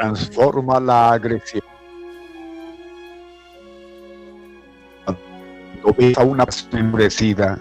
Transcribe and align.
Transforma 0.00 0.80
la 0.80 1.12
agresión. 1.12 1.62
Cuando 5.04 5.98
ves 5.98 6.16
a 6.16 6.24
una 6.24 6.46
persona 6.46 7.58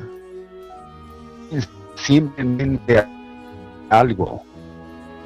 simplemente 1.95 3.05
algo. 3.89 4.41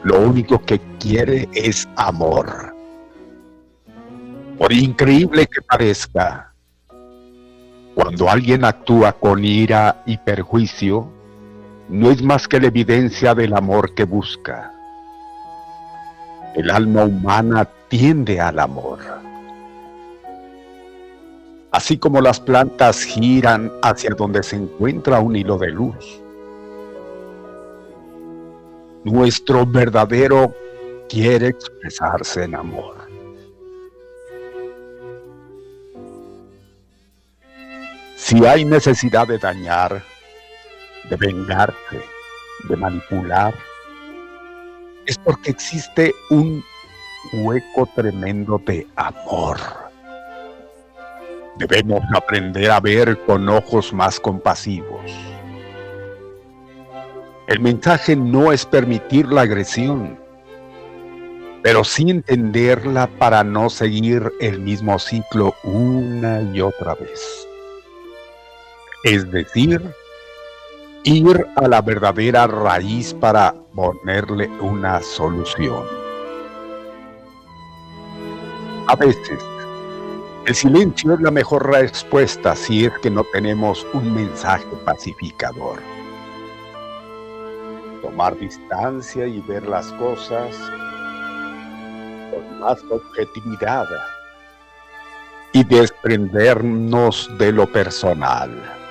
Lo 0.03 0.21
único 0.21 0.59
que 0.65 0.81
quiere 0.99 1.47
es 1.53 1.87
amor. 1.95 2.73
Por 4.57 4.73
increíble 4.73 5.45
que 5.45 5.61
parezca, 5.61 6.51
cuando 7.93 8.27
alguien 8.27 8.65
actúa 8.65 9.13
con 9.13 9.45
ira 9.45 10.01
y 10.07 10.17
perjuicio, 10.17 11.07
no 11.89 12.09
es 12.09 12.23
más 12.23 12.47
que 12.47 12.59
la 12.59 12.67
evidencia 12.67 13.35
del 13.35 13.53
amor 13.55 13.93
que 13.93 14.03
busca. 14.03 14.72
El 16.55 16.69
alma 16.69 17.05
humana 17.05 17.67
tiende 17.87 18.39
al 18.39 18.59
amor. 18.59 18.99
Así 21.71 21.97
como 21.97 22.21
las 22.21 22.39
plantas 22.39 23.03
giran 23.03 23.71
hacia 23.81 24.11
donde 24.11 24.43
se 24.43 24.57
encuentra 24.57 25.19
un 25.19 25.35
hilo 25.35 25.57
de 25.57 25.71
luz. 25.71 26.21
Nuestro 29.03 29.65
verdadero 29.65 30.53
quiere 31.09 31.47
expresarse 31.47 32.43
en 32.43 32.55
amor. 32.55 32.95
Si 38.15 38.45
hay 38.45 38.63
necesidad 38.63 39.27
de 39.27 39.39
dañar, 39.39 40.03
de 41.09 41.15
vengarte, 41.17 42.01
de 42.69 42.75
manipular, 42.77 43.53
porque 45.23 45.51
existe 45.51 46.13
un 46.29 46.63
hueco 47.33 47.87
tremendo 47.95 48.61
de 48.65 48.85
amor. 48.95 49.57
Debemos 51.57 52.01
aprender 52.15 52.71
a 52.71 52.79
ver 52.79 53.17
con 53.25 53.47
ojos 53.47 53.93
más 53.93 54.19
compasivos. 54.19 55.11
El 57.47 57.59
mensaje 57.59 58.15
no 58.15 58.51
es 58.51 58.65
permitir 58.65 59.27
la 59.27 59.41
agresión, 59.41 60.17
pero 61.61 61.83
sí 61.83 62.09
entenderla 62.09 63.07
para 63.07 63.43
no 63.43 63.69
seguir 63.69 64.31
el 64.39 64.59
mismo 64.59 64.97
ciclo 64.97 65.53
una 65.63 66.41
y 66.41 66.61
otra 66.61 66.95
vez. 66.95 67.47
Es 69.03 69.29
decir, 69.31 69.81
ir 71.03 71.45
a 71.55 71.67
la 71.67 71.81
verdadera 71.81 72.47
raíz 72.47 73.13
para 73.13 73.53
ponerle 73.75 74.47
una 74.59 75.01
solución. 75.01 75.83
A 78.87 78.95
veces, 78.95 79.39
el 80.45 80.55
silencio 80.55 81.13
es 81.13 81.21
la 81.21 81.31
mejor 81.31 81.71
respuesta 81.71 82.55
si 82.55 82.85
es 82.85 82.91
que 82.99 83.09
no 83.09 83.23
tenemos 83.31 83.85
un 83.93 84.13
mensaje 84.13 84.65
pacificador. 84.83 85.79
Tomar 88.01 88.37
distancia 88.37 89.25
y 89.25 89.39
ver 89.41 89.65
las 89.65 89.91
cosas 89.93 90.55
con 92.31 92.59
más 92.59 92.83
objetividad 92.89 93.87
y 95.53 95.63
desprendernos 95.63 97.29
de 97.37 97.51
lo 97.53 97.65
personal. 97.71 98.82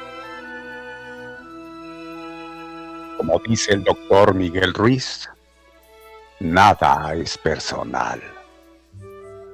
Como 3.23 3.39
dice 3.39 3.75
el 3.75 3.85
doctor 3.85 4.35
Miguel 4.35 4.75
Ruiz, 4.75 5.31
nada 6.41 7.15
es 7.15 7.39
personal. 7.39 8.21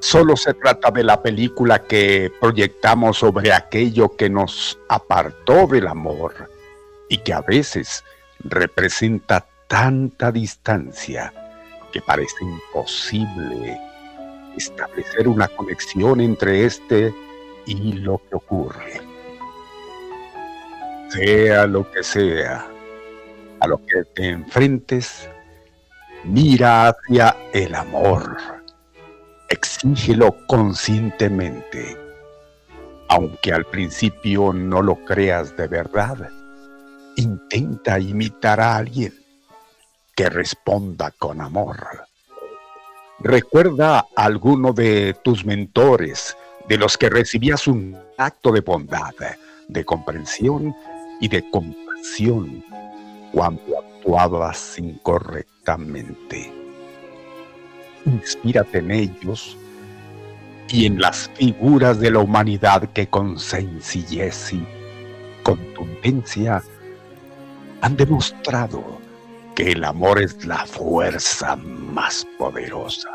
Solo 0.00 0.38
se 0.38 0.55
trata 0.55 0.91
de 0.91 1.05
la 1.05 1.20
película 1.20 1.82
que 1.82 2.32
proyectamos 2.41 3.19
sobre 3.19 3.53
aquello 3.53 4.17
que 4.17 4.31
nos 4.31 4.79
apartó 4.88 5.67
del 5.67 5.87
amor 5.87 6.50
y 7.11 7.19
que 7.19 7.35
a 7.35 7.43
veces 7.43 8.03
representa 8.38 9.47
tanta 9.67 10.32
distancia 10.32 11.31
que 11.93 12.00
parece 12.00 12.43
imposible 12.43 13.79
establecer 14.56 15.29
una 15.29 15.47
conexión 15.49 16.23
entre 16.23 16.64
este 16.64 17.14
y 17.67 17.93
lo 17.93 18.19
que 18.31 18.35
ocurre. 18.35 19.03
Sea 21.11 21.67
lo 21.67 21.91
que 21.91 22.03
sea, 22.03 22.67
a 23.61 23.67
lo 23.67 23.79
que 23.79 24.05
te 24.15 24.29
enfrentes, 24.29 25.29
mira 26.25 26.89
hacia 26.89 27.37
el 27.53 27.75
amor. 27.75 28.37
Exígelo 29.49 30.37
conscientemente. 30.47 31.97
Aunque 33.09 33.53
al 33.53 33.65
principio 33.65 34.53
no 34.53 34.83
lo 34.83 34.97
creas 35.05 35.57
de 35.57 35.67
verdad, 35.67 36.29
intenta 37.17 37.99
imitar 37.99 38.61
a 38.61 38.77
alguien 38.77 39.15
que 40.15 40.29
responda 40.29 41.11
con 41.13 41.41
amor. 41.41 42.07
Recuerda 43.21 43.99
a 43.99 44.25
alguno 44.25 44.73
de 44.73 45.17
tus 45.25 45.45
mentores, 45.45 46.37
de 46.69 46.77
los 46.77 46.99
que 46.99 47.09
recibías 47.09 47.67
un 47.67 47.97
acto 48.19 48.53
de 48.53 48.61
bondad, 48.61 49.15
de 49.69 49.85
comprensión 49.85 50.75
y 51.21 51.29
de 51.29 51.51
compasión 51.51 52.63
cuando 53.33 53.79
actuabas 53.79 54.79
incorrectamente. 54.79 56.53
Inspírate 58.07 58.79
en 58.79 58.91
ellos 58.91 59.57
y 60.69 60.87
en 60.87 61.01
las 61.01 61.31
figuras 61.35 61.99
de 62.01 62.11
la 62.11 62.21
humanidad 62.21 62.91
que 62.93 63.07
con 63.07 63.39
sencillez 63.39 64.53
y 64.53 64.67
contundencia 65.43 66.63
han 67.81 67.97
demostrado 67.97 68.99
que 69.55 69.73
el 69.73 69.85
amor 69.85 70.23
es 70.23 70.45
la 70.45 70.65
fuerza 70.67 71.57
más 71.57 72.27
poderosa. 72.39 73.11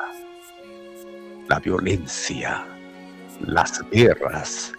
La 1.47 1.59
violencia, 1.59 2.65
las 3.41 3.81
guerras 3.91 4.73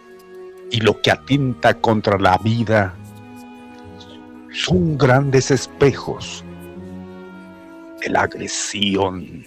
y 0.70 0.80
lo 0.80 1.00
que 1.00 1.10
atenta 1.10 1.74
contra 1.74 2.18
la 2.18 2.38
vida 2.38 2.94
son 4.54 4.96
grandes 4.96 5.50
espejos 5.50 6.44
de 8.00 8.08
la 8.08 8.22
agresión 8.22 9.44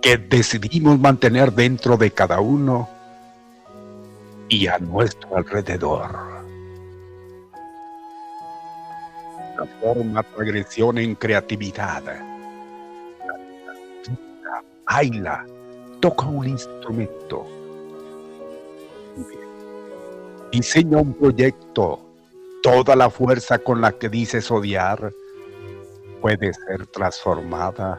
que 0.00 0.16
decidimos 0.16 0.98
mantener 0.98 1.52
dentro 1.52 1.98
de 1.98 2.10
cada 2.10 2.40
uno 2.40 2.88
y 4.48 4.66
a 4.66 4.78
nuestro 4.78 5.36
alrededor. 5.36 6.18
Transforma 9.54 10.22
tu 10.22 10.40
agresión 10.40 10.96
en 10.96 11.14
creatividad. 11.14 12.02
Baila, 14.86 15.46
toca 16.00 16.24
un 16.24 16.48
instrumento 16.48 17.61
Diseña 20.52 20.98
un 20.98 21.14
proyecto. 21.14 21.98
Toda 22.62 22.94
la 22.94 23.08
fuerza 23.08 23.58
con 23.60 23.80
la 23.80 23.92
que 23.92 24.10
dices 24.10 24.50
odiar 24.50 25.10
puede 26.20 26.52
ser 26.52 26.86
transformada 26.88 27.98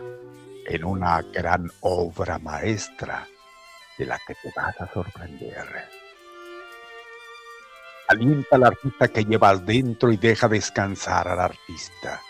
en 0.67 0.85
una 0.85 1.23
gran 1.33 1.71
obra 1.81 2.37
maestra 2.37 3.27
de 3.97 4.05
la 4.05 4.19
que 4.27 4.35
te 4.35 4.51
vas 4.55 4.79
a 4.79 4.87
sorprender. 4.93 5.67
Alienta 8.07 8.55
al 8.55 8.65
artista 8.65 9.07
que 9.07 9.25
llevas 9.25 9.65
dentro 9.65 10.11
y 10.11 10.17
deja 10.17 10.47
descansar 10.47 11.27
al 11.27 11.39
artista, 11.39 12.21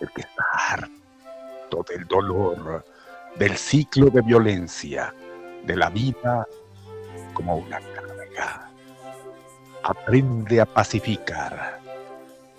el 0.00 0.08
que 0.12 0.20
está 0.20 0.44
harto 0.68 1.84
del 1.88 2.06
dolor, 2.06 2.84
del 3.34 3.56
ciclo 3.56 4.10
de 4.10 4.22
violencia, 4.22 5.12
de 5.64 5.74
la 5.74 5.90
vida 5.90 6.46
como 7.34 7.56
una 7.56 7.80
carga. 7.80 8.65
Aprende 9.88 10.60
a 10.60 10.66
pacificar. 10.66 11.78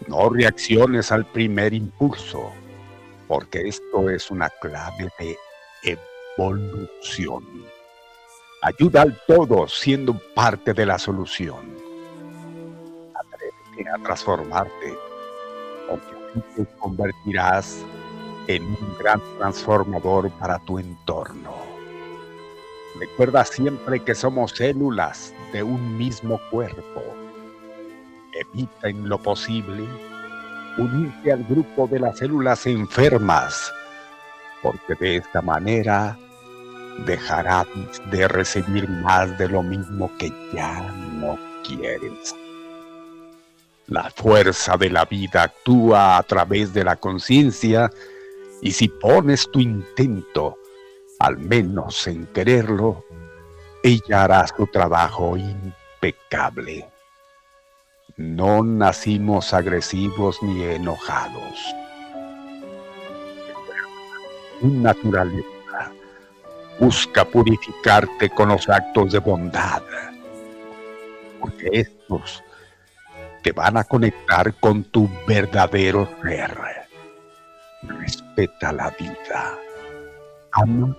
No 0.08 0.30
reacciones 0.30 1.12
al 1.12 1.26
primer 1.26 1.74
impulso, 1.74 2.54
porque 3.28 3.68
esto 3.68 4.10
es 4.10 4.32
una 4.32 4.50
clave 4.62 5.10
de 5.20 5.38
evolución. 5.84 7.44
Ayuda 8.62 9.02
al 9.02 9.20
todo 9.28 9.68
siendo 9.68 10.18
parte 10.36 10.74
de 10.74 10.86
la 10.86 10.98
solución. 10.98 11.76
Atrévete 13.14 13.90
a 13.90 14.02
transformarte, 14.04 14.98
porque 15.90 16.46
te 16.56 16.66
convertirás 16.80 17.84
en 18.48 18.64
un 18.64 18.98
gran 19.00 19.22
transformador 19.38 20.32
para 20.40 20.60
tu 20.60 20.80
entorno. 20.80 21.54
Recuerda 22.98 23.44
siempre 23.44 24.00
que 24.00 24.16
somos 24.16 24.52
células 24.52 25.34
de 25.52 25.64
un 25.64 25.98
mismo 25.98 26.40
cuerpo. 26.50 27.04
Evita 28.34 28.90
en 28.90 29.08
lo 29.08 29.18
posible 29.18 29.86
unirte 30.78 31.32
al 31.32 31.44
grupo 31.44 31.88
de 31.88 32.00
las 32.00 32.20
células 32.20 32.66
enfermas, 32.68 33.74
porque 34.62 34.96
de 34.96 35.18
esta 35.18 35.42
manera 35.42 36.18
dejarás 37.06 37.68
de 38.12 38.28
recibir 38.28 38.88
más 38.90 39.38
de 39.38 39.50
lo 39.50 39.64
mismo 39.64 40.12
que 40.18 40.32
ya 40.54 40.82
no 41.20 41.38
quieres. 41.64 42.36
La 43.88 44.10
fuerza 44.10 44.78
de 44.78 44.90
la 44.90 45.06
vida 45.06 45.44
actúa 45.44 46.18
a 46.18 46.24
través 46.24 46.74
de 46.74 46.84
la 46.84 46.96
conciencia 46.96 47.90
y 48.62 48.72
si 48.72 48.88
pones 48.88 49.50
tu 49.52 49.60
intento, 49.60 50.58
al 51.20 51.38
menos 51.38 52.06
en 52.08 52.26
quererlo, 52.28 53.06
ella 53.88 54.24
hará 54.24 54.46
su 54.48 54.68
trabajo 54.68 55.38
impecable. 55.38 56.86
No 58.18 58.62
nacimos 58.62 59.54
agresivos 59.54 60.44
ni 60.44 60.64
enojados. 60.64 61.58
naturaleza 64.62 65.92
busca 66.80 67.24
purificarte 67.24 68.30
con 68.30 68.50
los 68.50 68.68
actos 68.68 69.14
de 69.14 69.20
bondad, 69.20 69.84
porque 71.40 71.70
estos 71.72 72.44
te 73.44 73.52
van 73.54 73.78
a 73.78 73.84
conectar 73.84 74.54
con 74.56 74.84
tu 74.84 75.08
verdadero 75.28 76.10
ser. 76.24 76.58
Respeta 77.84 78.74
la 78.74 78.90
vida, 79.00 79.58
ama 80.52 80.98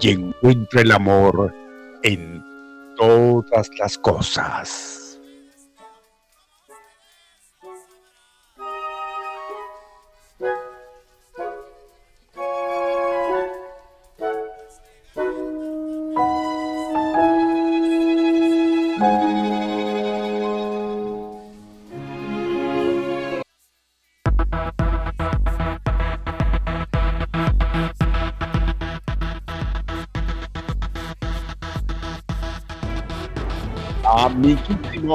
y 0.00 0.10
encuentra 0.10 0.82
el 0.82 0.92
amor 0.92 1.54
en 2.02 2.42
todas 2.96 3.70
las 3.78 3.98
cosas. 3.98 4.99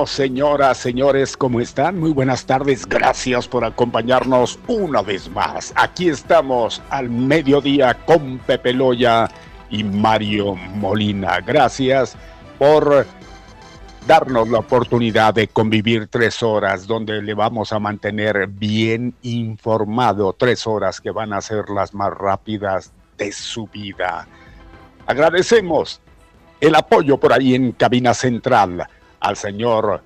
Señoras, 0.03 0.77
señores, 0.77 1.37
¿cómo 1.37 1.61
están? 1.61 1.97
Muy 1.97 2.11
buenas 2.11 2.45
tardes, 2.45 2.85
gracias 2.85 3.47
por 3.47 3.63
acompañarnos 3.63 4.59
una 4.67 5.01
vez 5.01 5.29
más. 5.29 5.71
Aquí 5.77 6.09
estamos 6.09 6.81
al 6.89 7.09
mediodía 7.09 7.93
con 8.05 8.39
Pepe 8.39 8.73
Loya 8.73 9.29
y 9.69 9.85
Mario 9.85 10.55
Molina. 10.55 11.39
Gracias 11.39 12.17
por 12.59 13.05
darnos 14.05 14.49
la 14.49 14.59
oportunidad 14.59 15.33
de 15.33 15.47
convivir 15.47 16.07
tres 16.07 16.43
horas 16.43 16.85
donde 16.87 17.21
le 17.21 17.33
vamos 17.33 17.71
a 17.71 17.79
mantener 17.79 18.47
bien 18.47 19.15
informado, 19.21 20.33
tres 20.33 20.67
horas 20.67 20.99
que 20.99 21.11
van 21.11 21.31
a 21.31 21.39
ser 21.39 21.69
las 21.69 21.93
más 21.93 22.11
rápidas 22.11 22.91
de 23.17 23.31
su 23.31 23.65
vida. 23.67 24.27
Agradecemos 25.07 26.01
el 26.59 26.75
apoyo 26.75 27.17
por 27.17 27.31
ahí 27.31 27.55
en 27.55 27.71
cabina 27.71 28.13
central 28.13 28.87
al 29.19 29.35
señor 29.35 30.01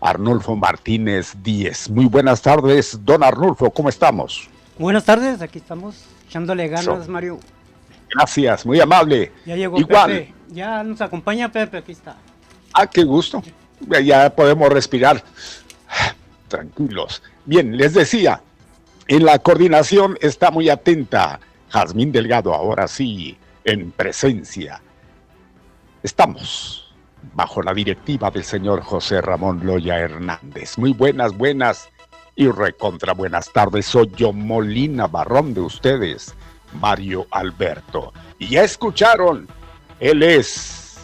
Arnulfo 0.00 0.56
Martínez 0.56 1.34
Díez. 1.42 1.88
Muy 1.88 2.06
buenas 2.06 2.42
tardes, 2.42 2.98
don 3.04 3.22
Arnulfo, 3.22 3.70
¿cómo 3.70 3.88
estamos? 3.88 4.48
Buenas 4.78 5.04
tardes, 5.04 5.40
aquí 5.40 5.58
estamos 5.58 6.04
echándole 6.28 6.68
ganas, 6.68 7.08
Mario. 7.08 7.38
Gracias, 8.14 8.66
muy 8.66 8.80
amable. 8.80 9.32
Ya 9.46 9.56
llegó 9.56 9.78
Igual. 9.78 10.10
Pepe, 10.10 10.34
ya 10.48 10.82
nos 10.82 11.00
acompaña 11.00 11.50
Pepe, 11.50 11.78
aquí 11.78 11.92
está. 11.92 12.16
Ah, 12.72 12.86
qué 12.86 13.04
gusto. 13.04 13.42
Ya 14.04 14.30
podemos 14.30 14.68
respirar. 14.68 15.22
Tranquilos. 16.48 17.22
Bien, 17.44 17.76
les 17.76 17.94
decía, 17.94 18.40
en 19.08 19.24
la 19.24 19.38
coordinación 19.38 20.16
está 20.20 20.50
muy 20.50 20.68
atenta 20.68 21.40
Jazmín 21.70 22.12
Delgado, 22.12 22.54
ahora 22.54 22.88
sí, 22.88 23.36
en 23.64 23.90
presencia. 23.90 24.80
Estamos 26.02 26.83
bajo 27.34 27.62
la 27.62 27.72
directiva 27.72 28.30
del 28.30 28.44
señor 28.44 28.82
José 28.82 29.20
Ramón 29.20 29.64
Loya 29.64 29.98
Hernández. 29.98 30.78
Muy 30.78 30.92
buenas, 30.92 31.36
buenas 31.36 31.88
y 32.36 32.48
recontra 32.48 33.14
buenas 33.14 33.52
tardes. 33.52 33.86
Soy 33.86 34.10
yo 34.16 34.32
Molina 34.32 35.06
Barrón 35.06 35.54
de 35.54 35.60
ustedes, 35.60 36.34
Mario 36.80 37.26
Alberto. 37.30 38.12
Y 38.38 38.48
ya 38.48 38.64
escucharon, 38.64 39.48
él 40.00 40.22
es 40.22 40.96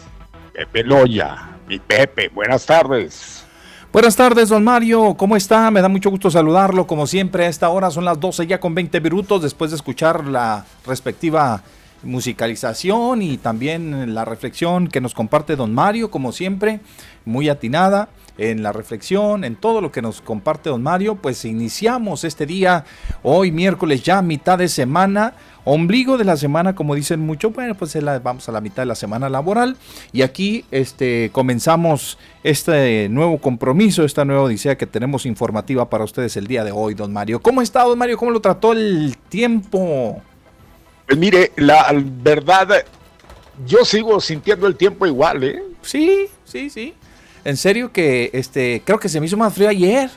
Pepe 0.53 0.83
Loya 0.83 1.57
y 1.69 1.79
Pepe, 1.79 2.29
buenas 2.29 2.65
tardes. 2.65 3.45
Buenas 3.91 4.15
tardes, 4.15 4.47
don 4.47 4.63
Mario. 4.63 5.15
¿Cómo 5.17 5.35
está? 5.35 5.69
Me 5.69 5.81
da 5.81 5.89
mucho 5.89 6.09
gusto 6.09 6.31
saludarlo. 6.31 6.87
Como 6.87 7.07
siempre, 7.07 7.45
a 7.45 7.49
esta 7.49 7.67
hora 7.67 7.91
son 7.91 8.05
las 8.05 8.19
12 8.21 8.47
ya 8.47 8.59
con 8.59 8.73
20 8.73 9.01
minutos 9.01 9.41
después 9.41 9.71
de 9.71 9.75
escuchar 9.75 10.25
la 10.27 10.65
respectiva 10.85 11.61
musicalización 12.03 13.21
y 13.21 13.37
también 13.37 14.13
la 14.13 14.25
reflexión 14.25 14.87
que 14.87 15.01
nos 15.01 15.13
comparte 15.13 15.55
don 15.55 15.73
Mario, 15.73 16.11
como 16.11 16.31
siempre, 16.31 16.79
muy 17.25 17.49
atinada 17.49 18.09
en 18.37 18.63
la 18.63 18.71
reflexión, 18.71 19.43
en 19.43 19.55
todo 19.55 19.81
lo 19.81 19.91
que 19.91 20.01
nos 20.01 20.21
comparte 20.21 20.69
don 20.69 20.81
Mario, 20.81 21.15
pues 21.15 21.45
iniciamos 21.45 22.23
este 22.23 22.45
día, 22.45 22.85
hoy 23.23 23.51
miércoles 23.51 24.03
ya 24.03 24.21
mitad 24.21 24.57
de 24.57 24.67
semana, 24.67 25.33
ombligo 25.63 26.17
de 26.17 26.23
la 26.23 26.37
semana, 26.37 26.73
como 26.73 26.95
dicen 26.95 27.19
mucho, 27.19 27.51
bueno, 27.51 27.75
pues 27.75 27.95
vamos 28.23 28.49
a 28.49 28.51
la 28.51 28.61
mitad 28.61 28.81
de 28.81 28.87
la 28.87 28.95
semana 28.95 29.29
laboral 29.29 29.77
y 30.11 30.23
aquí 30.23 30.65
este, 30.71 31.29
comenzamos 31.31 32.17
este 32.43 33.09
nuevo 33.09 33.37
compromiso, 33.37 34.03
esta 34.03 34.25
nueva 34.25 34.43
odisea 34.43 34.77
que 34.77 34.87
tenemos 34.87 35.25
informativa 35.25 35.89
para 35.89 36.03
ustedes 36.03 36.35
el 36.37 36.47
día 36.47 36.63
de 36.63 36.71
hoy, 36.71 36.95
don 36.95 37.13
Mario. 37.13 37.41
¿Cómo 37.41 37.61
está, 37.61 37.83
don 37.83 37.99
Mario? 37.99 38.17
¿Cómo 38.17 38.31
lo 38.31 38.41
trató 38.41 38.71
el 38.71 39.17
tiempo? 39.29 40.21
Pues 41.11 41.19
mire, 41.19 41.51
la 41.57 41.91
verdad, 41.93 42.85
yo 43.65 43.83
sigo 43.83 44.21
sintiendo 44.21 44.65
el 44.65 44.77
tiempo 44.77 45.05
igual, 45.05 45.43
¿eh? 45.43 45.61
Sí, 45.81 46.27
sí, 46.45 46.69
sí. 46.69 46.93
En 47.43 47.57
serio 47.57 47.91
que 47.91 48.29
este 48.31 48.81
creo 48.85 48.97
que 48.97 49.09
se 49.09 49.19
me 49.19 49.25
hizo 49.25 49.35
más 49.35 49.53
frío 49.53 49.67
ayer. 49.67 50.09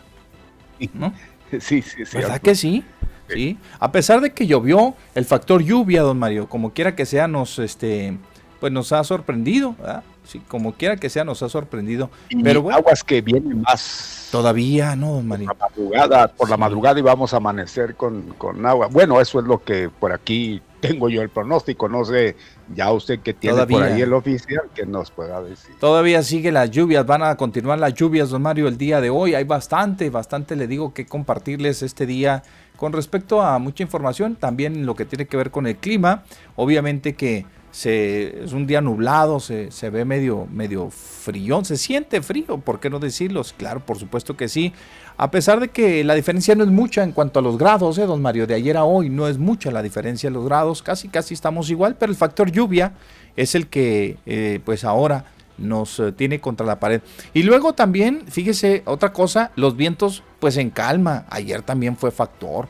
¿no? 0.92 1.12
Sí, 1.50 1.82
sí, 1.82 2.06
sí. 2.06 2.16
¿Verdad 2.16 2.40
que 2.40 2.54
sí? 2.54 2.84
sí? 3.28 3.58
A 3.80 3.90
pesar 3.90 4.20
de 4.20 4.32
que 4.32 4.46
llovió, 4.46 4.94
el 5.16 5.24
factor 5.24 5.64
lluvia, 5.64 6.02
don 6.02 6.16
Mario, 6.16 6.48
como 6.48 6.72
quiera 6.72 6.94
que 6.94 7.06
sea, 7.06 7.26
nos 7.26 7.58
este 7.58 8.16
pues 8.60 8.72
nos 8.72 8.92
ha 8.92 9.02
sorprendido, 9.02 9.74
¿verdad? 9.76 10.04
Sí, 10.22 10.40
como 10.46 10.74
quiera 10.74 10.96
que 10.96 11.10
sea, 11.10 11.24
nos 11.24 11.42
ha 11.42 11.48
sorprendido. 11.48 12.08
Pero 12.44 12.62
bueno, 12.62 12.78
aguas 12.78 13.02
que 13.02 13.20
vienen 13.20 13.62
más. 13.62 14.28
Todavía, 14.30 14.94
¿no, 14.94 15.14
don 15.14 15.26
Mario? 15.26 15.48
Por 15.48 15.58
la 15.58 15.68
madrugada, 15.68 16.28
por 16.28 16.50
la 16.50 16.56
madrugada 16.56 16.98
y 17.00 17.02
vamos 17.02 17.34
a 17.34 17.38
amanecer 17.38 17.96
con, 17.96 18.22
con 18.38 18.64
agua. 18.64 18.86
Bueno, 18.86 19.20
eso 19.20 19.40
es 19.40 19.44
lo 19.44 19.64
que 19.64 19.88
por 19.90 20.12
aquí 20.12 20.62
tengo 20.88 21.08
yo 21.08 21.22
el 21.22 21.28
pronóstico, 21.28 21.88
no 21.88 22.04
sé, 22.04 22.36
ya 22.74 22.92
usted 22.92 23.20
que 23.20 23.34
tiene 23.34 23.66
por 23.66 23.82
ahí 23.82 24.02
el 24.02 24.12
oficial, 24.12 24.62
que 24.74 24.84
nos 24.86 25.10
pueda 25.10 25.42
decir. 25.42 25.74
Todavía 25.78 26.22
sigue 26.22 26.52
las 26.52 26.70
lluvias, 26.70 27.06
van 27.06 27.22
a 27.22 27.36
continuar 27.36 27.78
las 27.78 27.94
lluvias, 27.94 28.30
don 28.30 28.42
Mario, 28.42 28.68
el 28.68 28.76
día 28.76 29.00
de 29.00 29.10
hoy. 29.10 29.34
Hay 29.34 29.44
bastante, 29.44 30.10
bastante, 30.10 30.56
le 30.56 30.66
digo, 30.66 30.92
que 30.92 31.06
compartirles 31.06 31.82
este 31.82 32.06
día 32.06 32.42
con 32.76 32.92
respecto 32.92 33.40
a 33.40 33.58
mucha 33.58 33.82
información, 33.82 34.36
también 34.36 34.84
lo 34.84 34.94
que 34.94 35.04
tiene 35.04 35.26
que 35.26 35.36
ver 35.36 35.50
con 35.50 35.66
el 35.66 35.76
clima. 35.76 36.24
Obviamente 36.56 37.14
que 37.14 37.46
se, 37.70 38.44
es 38.44 38.52
un 38.52 38.66
día 38.66 38.80
nublado, 38.80 39.40
se, 39.40 39.70
se 39.72 39.90
ve 39.90 40.04
medio, 40.04 40.46
medio 40.50 40.90
frío, 40.90 41.64
se 41.64 41.76
siente 41.76 42.22
frío, 42.22 42.58
¿por 42.58 42.78
qué 42.78 42.88
no 42.88 43.00
decirlo? 43.00 43.42
Claro, 43.56 43.80
por 43.80 43.98
supuesto 43.98 44.36
que 44.36 44.48
sí. 44.48 44.72
A 45.16 45.30
pesar 45.30 45.61
de 45.61 45.68
que 45.68 46.02
la 46.02 46.14
diferencia 46.14 46.56
no 46.56 46.64
es 46.64 46.71
mucha 46.71 47.04
en 47.04 47.12
cuanto 47.12 47.38
a 47.38 47.42
los 47.42 47.56
grados, 47.56 47.99
¿eh, 47.99 48.06
don 48.06 48.21
Mario? 48.21 48.49
De 48.49 48.54
ayer 48.54 48.76
a 48.76 48.85
hoy 48.85 49.09
no 49.09 49.28
es 49.28 49.38
mucha 49.38 49.71
la 49.71 49.83
diferencia 49.83 50.28
de 50.28 50.35
los 50.35 50.44
grados, 50.44 50.83
casi 50.83 51.09
casi 51.09 51.35
estamos 51.35 51.71
igual, 51.71 51.97
pero 51.97 52.11
el 52.11 52.16
factor 52.16 52.50
lluvia 52.50 52.94
es 53.37 53.54
el 53.54 53.68
que 53.68 54.16
eh, 54.26 54.61
pues 54.64 54.85
ahora 54.85 55.26
nos 55.56 56.00
eh, 56.00 56.11
tiene 56.11 56.40
contra 56.40 56.66
la 56.66 56.80
pared. 56.80 57.00
Y 57.33 57.44
luego 57.44 57.75
también, 57.75 58.25
fíjese, 58.26 58.83
otra 58.87 59.12
cosa, 59.12 59.52
los 59.54 59.76
vientos 59.76 60.25
pues 60.40 60.56
en 60.56 60.71
calma. 60.71 61.26
Ayer 61.30 61.62
también 61.62 61.97
fue 61.97 62.11
factor. 62.11 62.66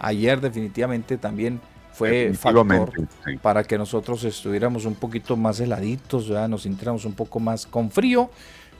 Ayer 0.00 0.40
definitivamente 0.40 1.16
también 1.16 1.60
fue 1.92 2.32
factor 2.34 2.90
para 3.40 3.62
que 3.62 3.78
nosotros 3.78 4.24
estuviéramos 4.24 4.84
un 4.84 4.94
poquito 4.96 5.36
más 5.36 5.60
heladitos, 5.60 6.28
¿verdad? 6.28 6.48
nos 6.48 6.62
sintiéramos 6.62 7.04
un 7.04 7.12
poco 7.12 7.38
más 7.38 7.66
con 7.66 7.90
frío. 7.90 8.30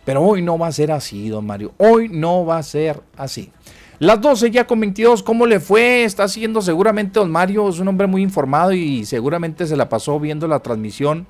Pero 0.04 0.23
hoy 0.23 0.42
no 0.42 0.59
va 0.59 0.66
a 0.66 0.73
ser 0.73 0.90
así, 0.90 1.28
don 1.28 1.47
Mario. 1.47 1.73
Hoy 1.78 2.09
no 2.09 2.44
va 2.44 2.59
a 2.59 2.62
ser 2.62 3.00
así. 3.16 3.50
Las 3.99 4.21
12 4.21 4.50
ya 4.50 4.66
con 4.66 4.80
22, 4.80 5.23
¿cómo 5.23 5.47
le 5.47 5.61
fue? 5.61 6.02
Está 6.02 6.25
haciendo 6.25 6.61
seguramente 6.61 7.21
don 7.21 7.30
Mario, 7.30 7.68
es 7.68 7.78
un 7.78 7.87
hombre 7.87 8.09
muy 8.09 8.23
informado 8.23 8.73
y 8.73 9.04
seguramente 9.04 9.64
se 9.66 9.76
la 9.76 9.88
pasó 9.88 10.18
viendo 10.18 10.49
la 10.49 10.59
transmisión 10.59 11.26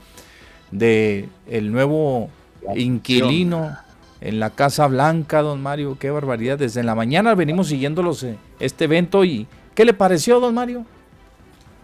de 0.70 1.28
el 1.46 1.70
nuevo 1.70 2.30
inquilino 2.74 3.76
en 4.22 4.40
la 4.40 4.48
Casa 4.50 4.86
Blanca, 4.86 5.42
don 5.42 5.60
Mario. 5.60 5.98
Qué 5.98 6.10
barbaridad. 6.10 6.58
Desde 6.58 6.82
la 6.82 6.94
mañana 6.94 7.34
venimos 7.34 7.68
siguiéndolos 7.68 8.22
eh, 8.22 8.38
este 8.58 8.84
evento 8.84 9.24
y 9.24 9.46
¿qué 9.74 9.84
le 9.84 9.92
pareció, 9.92 10.40
don 10.40 10.54
Mario? 10.54 10.86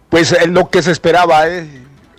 Pues 0.09 0.31
eh, 0.31 0.47
lo 0.47 0.69
que 0.69 0.81
se 0.81 0.91
esperaba, 0.91 1.47
¿eh? 1.47 1.67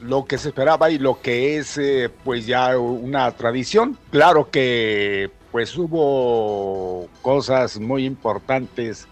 Lo 0.03 0.25
que 0.25 0.39
se 0.39 0.49
esperaba 0.49 0.91
y 0.91 0.99
lo 0.99 1.21
que 1.21 1.59
es 1.59 1.79
eh, 1.79 2.11
pues 2.25 2.47
ya 2.47 2.79
una 2.79 3.31
tradición. 3.33 3.99
Claro 4.11 4.51
que 4.51 5.31
pues 5.53 5.77
hubo 5.77 7.09
cosas 7.23 7.79
muy 7.79 8.05
importantes 8.05 9.07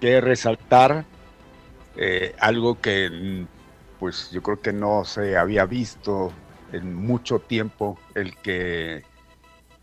que 0.00 0.20
resaltar, 0.20 1.04
eh, 1.96 2.34
algo 2.40 2.80
que 2.80 3.46
pues 3.98 4.30
yo 4.30 4.42
creo 4.42 4.60
que 4.60 4.72
no 4.72 5.04
se 5.04 5.36
había 5.36 5.66
visto 5.66 6.32
en 6.72 6.94
mucho 6.94 7.38
tiempo, 7.40 7.98
el 8.14 8.36
que 8.36 9.04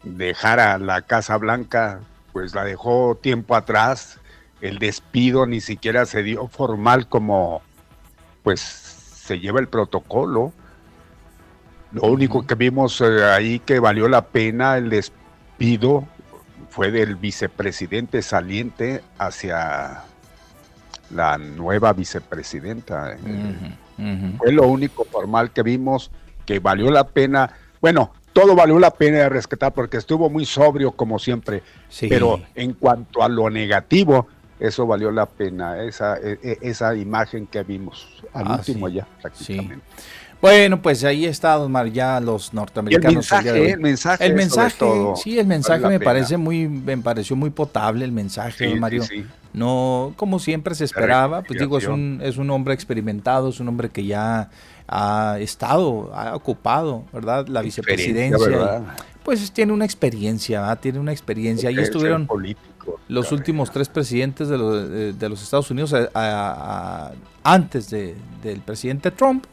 dejara 0.04 0.80
la 0.80 1.02
Casa 1.04 1.38
Blanca, 1.38 2.00
pues 2.34 2.56
la 2.56 2.64
dejó 2.64 3.16
tiempo 3.16 3.56
atrás, 3.56 4.20
el 4.62 4.80
despido 4.80 5.46
ni 5.46 5.62
siquiera 5.62 6.06
se 6.06 6.24
dio 6.24 6.48
formal 6.48 7.08
como 7.08 7.62
pues 8.42 8.87
se 9.28 9.40
lleva 9.40 9.60
el 9.60 9.68
protocolo. 9.68 10.54
Lo 11.92 12.04
único 12.04 12.48
que 12.48 12.56
vimos 12.56 13.02
eh, 13.02 13.26
ahí 13.26 13.60
que 13.60 13.80
valió 13.80 14.08
la 14.08 14.26
pena 14.26 14.78
el 14.78 14.90
despido 14.90 16.08
fue 16.70 16.92
del 16.92 17.16
vicepresidente 17.16 18.22
saliente 18.22 19.04
hacia 19.18 20.04
la 21.10 21.38
nueva 21.38 21.92
vicepresidenta. 21.94 23.18
Fue 24.38 24.52
lo 24.52 24.68
único 24.68 25.04
formal 25.06 25.52
que 25.52 25.64
vimos 25.64 26.12
que 26.46 26.60
valió 26.60 26.90
la 26.90 27.08
pena. 27.08 27.52
Bueno, 27.82 28.14
todo 28.32 28.56
valió 28.56 28.80
la 28.80 28.92
pena 28.92 29.18
de 29.18 29.30
rescatar 29.30 29.74
porque 29.74 29.98
estuvo 29.98 30.30
muy 30.30 30.46
sobrio 30.46 30.92
como 30.92 31.20
siempre. 31.20 31.64
Pero 32.00 32.40
en 32.56 32.74
cuanto 32.74 33.24
a 33.24 33.28
lo 33.28 33.50
negativo, 33.50 34.28
eso 34.60 34.88
valió 34.88 35.12
la 35.12 35.26
pena, 35.26 35.82
esa, 35.84 36.18
e, 36.18 36.40
e, 36.42 36.58
esa 36.62 36.96
imagen 36.96 37.48
que 37.48 37.64
vimos 37.64 38.24
al 38.34 38.48
ah, 38.48 38.56
último 38.58 38.90
ya 38.90 39.08
prácticamente. 39.22 39.86
Bueno, 40.40 40.82
pues 40.82 41.04
ahí 41.04 41.26
está, 41.26 41.56
Don 41.56 41.74
ya 41.92 42.20
los 42.20 42.54
norteamericanos. 42.54 43.10
el 43.12 43.16
mensaje, 43.16 43.72
el 43.72 43.80
mensaje, 43.80 44.26
el 44.26 44.34
mensaje 44.36 44.86
sí, 45.16 45.40
el 45.40 45.48
mensaje 45.48 45.88
me 45.88 46.00
parece 46.00 46.38
muy, 46.38 46.68
me 46.68 46.98
pareció 46.98 47.36
muy 47.36 47.50
potable 47.50 48.06
el 48.06 48.12
mensaje, 48.12 48.76
Mario. 48.76 49.04
No, 49.54 50.14
como 50.16 50.38
siempre 50.38 50.76
se 50.76 50.84
esperaba, 50.84 51.42
pues 51.42 51.60
digo, 51.60 51.80
es 51.80 51.88
un, 51.88 52.20
es 52.22 52.38
un 52.38 52.52
hombre 52.52 52.76
experimentado, 52.76 53.50
es 53.50 53.60
un 53.60 53.68
hombre 53.68 53.90
que 53.90 54.06
ya 54.06 54.50
ha 54.88 55.38
estado, 55.40 56.14
ha 56.14 56.36
ocupado, 56.36 57.06
¿verdad? 57.12 57.48
La 57.48 57.62
vicepresidencia 57.62 58.84
pues 59.28 59.52
tiene 59.52 59.74
una 59.74 59.84
experiencia, 59.84 60.74
tiene 60.78 61.00
una 61.00 61.12
experiencia. 61.12 61.68
Ahí 61.68 61.78
estuvieron 61.80 62.30
los 63.08 63.32
últimos 63.32 63.72
tres 63.72 63.90
presidentes 63.90 64.50
de 64.50 64.58
los, 64.58 64.90
de, 65.20 65.30
los 65.30 65.42
Estados 65.42 65.70
Unidos 65.72 65.94
antes 67.44 67.90
del 67.90 68.62
presidente 68.66 69.12
Trump. 69.12 69.46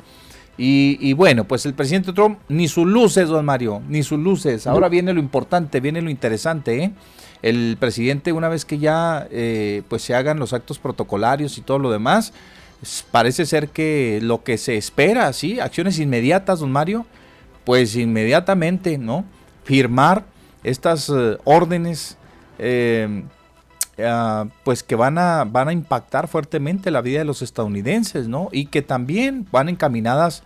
Y, 0.57 1.13
bueno, 1.15 1.45
pues 1.45 1.67
el 1.67 1.75
presidente 1.75 2.13
Trump, 2.13 2.39
ni 2.49 2.69
sus 2.69 2.87
luces, 2.87 3.29
don 3.29 3.45
Mario, 3.45 3.83
ni 3.89 4.03
sus 4.03 4.19
luces. 4.19 4.67
Ahora 4.67 4.89
viene 4.89 5.13
lo 5.13 5.19
importante, 5.19 5.81
viene 5.81 6.01
lo 6.01 6.11
interesante. 6.11 6.85
¿eh? 6.85 6.93
El 7.43 7.77
presidente, 7.79 8.33
una 8.33 8.49
vez 8.49 8.65
que 8.65 8.79
ya 8.79 9.27
eh, 9.31 9.83
pues 9.89 10.03
se 10.03 10.15
hagan 10.15 10.39
los 10.39 10.53
actos 10.53 10.79
protocolarios 10.79 11.59
y 11.59 11.61
todo 11.61 11.81
lo 11.81 11.91
demás, 11.91 12.33
parece 13.11 13.47
ser 13.47 13.69
que 13.69 14.21
lo 14.23 14.45
que 14.45 14.57
se 14.59 14.77
espera, 14.77 15.33
¿sí? 15.33 15.59
Acciones 15.59 15.99
inmediatas, 15.99 16.61
don 16.61 16.71
Mario, 16.71 17.07
pues 17.65 17.97
inmediatamente, 17.97 18.99
¿no? 18.99 19.25
Firmar 19.65 20.25
estas 20.63 21.09
eh, 21.09 21.39
órdenes, 21.45 22.17
eh, 22.59 23.23
ah, 23.99 24.47
pues 24.65 24.83
que 24.83 24.97
van 24.97 25.19
a, 25.19 25.45
van 25.45 25.69
a 25.69 25.73
impactar 25.73 26.29
fuertemente 26.29 26.91
la 26.91 27.01
vida 27.01 27.19
de 27.19 27.25
los 27.25 27.43
estadounidenses, 27.43 28.29
¿no? 28.29 28.49
Y 28.53 28.67
que 28.67 28.83
también 28.83 29.47
van 29.51 29.69
encaminadas 29.69 30.43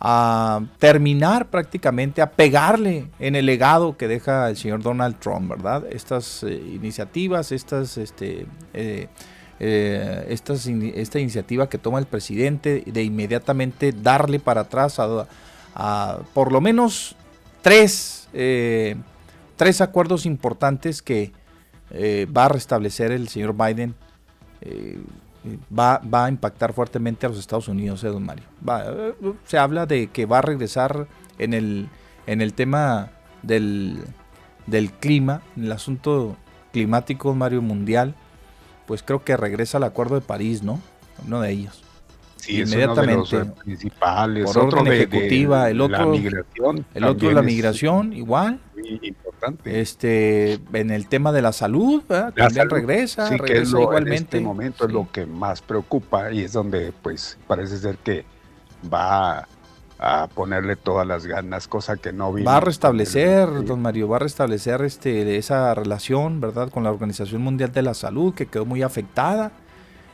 a 0.00 0.62
terminar 0.78 1.46
prácticamente, 1.46 2.22
a 2.22 2.30
pegarle 2.30 3.08
en 3.20 3.36
el 3.36 3.46
legado 3.46 3.96
que 3.96 4.08
deja 4.08 4.48
el 4.50 4.56
señor 4.56 4.82
Donald 4.82 5.18
Trump, 5.20 5.48
¿verdad? 5.48 5.84
Estas 5.90 6.42
eh, 6.42 6.54
iniciativas, 6.54 7.52
estas, 7.52 7.96
este, 7.98 8.46
estas, 9.60 10.66
esta 10.66 11.20
iniciativa 11.20 11.68
que 11.68 11.78
toma 11.78 12.00
el 12.00 12.06
presidente 12.06 12.82
de 12.84 13.04
inmediatamente 13.04 13.92
darle 13.92 14.40
para 14.40 14.62
atrás 14.62 14.98
a, 14.98 16.18
por 16.34 16.50
lo 16.50 16.60
menos 16.60 17.14
tres, 17.62 18.28
eh, 18.34 18.96
tres 19.56 19.80
acuerdos 19.80 20.26
importantes 20.26 21.00
que 21.00 21.32
eh, 21.92 22.26
va 22.26 22.46
a 22.46 22.48
restablecer 22.48 23.12
el 23.12 23.28
señor 23.28 23.54
Biden. 23.54 23.94
Eh, 24.62 24.98
va, 25.76 25.98
va, 25.98 26.26
a 26.26 26.28
impactar 26.28 26.72
fuertemente 26.72 27.26
a 27.26 27.28
los 27.28 27.38
Estados 27.38 27.68
Unidos, 27.68 28.02
don 28.02 28.24
Mario. 28.24 28.44
se 29.44 29.58
habla 29.58 29.86
de 29.86 30.08
que 30.08 30.24
va 30.24 30.38
a 30.38 30.42
regresar 30.42 31.06
en 31.38 31.52
el, 31.52 31.88
en 32.26 32.40
el 32.40 32.54
tema 32.54 33.10
del, 33.42 33.98
del 34.66 34.92
clima, 34.92 35.42
en 35.56 35.64
el 35.64 35.72
asunto 35.72 36.36
climático, 36.72 37.34
Mario, 37.34 37.60
mundial, 37.60 38.14
pues 38.86 39.02
creo 39.02 39.24
que 39.24 39.36
regresa 39.36 39.78
al 39.78 39.84
Acuerdo 39.84 40.14
de 40.14 40.20
París, 40.22 40.62
¿no? 40.62 40.80
Uno 41.26 41.40
de 41.40 41.50
ellos. 41.50 41.82
Sí, 42.36 42.60
inmediatamente. 42.60 43.36
Es 43.36 43.52
principales. 43.62 44.44
Por 44.44 44.58
orden 44.58 44.92
ejecutiva, 44.92 45.70
el 45.70 45.80
otro, 45.80 45.98
la 45.98 46.06
migración. 46.06 46.84
El 46.92 47.04
otro 47.04 47.30
la 47.30 47.42
migración, 47.42 48.12
igual. 48.12 48.58
Importante. 49.02 49.80
Este, 49.80 50.60
en 50.72 50.90
el 50.90 51.08
tema 51.08 51.32
de 51.32 51.42
la 51.42 51.52
salud, 51.52 52.02
también 52.04 52.70
regresa, 52.70 53.28
sí, 53.28 53.36
que 53.38 53.58
es 53.58 53.70
igualmente. 53.70 54.16
En 54.16 54.22
este 54.24 54.40
momento 54.40 54.86
es 54.86 54.92
lo 54.92 55.10
que 55.10 55.26
más 55.26 55.62
preocupa 55.62 56.32
y 56.32 56.42
es 56.42 56.52
donde, 56.52 56.92
pues, 57.02 57.38
parece 57.46 57.78
ser 57.78 57.96
que 57.98 58.24
va 58.92 59.46
a 59.98 60.26
ponerle 60.28 60.74
todas 60.76 61.06
las 61.06 61.26
ganas, 61.26 61.68
cosa 61.68 61.96
que 61.96 62.12
no 62.12 62.32
vino. 62.32 62.50
Va 62.50 62.56
a 62.56 62.60
restablecer, 62.60 63.64
don 63.64 63.80
Mario, 63.80 64.08
va 64.08 64.16
a 64.16 64.20
restablecer 64.20 64.82
este, 64.82 65.36
esa 65.36 65.74
relación, 65.74 66.40
¿verdad?, 66.40 66.70
con 66.70 66.82
la 66.82 66.90
Organización 66.90 67.42
Mundial 67.42 67.72
de 67.72 67.82
la 67.82 67.94
Salud, 67.94 68.34
que 68.34 68.46
quedó 68.46 68.64
muy 68.64 68.82
afectada 68.82 69.52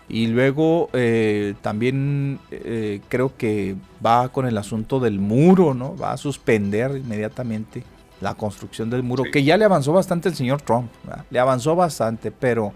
y 0.09 0.27
luego 0.29 0.89
eh, 0.95 1.55
también 1.61 2.41
eh, 2.51 3.01
creo 3.09 3.37
que 3.37 3.77
va 4.05 4.31
con 4.31 4.47
el 4.47 4.57
asunto 4.57 5.01
del 5.01 5.19
muro, 5.19 5.75
¿no? 5.75 5.97
Va 5.97 6.13
a 6.13 6.17
suspender 6.17 6.97
inmediatamente 6.97 7.85
la 8.21 8.35
construcción 8.35 8.91
del 8.91 9.03
muro, 9.03 9.25
que 9.33 9.45
ya 9.45 9.57
le 9.57 9.65
avanzó 9.65 9.93
bastante 9.93 10.29
el 10.29 10.35
señor 10.35 10.63
Trump, 10.63 10.91
le 11.31 11.39
avanzó 11.39 11.77
bastante, 11.77 12.31
pero 12.31 12.73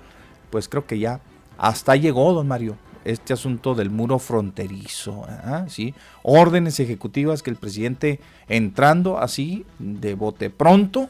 pues 0.50 0.68
creo 0.68 0.86
que 0.86 0.98
ya 0.98 1.20
hasta 1.58 1.96
llegó, 1.96 2.32
don 2.32 2.48
Mario, 2.48 2.76
este 3.04 3.32
asunto 3.32 3.74
del 3.74 3.90
muro 3.90 4.18
fronterizo, 4.18 5.26
¿sí? 5.68 5.94
Órdenes 6.22 6.78
ejecutivas 6.80 7.42
que 7.42 7.50
el 7.50 7.56
presidente 7.56 8.20
entrando 8.48 9.18
así 9.18 9.64
de 9.78 10.14
bote 10.14 10.50
pronto 10.50 11.08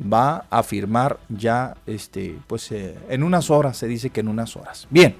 va 0.00 0.46
a 0.50 0.62
firmar 0.62 1.18
ya, 1.28 1.76
este, 1.86 2.38
pues 2.46 2.70
eh, 2.72 2.96
en 3.08 3.22
unas 3.22 3.50
horas, 3.50 3.76
se 3.76 3.86
dice 3.88 4.10
que 4.10 4.20
en 4.20 4.28
unas 4.28 4.56
horas. 4.56 4.86
Bien 4.90 5.16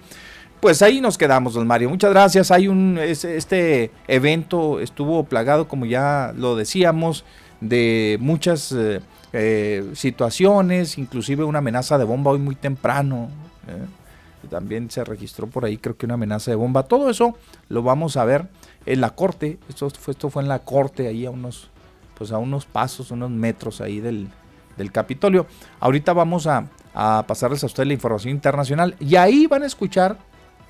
pues 0.64 0.80
ahí 0.80 1.02
nos 1.02 1.18
quedamos, 1.18 1.52
don 1.52 1.66
Mario. 1.66 1.90
Muchas 1.90 2.10
gracias. 2.10 2.50
Hay 2.50 2.68
un 2.68 2.98
este 2.98 3.90
evento 4.08 4.80
estuvo 4.80 5.24
plagado, 5.24 5.68
como 5.68 5.84
ya 5.84 6.32
lo 6.34 6.56
decíamos, 6.56 7.26
de 7.60 8.18
muchas 8.20 8.72
eh, 8.72 9.00
eh, 9.32 9.90
situaciones, 9.94 10.98
inclusive 10.98 11.44
una 11.44 11.58
amenaza 11.58 11.98
de 11.98 12.04
bomba 12.04 12.30
hoy 12.30 12.38
muy 12.38 12.54
temprano. 12.54 13.28
¿eh? 13.66 14.48
También 14.48 14.90
se 14.90 15.02
registró 15.04 15.46
por 15.46 15.64
ahí, 15.64 15.78
creo 15.78 15.96
que 15.96 16.06
una 16.06 16.14
amenaza 16.14 16.50
de 16.50 16.56
bomba. 16.56 16.84
Todo 16.84 17.10
eso 17.10 17.36
lo 17.68 17.82
vamos 17.82 18.16
a 18.16 18.24
ver 18.24 18.48
en 18.86 19.00
la 19.00 19.10
corte. 19.10 19.58
Esto 19.68 19.88
fue, 19.90 20.12
esto 20.12 20.30
fue 20.30 20.42
en 20.42 20.48
la 20.48 20.60
corte, 20.60 21.08
ahí 21.08 21.24
a 21.26 21.30
unos, 21.30 21.70
pues 22.16 22.30
a 22.30 22.38
unos 22.38 22.66
pasos, 22.66 23.10
unos 23.10 23.30
metros 23.30 23.80
ahí 23.80 24.00
del, 24.00 24.28
del 24.76 24.92
Capitolio. 24.92 25.46
Ahorita 25.80 26.12
vamos 26.12 26.46
a, 26.46 26.66
a 26.94 27.24
pasarles 27.26 27.62
a 27.62 27.66
ustedes 27.66 27.86
la 27.88 27.94
información 27.94 28.32
internacional 28.32 28.96
y 29.00 29.16
ahí 29.16 29.46
van 29.46 29.62
a 29.62 29.66
escuchar 29.66 30.18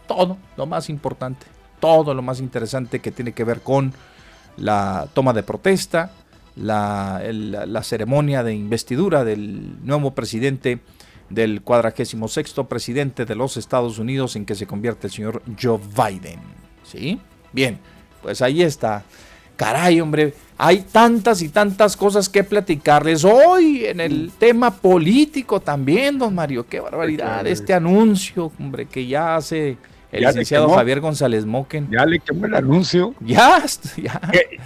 todo 0.07 0.39
lo 0.57 0.67
más 0.67 0.89
importante, 0.89 1.47
todo 1.81 2.15
lo 2.15 2.23
más 2.23 2.41
interesante 2.41 3.01
que 3.01 3.11
tiene 3.11 3.33
que 3.33 3.45
ver 3.45 3.61
con 3.61 3.93
la 4.57 5.09
toma 5.15 5.33
de 5.33 5.43
protesta, 5.43 6.13
la, 6.57 7.21
ceremonia 7.83 8.43
de 8.43 8.55
investidura 8.55 9.25
del 9.25 9.85
nuevo 9.85 10.13
presidente 10.15 10.81
del 11.31 11.63
46 11.63 12.55
presidente 12.69 13.25
de 13.25 13.35
los 13.35 13.57
Estados 13.57 13.99
Unidos 13.99 14.37
en 14.37 14.45
que 14.45 14.55
se 14.55 14.67
convierte 14.67 15.07
el 15.07 15.13
señor 15.13 15.43
Joe 15.61 15.81
Biden. 15.97 16.41
¿Sí? 16.85 17.19
Bien, 17.53 17.79
pues 18.23 18.43
ahí 18.43 18.63
está. 18.63 19.05
Caray, 19.57 20.01
hombre, 20.01 20.35
hay 20.59 20.81
tantas 20.81 21.41
y 21.41 21.49
tantas 21.49 21.97
cosas 21.97 22.29
que 22.29 22.43
platicarles 22.43 23.25
hoy 23.25 23.85
en 23.87 24.01
el 24.01 24.33
tema 24.37 24.73
político 24.73 25.61
también, 25.61 26.19
don 26.19 26.35
Mario. 26.35 26.67
Qué 26.67 26.81
barbaridad, 26.81 27.47
este 27.47 27.73
anuncio, 27.73 28.51
hombre, 28.59 28.87
que 28.87 29.07
ya 29.07 29.37
hace 29.37 29.77
el 30.15 30.25
licenciado 30.25 30.69
Javier 30.71 31.01
González 31.01 31.45
Moquen. 31.45 31.89
Ya 31.91 32.05
le 32.07 32.21
quemó 32.21 32.47
el 32.47 32.55
anuncio. 32.55 33.15
Ya, 33.21 33.63
ya. 33.97 34.21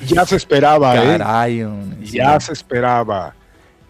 ya 0.06 0.26
se 0.26 0.36
esperaba, 0.36 0.96
¿eh? 0.96 1.18
Caray, 1.18 1.66
Ya 2.02 2.38
se 2.40 2.52
esperaba. 2.52 3.34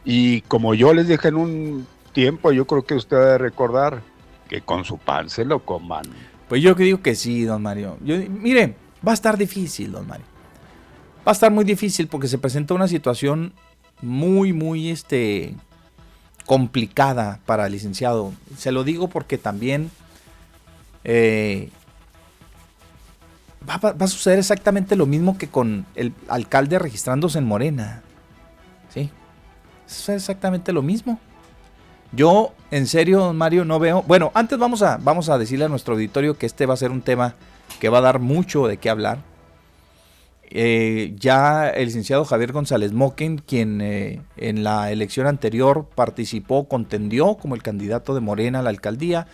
Y 0.04 0.42
como 0.42 0.74
yo 0.74 0.94
les 0.94 1.08
dije 1.08 1.28
en 1.28 1.36
un 1.36 1.86
tiempo, 2.12 2.52
yo 2.52 2.66
creo 2.66 2.84
que 2.84 2.94
usted 2.94 3.16
debe 3.16 3.38
recordar 3.38 4.00
que 4.48 4.62
con 4.62 4.84
su 4.84 4.98
pan 4.98 5.28
se 5.28 5.44
lo 5.44 5.60
coman. 5.60 6.04
Pues 6.48 6.62
yo 6.62 6.74
que 6.74 6.84
digo 6.84 7.02
que 7.02 7.14
sí, 7.14 7.44
don 7.44 7.62
Mario. 7.62 7.98
Yo, 8.02 8.16
mire, 8.28 8.74
va 9.06 9.12
a 9.12 9.14
estar 9.14 9.36
difícil, 9.36 9.92
don 9.92 10.06
Mario. 10.06 10.24
Va 11.26 11.32
a 11.32 11.32
estar 11.32 11.52
muy 11.52 11.64
difícil 11.64 12.08
porque 12.08 12.26
se 12.26 12.38
presenta 12.38 12.74
una 12.74 12.88
situación 12.88 13.52
muy, 14.00 14.52
muy 14.52 14.90
este, 14.90 15.54
complicada 16.46 17.40
para 17.44 17.66
el 17.66 17.72
licenciado. 17.72 18.32
Se 18.56 18.72
lo 18.72 18.84
digo 18.84 19.08
porque 19.08 19.36
también 19.36 19.90
eh, 21.10 21.70
va, 23.66 23.80
a 23.98 24.06
suceder 24.08 24.38
exactamente 24.38 24.94
lo 24.94 25.06
mismo 25.06 25.38
que 25.38 25.48
con 25.48 25.86
el 25.94 26.12
alcalde 26.28 26.78
registrándose 26.78 27.38
en 27.38 27.46
Morena. 27.46 28.02
¿Sí? 28.92 29.10
Es 29.86 30.10
exactamente 30.10 30.70
lo 30.70 30.82
mismo. 30.82 31.18
Yo, 32.12 32.52
en 32.70 32.86
serio, 32.86 33.32
Mario, 33.32 33.64
no 33.64 33.78
veo. 33.78 34.02
Bueno, 34.02 34.30
antes 34.34 34.58
vamos 34.58 34.82
a, 34.82 34.98
vamos 34.98 35.30
a 35.30 35.38
decirle 35.38 35.64
a 35.64 35.68
nuestro 35.68 35.94
auditorio 35.94 36.36
que 36.36 36.44
este 36.44 36.66
va 36.66 36.74
a 36.74 36.76
ser 36.76 36.90
un 36.90 37.00
tema 37.00 37.34
que 37.80 37.88
va 37.88 37.98
a 37.98 38.02
dar 38.02 38.18
mucho 38.18 38.66
de 38.66 38.76
qué 38.76 38.90
hablar. 38.90 39.20
Eh, 40.50 41.14
ya 41.18 41.70
el 41.70 41.86
licenciado 41.86 42.26
Javier 42.26 42.52
González 42.52 42.92
Moquen, 42.92 43.38
quien 43.38 43.80
eh, 43.80 44.20
en 44.36 44.62
la 44.62 44.92
elección 44.92 45.26
anterior 45.26 45.86
participó, 45.94 46.68
contendió 46.68 47.36
como 47.36 47.54
el 47.54 47.62
candidato 47.62 48.14
de 48.14 48.20
Morena 48.20 48.58
a 48.58 48.62
la 48.62 48.70
alcaldía, 48.70 49.26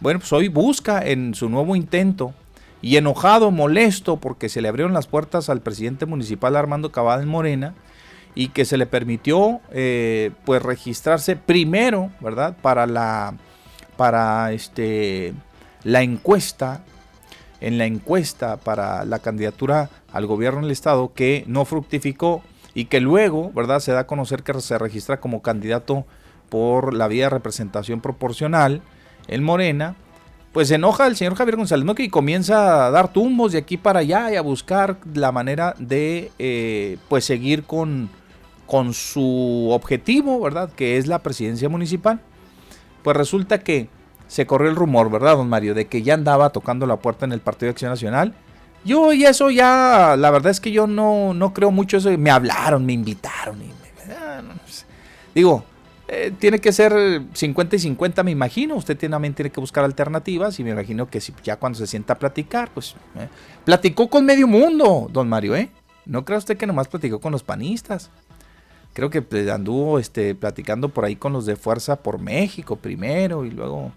bueno, 0.00 0.20
pues 0.20 0.32
hoy 0.32 0.48
busca 0.48 1.04
en 1.04 1.34
su 1.34 1.48
nuevo 1.48 1.74
intento 1.74 2.32
y 2.80 2.96
enojado, 2.96 3.50
molesto 3.50 4.18
porque 4.18 4.48
se 4.48 4.62
le 4.62 4.68
abrieron 4.68 4.92
las 4.92 5.06
puertas 5.06 5.48
al 5.48 5.60
presidente 5.60 6.06
municipal 6.06 6.56
Armando 6.56 6.92
Cabal 6.92 7.26
Morena 7.26 7.74
y 8.34 8.48
que 8.48 8.64
se 8.64 8.76
le 8.76 8.86
permitió 8.86 9.60
eh, 9.72 10.30
pues 10.44 10.62
registrarse 10.62 11.34
primero, 11.34 12.10
¿verdad? 12.20 12.56
Para 12.62 12.86
la 12.86 13.34
para 13.96 14.52
este 14.52 15.34
la 15.82 16.02
encuesta 16.02 16.84
en 17.60 17.78
la 17.78 17.86
encuesta 17.86 18.58
para 18.58 19.04
la 19.04 19.18
candidatura 19.18 19.90
al 20.12 20.26
gobierno 20.26 20.60
del 20.60 20.70
estado 20.70 21.12
que 21.12 21.42
no 21.48 21.64
fructificó 21.64 22.42
y 22.74 22.84
que 22.84 23.00
luego, 23.00 23.50
¿verdad? 23.52 23.80
Se 23.80 23.90
da 23.90 24.00
a 24.00 24.06
conocer 24.06 24.44
que 24.44 24.60
se 24.60 24.78
registra 24.78 25.18
como 25.18 25.42
candidato 25.42 26.06
por 26.48 26.94
la 26.94 27.08
vía 27.08 27.24
de 27.24 27.30
representación 27.30 28.00
proporcional 28.00 28.82
el 29.28 29.42
Morena, 29.42 29.94
pues 30.52 30.68
se 30.68 30.76
enoja 30.76 31.06
el 31.06 31.16
señor 31.16 31.36
Javier 31.36 31.56
González 31.56 31.84
Moque 31.84 32.02
y 32.02 32.08
comienza 32.08 32.86
a 32.86 32.90
dar 32.90 33.12
tumbos 33.12 33.52
de 33.52 33.58
aquí 33.58 33.76
para 33.76 34.00
allá 34.00 34.32
y 34.32 34.36
a 34.36 34.40
buscar 34.40 34.96
la 35.14 35.30
manera 35.30 35.74
de 35.78 36.32
eh, 36.38 36.98
pues 37.08 37.24
seguir 37.24 37.64
con, 37.64 38.10
con 38.66 38.94
su 38.94 39.68
objetivo, 39.70 40.40
¿verdad? 40.40 40.70
Que 40.74 40.96
es 40.96 41.06
la 41.06 41.20
presidencia 41.20 41.68
municipal. 41.68 42.20
Pues 43.02 43.16
resulta 43.16 43.60
que 43.60 43.88
se 44.26 44.46
corrió 44.46 44.70
el 44.70 44.76
rumor, 44.76 45.10
¿verdad, 45.10 45.36
don 45.36 45.48
Mario? 45.48 45.74
De 45.74 45.86
que 45.86 46.02
ya 46.02 46.14
andaba 46.14 46.50
tocando 46.50 46.86
la 46.86 46.96
puerta 46.96 47.24
en 47.24 47.32
el 47.32 47.40
Partido 47.40 47.66
de 47.66 47.70
Acción 47.72 47.90
Nacional. 47.90 48.34
Yo 48.84 49.12
y 49.12 49.24
eso 49.24 49.50
ya, 49.50 50.16
la 50.16 50.30
verdad 50.30 50.50
es 50.50 50.60
que 50.60 50.72
yo 50.72 50.86
no, 50.86 51.34
no 51.34 51.52
creo 51.52 51.70
mucho 51.70 51.98
eso. 51.98 52.10
Me 52.16 52.30
hablaron, 52.30 52.86
me 52.86 52.92
invitaron. 52.94 53.60
Y 53.62 53.70
ah, 54.10 54.42
digo, 55.34 55.64
eh, 56.10 56.32
tiene 56.38 56.58
que 56.58 56.72
ser 56.72 57.22
50 57.34 57.76
y 57.76 57.78
50, 57.78 58.22
me 58.22 58.30
imagino. 58.30 58.76
Usted 58.76 58.98
también 58.98 59.34
tiene 59.34 59.50
que 59.50 59.60
buscar 59.60 59.84
alternativas 59.84 60.58
y 60.58 60.64
me 60.64 60.70
imagino 60.70 61.08
que 61.10 61.20
si 61.20 61.34
ya 61.44 61.56
cuando 61.56 61.78
se 61.78 61.86
sienta 61.86 62.14
a 62.14 62.18
platicar, 62.18 62.70
pues 62.72 62.94
eh, 63.16 63.28
platicó 63.64 64.08
con 64.08 64.24
medio 64.24 64.46
mundo, 64.48 65.08
don 65.12 65.28
Mario, 65.28 65.54
¿eh? 65.54 65.68
No 66.06 66.24
crea 66.24 66.38
usted 66.38 66.56
que 66.56 66.66
nomás 66.66 66.88
platicó 66.88 67.20
con 67.20 67.32
los 67.32 67.42
panistas. 67.42 68.10
Creo 68.94 69.10
que 69.10 69.20
pues, 69.20 69.50
anduvo 69.50 69.98
este, 69.98 70.34
platicando 70.34 70.88
por 70.88 71.04
ahí 71.04 71.14
con 71.14 71.34
los 71.34 71.44
de 71.44 71.56
Fuerza 71.56 71.96
por 71.96 72.18
México 72.18 72.76
primero 72.76 73.44
y 73.44 73.50
luego 73.50 73.92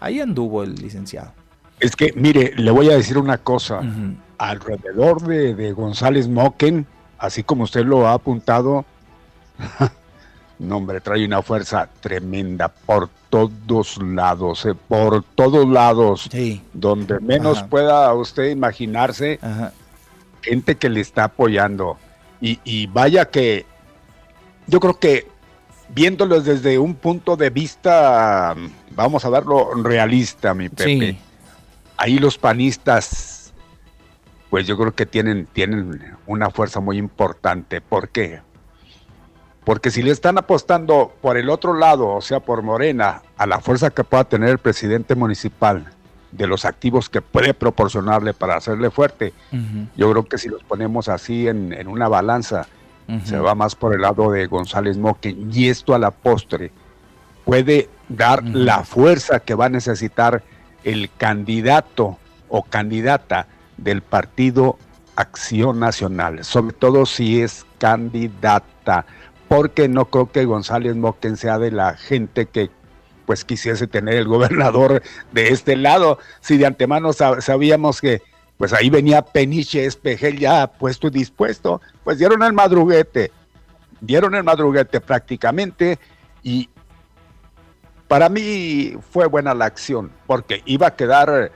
ahí 0.00 0.20
anduvo 0.20 0.62
el 0.62 0.74
licenciado. 0.76 1.34
Es 1.80 1.94
que, 1.94 2.14
mire, 2.16 2.54
le 2.56 2.70
voy 2.70 2.88
a 2.88 2.96
decir 2.96 3.18
una 3.18 3.36
cosa. 3.36 3.82
Alrededor 4.38 5.20
de, 5.22 5.54
de 5.54 5.72
González 5.72 6.28
Moquen, 6.28 6.86
así 7.18 7.42
como 7.42 7.64
usted 7.64 7.84
lo 7.84 8.06
ha 8.06 8.14
apuntado, 8.14 8.86
No, 10.62 10.76
hombre, 10.76 11.00
trae 11.00 11.24
una 11.24 11.42
fuerza 11.42 11.88
tremenda 12.00 12.68
por 12.68 13.08
todos 13.28 14.00
lados, 14.00 14.64
eh, 14.64 14.74
por 14.74 15.24
todos 15.34 15.68
lados. 15.68 16.28
Sí. 16.30 16.62
Donde 16.72 17.18
menos 17.18 17.64
pueda 17.64 18.14
usted 18.14 18.50
imaginarse, 18.50 19.40
gente 20.40 20.76
que 20.76 20.88
le 20.88 21.00
está 21.00 21.24
apoyando. 21.24 21.98
Y, 22.40 22.86
vaya 22.88 23.24
que 23.26 23.66
yo 24.66 24.78
creo 24.78 24.98
que 24.98 25.26
viéndolo 25.88 26.40
desde 26.40 26.78
un 26.78 26.94
punto 26.94 27.36
de 27.36 27.50
vista, 27.50 28.54
vamos 28.94 29.24
a 29.24 29.30
verlo 29.30 29.74
realista, 29.74 30.54
mi 30.54 30.68
Pepe. 30.68 31.18
Ahí 31.96 32.18
los 32.18 32.38
panistas, 32.38 33.52
pues 34.48 34.66
yo 34.66 34.78
creo 34.78 34.94
que 34.94 35.06
tienen, 35.06 35.46
tienen 35.52 36.16
una 36.26 36.50
fuerza 36.50 36.78
muy 36.78 36.98
importante. 36.98 37.80
¿Por 37.80 38.08
qué? 38.08 38.40
Porque 39.64 39.90
si 39.90 40.02
le 40.02 40.10
están 40.10 40.38
apostando 40.38 41.12
por 41.20 41.36
el 41.36 41.48
otro 41.48 41.74
lado, 41.74 42.08
o 42.08 42.20
sea, 42.20 42.40
por 42.40 42.62
Morena, 42.62 43.22
a 43.36 43.46
la 43.46 43.60
fuerza 43.60 43.90
que 43.90 44.02
pueda 44.02 44.24
tener 44.24 44.48
el 44.48 44.58
presidente 44.58 45.14
municipal, 45.14 45.86
de 46.32 46.46
los 46.46 46.64
activos 46.64 47.08
que 47.08 47.20
puede 47.20 47.54
proporcionarle 47.54 48.32
para 48.32 48.56
hacerle 48.56 48.90
fuerte, 48.90 49.32
yo 49.96 50.10
creo 50.10 50.24
que 50.24 50.38
si 50.38 50.48
los 50.48 50.62
ponemos 50.64 51.08
así 51.08 51.46
en, 51.46 51.86
una 51.86 52.08
balanza, 52.08 52.66
se 53.24 53.38
va 53.38 53.54
más 53.54 53.74
por 53.74 53.94
el 53.94 54.00
lado 54.00 54.30
de 54.30 54.46
González 54.46 54.96
Moque. 54.96 55.36
Y 55.52 55.68
esto 55.68 55.94
a 55.94 55.98
la 55.98 56.10
postre 56.10 56.72
puede 57.44 57.90
dar 58.08 58.42
la 58.44 58.84
fuerza 58.84 59.40
que 59.40 59.54
va 59.54 59.66
a 59.66 59.68
necesitar 59.68 60.42
el 60.84 61.10
candidato 61.16 62.16
o 62.48 62.62
candidata 62.62 63.46
del 63.76 64.00
partido 64.00 64.78
Acción 65.14 65.78
Nacional, 65.78 66.42
sobre 66.44 66.72
todo 66.72 67.04
si 67.04 67.42
es 67.42 67.66
candidata 67.78 69.04
porque 69.52 69.86
no 69.86 70.06
creo 70.06 70.32
que 70.32 70.46
González 70.46 70.96
Moquen 70.96 71.36
sea 71.36 71.58
de 71.58 71.70
la 71.70 71.94
gente 71.94 72.46
que 72.46 72.70
pues 73.26 73.44
quisiese 73.44 73.86
tener 73.86 74.14
el 74.14 74.26
gobernador 74.26 75.02
de 75.32 75.48
este 75.48 75.76
lado. 75.76 76.18
Si 76.40 76.56
de 76.56 76.64
antemano 76.64 77.12
sabíamos 77.12 78.00
que 78.00 78.22
pues 78.56 78.72
ahí 78.72 78.88
venía 78.88 79.20
Peniche 79.20 79.84
Espejel 79.84 80.38
ya 80.38 80.68
puesto 80.68 81.08
y 81.08 81.10
dispuesto, 81.10 81.82
pues 82.02 82.16
dieron 82.16 82.42
el 82.42 82.54
madruguete, 82.54 83.30
dieron 84.00 84.34
el 84.34 84.42
madruguete 84.42 85.02
prácticamente 85.02 85.98
y 86.42 86.70
para 88.08 88.30
mí 88.30 88.94
fue 89.10 89.26
buena 89.26 89.52
la 89.52 89.66
acción 89.66 90.12
porque 90.26 90.62
iba 90.64 90.86
a 90.86 90.96
quedar 90.96 91.52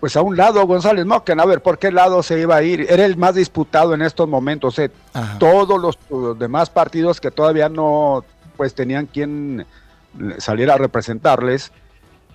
pues 0.00 0.16
a 0.16 0.22
un 0.22 0.36
lado 0.36 0.64
González 0.66 1.04
Moquen, 1.06 1.40
a 1.40 1.44
ver, 1.44 1.60
¿por 1.60 1.78
qué 1.78 1.90
lado 1.90 2.22
se 2.22 2.38
iba 2.38 2.56
a 2.56 2.62
ir? 2.62 2.86
Era 2.88 3.04
el 3.04 3.16
más 3.16 3.34
disputado 3.34 3.94
en 3.94 4.02
estos 4.02 4.28
momentos. 4.28 4.78
Eh. 4.78 4.90
Todos 5.38 5.80
los, 5.80 6.38
demás 6.38 6.70
partidos 6.70 7.20
que 7.20 7.30
todavía 7.30 7.68
no 7.68 8.24
pues 8.56 8.74
tenían 8.74 9.06
quien 9.06 9.66
saliera 10.38 10.74
a 10.74 10.78
representarles, 10.78 11.72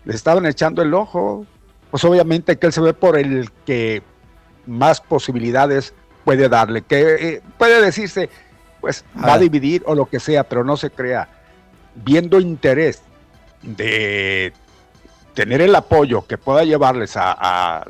le 0.05 0.13
estaban 0.13 0.45
echando 0.45 0.81
el 0.81 0.93
ojo. 0.93 1.45
Pues 1.89 2.03
obviamente 2.05 2.57
que 2.57 2.67
él 2.67 2.73
se 2.73 2.81
ve 2.81 2.93
por 2.93 3.17
el 3.17 3.49
que 3.65 4.01
más 4.65 4.99
posibilidades 4.99 5.93
puede 6.25 6.49
darle, 6.49 6.81
que 6.81 7.15
eh, 7.19 7.41
puede 7.57 7.81
decirse, 7.81 8.29
pues 8.81 9.05
va 9.23 9.33
a 9.33 9.39
dividir 9.39 9.83
o 9.85 9.93
lo 9.93 10.07
que 10.07 10.19
sea, 10.19 10.43
pero 10.43 10.63
no 10.63 10.75
se 10.75 10.89
crea. 10.89 11.29
Viendo 11.95 12.39
interés 12.39 13.03
de 13.61 14.53
tener 15.33 15.61
el 15.61 15.75
apoyo 15.75 16.25
que 16.25 16.37
pueda 16.37 16.63
llevarles 16.63 17.13
a, 17.15 17.85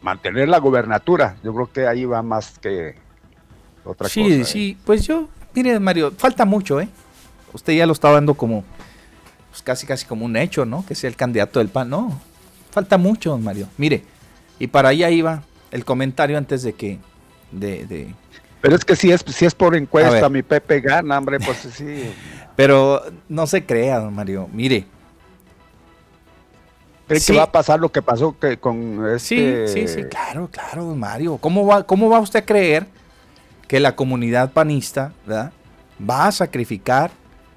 mantener 0.00 0.48
la 0.48 0.58
gubernatura, 0.58 1.36
yo 1.44 1.54
creo 1.54 1.72
que 1.72 1.86
ahí 1.86 2.04
va 2.04 2.22
más 2.22 2.58
que 2.58 2.96
otra 3.84 4.06
cosa. 4.06 4.14
Sí, 4.14 4.32
¿eh? 4.32 4.44
sí, 4.44 4.76
pues 4.84 5.06
yo, 5.06 5.28
mire 5.54 5.78
Mario, 5.78 6.12
falta 6.16 6.44
mucho, 6.44 6.80
¿eh? 6.80 6.88
Usted 7.52 7.74
ya 7.74 7.86
lo 7.86 7.92
está 7.92 8.10
dando 8.10 8.34
como, 8.34 8.64
pues 9.50 9.62
casi 9.62 9.86
casi 9.86 10.04
como 10.04 10.24
un 10.24 10.36
hecho, 10.36 10.66
¿no? 10.66 10.84
Que 10.84 10.96
sea 10.96 11.08
el 11.08 11.14
candidato 11.14 11.60
del 11.60 11.68
PAN, 11.68 11.90
no, 11.90 12.20
falta 12.72 12.98
mucho, 12.98 13.30
don 13.30 13.44
Mario. 13.44 13.68
Mire, 13.76 14.02
y 14.58 14.66
para 14.66 14.88
allá 14.88 15.08
iba 15.08 15.44
el 15.70 15.84
comentario 15.84 16.36
antes 16.36 16.64
de 16.64 16.72
que, 16.72 16.98
de, 17.52 18.12
pero 18.62 18.76
es 18.76 18.84
que 18.84 18.94
si 18.94 19.10
es, 19.10 19.24
si 19.26 19.44
es 19.44 19.54
por 19.54 19.76
encuesta, 19.76 20.28
mi 20.28 20.42
Pepe 20.42 20.80
gana, 20.80 21.18
hombre, 21.18 21.38
pues 21.40 21.58
sí. 21.58 22.12
Pero 22.56 23.02
no 23.28 23.46
se 23.46 23.64
crea, 23.64 23.98
don 23.98 24.14
Mario. 24.14 24.48
Mire, 24.52 24.86
¿Cree 27.12 27.24
que 27.24 27.36
va 27.36 27.44
a 27.44 27.52
pasar 27.52 27.80
lo 27.80 27.90
que 27.90 28.02
pasó 28.02 28.36
que 28.38 28.56
con 28.58 29.06
este... 29.14 29.68
Sí, 29.68 29.86
sí, 29.86 29.88
sí, 29.88 30.04
claro, 30.04 30.48
claro, 30.50 30.84
Mario. 30.94 31.38
¿Cómo 31.38 31.66
va, 31.66 31.84
¿Cómo 31.84 32.08
va 32.08 32.20
usted 32.20 32.40
a 32.40 32.46
creer 32.46 32.86
que 33.68 33.80
la 33.80 33.96
comunidad 33.96 34.52
panista 34.52 35.12
va 35.28 36.26
a 36.26 36.32
sacrificar 36.32 37.10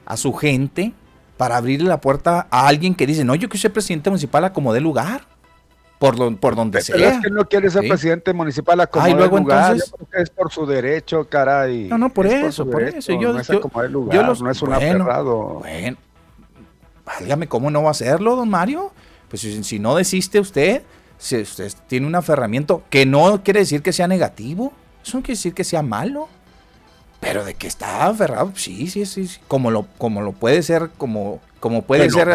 a 0.05 0.17
su 0.17 0.33
gente 0.33 0.93
para 1.37 1.57
abrirle 1.57 1.89
la 1.89 1.99
puerta 1.99 2.47
a 2.49 2.67
alguien 2.67 2.95
que 2.95 3.05
dice, 3.05 3.23
no, 3.23 3.35
yo 3.35 3.49
quiero 3.49 3.61
ser 3.61 3.73
presidente 3.73 4.09
municipal 4.09 4.45
a 4.45 4.53
como 4.53 4.73
dé 4.73 4.81
lugar? 4.81 5.21
Por, 5.99 6.37
por 6.37 6.55
donde 6.55 6.81
sea. 6.81 6.95
Pero 6.95 7.07
es 7.07 7.21
que 7.21 7.29
no 7.29 7.47
quiere 7.47 7.69
ser 7.69 7.87
presidente 7.87 8.33
municipal 8.33 8.79
a 8.81 8.87
como 8.87 9.07
luego 9.15 9.37
lugar. 9.37 9.71
Entonces... 9.71 9.91
Yo 9.91 9.97
creo 9.97 10.09
que 10.09 10.21
es 10.23 10.29
por 10.29 10.51
su 10.51 10.65
derecho, 10.65 11.27
caray. 11.27 11.87
No, 11.87 11.97
no, 11.97 12.09
por 12.09 12.27
eso, 12.27 12.69
por, 12.69 12.83
eso. 12.83 13.13
Yo, 13.13 13.31
no 13.31 13.39
es 13.39 13.47
yo, 13.47 13.61
lugar, 13.89 14.39
no 14.39 14.51
es 14.51 14.61
un 14.61 14.73
aferrado. 14.73 15.59
Bueno, 15.59 15.97
válgame, 17.05 17.47
¿cómo 17.47 17.71
no 17.71 17.81
va 17.81 17.89
a 17.89 17.91
hacerlo, 17.91 18.35
don 18.35 18.49
Mario? 18.49 18.91
Pues 19.29 19.41
si, 19.41 19.79
no 19.79 19.95
desiste 19.95 20.39
usted, 20.39 20.83
si 21.17 21.38
usted 21.38 21.73
tiene 21.88 22.07
un 22.07 22.15
aferramiento 22.15 22.83
que 22.89 23.05
no 23.05 23.43
quiere 23.43 23.61
decir 23.61 23.81
que 23.81 23.93
sea 23.93 24.07
negativo, 24.07 24.71
eso 25.03 25.17
no 25.17 25.23
quiere 25.23 25.38
decir 25.38 25.53
que 25.53 25.63
sea 25.63 25.81
malo. 25.81 26.27
Pero 27.19 27.43
de 27.43 27.55
que 27.55 27.65
está 27.65 28.05
aferrado, 28.05 28.51
sí, 28.55 28.88
sí, 28.88 29.05
sí, 29.05 29.27
Como 29.47 29.71
lo, 29.71 29.88
como 29.97 30.21
lo 30.21 30.33
puede 30.33 30.61
ser, 30.61 30.91
como, 30.95 31.39
como 31.59 31.81
puede 31.81 32.09
ser. 32.11 32.27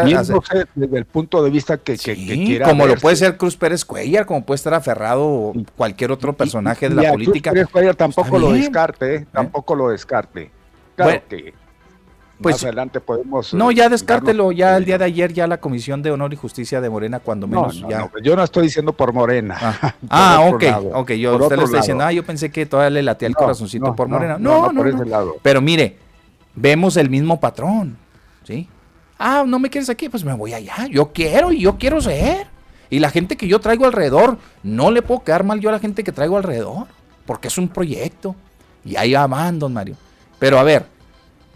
desde 0.75 0.99
el 0.99 1.05
punto 1.05 1.45
de 1.45 1.51
vista 1.51 1.77
que, 1.77 1.97
quiera. 1.97 2.67
Como 2.67 2.87
lo 2.87 2.97
puede 2.97 3.15
ser 3.15 3.37
Cruz 3.37 3.57
Pérez 3.57 3.85
Cuellar, 3.85 4.27
como 4.27 4.45
puede 4.45 4.57
estar 4.57 4.75
aferrado 4.75 5.53
cualquier 5.77 6.11
otro 6.11 6.33
personaje 6.33 6.89
de 6.89 6.97
la 6.97 7.13
política. 7.13 7.51
Cruz 7.51 7.61
Pérez 7.61 7.73
Cuellar 7.73 7.95
tampoco 7.95 8.39
lo 8.39 8.53
descarte, 8.53 9.15
¿eh? 9.15 9.27
tampoco 9.31 9.77
lo 9.77 9.91
descarte. 9.91 10.51
Claro 10.97 11.23
que 11.29 11.55
pues, 12.43 12.57
más 12.57 12.65
adelante 12.65 13.01
podemos. 13.01 13.55
No, 13.55 13.71
ya 13.71 13.87
eh, 13.87 13.89
descártelo. 13.89 14.53
Ya 14.53 14.77
el 14.77 14.85
día 14.85 14.99
de 14.99 15.05
ayer, 15.05 15.33
ya 15.33 15.47
la 15.47 15.61
Comisión 15.61 16.03
de 16.03 16.11
Honor 16.11 16.33
y 16.33 16.37
Justicia 16.37 16.81
de 16.81 16.89
Morena, 16.89 17.21
cuando 17.21 17.47
menos. 17.47 17.85
ya. 17.89 18.09
Pues 18.09 18.25
yo 18.25 18.37
no 18.37 18.43
estoy 18.43 18.65
diciendo 18.65 18.93
por 18.93 19.13
Morena. 19.13 19.57
Ah, 19.61 19.95
ah 20.11 20.41
ok, 20.49 20.65
ok. 20.95 21.11
Yo, 21.13 21.37
usted 21.37 21.57
le 21.57 21.65
está 21.65 21.77
diciendo, 21.79 22.05
ah, 22.05 22.13
yo 22.13 22.25
pensé 22.25 22.51
que 22.51 22.67
todavía 22.67 22.91
le 22.91 23.03
latía 23.03 23.29
el 23.29 23.35
corazoncito 23.35 23.95
por 23.95 24.09
Morena. 24.09 24.39
No, 24.39 24.73
no, 24.73 24.81
por 24.81 24.89
ese 24.89 25.05
lado. 25.05 25.37
Pero 25.43 25.61
mire, 25.61 25.97
vemos 26.55 26.97
el 26.97 27.11
mismo 27.11 27.39
patrón. 27.39 27.97
¿Sí? 28.45 28.69
Ah, 29.19 29.45
no 29.47 29.59
me 29.59 29.69
quieres 29.69 29.91
aquí, 29.91 30.09
pues 30.09 30.25
me 30.25 30.33
voy 30.33 30.55
allá. 30.55 30.87
Yo 30.91 31.13
quiero 31.13 31.53
y 31.53 31.61
yo 31.61 31.77
quiero 31.77 32.01
ser. 32.01 32.47
Y 32.89 32.99
la 32.99 33.11
gente 33.11 33.37
que 33.37 33.47
yo 33.47 33.61
traigo 33.61 33.85
alrededor, 33.85 34.39
no 34.63 34.91
le 34.91 35.03
puedo 35.03 35.23
quedar 35.23 35.45
mal 35.45 35.61
yo 35.61 35.69
a 35.69 35.73
la 35.73 35.79
gente 35.79 36.03
que 36.03 36.11
traigo 36.11 36.37
alrededor, 36.37 36.87
porque 37.25 37.49
es 37.49 37.59
un 37.59 37.69
proyecto. 37.69 38.35
Y 38.85 38.97
ahí 38.97 39.15
van, 39.15 39.59
don 39.59 39.73
Mario. 39.73 39.95
Pero 40.39 40.59
a 40.59 40.63
ver, 40.63 40.87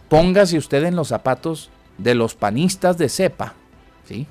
Póngase 0.09 0.59
usted 0.59 0.85
en 0.85 0.97
los 0.97 1.09
zapatos 1.09 1.71
de 1.99 2.15
los 2.15 2.35
panistas 2.35 2.99
de 2.99 3.09
cepa, 3.09 3.55
¿sí? 4.07 4.27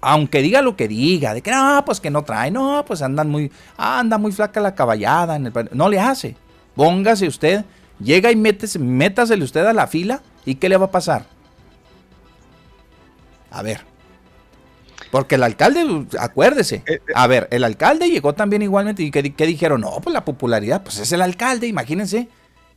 Aunque 0.00 0.40
diga 0.40 0.62
lo 0.62 0.76
que 0.76 0.88
diga, 0.88 1.34
de 1.34 1.42
que 1.42 1.50
no, 1.50 1.82
pues 1.84 2.00
que 2.00 2.10
no 2.10 2.24
trae, 2.24 2.50
no, 2.50 2.84
pues 2.86 3.02
andan 3.02 3.28
muy, 3.28 3.52
anda 3.76 4.16
muy 4.16 4.32
flaca 4.32 4.60
la 4.60 4.74
caballada, 4.74 5.36
en 5.36 5.46
el, 5.46 5.52
no 5.72 5.88
le 5.88 6.00
hace. 6.00 6.36
Póngase 6.74 7.26
usted, 7.26 7.64
llega 7.98 8.32
y 8.32 8.36
métese, 8.36 8.78
métasele 8.78 9.44
usted 9.44 9.66
a 9.66 9.74
la 9.74 9.86
fila 9.86 10.22
y 10.46 10.54
¿qué 10.54 10.68
le 10.68 10.78
va 10.78 10.86
a 10.86 10.90
pasar? 10.90 11.26
A 13.50 13.62
ver. 13.62 13.84
Porque 15.10 15.34
el 15.34 15.42
alcalde, 15.42 16.06
acuérdese, 16.18 16.76
eh, 16.86 16.94
eh. 16.94 17.00
a 17.14 17.26
ver, 17.26 17.48
el 17.50 17.64
alcalde 17.64 18.08
llegó 18.08 18.32
también 18.32 18.62
igualmente 18.62 19.02
y 19.02 19.10
¿qué, 19.10 19.46
dijeron? 19.46 19.80
No, 19.80 20.00
pues 20.00 20.14
la 20.14 20.24
popularidad, 20.24 20.82
pues 20.82 20.98
es 20.98 21.10
el 21.12 21.20
alcalde, 21.20 21.66
imagínense 21.66 22.28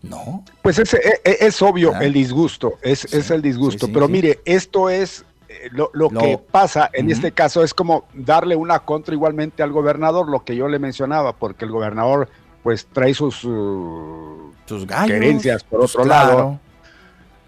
No. 0.04 0.44
Pues 0.62 0.80
es, 0.80 0.94
e, 0.94 1.22
e, 1.24 1.38
es, 1.39 1.62
obvio 1.62 2.00
el 2.00 2.12
disgusto, 2.12 2.78
es, 2.82 3.06
es 3.13 3.32
el 3.32 3.42
disgusto. 3.42 3.88
pero 3.92 4.10
mire, 4.10 4.42
esto 4.44 4.89
es 4.89 5.26
eh, 5.48 5.70
lo, 5.72 6.10
que 6.10 6.38
pasa 6.52 6.89
en 6.94 7.10
este 7.10 7.32
caso 7.32 7.63
es 7.63 7.74
como 7.74 8.06
darle 8.13 8.58
una 8.58 8.80
contra 8.80 9.13
igualmente 9.13 9.63
al 9.63 9.72
gobernador, 9.72 10.30
lo 10.30 10.44
que 10.44 10.58
yo 10.58 10.68
le 10.68 10.78
mencionaba, 10.78 11.34
porque 11.34 11.63
el 11.63 11.72
gobernador 11.72 12.28
pues 12.63 12.86
trae 12.86 13.13
sus, 13.13 13.46
uh, 13.46 14.52
sus 14.66 14.86
querencias 14.86 15.63
por 15.63 15.82
otro 15.82 16.04
lado. 16.06 16.60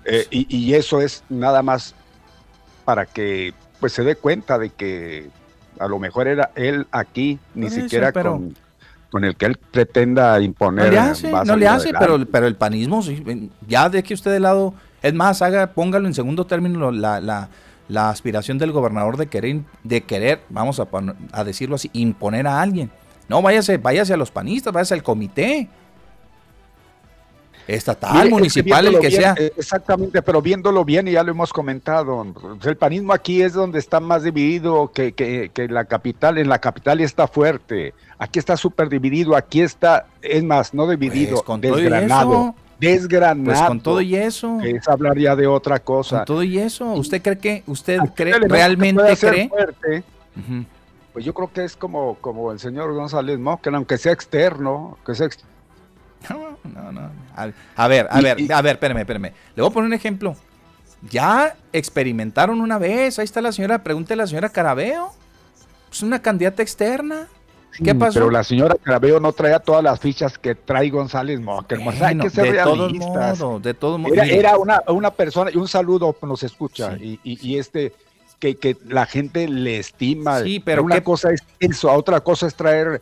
Eh, 0.05 0.27
y, 0.29 0.73
eso 0.75 1.01
es 1.01 1.23
nada 1.29 1.63
más 1.63 1.95
para 2.85 3.05
que 3.05 3.53
pues 3.79 3.91
se 3.91 4.03
dé 4.03 4.15
cuenta 4.15 4.59
de 4.59 4.69
que 4.69 5.29
a 5.79 5.87
lo 5.87 5.99
mejor 5.99 6.27
era 6.27 6.51
él 6.55 6.87
aquí, 6.91 7.39
ni 7.53 7.69
siquiera 7.69 8.13
con 8.13 8.55
con 9.15 9.23
el 9.23 9.37
que 9.37 9.45
él 9.45 9.57
pretenda 9.71 10.41
imponer. 10.41 10.87
No 10.87 10.91
le 10.91 10.99
hace, 10.99 11.31
no 11.31 11.55
le 11.55 11.67
hace 11.69 11.93
pero, 11.97 12.25
pero 12.25 12.47
el 12.47 12.57
panismo, 12.57 13.01
ya 13.65 13.87
de 13.87 14.03
que 14.03 14.13
usted 14.13 14.29
de 14.29 14.41
lado, 14.41 14.73
es 15.01 15.13
más, 15.13 15.41
haga, 15.41 15.67
póngalo 15.67 16.05
en 16.05 16.13
segundo 16.13 16.45
término 16.45 16.91
la, 16.91 17.21
la, 17.21 17.47
la 17.87 18.09
aspiración 18.09 18.57
del 18.57 18.73
gobernador 18.73 19.15
de 19.15 19.27
querer, 19.27 19.61
de 19.85 20.01
querer, 20.01 20.41
vamos 20.49 20.81
a, 20.81 20.87
a 21.31 21.43
decirlo 21.45 21.75
así, 21.75 21.89
imponer 21.93 22.45
a 22.45 22.59
alguien. 22.61 22.91
No, 23.29 23.41
váyase, 23.41 23.77
váyase 23.77 24.13
a 24.13 24.17
los 24.17 24.31
panistas, 24.31 24.73
váyase 24.73 24.95
al 24.95 25.01
comité 25.01 25.69
estatal, 27.67 28.29
municipal, 28.29 28.85
el 28.87 28.99
que 28.99 29.11
sea. 29.11 29.35
Eh, 29.37 29.53
exactamente, 29.57 30.21
pero 30.21 30.41
viéndolo 30.41 30.85
bien, 30.85 31.07
y 31.07 31.11
ya 31.11 31.23
lo 31.23 31.31
hemos 31.31 31.51
comentado, 31.51 32.25
el 32.63 32.77
panismo 32.77 33.13
aquí 33.13 33.41
es 33.41 33.53
donde 33.53 33.79
está 33.79 33.99
más 33.99 34.23
dividido 34.23 34.91
que, 34.91 35.13
que, 35.13 35.51
que 35.53 35.67
la 35.67 35.85
capital, 35.85 36.37
en 36.37 36.49
la 36.49 36.59
capital 36.59 37.01
está 37.01 37.27
fuerte, 37.27 37.93
aquí 38.17 38.39
está 38.39 38.57
súper 38.57 38.89
dividido, 38.89 39.35
aquí 39.35 39.61
está, 39.61 40.07
es 40.21 40.43
más, 40.43 40.73
no 40.73 40.87
dividido, 40.87 41.43
pues, 41.45 41.61
desgranado. 41.61 42.55
Desgranado. 42.79 43.45
Pues 43.45 43.61
con 43.61 43.79
todo 43.79 44.01
y 44.01 44.15
eso. 44.15 44.57
Que 44.61 44.71
es 44.71 44.87
hablar 44.89 45.17
ya 45.17 45.35
de 45.37 45.47
otra 45.47 45.79
cosa. 45.79 46.17
Con 46.17 46.25
todo 46.25 46.43
y 46.43 46.59
eso. 46.59 46.91
¿Usted 46.91 47.21
cree 47.21 47.37
que, 47.37 47.63
usted 47.67 47.99
cree, 48.13 48.37
realmente 48.37 49.15
cree? 49.15 49.47
Fuerte, 49.47 50.03
Pues 51.13 51.23
yo 51.23 51.33
creo 51.33 51.51
que 51.53 51.63
es 51.63 51.77
como, 51.77 52.15
como 52.15 52.51
el 52.51 52.59
señor 52.59 52.93
González 52.93 53.39
que 53.61 53.69
aunque 53.69 53.97
sea 53.97 54.11
externo, 54.11 54.97
que 55.05 55.15
sea 55.15 55.27
externo 55.27 55.54
no, 56.69 56.91
no, 56.91 57.01
no. 57.01 57.09
A, 57.35 57.87
ver, 57.87 58.07
a 58.09 58.21
ver, 58.21 58.37
a 58.51 58.61
ver, 58.61 58.73
espérame, 58.73 58.99
espérame. 58.99 59.31
Le 59.55 59.61
voy 59.61 59.69
a 59.69 59.73
poner 59.73 59.87
un 59.87 59.93
ejemplo. 59.93 60.35
Ya 61.09 61.55
experimentaron 61.71 62.61
una 62.61 62.77
vez. 62.77 63.19
Ahí 63.19 63.25
está 63.25 63.41
la 63.41 63.51
señora, 63.51 63.83
pregúntele 63.83 64.21
a 64.21 64.25
la 64.25 64.27
señora 64.27 64.49
Carabeo. 64.49 65.11
Es 65.91 66.01
una 66.01 66.21
candidata 66.21 66.61
externa. 66.61 67.27
¿Qué 67.83 67.93
pasó? 67.93 68.13
Pero 68.13 68.31
la 68.31 68.43
señora 68.43 68.75
Carabeo 68.81 69.19
no 69.19 69.33
traía 69.33 69.59
todas 69.59 69.83
las 69.83 69.99
fichas 69.99 70.37
que 70.37 70.55
trae 70.55 70.89
González 70.89 71.39
Mocker. 71.41 71.79
hay 72.01 72.17
que 72.17 72.29
ser 72.29 72.53
de 72.53 72.63
todos 72.63 72.93
modos, 72.93 73.61
de 73.61 73.73
todos 73.73 73.99
modos. 73.99 74.17
Era, 74.17 74.27
era 74.27 74.57
una, 74.57 74.81
una, 74.87 75.11
persona, 75.11 75.51
y 75.51 75.57
un 75.57 75.67
saludo 75.67 76.15
nos 76.21 76.43
escucha, 76.43 76.95
y, 76.97 77.19
y, 77.23 77.57
este, 77.57 77.93
que, 78.39 78.55
que, 78.55 78.77
la 78.87 79.05
gente 79.05 79.47
le 79.47 79.79
estima. 79.79 80.41
Sí, 80.41 80.59
pero 80.59 80.83
una 80.83 81.01
cosa 81.01 81.31
es 81.31 81.43
eso, 81.59 81.91
otra 81.91 82.21
cosa 82.21 82.47
es 82.47 82.55
traer 82.55 83.01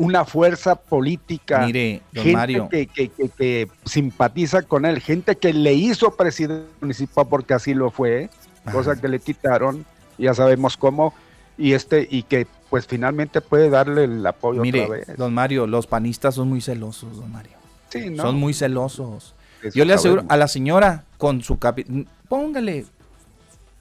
una 0.00 0.24
fuerza 0.24 0.76
política, 0.76 1.66
Mire, 1.66 2.00
gente 2.14 2.32
Mario. 2.32 2.68
Que, 2.70 3.68
simpatiza 3.84 4.62
con 4.62 4.86
él, 4.86 4.98
gente 5.00 5.36
que 5.36 5.52
le 5.52 5.74
hizo 5.74 6.16
presidente 6.16 6.70
municipal 6.80 7.26
porque 7.28 7.52
así 7.52 7.74
lo 7.74 7.90
fue, 7.90 8.30
cosa 8.72 8.98
que 8.98 9.08
le 9.08 9.20
quitaron, 9.20 9.84
ya 10.16 10.32
sabemos 10.32 10.78
cómo, 10.78 11.12
y 11.58 11.74
este, 11.74 12.08
y 12.10 12.22
que 12.22 12.46
pues 12.70 12.86
finalmente 12.86 13.42
puede 13.42 13.68
darle 13.68 14.04
el 14.04 14.26
apoyo 14.26 14.62
Mire, 14.62 14.84
otra 14.84 14.96
vez. 14.96 15.16
Don 15.18 15.34
Mario, 15.34 15.66
los 15.66 15.86
panistas 15.86 16.34
son 16.34 16.48
muy 16.48 16.62
celosos, 16.62 17.18
don 17.18 17.30
Mario. 17.30 17.58
Son 18.16 18.36
muy 18.36 18.54
celosos. 18.54 19.34
Yo 19.74 19.84
le 19.84 19.92
aseguro 19.92 20.24
a 20.30 20.38
la 20.38 20.48
señora 20.48 21.04
con 21.18 21.42
su 21.42 21.58
capi 21.58 21.84
póngale, 22.26 22.86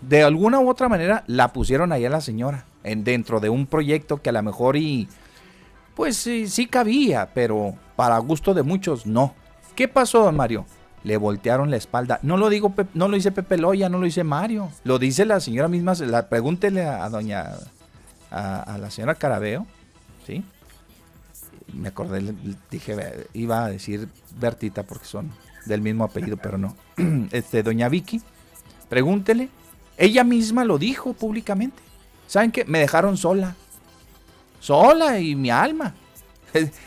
de 0.01 0.23
alguna 0.23 0.59
u 0.59 0.69
otra 0.69 0.89
manera 0.89 1.23
la 1.27 1.53
pusieron 1.53 1.93
ahí 1.93 2.03
a 2.03 2.09
la 2.09 2.19
señora, 2.19 2.65
en, 2.83 3.05
dentro 3.05 3.39
de 3.39 3.47
un 3.47 3.67
proyecto 3.67 4.21
que 4.21 4.29
a 4.29 4.33
lo 4.33 4.43
mejor 4.43 4.75
y 4.75 5.07
pues 5.99 6.15
sí, 6.15 6.47
sí 6.47 6.65
cabía, 6.65 7.29
pero 7.33 7.75
para 7.97 8.17
gusto 8.19 8.53
de 8.53 8.63
muchos 8.63 9.05
no. 9.05 9.35
¿Qué 9.75 9.89
pasó, 9.89 10.23
don 10.23 10.37
Mario? 10.37 10.65
Le 11.03 11.17
voltearon 11.17 11.69
la 11.69 11.75
espalda. 11.75 12.19
No 12.21 12.37
lo 12.37 12.47
digo, 12.47 12.73
no 12.93 13.09
lo 13.09 13.15
dice 13.15 13.33
Pepe 13.33 13.57
Loya, 13.57 13.89
no 13.89 13.97
lo 13.97 14.05
dice 14.05 14.23
Mario. 14.23 14.71
Lo 14.85 14.97
dice 14.97 15.25
la 15.25 15.41
señora 15.41 15.67
misma. 15.67 15.95
La, 15.95 16.29
pregúntele 16.29 16.85
a, 16.85 17.09
doña, 17.09 17.49
a, 18.31 18.77
la 18.79 18.89
señora 18.89 19.15
Carabeo, 19.15 19.67
¿sí? 20.25 20.41
Me 21.73 21.89
acordé, 21.89 22.33
dije, 22.71 23.27
iba 23.33 23.65
a 23.65 23.69
decir 23.69 24.07
Bertita 24.39 24.83
porque 24.83 25.05
son 25.05 25.29
del 25.65 25.81
mismo 25.81 26.05
apellido, 26.05 26.37
pero 26.37 26.57
no. 26.57 26.77
Este, 27.33 27.61
doña 27.61 27.89
Vicky, 27.89 28.21
pregúntele. 28.87 29.49
Ella 29.97 30.23
misma 30.23 30.63
lo 30.63 30.77
dijo 30.77 31.11
públicamente. 31.11 31.83
¿Saben 32.25 32.53
qué? 32.53 32.63
Me 32.63 32.79
dejaron 32.79 33.17
sola 33.17 33.57
sola 34.59 35.19
y 35.19 35.35
mi 35.35 35.49
alma. 35.49 35.93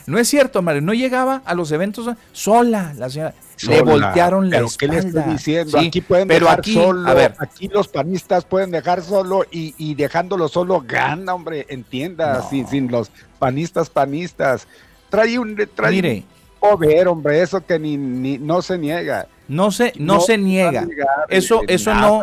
No 0.06 0.18
es 0.18 0.28
cierto, 0.28 0.61
Mario, 0.62 0.80
no 0.82 0.92
llegaba 0.92 1.42
a 1.44 1.54
los 1.54 1.70
eventos 1.70 2.08
sola, 2.32 2.92
la 2.96 3.08
señora. 3.08 3.35
le 3.68 3.82
voltearon 3.82 4.50
la 4.50 4.58
espalda. 4.58 4.76
¿qué 4.78 4.88
le 4.88 4.98
estoy 4.98 5.32
diciendo? 5.32 5.78
aquí 5.78 6.00
pueden 6.00 6.28
pero 6.28 6.46
dejar 6.46 6.58
aquí, 6.58 6.74
solo, 6.74 7.08
a 7.08 7.14
ver, 7.14 7.35
aquí 7.38 7.68
los 7.68 7.88
panistas 7.88 8.44
pueden 8.44 8.70
dejar 8.72 9.02
solo 9.02 9.44
y, 9.50 9.74
y 9.78 9.94
dejándolo 9.94 10.48
solo 10.48 10.82
gana, 10.87 11.35
hombre, 11.35 11.66
entienda, 11.68 12.42
sin, 12.48 12.66
sin, 12.66 12.90
los 12.90 13.11
panistas 13.38 13.88
panistas. 13.88 14.66
Trae 15.08 15.38
un, 15.38 15.56
trae 15.74 15.92
Mire, 15.92 16.24
poder, 16.62 17.09
hombre, 17.09 17.42
eso 17.42 17.61
que 17.64 17.77
ni, 17.77 17.96
ni 17.96 18.38
no 18.38 18.62
se 18.62 18.79
niega. 18.79 19.27
No 19.48 19.72
se, 19.72 19.92
no, 19.98 20.20
se 20.20 20.38
niega. 20.38 20.87
Eso, 21.29 21.62
eso 21.66 21.92
no, 21.92 22.22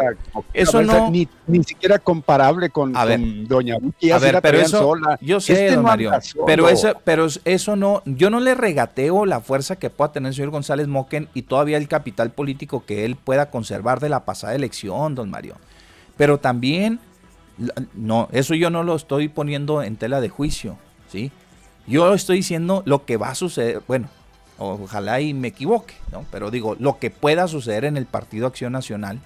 eso 0.54 0.82
no. 0.82 1.12
Ni, 1.12 1.28
ni, 1.46 1.64
siquiera 1.64 2.00
comparable 2.00 2.70
con, 2.70 2.94
Doña 3.48 3.78
Vicky. 3.80 4.12
A 4.12 4.18
ver, 4.18 4.40
pero 4.42 4.58
eso, 4.60 4.96
yo 5.20 5.42
sé, 5.42 5.68
este 5.68 5.78
Mario, 5.78 6.12
pero 6.46 6.70
eso, 6.70 6.94
pero 7.04 7.28
eso 7.44 7.76
no, 7.76 8.02
yo 8.06 8.30
no 8.30 8.40
le 8.40 8.56
regateo 8.56 9.26
la 9.26 9.42
fuerza 9.42 9.76
que 9.76 9.90
pueda 9.90 10.14
tener 10.14 10.30
el 10.30 10.36
señor 10.36 10.52
González 10.52 10.88
Moquen 10.88 11.28
y 11.34 11.44
todavía 11.44 11.78
el 11.78 11.90
capital 11.90 12.32
político 12.32 12.86
que 12.86 13.04
él 13.04 13.18
pueda 13.18 13.50
conservar 13.52 14.00
de 14.00 14.10
la 14.10 14.24
pasada 14.24 14.56
elección, 14.56 15.14
don 15.16 15.30
Mario. 15.30 15.56
Pero 16.16 16.40
también, 16.40 17.00
no, 17.94 18.30
eso 18.32 18.56
yo 18.56 18.70
no 18.70 18.84
lo 18.84 18.96
estoy 18.96 19.28
poniendo 19.28 19.84
en 19.84 19.98
tela 19.98 20.22
de 20.22 20.30
juicio, 20.30 20.78
¿sí? 21.10 21.32
Yo 21.86 22.14
estoy 22.14 22.38
diciendo 22.38 22.82
lo 22.86 23.06
que 23.06 23.18
va 23.18 23.30
a 23.30 23.36
suceder, 23.36 23.82
bueno, 23.88 24.08
ojalá 24.60 25.22
y 25.22 25.34
me 25.34 25.50
equivoque, 25.50 25.96
¿no? 26.12 26.26
Pero 26.32 26.52
digo, 26.52 26.76
lo 26.80 27.00
que 27.00 27.10
pueda 27.10 27.48
suceder 27.48 27.86
en 27.86 27.98
el 27.98 28.06
Partido 28.06 28.48
Acción 28.48 28.74
Nacional 28.74 29.20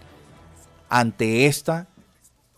ante 0.90 1.48
esta 1.48 1.88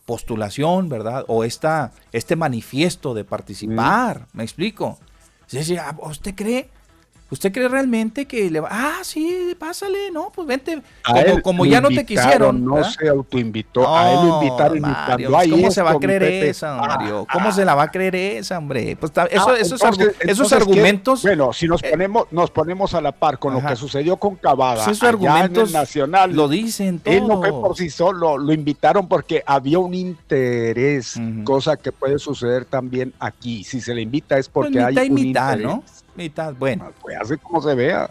postulación, 0.05 0.89
¿verdad? 0.89 1.25
O 1.27 1.43
esta, 1.43 1.91
este 2.11 2.35
manifiesto 2.35 3.13
de 3.13 3.23
participar, 3.23 4.27
¿me 4.33 4.43
explico? 4.43 4.99
Ah, 5.79 5.95
¿Usted 6.01 6.35
cree 6.35 6.69
¿Usted 7.31 7.51
cree 7.51 7.67
realmente 7.67 8.27
que 8.27 8.51
le 8.51 8.59
va? 8.59 8.67
Ah, 8.69 8.99
sí, 9.01 9.55
pásale, 9.57 10.11
no, 10.11 10.31
pues 10.33 10.47
vente. 10.47 10.79
Como, 11.03 11.41
como 11.41 11.65
ya 11.65 11.81
no 11.81 11.89
te 11.89 12.05
quisieron. 12.05 12.63
No 12.63 12.83
se 12.83 13.09
autoinvitó, 13.09 13.95
a 13.95 14.11
él 14.11 14.27
lo 14.27 14.43
invitaron 14.43 14.79
Mario, 14.81 15.31
¿Cómo 15.31 15.71
se 15.71 15.81
va 15.81 15.91
a 15.91 15.99
creer 15.99 16.23
esa, 16.45 16.75
Mario? 16.75 17.25
¿Cómo 17.31 17.51
se 17.51 17.65
la 17.65 17.73
va 17.73 17.83
a 17.83 17.91
creer 17.91 18.15
esa, 18.15 18.59
hombre? 18.59 18.95
Pues 18.95 19.11
eso, 19.31 19.49
ah, 19.49 19.55
esos, 19.59 19.81
esos 20.19 20.53
argumentos. 20.53 21.23
bueno, 21.23 21.51
si 21.51 21.67
nos 21.67 21.81
eh, 21.83 21.89
ponemos, 21.89 22.27
nos 22.31 22.51
ponemos 22.51 22.93
a 22.93 23.01
la 23.01 23.11
par 23.11 23.39
con 23.39 23.53
lo 23.53 23.65
que 23.65 23.75
sucedió 23.75 24.17
con 24.17 24.35
Cavada, 24.35 24.83
pues 24.85 24.97
esos 24.97 25.09
argumentos 25.09 25.71
Nacional, 25.71 26.31
lo 26.31 26.47
dicen 26.47 26.99
todos. 26.99 27.17
Él 27.17 27.27
no 27.27 27.39
fue 27.39 27.49
por 27.49 27.75
sí 27.75 27.89
solo, 27.89 28.37
lo 28.37 28.53
invitaron 28.53 29.07
porque 29.07 29.43
había 29.47 29.79
un 29.79 29.95
interés, 29.95 31.19
cosa 31.43 31.75
que 31.75 31.91
puede 31.91 32.19
suceder 32.19 32.65
también 32.65 33.13
aquí. 33.19 33.63
Si 33.63 33.81
se 33.81 33.95
le 33.95 34.01
invita 34.01 34.37
es 34.37 34.47
porque 34.47 34.79
pues 34.79 34.97
hay 34.97 35.09
un 35.09 35.17
interés. 35.17 35.65
¿no? 35.65 35.83
Mitad, 36.15 36.53
bueno. 36.55 36.91
Pues 37.01 37.17
hace 37.19 37.37
como 37.37 37.61
se 37.61 37.75
vea. 37.75 38.09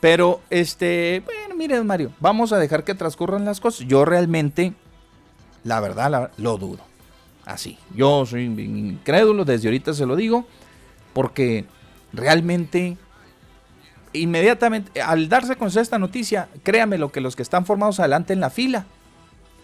Pero, 0.00 0.40
este, 0.50 1.22
bueno, 1.24 1.54
mire, 1.54 1.82
Mario, 1.82 2.12
vamos 2.18 2.52
a 2.52 2.58
dejar 2.58 2.82
que 2.82 2.94
transcurran 2.94 3.44
las 3.44 3.60
cosas. 3.60 3.86
Yo 3.86 4.04
realmente, 4.04 4.72
la 5.62 5.78
verdad, 5.80 6.32
lo 6.38 6.58
dudo. 6.58 6.80
Así. 7.44 7.78
Yo 7.94 8.26
soy 8.26 8.44
incrédulo, 8.44 9.44
desde 9.44 9.68
ahorita 9.68 9.94
se 9.94 10.06
lo 10.06 10.16
digo, 10.16 10.44
porque 11.12 11.66
realmente, 12.12 12.96
inmediatamente, 14.12 15.00
al 15.00 15.28
darse 15.28 15.56
con 15.56 15.68
esta 15.68 15.98
noticia, 15.98 16.48
créame 16.62 16.98
lo 16.98 17.12
que 17.12 17.20
los 17.20 17.36
que 17.36 17.42
están 17.42 17.64
formados 17.66 18.00
adelante 18.00 18.32
en 18.32 18.40
la 18.40 18.50
fila, 18.50 18.86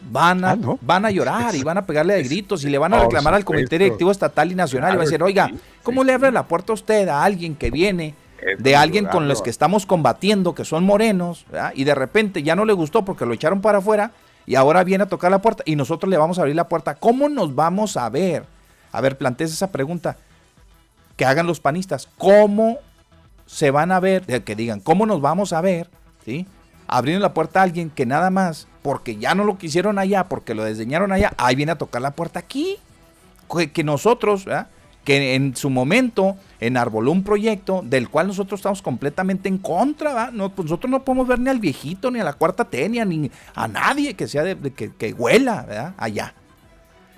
van 0.01 0.45
a, 0.45 0.53
ah, 0.53 0.59
van 0.81 1.05
a 1.05 1.11
llorar 1.11 1.55
y 1.55 1.63
van 1.63 1.79
a 1.79 1.87
pegarle 1.87 2.15
de 2.15 2.23
gritos 2.23 2.65
y 2.65 2.71
le 2.71 2.79
van 2.79 2.95
a 2.95 3.01
reclamar 3.01 3.35
al 3.35 3.45
Comité 3.45 3.79
Directivo 3.79 4.11
Estatal 4.11 4.51
y 4.53 4.55
Nacional 4.55 4.91
y 4.91 4.97
van 4.97 5.01
a 5.01 5.05
decir, 5.05 5.23
oiga, 5.23 5.51
¿cómo 5.83 6.05
le 6.05 6.13
abre 6.13 6.31
la 6.31 6.47
puerta 6.47 6.73
a 6.73 6.75
usted 6.75 7.09
a 7.09 7.25
alguien 7.25 7.55
que 7.55 7.71
viene 7.71 8.15
de 8.59 8.77
alguien 8.77 9.07
con 9.07 9.29
los 9.29 9.43
que 9.43 9.51
estamos 9.51 9.87
combatiendo, 9.87 10.55
que 10.55 10.65
son 10.65 10.85
morenos, 10.85 11.45
y 11.75 11.85
de 11.85 11.95
repente 11.95 12.43
ya 12.43 12.55
no 12.55 12.65
le 12.65 12.73
gustó 12.73 13.05
porque 13.05 13.27
lo 13.27 13.35
echaron 13.35 13.61
para 13.61 13.79
afuera 13.79 14.13
y 14.47 14.55
ahora 14.55 14.85
viene 14.85 15.05
a 15.05 15.09
tocar 15.09 15.31
la 15.31 15.43
puerta 15.43 15.63
y 15.67 15.77
nosotros 15.77 16.09
le 16.09 16.17
vamos 16.17 16.39
a 16.39 16.43
abrir 16.43 16.57
la 16.57 16.69
puerta? 16.69 16.95
¿Cómo 16.95 17.29
nos 17.29 17.55
vamos 17.55 17.97
a 17.97 18.09
ver? 18.09 18.45
A 18.93 19.01
ver, 19.01 19.19
plantees 19.19 19.53
esa 19.53 19.71
pregunta. 19.71 20.17
Que 21.17 21.25
hagan 21.25 21.47
los 21.47 21.61
panistas. 21.61 22.09
¿Cómo 22.17 22.79
se 23.45 23.71
van 23.71 23.93
a 23.93 24.01
ver, 24.01 24.25
que 24.45 24.55
digan, 24.55 24.81
¿cómo 24.81 25.05
nos 25.05 25.21
vamos 25.21 25.53
a 25.53 25.61
ver? 25.61 25.91
¿Sí? 26.25 26.47
Abriendo 26.87 27.23
la 27.23 27.35
puerta 27.35 27.61
a 27.61 27.65
alguien 27.65 27.91
que 27.91 28.07
nada 28.07 28.31
más, 28.31 28.69
porque 28.89 29.17
ya 29.17 29.35
no 29.35 29.45
lo 29.45 29.59
quisieron 29.59 29.99
allá, 29.99 30.25
porque 30.31 30.55
lo 30.55 30.65
diseñaron 30.65 31.13
allá, 31.13 31.35
ahí 31.37 31.55
viene 31.55 31.73
a 31.73 31.77
tocar 31.77 32.01
la 32.01 32.13
puerta 32.13 32.39
aquí. 32.39 32.79
Que, 33.75 33.85
nosotros, 33.85 34.47
que 35.05 35.35
en 35.35 35.55
su 35.55 35.69
momento 35.69 36.39
enarboló 36.59 37.13
un 37.13 37.23
proyecto 37.23 37.83
del 37.85 38.09
cual 38.09 38.29
nosotros 38.29 38.61
estamos 38.61 38.81
completamente 38.81 39.47
en 39.51 39.59
contra, 39.59 40.31
No, 40.31 40.49
pues 40.55 40.65
nosotros 40.65 40.91
no 40.91 41.05
podemos 41.05 41.29
ver 41.29 41.39
ni 41.39 41.51
al 41.51 41.59
viejito, 41.59 42.11
ni 42.11 42.19
a 42.19 42.25
la 42.25 42.33
cuarta 42.33 42.65
T, 42.65 42.89
ni 42.89 43.31
a, 43.55 43.69
nadie 43.69 44.15
que 44.15 44.27
sea 44.27 44.43
de, 44.43 44.57
que, 44.73 44.91
que, 44.91 45.13
huela, 45.13 45.65
¿verdad? 45.69 45.93
Allá. 45.99 46.33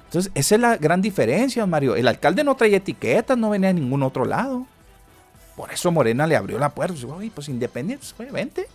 Entonces, 0.06 0.32
esa 0.34 0.56
es 0.56 0.60
la 0.60 0.76
gran 0.76 1.00
diferencia, 1.00 1.64
Mario. 1.66 1.94
El 1.94 2.08
alcalde 2.08 2.42
no 2.42 2.56
traía 2.56 2.78
etiquetas, 2.78 3.38
no 3.38 3.50
venía 3.50 3.68
a 3.68 3.72
ningún 3.72 4.02
otro 4.02 4.24
lado. 4.24 4.66
Por 5.54 5.72
eso 5.72 5.92
Morena 5.92 6.26
le 6.26 6.34
abrió 6.34 6.58
la 6.58 6.70
puerta. 6.70 7.06
Oye, 7.06 7.30
pues 7.32 7.48
independiente, 7.48 8.06
pues, 8.16 8.32
vente, 8.32 8.66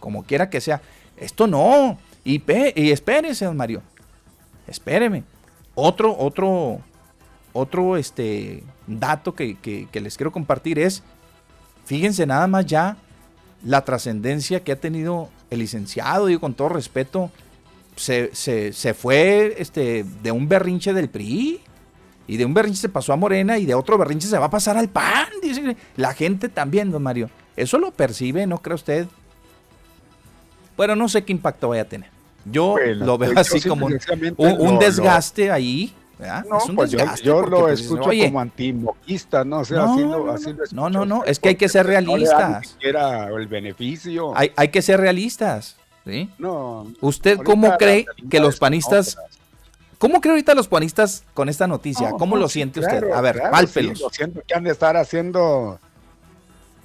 Como 0.00 0.24
quiera 0.24 0.50
que 0.50 0.60
sea. 0.60 0.82
Esto 1.20 1.46
no. 1.46 1.98
Y, 2.24 2.42
y 2.74 2.90
espérese, 2.90 3.44
don 3.44 3.56
Mario. 3.56 3.82
Espéreme. 4.66 5.24
Otro, 5.74 6.16
otro, 6.16 6.80
otro 7.52 7.96
este, 7.96 8.62
dato 8.86 9.34
que, 9.34 9.56
que 9.56 10.00
les 10.00 10.16
quiero 10.16 10.32
compartir 10.32 10.78
es, 10.78 11.02
fíjense 11.84 12.26
nada 12.26 12.46
más 12.46 12.66
ya 12.66 12.96
la 13.64 13.84
trascendencia 13.84 14.62
que 14.62 14.72
ha 14.72 14.76
tenido 14.76 15.28
el 15.50 15.60
licenciado, 15.60 16.26
digo 16.26 16.40
con 16.40 16.54
todo 16.54 16.68
respeto, 16.68 17.30
se, 17.98 18.94
fue 18.96 19.54
este, 19.58 20.04
de 20.22 20.32
un 20.32 20.48
berrinche 20.48 20.92
del 20.92 21.08
PRI. 21.08 21.60
Y 22.26 22.36
de 22.36 22.44
un 22.44 22.52
berrinche 22.52 22.82
se 22.82 22.88
pasó 22.90 23.14
a 23.14 23.16
Morena 23.16 23.56
y 23.56 23.64
de 23.64 23.74
otro 23.74 23.96
berrinche 23.96 24.28
se 24.28 24.36
va 24.38 24.46
a 24.46 24.50
pasar 24.50 24.76
al 24.76 24.90
PAN. 24.90 25.28
Dice 25.42 25.76
la 25.96 26.12
gente 26.12 26.50
también, 26.50 26.90
don 26.90 27.02
Mario. 27.02 27.30
Eso 27.56 27.78
lo 27.78 27.90
percibe, 27.90 28.46
¿no 28.46 28.58
cree 28.58 28.74
usted? 28.74 29.06
Bueno, 30.78 30.94
no 30.94 31.08
sé 31.08 31.24
qué 31.24 31.32
impacto 31.32 31.68
vaya 31.68 31.82
a 31.82 31.84
tener. 31.86 32.08
Yo 32.44 32.76
lo 32.78 33.18
veo 33.18 33.34
pues, 33.34 33.52
así 33.52 33.68
como 33.68 33.86
un, 34.36 34.78
desgaste 34.78 35.50
ahí. 35.50 35.92
No, 36.48 36.74
pues 36.74 36.92
yo, 37.22 37.42
lo 37.42 37.68
escucho 37.68 38.10
como 38.24 38.40
antimoquista, 38.40 39.44
¿no? 39.44 39.62
no, 40.72 40.88
no, 40.88 41.04
no, 41.04 41.24
es 41.24 41.40
que 41.40 41.50
hay 41.50 41.56
que 41.56 41.68
ser 41.68 41.84
realistas. 41.84 42.76
No 42.80 43.38
el 43.38 43.48
beneficio. 43.48 44.32
Hay, 44.36 44.52
hay 44.54 44.68
que 44.68 44.80
ser 44.80 45.00
realistas. 45.00 45.76
No. 46.38 46.86
¿Usted 47.00 47.38
cómo 47.38 47.76
cree 47.76 48.06
que 48.30 48.40
los 48.40 48.58
panistas... 48.58 49.18
¿Cómo 49.98 50.20
cree 50.20 50.30
ahorita 50.30 50.54
los 50.54 50.68
panistas 50.68 51.24
con 51.34 51.48
esta 51.48 51.66
noticia? 51.66 52.12
¿Cómo 52.12 52.36
lo 52.36 52.48
siente 52.48 52.78
usted? 52.78 53.10
A 53.10 53.20
ver, 53.20 53.38
claro, 53.38 53.66
lo 54.00 54.10
siento 54.10 54.42
que 54.46 54.54
han 54.54 54.62
de 54.62 54.70
estar 54.70 54.96
haciendo... 54.96 55.80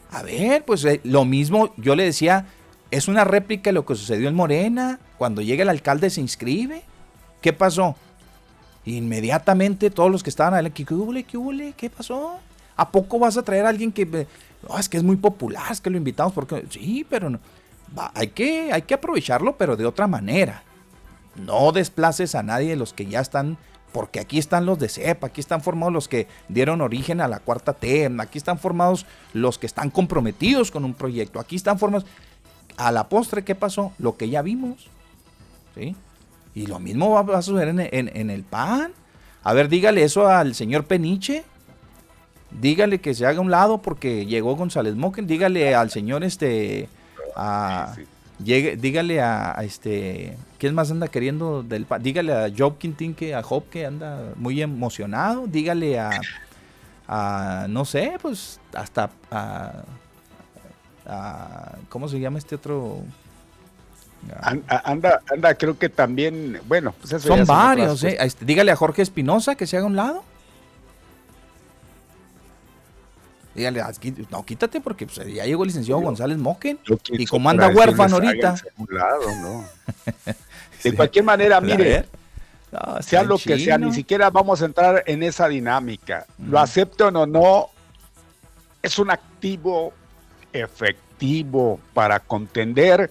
A 0.09 0.23
ver, 0.23 0.65
pues 0.65 0.83
eh, 0.85 0.99
lo 1.03 1.23
mismo, 1.23 1.73
yo 1.77 1.95
le 1.95 2.05
decía, 2.05 2.47
es 2.97 3.07
una 3.07 3.23
réplica 3.23 3.69
de 3.69 3.73
lo 3.73 3.85
que 3.85 3.95
sucedió 3.95 4.29
en 4.29 4.35
Morena. 4.35 4.99
Cuando 5.17 5.41
llega 5.41 5.63
el 5.63 5.69
alcalde 5.69 6.09
se 6.09 6.21
inscribe. 6.21 6.83
¿Qué 7.41 7.51
pasó? 7.51 7.95
Inmediatamente 8.85 9.89
todos 9.89 10.11
los 10.11 10.23
que 10.23 10.29
estaban 10.29 10.53
ahí, 10.53 10.71
¿qué 10.71 10.93
hubo? 10.93 11.13
¿Qué 11.27 11.37
hubo? 11.37 11.51
¿Qué 11.75 11.89
pasó? 11.89 12.37
¿A 12.75 12.91
poco 12.91 13.19
vas 13.19 13.37
a 13.37 13.43
traer 13.43 13.65
a 13.65 13.69
alguien 13.69 13.91
que... 13.91 14.27
es 14.77 14.89
que 14.89 14.97
es 14.97 15.03
muy 15.03 15.15
popular, 15.15 15.71
es 15.71 15.81
que 15.81 15.89
lo 15.89 15.97
invitamos 15.97 16.33
porque... 16.33 16.65
Sí, 16.69 17.05
pero 17.09 17.29
no 17.29 17.39
hay, 18.13 18.27
que, 18.27 18.71
hay 18.71 18.83
que 18.83 18.93
aprovecharlo, 18.93 19.57
pero 19.57 19.75
de 19.75 19.85
otra 19.85 20.07
manera. 20.07 20.63
No 21.35 21.71
desplaces 21.71 22.35
a 22.35 22.43
nadie 22.43 22.69
de 22.69 22.75
los 22.75 22.93
que 22.93 23.05
ya 23.05 23.19
están, 23.19 23.57
porque 23.91 24.19
aquí 24.19 24.37
están 24.37 24.65
los 24.65 24.79
de 24.79 24.89
CEP, 24.89 25.23
aquí 25.23 25.41
están 25.41 25.61
formados 25.61 25.93
los 25.93 26.07
que 26.07 26.27
dieron 26.47 26.81
origen 26.81 27.21
a 27.21 27.27
la 27.27 27.39
cuarta 27.39 27.73
T, 27.73 28.11
aquí 28.19 28.37
están 28.37 28.59
formados 28.59 29.05
los 29.33 29.57
que 29.57 29.65
están 29.65 29.89
comprometidos 29.89 30.71
con 30.71 30.85
un 30.85 30.93
proyecto, 30.93 31.39
aquí 31.39 31.55
están 31.55 31.79
formados. 31.79 32.05
A 32.77 32.91
la 32.91 33.09
postre, 33.09 33.43
¿qué 33.43 33.55
pasó? 33.55 33.93
Lo 33.99 34.17
que 34.17 34.29
ya 34.29 34.41
vimos. 34.41 34.87
¿Sí? 35.75 35.95
Y 36.55 36.67
lo 36.67 36.79
mismo 36.79 37.11
va, 37.11 37.37
a 37.37 37.41
suceder 37.41 37.69
en, 37.91 38.29
el 38.29 38.43
PAN. 38.43 38.91
A 39.43 39.53
ver, 39.53 39.69
dígale 39.69 40.03
eso 40.03 40.27
al 40.27 40.55
señor 40.55 40.85
Peniche. 40.85 41.43
Dígale 42.51 43.01
que 43.01 43.15
se 43.15 43.25
haga 43.25 43.41
un 43.41 43.49
lado 43.49 43.81
porque 43.81 44.25
llegó 44.25 44.55
González 44.55 44.95
Moquen. 44.95 45.25
Dígale 45.25 45.73
al 45.73 45.89
señor 45.89 46.23
este 46.23 46.87
Llegue, 48.43 48.75
dígale 48.75 49.21
a, 49.21 49.55
este, 49.63 50.35
¿quién 50.57 50.73
más 50.73 50.91
anda 50.91 51.07
queriendo 51.07 51.63
del 51.63 51.85
Dígale 52.01 52.33
a 52.33 52.51
Job 52.55 52.77
Quintín 52.77 53.13
que 53.13 53.35
a 53.35 53.43
Job 53.43 53.63
que 53.69 53.85
anda 53.85 54.33
muy 54.35 54.61
emocionado, 54.61 55.45
dígale 55.47 55.99
a, 55.99 56.09
a 57.07 57.67
no 57.69 57.85
sé, 57.85 58.17
pues 58.21 58.59
hasta 58.73 59.11
a, 59.31 59.83
¿cómo 61.89 62.07
se 62.07 62.19
llama 62.19 62.39
este 62.39 62.55
otro? 62.55 63.03
Anda, 64.41 65.21
anda, 65.29 65.55
creo 65.55 65.77
que 65.77 65.89
también, 65.89 66.61
bueno, 66.67 66.93
pues 66.99 67.21
son 67.21 67.45
varios, 67.45 68.03
eh. 68.03 68.17
Dígale 68.39 68.71
a 68.71 68.75
Jorge 68.75 69.01
Espinosa 69.01 69.55
que 69.55 69.67
se 69.67 69.77
haga 69.77 69.85
un 69.85 69.95
lado. 69.95 70.23
Dígale, 73.53 73.81
ah, 73.81 73.91
no, 74.31 74.43
quítate 74.43 74.81
porque 74.81 75.05
pues, 75.05 75.31
ya 75.31 75.45
llegó 75.45 75.63
el 75.63 75.67
licenciado 75.67 76.01
González 76.01 76.37
Moquen 76.37 76.79
y 77.09 77.25
como 77.25 77.49
anda 77.49 77.67
huérfano 77.67 78.15
ahorita. 78.15 78.55
de 80.83 80.95
cualquier 80.95 81.23
manera, 81.23 81.61
mire, 81.61 82.07
sea 83.01 83.23
lo 83.23 83.37
que 83.37 83.59
sea, 83.59 83.77
ni 83.77 83.93
siquiera 83.93 84.29
vamos 84.29 84.61
a 84.61 84.65
entrar 84.65 85.03
en 85.05 85.21
esa 85.21 85.47
dinámica. 85.47 86.25
Lo 86.39 86.59
acepten 86.59 87.15
o 87.15 87.25
no, 87.27 87.69
es 88.81 88.97
un 88.97 89.11
activo 89.11 89.93
efectivo 90.53 91.79
para 91.93 92.19
contender. 92.19 93.09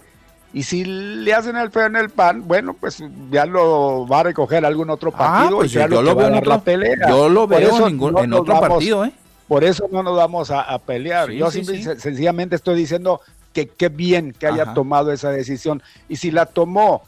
Y 0.54 0.64
si 0.64 0.84
le 0.84 1.32
hacen 1.32 1.56
el 1.56 1.70
feo 1.70 1.86
en 1.86 1.96
el 1.96 2.10
pan, 2.10 2.46
bueno, 2.46 2.74
pues 2.74 3.02
ya 3.30 3.46
lo 3.46 4.06
va 4.06 4.20
a 4.20 4.22
recoger 4.24 4.64
algún 4.64 4.90
otro 4.90 5.10
ah, 5.14 5.18
partido. 5.18 5.56
pues 5.58 5.72
yo, 5.72 5.88
lo 5.88 6.14
veo 6.14 6.28
en 6.28 6.34
otra 6.34 6.60
pelea. 6.60 7.08
Yo 7.08 7.28
lo 7.28 7.46
veo 7.46 7.88
en, 7.88 8.32
otro 8.34 8.60
partido, 8.60 9.04
¿eh? 9.04 9.12
Por 9.48 9.64
eso 9.64 9.88
no 9.90 10.02
nos 10.02 10.16
vamos 10.16 10.50
a, 10.50 10.78
pelear. 10.78 11.30
Yo 11.30 11.50
sencillamente 11.50 12.56
estoy 12.56 12.76
diciendo 12.76 13.20
que 13.52 13.68
qué 13.68 13.88
bien 13.88 14.32
que 14.38 14.46
haya 14.46 14.72
tomado 14.72 15.12
esa 15.12 15.30
decisión. 15.30 15.82
Y 16.08 16.16
si 16.16 16.30
la 16.30 16.46
tomó, 16.46 17.02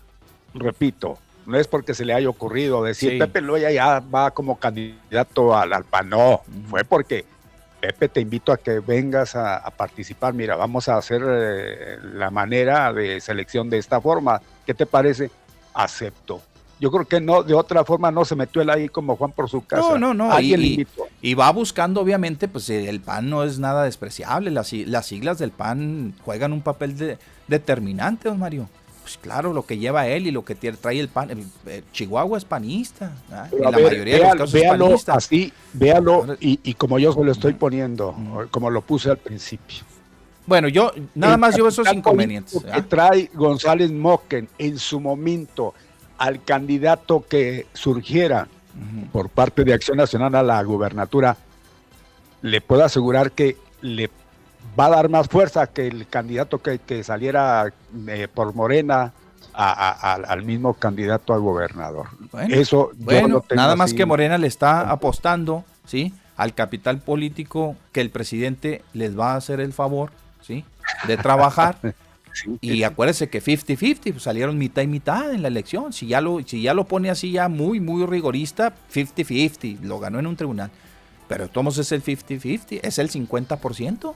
repito, 0.54 1.18
no 1.46 1.58
es 1.58 1.66
porque 1.66 1.94
se 1.94 2.04
le 2.04 2.14
haya 2.14 2.28
ocurrido 2.28 2.82
decir 2.82 3.18
Pepe 3.18 3.40
Loya 3.40 3.70
ya 3.70 4.00
va 4.00 4.30
como 4.30 4.58
candidato 4.58 5.56
al, 5.56 5.72
al 5.72 5.84
PAN, 5.84 6.08
no, 6.08 6.42
fue 6.70 6.84
porque 6.84 7.24
Pepe 7.86 8.08
te 8.08 8.20
invito 8.20 8.50
a 8.50 8.56
que 8.56 8.80
vengas 8.80 9.36
a, 9.36 9.70
participar. 9.76 10.32
Mira, 10.32 10.56
vamos 10.56 10.88
a 10.88 10.96
hacer 10.96 11.22
eh, 11.26 11.98
la 12.14 12.30
manera 12.30 12.92
de 12.92 13.20
selección 13.20 13.68
de 13.68 13.78
esta 13.78 14.00
forma. 14.00 14.40
¿Qué 14.64 14.72
te 14.72 14.86
parece? 14.86 15.30
Acepto 15.74 16.40
yo 16.80 16.90
creo 16.90 17.04
que 17.06 17.20
no, 17.20 17.42
de 17.42 17.54
otra 17.54 17.84
forma 17.84 18.10
no 18.10 18.24
se 18.24 18.36
metió 18.36 18.60
él 18.60 18.70
ahí 18.70 18.88
como 18.88 19.16
Juan 19.16 19.32
por 19.32 19.48
su 19.48 19.64
casa. 19.64 19.96
No, 19.96 19.98
no, 19.98 20.14
no. 20.14 20.40
y, 20.40 20.86
y, 21.22 21.34
va 21.34 21.50
buscando, 21.50 22.00
obviamente, 22.00 22.48
pues 22.48 22.68
eh, 22.68 22.88
el 22.88 23.00
PAN 23.00 23.30
no 23.30 23.44
es 23.44 23.58
nada 23.58 23.84
despreciable. 23.84 24.50
Las, 24.50 24.72
las 24.72 25.06
siglas 25.06 25.38
del 25.38 25.50
PAN 25.50 26.14
juegan 26.24 26.52
un 26.52 26.62
papel 26.62 27.16
determinante, 27.48 28.28
don 28.28 28.38
Mario. 28.38 28.68
Pues 29.04 29.18
claro, 29.18 29.52
lo 29.52 29.66
que 29.66 29.76
lleva 29.76 30.06
él 30.06 30.26
y 30.26 30.30
lo 30.30 30.46
que 30.46 30.54
trae 30.54 30.98
el 30.98 31.08
PAN. 31.08 31.28
Chihuahua 31.92 32.38
es 32.38 32.46
panista. 32.46 33.12
la 33.28 33.70
mayoría 33.70 34.14
de 34.14 34.20
los 34.20 34.28
casos 34.32 34.52
véalo 34.52 34.94
es 34.94 35.08
Así, 35.10 35.52
véalo 35.74 36.38
y, 36.40 36.72
como 36.72 36.98
yo 36.98 37.12
se 37.12 37.22
lo 37.22 37.30
estoy 37.30 37.52
poniendo, 37.52 38.16
como 38.50 38.70
lo 38.70 38.80
puse 38.80 39.10
al 39.10 39.18
principio. 39.18 39.84
Bueno, 40.46 40.68
yo 40.68 40.90
nada 41.14 41.36
más 41.36 41.54
yo 41.54 41.68
esos 41.68 41.92
inconvenientes. 41.92 42.64
Que 42.64 42.80
trae 42.80 43.30
González 43.34 43.92
Moquen 43.92 44.48
en 44.56 44.78
su 44.78 45.00
momento 45.00 45.74
al 46.16 46.42
candidato 46.42 47.26
que 47.28 47.66
surgiera 47.74 48.48
por 49.12 49.28
parte 49.28 49.64
de 49.64 49.74
Acción 49.74 49.98
Nacional 49.98 50.34
a 50.34 50.42
la 50.42 50.62
gubernatura, 50.62 51.36
le 52.40 52.62
puedo 52.62 52.82
asegurar 52.82 53.32
que 53.32 53.58
le 53.82 54.08
va 54.78 54.86
a 54.86 54.90
dar 54.90 55.08
más 55.08 55.28
fuerza 55.28 55.66
que 55.66 55.86
el 55.86 56.06
candidato 56.06 56.60
que, 56.62 57.04
saliera 57.04 57.72
eh, 58.08 58.28
por 58.32 58.54
Morena 58.54 59.12
al 59.52 60.42
mismo 60.42 60.74
candidato 60.74 61.32
a 61.32 61.38
gobernador. 61.38 62.08
Eso 62.48 62.90
bueno, 62.96 63.44
nada 63.54 63.76
más 63.76 63.94
que 63.94 64.04
Morena 64.04 64.36
le 64.36 64.48
está 64.48 64.90
apostando, 64.90 65.64
¿sí? 65.86 66.12
Al 66.36 66.54
capital 66.54 66.98
político 66.98 67.76
que 67.92 68.00
el 68.00 68.10
presidente 68.10 68.82
les 68.92 69.16
va 69.16 69.34
a 69.34 69.36
hacer 69.36 69.60
el 69.60 69.72
favor, 69.72 70.10
¿sí? 70.42 70.64
De 71.06 71.16
trabajar 71.16 71.78
y 72.60 72.82
acuérdese 72.82 73.28
que 73.28 73.40
50-50, 73.40 74.12
pues, 74.12 74.22
salieron 74.22 74.58
mitad 74.58 74.82
y 74.82 74.86
mitad 74.86 75.32
en 75.32 75.42
la 75.42 75.48
elección. 75.48 75.92
Si 75.92 76.06
ya, 76.06 76.20
lo, 76.20 76.42
si 76.42 76.62
ya 76.62 76.74
lo 76.74 76.84
pone 76.84 77.10
así 77.10 77.30
ya 77.30 77.48
muy, 77.48 77.80
muy 77.80 78.04
rigorista, 78.06 78.74
50-50, 78.92 79.80
lo 79.82 80.00
ganó 80.00 80.18
en 80.18 80.26
un 80.26 80.36
tribunal. 80.36 80.70
Pero 81.28 81.48
todos 81.48 81.78
es 81.78 81.92
el 81.92 82.02
50-50, 82.02 82.80
es 82.82 82.98
el 82.98 83.10
50%. 83.10 84.14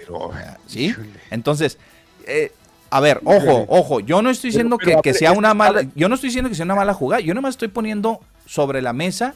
Pero, 0.00 0.30
¿sí? 0.66 0.94
Entonces, 1.30 1.78
eh, 2.26 2.52
a 2.90 3.00
ver, 3.00 3.20
ojo, 3.24 3.66
ojo, 3.68 4.00
yo 4.00 4.20
no 4.20 4.30
estoy 4.30 4.50
diciendo 4.50 4.76
que, 4.78 5.14
sea 5.14 5.32
una 5.32 5.54
mala, 5.54 5.82
yo 5.94 6.08
no 6.08 6.16
estoy 6.16 6.28
diciendo 6.28 6.50
que 6.50 6.56
sea 6.56 6.64
una 6.64 6.74
mala 6.74 6.92
jugada, 6.92 7.20
yo 7.20 7.34
nomás 7.34 7.50
estoy 7.50 7.68
poniendo 7.68 8.20
sobre 8.46 8.82
la 8.82 8.92
mesa 8.92 9.34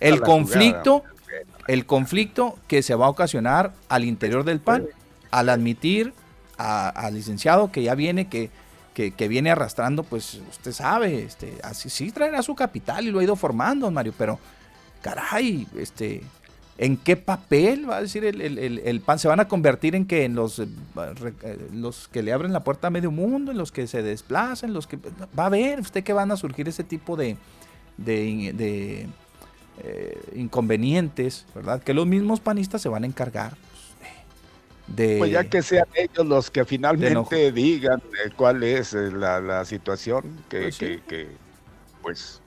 el 0.00 0.20
conflicto 0.22 1.02
el 1.66 1.84
conflicto 1.84 2.56
que 2.68 2.82
se 2.82 2.94
va 2.94 3.06
a 3.06 3.08
ocasionar 3.08 3.72
al 3.88 4.04
interior 4.04 4.44
del 4.44 4.60
PAN 4.60 4.86
al 5.30 5.48
admitir 5.48 6.12
al 6.56 7.14
licenciado 7.14 7.70
que 7.70 7.82
ya 7.82 7.94
viene, 7.94 8.28
que, 8.28 8.50
que, 8.94 9.28
viene 9.28 9.50
arrastrando, 9.50 10.04
pues 10.04 10.40
usted 10.48 10.72
sabe, 10.72 11.22
este, 11.24 11.58
así 11.62 11.90
sí 11.90 12.10
traerá 12.12 12.42
su 12.42 12.54
capital 12.54 13.06
y 13.06 13.10
lo 13.10 13.18
ha 13.18 13.24
ido 13.24 13.36
formando, 13.36 13.90
Mario, 13.90 14.14
pero 14.16 14.38
caray, 15.02 15.66
este, 15.76 16.22
¿en 16.78 16.96
qué 16.96 17.16
papel 17.16 17.88
va 17.88 17.98
a 17.98 18.02
decir 18.02 18.24
el, 18.24 19.00
PAN? 19.00 19.18
¿Se 19.18 19.28
van 19.28 19.40
a 19.40 19.48
convertir 19.48 19.94
en 19.94 20.06
que 20.06 20.24
en 20.24 20.34
los, 20.34 20.58
eh, 20.58 20.66
eh, 21.42 21.68
los 21.72 22.08
que 22.08 22.22
le 22.22 22.32
abren 22.32 22.52
la 22.52 22.64
puerta 22.64 22.88
a 22.88 22.90
medio 22.90 23.10
mundo, 23.10 23.52
en 23.52 23.58
los 23.58 23.72
que 23.72 23.86
se 23.86 24.02
desplazan, 24.02 24.72
los 24.72 24.86
que... 24.86 24.98
Va 25.38 25.46
a 25.46 25.48
ver 25.48 25.80
usted 25.80 26.04
que 26.04 26.12
van 26.12 26.30
a 26.30 26.36
surgir 26.36 26.68
ese 26.68 26.84
tipo 26.84 27.16
de, 27.16 27.36
de, 27.96 29.08
eh, 29.82 30.20
inconvenientes, 30.34 31.46
¿verdad? 31.54 31.82
Que 31.82 31.94
los 31.94 32.06
mismos 32.06 32.40
panistas 32.40 32.82
se 32.82 32.88
van 32.88 33.04
a 33.04 33.06
encargar 33.06 33.56
pues, 34.86 34.96
de... 34.96 35.18
Pues 35.18 35.30
ya 35.30 35.44
que 35.44 35.62
sean 35.62 35.88
ellos 35.94 36.26
los 36.26 36.50
que 36.50 36.64
finalmente 36.64 37.52
digan 37.52 38.02
cuál 38.36 38.62
es 38.62 38.92
la, 38.92 39.64
situación, 39.64 40.24
que, 40.48 40.60
pues, 40.60 40.78
que 40.78 41.28
pues 42.02 42.40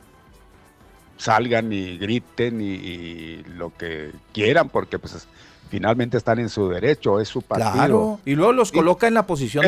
salgan 1.20 1.72
y 1.72 1.97
griten 1.97 2.61
y, 2.61 3.43
lo 3.43 3.76
que 3.76 4.11
quieran, 4.34 4.70
porque 4.70 4.97
pues 4.97 5.28
finalmente 5.70 6.17
están 6.17 6.39
en 6.39 6.49
su 6.49 6.70
derecho, 6.70 7.20
es 7.20 7.28
su 7.28 7.41
partido. 7.41 7.74
Claro, 7.74 8.20
y 8.26 8.34
luego 8.36 8.53
los 8.53 8.72
coloca 8.72 9.07
en 9.07 9.13
la 9.13 9.28
posición 9.28 9.65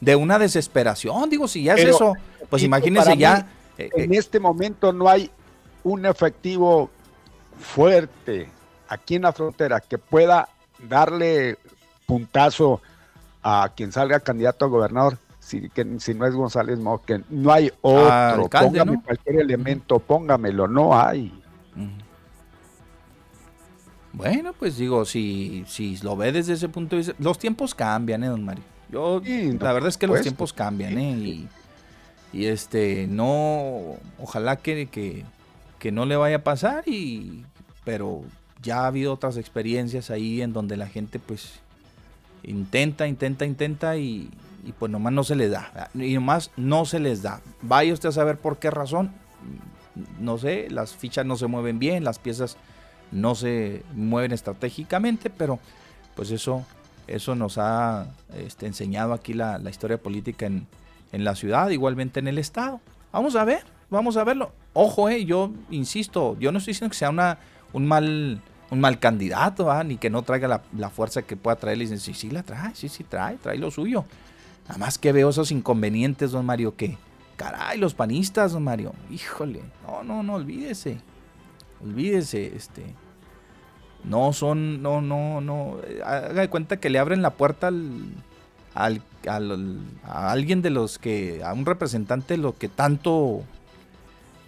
de, 0.00 0.16
una 0.16 0.38
desesperación, 0.38 1.30
digo, 1.30 1.46
si 1.46 1.62
ya 1.62 1.74
es 1.74 1.84
eso, 1.84 2.14
pues 2.50 2.62
imagínense 2.62 3.16
ya... 3.16 3.46
Eh, 3.76 3.90
en 3.96 4.14
eh, 4.14 4.18
este 4.18 4.38
momento 4.38 4.92
no 4.92 5.08
hay 5.08 5.30
un 5.82 6.06
efectivo 6.06 6.90
fuerte 7.58 8.48
aquí 8.88 9.16
en 9.16 9.22
la 9.22 9.32
frontera 9.32 9.80
que 9.80 9.98
pueda 9.98 10.48
darle 10.88 11.58
puntazo 12.06 12.80
a 13.42 13.72
quien 13.74 13.90
salga 13.90 14.20
candidato 14.20 14.64
a 14.64 14.68
gobernador 14.68 15.18
si, 15.44 15.68
que, 15.68 15.86
si 16.00 16.14
no 16.14 16.26
es 16.26 16.34
González 16.34 16.78
Moque, 16.78 17.22
no 17.28 17.52
hay 17.52 17.70
otro. 17.82 18.48
póngame 18.48 19.02
cualquier 19.02 19.40
elemento, 19.40 19.98
póngamelo, 19.98 20.66
no 20.66 20.98
hay. 20.98 21.30
Bueno, 24.14 24.54
pues 24.58 24.78
digo, 24.78 25.04
si, 25.04 25.64
si 25.66 25.98
lo 25.98 26.16
ve 26.16 26.32
desde 26.32 26.54
ese 26.54 26.68
punto 26.68 26.96
de 26.96 27.00
vista, 27.00 27.14
los 27.18 27.38
tiempos 27.38 27.74
cambian, 27.74 28.24
¿eh, 28.24 28.28
don 28.28 28.42
Mario? 28.42 28.64
Yo, 28.88 29.20
la 29.60 29.72
verdad 29.72 29.88
es 29.88 29.98
que 29.98 30.06
los 30.06 30.22
tiempos 30.22 30.52
cambian, 30.52 30.96
¿eh? 30.96 31.46
Y, 32.32 32.46
este, 32.46 33.06
no, 33.06 33.96
ojalá 34.18 34.56
que, 34.56 34.86
que, 34.86 35.24
que 35.78 35.92
no 35.92 36.06
le 36.06 36.16
vaya 36.16 36.36
a 36.36 36.42
pasar, 36.42 36.88
y, 36.88 37.44
pero 37.84 38.22
ya 38.62 38.84
ha 38.84 38.86
habido 38.86 39.12
otras 39.12 39.36
experiencias 39.36 40.10
ahí 40.10 40.40
en 40.40 40.52
donde 40.52 40.76
la 40.76 40.86
gente, 40.86 41.18
pues, 41.18 41.60
intenta, 42.44 43.06
intenta, 43.06 43.44
intenta 43.44 43.96
y, 43.96 44.30
y 44.64 44.72
pues 44.72 44.90
nomás 44.90 45.12
no 45.12 45.24
se 45.24 45.34
les 45.34 45.50
da. 45.50 45.90
Y 45.94 46.14
nomás 46.14 46.50
no 46.56 46.84
se 46.84 46.98
les 46.98 47.22
da. 47.22 47.40
Vaya 47.62 47.92
usted 47.92 48.08
a 48.08 48.12
saber 48.12 48.38
por 48.38 48.58
qué 48.58 48.70
razón. 48.70 49.12
No 50.18 50.38
sé, 50.38 50.68
las 50.70 50.94
fichas 50.94 51.24
no 51.24 51.36
se 51.36 51.46
mueven 51.46 51.78
bien, 51.78 52.04
las 52.04 52.18
piezas 52.18 52.56
no 53.12 53.34
se 53.34 53.82
mueven 53.94 54.32
estratégicamente, 54.32 55.30
pero 55.30 55.60
pues 56.16 56.30
eso, 56.30 56.64
eso 57.06 57.34
nos 57.34 57.58
ha 57.58 58.08
este, 58.34 58.66
enseñado 58.66 59.12
aquí 59.12 59.34
la, 59.34 59.60
historia 59.70 59.98
política 59.98 60.46
en, 60.46 60.66
la 61.12 61.36
ciudad, 61.36 61.70
igualmente 61.70 62.18
en 62.18 62.26
el 62.26 62.38
Estado. 62.38 62.80
Vamos 63.12 63.36
a 63.36 63.44
ver, 63.44 63.62
vamos 63.88 64.16
a 64.16 64.24
verlo. 64.24 64.50
Ojo, 64.72 65.08
eh, 65.08 65.24
yo 65.24 65.52
insisto, 65.70 66.36
yo 66.40 66.50
no 66.50 66.58
estoy 66.58 66.72
diciendo 66.72 66.90
que 66.90 66.98
sea 66.98 67.10
una, 67.10 67.38
un 67.72 67.86
mal 67.86 68.42
un 68.70 68.80
mal 68.80 68.98
candidato, 68.98 69.72
ni 69.84 69.96
que 69.96 70.10
no 70.10 70.22
traiga 70.22 70.62
la, 70.76 70.90
fuerza 70.90 71.22
que 71.22 71.36
pueda 71.36 71.56
traer. 71.56 71.78
Y 71.78 71.82
dicen, 71.82 72.00
sí, 72.00 72.12
sí 72.14 72.30
la 72.30 72.42
trae, 72.42 72.74
sí, 72.74 72.88
sí 72.88 73.04
trae, 73.04 73.36
trae 73.36 73.56
lo 73.56 73.70
suyo. 73.70 74.04
Nada 74.68 74.78
más 74.78 74.98
que 74.98 75.12
veo 75.12 75.28
esos 75.28 75.50
inconvenientes, 75.50 76.32
don 76.32 76.46
Mario, 76.46 76.74
que, 76.76 76.96
caray, 77.36 77.78
los 77.78 77.94
panistas, 77.94 78.52
don 78.52 78.64
Mario, 78.64 78.92
híjole, 79.10 79.62
no, 79.86 80.02
no, 80.02 80.22
no, 80.22 80.34
olvídese, 80.34 80.98
olvídese, 81.82 82.56
este, 82.56 82.82
no 84.04 84.32
son, 84.32 84.82
no, 84.82 85.02
no, 85.02 85.40
no, 85.40 85.78
haga 86.04 86.40
de 86.40 86.48
cuenta 86.48 86.78
que 86.78 86.90
le 86.90 86.98
abren 86.98 87.20
la 87.20 87.30
puerta 87.30 87.68
al, 87.68 89.02
al, 89.26 89.78
a 90.02 90.30
alguien 90.32 90.62
de 90.62 90.70
los 90.70 90.98
que, 90.98 91.42
a 91.44 91.52
un 91.52 91.66
representante 91.66 92.34
de 92.34 92.38
lo 92.38 92.56
que 92.56 92.68
tanto, 92.68 93.42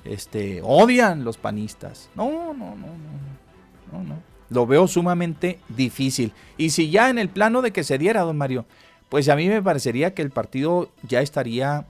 este, 0.05 0.61
odian 0.63 1.25
los 1.25 1.37
panistas. 1.37 2.09
No, 2.15 2.55
no, 2.55 2.75
no, 2.75 2.87
no, 2.87 3.93
no, 3.93 4.05
no. 4.05 4.37
Lo 4.49 4.67
veo 4.67 4.87
sumamente 4.87 5.59
difícil. 5.69 6.33
Y 6.57 6.71
si 6.71 6.91
ya 6.91 7.11
en 7.11 7.19
el 7.19 7.29
plano 7.29 7.63
de 7.63 7.73
que 7.73 7.83
se 7.83 7.99
diera, 7.99 8.21
don 8.21 8.39
Mario, 8.39 8.65
pues 9.09 9.29
a 9.29 9.37
mí 9.37 9.49
me 9.49 9.63
parecería 9.63 10.15
que 10.15 10.23
el 10.23 10.31
partido 10.31 10.91
ya 11.03 11.21
estaría, 11.21 11.87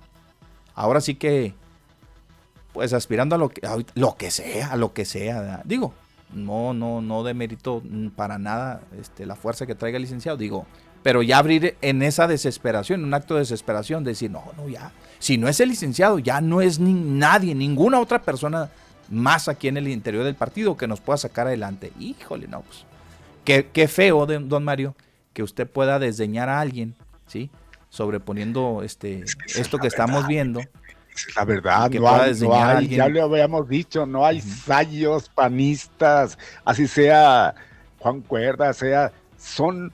ahora 0.75 1.01
sí 1.01 1.15
que, 1.15 1.55
pues 2.73 2.93
aspirando 2.93 3.35
a 3.35 3.39
lo 3.39 3.49
que, 3.49 3.63
lo 3.95 4.17
que 4.17 4.31
sea, 4.31 4.73
a 4.73 4.77
lo 4.77 4.93
que 4.93 5.05
sea. 5.05 5.63
Digo, 5.65 5.95
no, 6.35 6.75
no, 6.75 7.01
no 7.01 7.23
de 7.23 7.35
mérito 7.35 7.83
para 8.17 8.39
nada 8.39 8.83
este, 9.01 9.27
la 9.27 9.37
fuerza 9.37 9.67
que 9.67 9.75
traiga 9.75 9.97
el 9.97 10.03
licenciado, 10.03 10.37
digo, 10.37 10.67
pero 11.03 11.23
ya 11.23 11.39
abrir 11.39 11.77
en 11.83 12.03
esa 12.03 12.27
desesperación, 12.27 13.05
un 13.05 13.15
acto 13.15 13.35
de 13.35 13.41
desesperación, 13.41 14.05
decir, 14.05 14.31
no, 14.31 14.45
no, 14.57 14.69
ya, 14.69 14.93
si 15.19 15.39
no 15.39 15.49
es 15.49 15.61
el 15.61 15.71
licenciado, 15.71 16.19
ya 16.19 16.41
no 16.41 16.61
es 16.61 16.79
ni 16.79 16.93
nadie, 16.93 17.55
ninguna 17.55 18.01
otra 18.01 18.23
persona 18.23 18.71
más 19.09 19.49
aquí 19.49 19.69
en 19.69 19.77
el 19.77 19.89
interior 19.89 20.25
del 20.25 20.35
partido 20.35 20.77
que 20.77 20.89
nos 20.89 21.01
pueda 21.01 21.17
sacar 21.17 21.47
adelante. 21.47 21.93
Híjole, 22.01 22.49
no, 22.49 22.63
pues, 22.63 22.85
qué, 23.45 23.71
qué 23.73 23.89
feo, 23.89 24.27
don 24.27 24.65
Mario, 24.65 24.97
que 25.33 25.43
usted 25.43 25.69
pueda 25.71 25.99
desdeñar 25.99 26.49
a 26.49 26.61
alguien 26.61 26.95
¿sí? 27.27 27.51
Sobreponiendo 27.89 28.83
este, 28.83 29.25
esto 29.55 29.79
que 29.79 29.87
estamos 29.87 30.27
viendo. 30.27 30.61
la 31.37 31.45
verdad, 31.45 31.91
no 31.91 32.09
hay, 32.55 32.89
ya 32.89 33.09
lo 33.09 33.25
habíamos 33.25 33.69
dicho, 33.69 34.07
no 34.07 34.25
hay 34.25 34.41
sayos 34.41 35.29
panistas, 35.29 36.39
así 36.65 36.87
sea 36.87 37.55
Juan 37.99 38.21
Cuerda, 38.21 38.73
sea, 38.73 39.13
son 39.39 39.93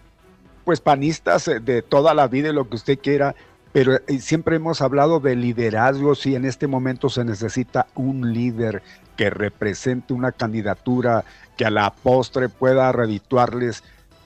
pues 0.64 0.80
panistas 0.80 1.48
eh, 1.48 1.60
de 1.60 1.82
toda 1.82 2.14
la 2.14 2.28
vida 2.28 2.50
y 2.50 2.52
lo 2.52 2.68
que 2.68 2.76
usted 2.76 2.98
quiera, 2.98 3.34
pero 3.72 3.94
eh, 3.94 4.20
siempre 4.20 4.56
hemos 4.56 4.80
hablado 4.80 5.20
de 5.20 5.36
liderazgo, 5.36 6.14
si 6.14 6.34
en 6.34 6.44
este 6.44 6.66
momento 6.66 7.08
se 7.08 7.24
necesita 7.24 7.86
un 7.94 8.32
líder 8.32 8.82
que 9.16 9.30
represente 9.30 10.12
una 10.12 10.32
candidatura 10.32 11.24
que 11.56 11.64
a 11.64 11.70
la 11.70 11.92
postre 11.92 12.48
pueda 12.48 12.92
redituarles 12.92 13.82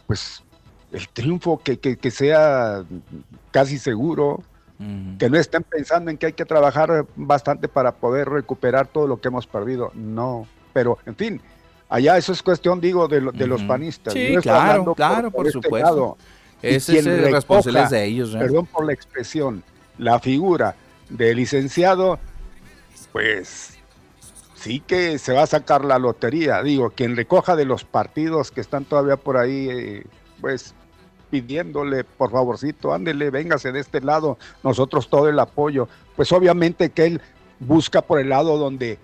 pues 0.06 0.42
el 0.92 1.08
triunfo 1.08 1.60
que, 1.62 1.78
que, 1.78 2.10
sea 2.10 2.84
casi 3.50 3.78
seguro, 3.78 4.42
que 5.18 5.30
no 5.30 5.38
estén 5.38 5.62
pensando 5.62 6.10
en 6.10 6.18
que 6.18 6.26
hay 6.26 6.32
que 6.32 6.44
trabajar 6.44 7.06
bastante 7.16 7.68
para 7.68 7.92
poder 7.92 8.28
recuperar 8.28 8.86
todo 8.86 9.06
lo 9.06 9.20
que 9.20 9.28
hemos 9.28 9.46
perdido. 9.46 9.90
No, 9.94 10.46
pero 10.72 10.98
en 11.06 11.16
fin, 11.16 11.40
allá 11.88 12.16
eso 12.16 12.32
es 12.32 12.42
cuestión, 12.42 12.80
digo, 12.80 13.08
de, 13.08 13.20
de 13.20 13.46
los 13.46 13.62
panistas. 13.62 14.12
Sí, 14.12 14.36
claro, 14.42 14.94
claro, 14.94 15.30
por, 15.30 15.46
este 15.46 15.60
supuesto. 15.62 16.16
Ese 16.62 16.98
es 16.98 17.06
el 17.06 17.32
responsable 17.32 17.86
de 17.88 18.04
ellos. 18.04 18.34
¿eh? 18.34 18.38
Perdón 18.38 18.66
por 18.66 18.86
la 18.86 18.92
expresión, 18.92 19.62
la 19.98 20.18
figura 20.18 20.74
del 21.08 21.36
licenciado, 21.36 22.18
pues 23.12 23.78
sí 24.54 24.80
que 24.80 25.18
se 25.18 25.32
va 25.32 25.42
a 25.42 25.46
sacar 25.46 25.84
la 25.84 25.98
lotería. 25.98 26.62
Digo, 26.62 26.90
quien 26.90 27.16
recoja 27.16 27.56
de 27.56 27.64
los 27.64 27.84
partidos 27.84 28.50
que 28.50 28.60
están 28.60 28.84
todavía 28.84 29.16
por 29.16 29.36
ahí, 29.36 29.68
eh, 29.70 30.04
pues 30.40 30.74
pidiéndole, 31.30 32.04
por 32.04 32.30
favorcito, 32.30 32.92
ándele, 32.92 33.30
véngase 33.30 33.72
de 33.72 33.80
este 33.80 34.00
lado, 34.00 34.38
nosotros 34.62 35.08
todo 35.08 35.28
el 35.28 35.38
apoyo. 35.38 35.88
Pues 36.14 36.32
obviamente 36.32 36.90
que 36.90 37.06
él 37.06 37.20
busca 37.58 38.02
por 38.02 38.20
el 38.20 38.28
lado 38.28 38.58
donde 38.58 38.98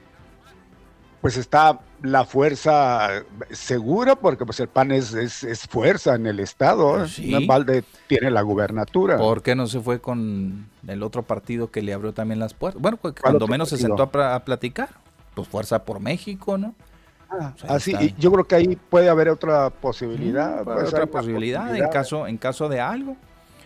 pues 1.20 1.36
está 1.36 1.80
la 2.02 2.24
fuerza 2.24 3.24
segura, 3.50 4.16
porque 4.16 4.44
pues 4.44 4.58
el 4.58 4.68
PAN 4.68 4.90
es, 4.90 5.14
es, 5.14 5.68
fuerza 5.68 6.16
en 6.16 6.26
el 6.26 6.40
Estado, 6.40 7.04
¿eh? 7.04 7.46
Valde 7.46 7.84
tiene 8.08 8.28
la 8.30 8.42
gubernatura. 8.42 9.18
¿Por 9.18 9.40
qué 9.42 9.54
no 9.54 9.68
se 9.68 9.78
fue 9.78 10.00
con 10.00 10.68
el 10.88 11.02
otro 11.04 11.22
partido 11.22 11.70
que 11.70 11.80
le 11.80 11.92
abrió 11.92 12.12
también 12.12 12.40
las 12.40 12.54
puertas? 12.54 12.82
Bueno, 12.82 12.98
cuando 13.20 13.46
menos 13.46 13.68
se 13.68 13.76
sentó 13.76 14.10
a, 14.14 14.34
a 14.34 14.44
platicar, 14.44 14.88
pues 15.34 15.46
Fuerza 15.46 15.84
por 15.84 16.00
México, 16.00 16.58
¿no? 16.58 16.74
Así, 17.68 17.94
y 18.00 18.14
yo 18.18 18.32
creo 18.32 18.44
que 18.44 18.54
ahí 18.54 18.76
puede 18.76 19.08
haber 19.08 19.28
otra 19.28 19.70
posibilidad. 19.70 20.66
otra 20.66 21.06
posibilidad, 21.06 21.74
en 21.74 21.88
caso, 21.88 22.26
en 22.26 22.36
caso 22.36 22.68
de 22.68 22.80
algo. 22.80 23.16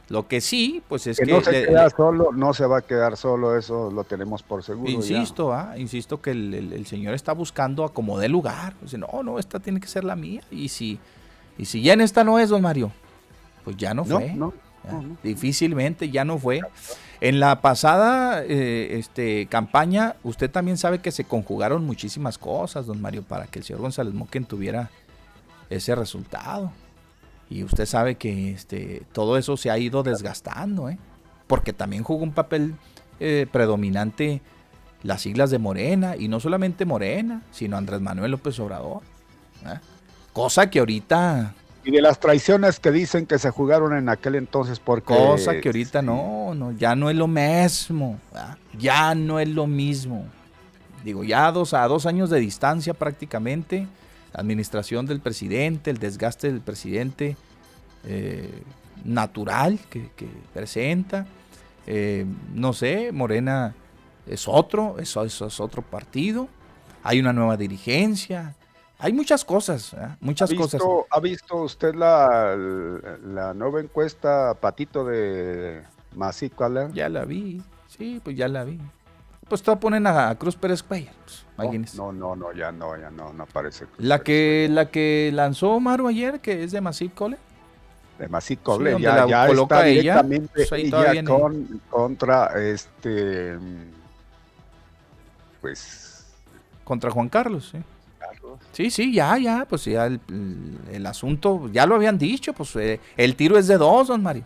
Lo 0.08 0.28
que 0.28 0.40
sí, 0.40 0.82
pues 0.88 1.06
es 1.08 1.18
que... 1.18 1.26
no 1.26 1.40
se 1.40 1.66
queda 1.66 1.90
solo, 1.90 2.30
no 2.32 2.54
se 2.54 2.64
va 2.64 2.78
a 2.78 2.82
quedar 2.82 3.16
solo, 3.16 3.56
eso 3.56 3.90
lo 3.90 4.04
tenemos 4.04 4.42
por 4.44 4.62
seguro. 4.62 4.88
Insisto, 4.88 5.52
ah, 5.52 5.74
insisto 5.76 6.20
que 6.20 6.30
el, 6.30 6.86
señor 6.86 7.14
está 7.14 7.32
buscando 7.32 7.84
acomodar 7.84 8.30
lugar. 8.30 8.74
Dice, 8.80 8.98
no, 8.98 9.22
no, 9.24 9.40
esta 9.40 9.58
tiene 9.58 9.80
que 9.80 9.88
ser 9.88 10.04
la 10.04 10.14
mía. 10.14 10.42
Y 10.48 10.68
si, 10.68 11.00
y 11.58 11.64
si 11.64 11.82
ya 11.82 11.94
en 11.94 12.02
esta 12.02 12.22
no 12.22 12.38
es, 12.38 12.50
don 12.50 12.62
Mario, 12.62 12.92
pues 13.64 13.76
ya 13.76 13.94
no 13.94 14.04
fue. 14.04 14.32
no, 14.32 14.54
difícilmente 15.24 16.08
ya 16.08 16.24
no 16.24 16.38
fue. 16.38 16.60
En 17.20 17.40
la 17.40 17.60
pasada 17.62 18.42
eh, 18.44 18.98
este, 18.98 19.46
campaña, 19.46 20.16
usted 20.22 20.50
también 20.50 20.76
sabe 20.76 20.98
que 20.98 21.10
se 21.10 21.24
conjugaron 21.24 21.84
muchísimas 21.84 22.36
cosas, 22.36 22.86
don 22.86 23.00
Mario, 23.00 23.22
para 23.22 23.46
que 23.46 23.60
el 23.60 23.64
señor 23.64 23.80
González 23.82 24.12
Moquen 24.12 24.44
tuviera 24.44 24.90
ese 25.70 25.94
resultado. 25.94 26.72
Y 27.48 27.62
usted 27.64 27.86
sabe 27.86 28.16
que 28.16 28.50
este, 28.50 29.02
todo 29.12 29.38
eso 29.38 29.56
se 29.56 29.70
ha 29.70 29.78
ido 29.78 30.02
desgastando, 30.02 30.90
¿eh? 30.90 30.98
porque 31.46 31.72
también 31.72 32.02
jugó 32.02 32.22
un 32.22 32.32
papel 32.32 32.74
eh, 33.20 33.46
predominante 33.50 34.42
las 35.02 35.22
siglas 35.22 35.50
de 35.50 35.58
Morena, 35.58 36.16
y 36.16 36.28
no 36.28 36.40
solamente 36.40 36.84
Morena, 36.84 37.42
sino 37.52 37.76
Andrés 37.76 38.00
Manuel 38.00 38.32
López 38.32 38.58
Obrador. 38.58 39.02
¿eh? 39.64 39.78
Cosa 40.32 40.68
que 40.68 40.80
ahorita... 40.80 41.54
Y 41.86 41.92
de 41.92 42.02
las 42.02 42.18
traiciones 42.18 42.80
que 42.80 42.90
dicen 42.90 43.26
que 43.26 43.38
se 43.38 43.48
jugaron 43.50 43.96
en 43.96 44.08
aquel 44.08 44.34
entonces, 44.34 44.80
porque... 44.80 45.14
Cosa 45.14 45.60
que 45.60 45.68
ahorita 45.68 46.02
no, 46.02 46.52
no, 46.52 46.72
ya 46.72 46.96
no 46.96 47.10
es 47.10 47.14
lo 47.14 47.28
mismo, 47.28 48.18
ya 48.76 49.14
no 49.14 49.38
es 49.38 49.48
lo 49.48 49.68
mismo. 49.68 50.26
Digo, 51.04 51.22
ya 51.22 51.52
dos, 51.52 51.74
a 51.74 51.86
dos 51.86 52.04
años 52.04 52.28
de 52.28 52.40
distancia 52.40 52.92
prácticamente, 52.92 53.86
la 54.34 54.40
administración 54.40 55.06
del 55.06 55.20
presidente, 55.20 55.92
el 55.92 55.98
desgaste 55.98 56.50
del 56.50 56.60
presidente 56.60 57.36
eh, 58.04 58.50
natural 59.04 59.78
que, 59.88 60.10
presenta, 60.52 61.24
eh, 61.86 62.26
no 62.52 62.72
sé, 62.72 63.12
Morena 63.12 63.76
es 64.26 64.48
otro, 64.48 64.96
eso, 64.98 65.24
es 65.24 65.60
otro 65.60 65.82
partido, 65.82 66.48
hay 67.04 67.20
una 67.20 67.32
nueva 67.32 67.56
dirigencia, 67.56 68.56
hay 68.98 69.12
muchas 69.12 69.44
cosas, 69.44 69.92
¿eh? 69.94 70.16
muchas 70.20 70.50
¿Ha 70.52 70.56
cosas. 70.56 70.82
¿Ha 71.10 71.20
visto 71.20 71.56
usted 71.56 71.94
la, 71.94 72.56
la 72.56 73.54
nueva 73.54 73.80
encuesta, 73.80 74.54
Patito, 74.54 75.04
de 75.04 75.82
Masicala? 76.14 76.88
Ya 76.92 77.08
la 77.08 77.24
vi, 77.24 77.62
sí, 77.88 78.20
pues 78.24 78.36
ya 78.36 78.48
la 78.48 78.64
vi. 78.64 78.80
Pues 79.48 79.62
te 79.62 79.76
ponen 79.76 80.06
a 80.06 80.34
Cruz 80.34 80.56
Pérez 80.56 80.82
Cuellar, 80.82 81.14
pues, 81.56 81.94
no, 81.94 82.12
no, 82.12 82.34
no, 82.34 82.52
ya 82.52 82.72
no, 82.72 82.98
ya 82.98 83.10
no, 83.10 83.32
no 83.32 83.44
aparece. 83.44 83.86
la 83.98 84.20
que, 84.20 84.68
la 84.70 84.90
que 84.90 85.30
lanzó 85.32 85.78
Maru 85.78 86.08
ayer, 86.08 86.40
que 86.40 86.64
es 86.64 86.72
de 86.72 86.80
Masip 86.80 87.14
Cole. 87.14 87.36
De 88.18 88.28
Masip 88.28 88.62
Cole, 88.62 89.00
ya, 89.00 89.26
ya 89.26 89.46
está 89.46 89.82
directamente 89.82 90.66
ella, 90.72 91.12
ella 91.12 91.24
con, 91.24 91.80
contra 91.90 92.46
este 92.60 93.58
pues... 95.60 96.26
Contra 96.84 97.10
Juan 97.10 97.28
Carlos, 97.28 97.70
sí. 97.72 97.78
Sí, 98.72 98.90
sí, 98.90 99.12
ya, 99.12 99.38
ya, 99.38 99.66
pues 99.68 99.84
ya 99.84 100.06
el, 100.06 101.06
asunto, 101.06 101.70
ya 101.72 101.86
lo 101.86 101.94
habían 101.94 102.18
dicho, 102.18 102.52
pues 102.52 102.74
eh, 102.76 103.00
el 103.16 103.36
tiro 103.36 103.58
es 103.58 103.66
de 103.66 103.78
dos, 103.78 104.08
don 104.08 104.22
Mario. 104.22 104.44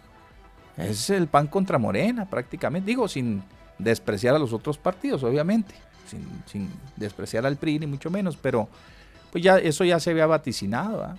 Es 0.76 1.10
el 1.10 1.26
pan 1.26 1.46
contra 1.46 1.78
Morena, 1.78 2.28
prácticamente. 2.28 2.86
Digo, 2.86 3.06
sin 3.08 3.42
despreciar 3.78 4.34
a 4.34 4.38
los 4.38 4.52
otros 4.52 4.78
partidos, 4.78 5.22
obviamente. 5.22 5.74
Sin, 6.06 6.26
sin 6.46 6.70
despreciar 6.96 7.44
al 7.44 7.56
PRI, 7.56 7.80
ni 7.80 7.86
mucho 7.86 8.10
menos, 8.10 8.36
pero 8.36 8.68
pues 9.30 9.44
ya 9.44 9.58
eso 9.58 9.84
ya 9.84 10.00
se 10.00 10.10
había 10.10 10.26
vaticinado. 10.26 11.16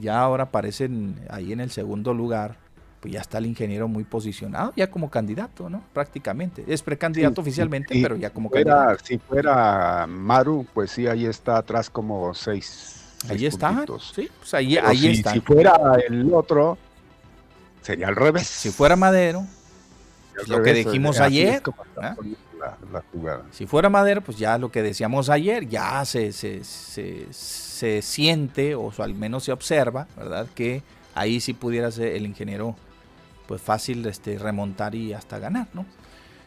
Ya 0.00 0.20
ahora 0.20 0.44
aparecen 0.44 1.20
ahí 1.28 1.52
en 1.52 1.60
el 1.60 1.70
segundo 1.70 2.14
lugar 2.14 2.56
pues 3.00 3.14
ya 3.14 3.20
está 3.20 3.38
el 3.38 3.46
ingeniero 3.46 3.88
muy 3.88 4.04
posicionado, 4.04 4.72
ya 4.76 4.90
como 4.90 5.10
candidato, 5.10 5.70
¿no? 5.70 5.82
Prácticamente. 5.94 6.64
Es 6.68 6.82
precandidato 6.82 7.40
oficialmente, 7.40 7.98
pero 8.00 8.14
ya 8.16 8.30
como 8.30 8.50
candidato. 8.50 9.02
Si 9.04 9.18
fuera 9.18 10.06
Maru, 10.06 10.66
pues 10.74 10.90
sí, 10.90 11.06
ahí 11.06 11.24
está 11.24 11.56
atrás 11.56 11.88
como 11.88 12.34
seis. 12.34 12.96
ahí 13.28 13.46
está, 13.46 13.84
sí, 14.14 14.28
pues 14.38 14.54
ahí, 14.54 14.76
ahí 14.76 15.06
está. 15.08 15.32
Si 15.32 15.40
fuera 15.40 15.78
el 16.06 16.32
otro, 16.32 16.76
sería 17.80 18.08
al 18.08 18.16
revés. 18.16 18.46
Si 18.46 18.70
fuera 18.70 18.96
Madero, 18.96 19.46
lo 20.46 20.62
que 20.62 20.74
dijimos 20.74 21.20
ayer. 21.20 21.62
Si 23.52 23.66
fuera 23.66 23.88
Madero, 23.88 24.20
pues 24.20 24.36
ya 24.36 24.58
lo 24.58 24.70
que 24.70 24.82
decíamos 24.82 25.30
ayer, 25.30 25.66
ya 25.66 26.04
se, 26.04 26.32
se, 26.32 26.64
se, 26.64 27.26
se 27.32 28.02
siente, 28.02 28.74
o 28.74 28.92
al 28.98 29.14
menos 29.14 29.44
se 29.44 29.52
observa, 29.52 30.06
¿verdad? 30.18 30.46
Que 30.54 30.82
ahí 31.14 31.40
sí 31.40 31.54
pudiera 31.54 31.90
ser 31.90 32.08
el 32.14 32.26
ingeniero 32.26 32.76
pues 33.50 33.60
fácil 33.60 34.06
este, 34.06 34.38
remontar 34.38 34.94
y 34.94 35.12
hasta 35.12 35.40
ganar, 35.40 35.66
¿no? 35.72 35.84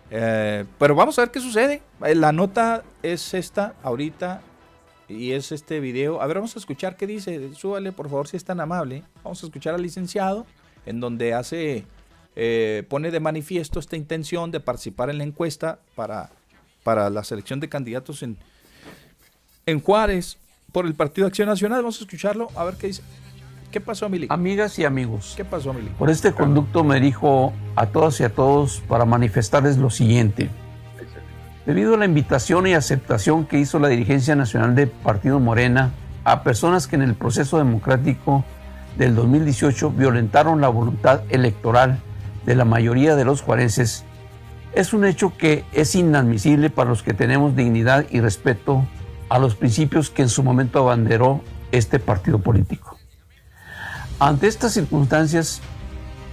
Eh, 0.10 0.64
pero 0.80 0.96
vamos 0.96 1.20
a 1.20 1.24
ver 1.24 1.32
qué 1.32 1.42
sucede. 1.42 1.82
Eh, 2.06 2.16
la 2.16 2.32
nota 2.32 2.82
es 3.02 3.34
esta 3.34 3.74
ahorita 3.84 4.40
y 5.10 5.34
es 5.34 5.52
este 5.52 5.82
video. 5.82 6.22
A 6.22 6.28
ver, 6.28 6.38
vamos 6.38 6.56
a 6.56 6.60
escuchar 6.60 6.96
qué 6.96 7.06
dice. 7.06 7.54
Súbale, 7.56 7.92
por 7.92 8.08
favor, 8.08 8.30
si 8.30 8.38
es 8.38 8.46
tan 8.46 8.62
amable. 8.62 9.04
Vamos 9.22 9.44
a 9.44 9.48
escuchar 9.48 9.76
al 9.76 9.82
licenciado 9.82 10.46
en 10.86 11.02
donde 11.02 11.34
hace, 11.34 11.84
eh, 12.38 12.84
pone 12.88 13.12
de 13.12 13.20
manifiesto 13.20 13.82
esta 13.82 13.98
intención 13.98 14.50
de 14.50 14.62
participar 14.62 15.10
en 15.10 15.18
la 15.18 15.26
encuesta 15.26 15.80
para, 15.96 16.30
para 16.86 17.10
la 17.10 17.26
selección 17.26 17.60
de 17.60 17.68
candidatos 17.68 18.24
en, 18.24 18.38
en 19.66 19.82
Juárez 19.82 20.38
por 20.72 20.86
el 20.86 20.94
Partido 20.94 21.28
Acción 21.28 21.50
Nacional. 21.50 21.82
Vamos 21.82 22.00
a 22.00 22.06
escucharlo, 22.06 22.48
a 22.56 22.64
ver 22.64 22.76
qué 22.76 22.88
dice. 22.88 23.04
¿Qué 23.74 23.82
pasó, 23.82 24.08
Mili? 24.08 24.28
Amigas 24.30 24.78
y 24.78 24.86
amigos. 24.86 25.34
¿Qué 25.36 25.44
pasó? 25.44 25.74
Por 25.98 26.12
este 26.12 26.32
conducto 26.32 26.84
me 26.84 26.94
dirijo 26.94 27.54
a 27.76 27.88
todas 27.88 28.20
y 28.20 28.24
a 28.24 28.30
todos 28.30 28.84
para 28.88 29.04
manifestarles 29.04 29.80
lo 29.80 29.90
siguiente. 29.90 30.52
Debido 31.66 31.96
a 31.96 31.98
la 31.98 32.06
invitación 32.06 32.68
y 32.68 32.76
aceptación 32.76 33.48
que 33.48 33.58
hizo 33.58 33.80
la 33.80 33.88
dirigencia 33.88 34.36
nacional 34.36 34.76
de 34.76 34.86
Partido 34.86 35.40
Morena 35.40 35.90
a 36.24 36.44
personas 36.44 36.86
que 36.86 36.98
en 36.98 37.02
el 37.02 37.16
proceso 37.16 37.58
democrático 37.58 38.46
del 38.96 39.16
2018 39.16 39.90
violentaron 39.90 40.62
la 40.62 40.70
voluntad 40.70 41.24
electoral 41.30 42.00
de 42.46 42.56
la 42.56 42.66
mayoría 42.66 43.16
de 43.16 43.26
los 43.26 43.42
juarenses, 43.42 44.06
es 44.76 44.94
un 44.94 45.04
hecho 45.04 45.36
que 45.36 45.66
es 45.74 45.96
inadmisible 45.96 46.70
para 46.70 46.92
los 46.92 47.02
que 47.02 47.16
tenemos 47.16 47.56
dignidad 47.56 48.06
y 48.12 48.22
respeto 48.22 48.86
a 49.30 49.40
los 49.40 49.56
principios 49.56 50.12
que 50.12 50.22
en 50.22 50.30
su 50.30 50.44
momento 50.44 50.78
abanderó 50.78 51.42
este 51.72 51.98
partido 51.98 52.38
político. 52.38 53.00
Ante 54.20 54.48
estas 54.48 54.74
circunstancias, 54.74 55.62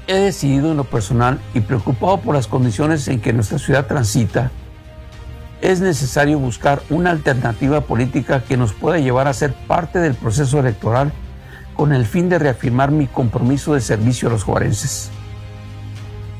he 0.06 0.14
decidido 0.14 0.70
en 0.70 0.76
lo 0.76 0.84
personal 0.84 1.40
y 1.54 1.60
preocupado 1.60 2.20
por 2.20 2.34
las 2.34 2.46
condiciones 2.46 3.06
en 3.08 3.20
que 3.20 3.32
nuestra 3.32 3.58
ciudad 3.58 3.86
transita, 3.86 4.50
es 5.60 5.80
necesario 5.80 6.38
buscar 6.38 6.82
una 6.88 7.10
alternativa 7.10 7.82
política 7.82 8.42
que 8.42 8.56
nos 8.56 8.72
pueda 8.72 8.98
llevar 8.98 9.28
a 9.28 9.34
ser 9.34 9.52
parte 9.52 9.98
del 9.98 10.14
proceso 10.14 10.58
electoral 10.58 11.12
con 11.74 11.92
el 11.92 12.06
fin 12.06 12.28
de 12.28 12.38
reafirmar 12.38 12.90
mi 12.90 13.06
compromiso 13.06 13.74
de 13.74 13.80
servicio 13.80 14.28
a 14.28 14.32
los 14.32 14.42
juarenses. 14.42 15.10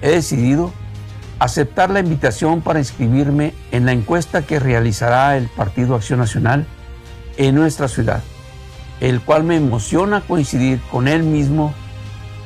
He 0.00 0.10
decidido 0.10 0.72
aceptar 1.38 1.90
la 1.90 2.00
invitación 2.00 2.62
para 2.62 2.78
inscribirme 2.78 3.54
en 3.72 3.86
la 3.86 3.92
encuesta 3.92 4.42
que 4.42 4.58
realizará 4.58 5.36
el 5.36 5.48
Partido 5.48 5.94
Acción 5.94 6.18
Nacional 6.18 6.66
en 7.36 7.54
nuestra 7.54 7.88
ciudad 7.88 8.22
el 9.00 9.20
cual 9.20 9.44
me 9.44 9.56
emociona 9.56 10.20
coincidir 10.20 10.80
con 10.90 11.08
él 11.08 11.22
mismo 11.22 11.72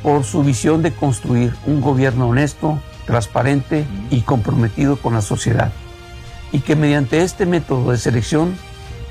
por 0.02 0.24
su 0.24 0.42
visión 0.42 0.82
de 0.82 0.92
construir 0.92 1.54
un 1.66 1.80
gobierno 1.80 2.28
honesto, 2.28 2.80
transparente 3.06 3.84
y 4.10 4.20
comprometido 4.20 4.96
con 4.96 5.14
la 5.14 5.22
sociedad, 5.22 5.72
y 6.52 6.60
que 6.60 6.76
mediante 6.76 7.22
este 7.22 7.46
método 7.46 7.90
de 7.90 7.98
selección 7.98 8.54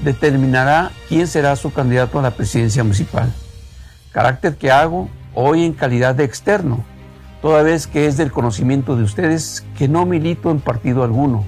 determinará 0.04 0.91
quién 1.10 1.28
será 1.28 1.56
su 1.56 1.74
candidato 1.74 2.20
a 2.20 2.22
la 2.22 2.32
presidencia 2.32 2.84
municipal, 2.84 3.32
carácter 4.12 4.56
que 4.56 4.72
hago 4.72 5.10
hoy 5.34 5.66
en 5.66 5.74
calidad 5.74 6.16
de 6.16 6.24
externo, 6.24 6.84
toda 7.41 7.64
vez 7.64 7.88
que 7.88 8.08
es 8.08 8.16
del 8.16 8.32
conocimiento 8.32 8.96
de 8.96 9.04
ustedes 9.04 9.66
que 9.78 9.88
no 9.88 10.06
milito 10.06 10.50
en 10.50 10.62
partido 10.62 11.04
alguno 11.04 11.44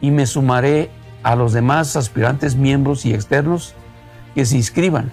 y 0.00 0.10
me 0.10 0.26
sumaré 0.26 0.90
a 1.22 1.36
los 1.36 1.52
demás 1.52 1.94
aspirantes 1.94 2.56
miembros 2.56 3.04
y 3.04 3.12
externos 3.12 3.74
que 4.34 4.46
se 4.46 4.56
inscriban 4.56 5.12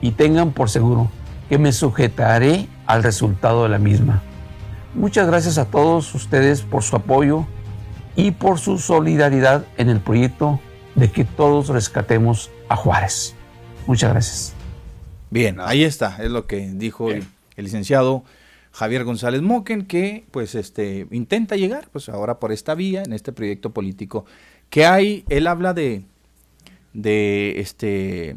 y 0.00 0.12
tengan 0.12 0.52
por 0.52 0.70
seguro 0.70 1.10
que 1.48 1.58
me 1.58 1.72
sujetaré 1.72 2.68
al 2.86 3.02
resultado 3.02 3.64
de 3.64 3.68
la 3.70 3.78
misma. 3.78 4.22
Muchas 4.94 5.26
gracias 5.26 5.58
a 5.58 5.66
todos 5.66 6.14
ustedes 6.14 6.62
por 6.62 6.82
su 6.82 6.96
apoyo 6.96 7.46
y 8.16 8.32
por 8.32 8.58
su 8.58 8.78
solidaridad 8.78 9.64
en 9.76 9.88
el 9.88 10.00
proyecto 10.00 10.60
de 10.94 11.10
que 11.10 11.24
todos 11.24 11.68
rescatemos 11.68 12.50
a 12.68 12.76
Juárez. 12.76 13.34
Muchas 13.86 14.10
gracias. 14.10 14.54
Bien, 15.30 15.58
ahí 15.60 15.84
está, 15.84 16.16
es 16.22 16.30
lo 16.30 16.46
que 16.46 16.70
dijo 16.74 17.10
el, 17.10 17.24
licenciado 17.56 18.24
Javier 18.72 19.04
González 19.04 19.42
Moquen, 19.42 19.86
que 19.86 20.24
pues 20.30 20.54
este 20.54 21.06
intenta 21.10 21.56
llegar, 21.56 21.88
pues 21.92 22.08
ahora 22.08 22.38
por 22.38 22.52
esta 22.52 22.74
vía, 22.74 23.02
en 23.02 23.12
este 23.12 23.32
proyecto 23.32 23.70
político 23.70 24.24
que 24.70 24.86
hay, 24.86 25.24
él 25.28 25.46
habla 25.46 25.74
de, 25.74 26.04
de 26.92 27.60
este 27.60 28.36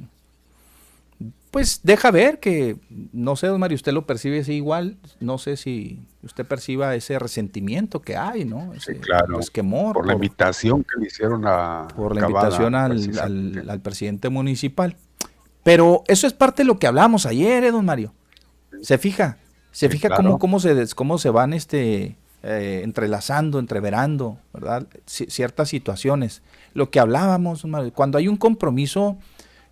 pues 1.51 1.81
deja 1.83 2.11
ver 2.11 2.39
que, 2.39 2.77
no 3.11 3.35
sé, 3.35 3.47
don 3.47 3.59
Mario, 3.59 3.75
usted 3.75 3.91
lo 3.91 4.07
percibe 4.07 4.39
así 4.39 4.53
igual, 4.53 4.97
no 5.19 5.37
sé 5.37 5.57
si 5.57 5.99
usted 6.23 6.45
perciba 6.45 6.95
ese 6.95 7.19
resentimiento 7.19 8.01
que 8.01 8.15
hay, 8.15 8.45
¿no? 8.45 8.71
sí, 8.79 8.93
claro. 8.95 9.37
por 9.93 10.07
la 10.07 10.13
invitación 10.13 10.83
que 10.85 11.01
le 11.01 11.07
hicieron 11.07 11.43
a... 11.45 11.89
Por 11.93 12.15
la 12.15 12.21
invitación 12.21 12.73
al, 12.73 13.81
presidente 13.83 14.29
municipal. 14.29 14.95
Pero 15.63 16.03
eso 16.07 16.25
es 16.25 16.31
parte 16.31 16.63
de 16.63 16.67
lo 16.67 16.79
que 16.79 16.87
hablamos 16.87 17.25
ayer, 17.25 17.65
¿eh, 17.65 17.71
don 17.71 17.83
Mario? 17.83 18.13
Se 18.81 18.97
fija, 18.97 19.37
se 19.71 19.89
fija 19.89 20.09
cómo, 20.15 20.39
cómo, 20.39 20.59
se, 20.61 20.87
cómo 20.95 21.17
se 21.17 21.29
van 21.31 21.51
este, 21.51 22.15
eh, 22.43 22.81
entrelazando, 22.81 23.59
entreverando, 23.59 24.39
¿verdad? 24.53 24.87
ciertas 25.05 25.67
situaciones. 25.67 26.43
Lo 26.73 26.89
que 26.89 27.01
hablábamos, 27.01 27.63
don 27.63 27.71
Mario, 27.71 27.91
cuando 27.93 28.17
hay 28.17 28.29
un 28.29 28.37
compromiso... 28.37 29.17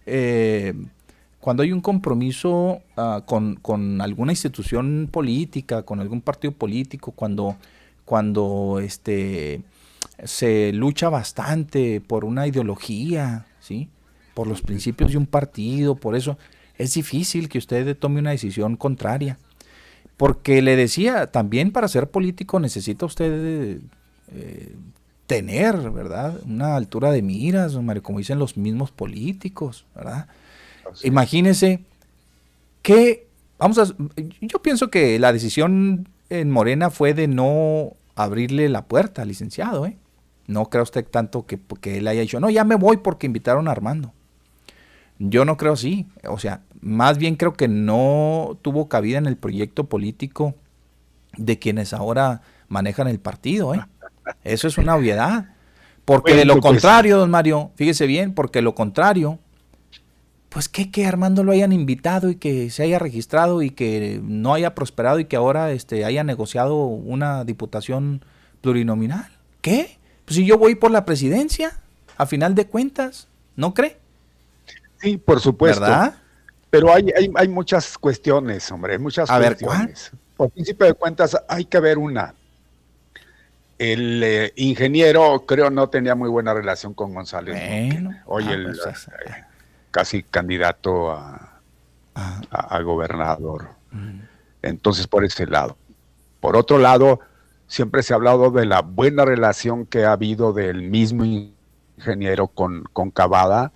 Eh, 0.05 0.73
cuando 1.49 1.63
hay 1.63 1.71
un 1.71 1.81
compromiso 1.81 2.83
ah, 2.95 3.23
con, 3.25 4.01
alguna 4.01 4.33
institución 4.33 5.09
política, 5.11 5.81
con 5.81 5.99
algún 5.99 6.21
partido 6.21 6.53
político, 6.53 7.11
cuando, 7.11 7.55
cuando 8.05 8.79
este, 8.79 9.63
se 10.23 10.71
lucha 10.73 11.09
bastante 11.09 12.01
por 12.01 12.23
una 12.23 12.45
ideología, 12.45 13.47
¿sí? 13.59 13.89
por 14.35 14.45
los 14.45 14.61
principios 14.61 15.09
de 15.09 15.17
un 15.17 15.25
partido, 15.25 15.95
por 15.95 16.15
eso 16.15 16.37
es 16.77 16.93
difícil 16.93 17.49
que 17.49 17.57
usted 17.57 17.97
tome 17.97 18.19
una 18.19 18.29
decisión 18.29 18.75
contraria. 18.75 19.39
Porque 20.17 20.61
le 20.61 20.75
decía, 20.75 21.31
también 21.31 21.71
para 21.71 21.87
ser 21.87 22.11
político 22.11 22.59
necesita 22.59 23.07
usted 23.07 23.79
eh, 24.33 24.75
tener, 25.25 25.89
¿verdad? 25.89 26.39
Una 26.45 26.75
altura 26.75 27.09
de 27.09 27.23
miras, 27.23 27.75
como 28.03 28.19
dicen 28.19 28.37
los 28.37 28.55
mismos 28.55 28.91
políticos, 28.91 29.87
¿verdad? 29.95 30.27
Imagínese 31.03 31.83
que, 32.81 33.27
vamos 33.57 33.77
a, 33.77 33.85
yo 34.41 34.61
pienso 34.61 34.89
que 34.89 35.19
la 35.19 35.33
decisión 35.33 36.07
en 36.29 36.49
Morena 36.51 36.89
fue 36.89 37.13
de 37.13 37.27
no 37.27 37.93
abrirle 38.15 38.69
la 38.69 38.85
puerta 38.85 39.21
al 39.21 39.27
licenciado, 39.27 39.85
¿eh? 39.85 39.97
No 40.47 40.65
creo 40.69 40.83
usted 40.83 41.05
tanto 41.05 41.45
que, 41.45 41.59
que 41.79 41.97
él 41.97 42.07
haya 42.07 42.21
dicho, 42.21 42.39
no, 42.39 42.49
ya 42.49 42.63
me 42.63 42.75
voy 42.75 42.97
porque 42.97 43.27
invitaron 43.27 43.67
a 43.67 43.71
Armando. 43.71 44.13
Yo 45.19 45.45
no 45.45 45.57
creo 45.57 45.73
así. 45.73 46.07
O 46.27 46.39
sea, 46.39 46.61
más 46.81 47.17
bien 47.17 47.35
creo 47.35 47.53
que 47.53 47.67
no 47.67 48.57
tuvo 48.61 48.89
cabida 48.89 49.17
en 49.17 49.25
el 49.25 49.37
proyecto 49.37 49.83
político 49.83 50.55
de 51.37 51.59
quienes 51.59 51.93
ahora 51.93 52.41
manejan 52.67 53.07
el 53.07 53.19
partido. 53.19 53.75
¿eh? 53.75 53.85
Eso 54.43 54.67
es 54.67 54.77
una 54.77 54.95
obviedad. 54.95 55.53
Porque 56.05 56.33
de 56.33 56.45
lo 56.45 56.53
pues, 56.53 56.63
contrario, 56.63 57.17
don 57.19 57.29
Mario, 57.29 57.71
fíjese 57.75 58.07
bien, 58.07 58.33
porque 58.33 58.63
lo 58.63 58.73
contrario, 58.73 59.37
pues 60.49 60.67
que 60.67 60.89
que 60.89 61.05
Armando 61.05 61.43
lo 61.43 61.51
hayan 61.51 61.71
invitado 61.71 62.29
y 62.29 62.35
que 62.35 62.69
se 62.71 62.83
haya 62.83 62.99
registrado 62.99 63.61
y 63.61 63.69
que 63.69 64.19
no 64.23 64.53
haya 64.53 64.73
prosperado 64.73 65.19
y 65.19 65.25
que 65.25 65.35
ahora 65.35 65.71
este, 65.71 66.05
haya 66.05 66.23
negociado 66.23 66.75
una 66.85 67.43
diputación 67.45 68.25
plurinominal. 68.61 69.29
¿Qué? 69.61 69.97
Pues 70.25 70.35
si 70.37 70.45
yo 70.45 70.57
voy 70.57 70.75
por 70.75 70.91
la 70.91 71.05
presidencia, 71.05 71.79
a 72.17 72.25
final 72.25 72.55
de 72.55 72.67
cuentas, 72.67 73.27
¿no 73.55 73.73
cree? 73.73 73.97
Sí, 75.01 75.17
por 75.17 75.39
supuesto. 75.39 75.81
¿Verdad? 75.81 76.15
Pero 76.69 76.93
hay, 76.93 77.11
hay, 77.35 77.47
muchas 77.47 77.97
cuestiones, 77.97 78.71
hombre, 78.71 78.99
muchas 78.99 79.29
cuestiones. 79.29 80.11
por 80.37 80.51
principio 80.51 80.85
de 80.85 80.93
cuentas, 80.93 81.35
hay 81.47 81.65
que 81.65 81.79
ver 81.79 81.97
una. 81.97 82.35
El 83.79 84.21
eh, 84.23 84.53
ingeniero, 84.55 85.45
creo, 85.47 85.71
no 85.71 85.89
tenía 85.89 86.13
muy 86.13 86.29
buena 86.29 86.53
relación 86.53 86.93
con 86.93 87.13
González. 87.13 87.55
Hoy 88.25 88.45
ah, 88.47 88.53
el 88.53 88.63
pues 88.65 89.07
eh, 89.07 89.43
casi 89.91 90.23
candidato 90.23 91.11
a, 91.11 91.61
ah. 92.15 92.81
gobernador. 92.81 93.69
Mm. 93.91 94.21
Entonces, 94.61 95.07
por 95.07 95.23
ese 95.23 95.45
lado. 95.45 95.77
Por 96.39 96.55
otro 96.55 96.77
lado, 96.77 97.19
siempre 97.67 98.03
se 98.03 98.13
ha 98.13 98.17
hablado 98.17 98.51
de 98.51 98.65
la 98.65 98.81
buena 98.81 99.25
relación 99.25 99.85
que 99.85 100.05
ha 100.05 100.13
habido 100.13 100.53
del 100.53 100.83
mismo 100.83 101.25
ingeniero 101.25 102.47
con, 102.47 102.83
con 102.93 103.11
Cavada 103.11 103.71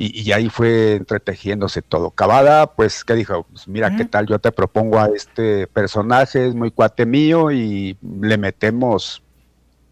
y, 0.00 0.30
ahí 0.30 0.48
fue 0.48 0.94
entretejiéndose 0.94 1.82
todo. 1.82 2.12
Cavada, 2.12 2.72
pues, 2.72 3.02
¿qué 3.02 3.14
dijo? 3.14 3.44
Pues 3.50 3.66
mira, 3.66 3.96
¿qué 3.96 4.04
tal? 4.04 4.28
Yo 4.28 4.38
te 4.38 4.52
propongo 4.52 5.00
a 5.00 5.06
este 5.08 5.66
personaje, 5.66 6.46
es 6.46 6.54
muy 6.54 6.70
cuate 6.70 7.04
mío 7.04 7.50
y 7.50 7.98
le 8.00 8.38
metemos, 8.38 9.24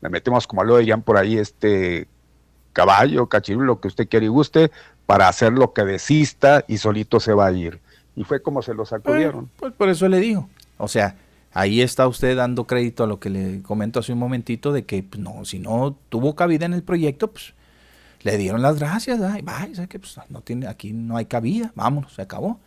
le 0.01 0.09
metemos, 0.09 0.47
como 0.47 0.63
lo 0.63 0.79
dirían 0.79 1.03
por 1.03 1.17
ahí, 1.17 1.37
este 1.37 2.07
caballo, 2.73 3.27
cachirulo, 3.27 3.67
lo 3.67 3.81
que 3.81 3.89
usted 3.89 4.09
quiera 4.09 4.25
y 4.25 4.29
guste, 4.29 4.71
para 5.07 5.29
hacer 5.29 5.53
lo 5.53 5.73
que 5.73 5.85
desista 5.85 6.65
y 6.69 6.79
solito 6.79 7.21
se 7.21 7.33
va 7.33 7.47
a 7.47 7.53
ir. 7.53 7.81
Y 8.15 8.25
fue 8.25 8.43
como 8.43 8.63
se 8.63 8.75
lo 8.75 8.85
sacudieron. 8.85 9.51
Pues, 9.57 9.73
por 9.73 9.89
eso 9.89 10.09
le 10.09 10.19
digo. 10.19 10.49
O 10.79 10.89
sea, 10.89 11.17
ahí 11.53 11.81
está 11.81 12.09
usted 12.09 12.37
dando 12.37 12.67
crédito 12.67 13.05
a 13.05 13.07
lo 13.07 13.21
que 13.21 13.31
le 13.31 13.63
comento 13.63 14.01
hace 14.01 14.13
un 14.13 14.19
momentito 14.19 14.73
de 14.73 14.85
que, 14.85 15.03
pues, 15.03 15.23
no, 15.23 15.45
si 15.45 15.59
no 15.59 15.97
tuvo 16.09 16.35
cabida 16.35 16.67
en 16.67 16.73
el 16.73 16.83
proyecto, 16.83 17.31
pues 17.31 17.55
le 18.23 18.37
dieron 18.39 18.61
las 18.61 18.79
gracias, 18.79 19.21
ay, 19.21 19.43
vaya, 19.43 19.87
que 19.87 19.99
pues, 19.99 20.19
no 20.31 20.41
tiene, 20.41 20.67
aquí 20.67 20.93
no 20.93 21.17
hay 21.17 21.27
cabida, 21.27 21.73
vámonos, 21.77 22.13
se 22.15 22.23
acabó. 22.23 22.59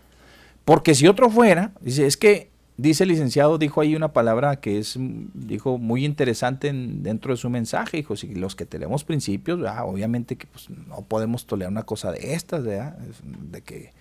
Porque 0.64 0.96
si 0.96 1.08
otro 1.08 1.30
fuera, 1.30 1.72
dice, 1.82 2.06
es 2.06 2.16
que, 2.16 2.50
dice 2.80 3.04
el 3.04 3.10
licenciado, 3.10 3.58
dijo 3.58 3.82
ahí 3.82 3.94
una 3.96 4.14
palabra 4.14 4.56
que 4.58 4.80
es, 4.80 4.96
dijo, 4.98 5.78
muy 5.78 6.06
interesante 6.06 6.72
dentro 6.74 7.34
de 7.34 7.38
su 7.38 7.50
mensaje, 7.50 7.98
dijo, 7.98 8.16
si 8.16 8.34
los 8.36 8.56
que 8.56 8.66
tenemos 8.66 9.04
principios, 9.04 9.60
obviamente 9.84 10.38
que 10.38 10.48
pues, 10.48 10.70
no 10.70 11.02
podemos 11.02 11.46
tolerar 11.46 11.72
una 11.72 11.84
cosa 11.84 12.12
de 12.12 12.34
estas, 12.34 12.64
de 12.64 13.62
que, 13.66 13.92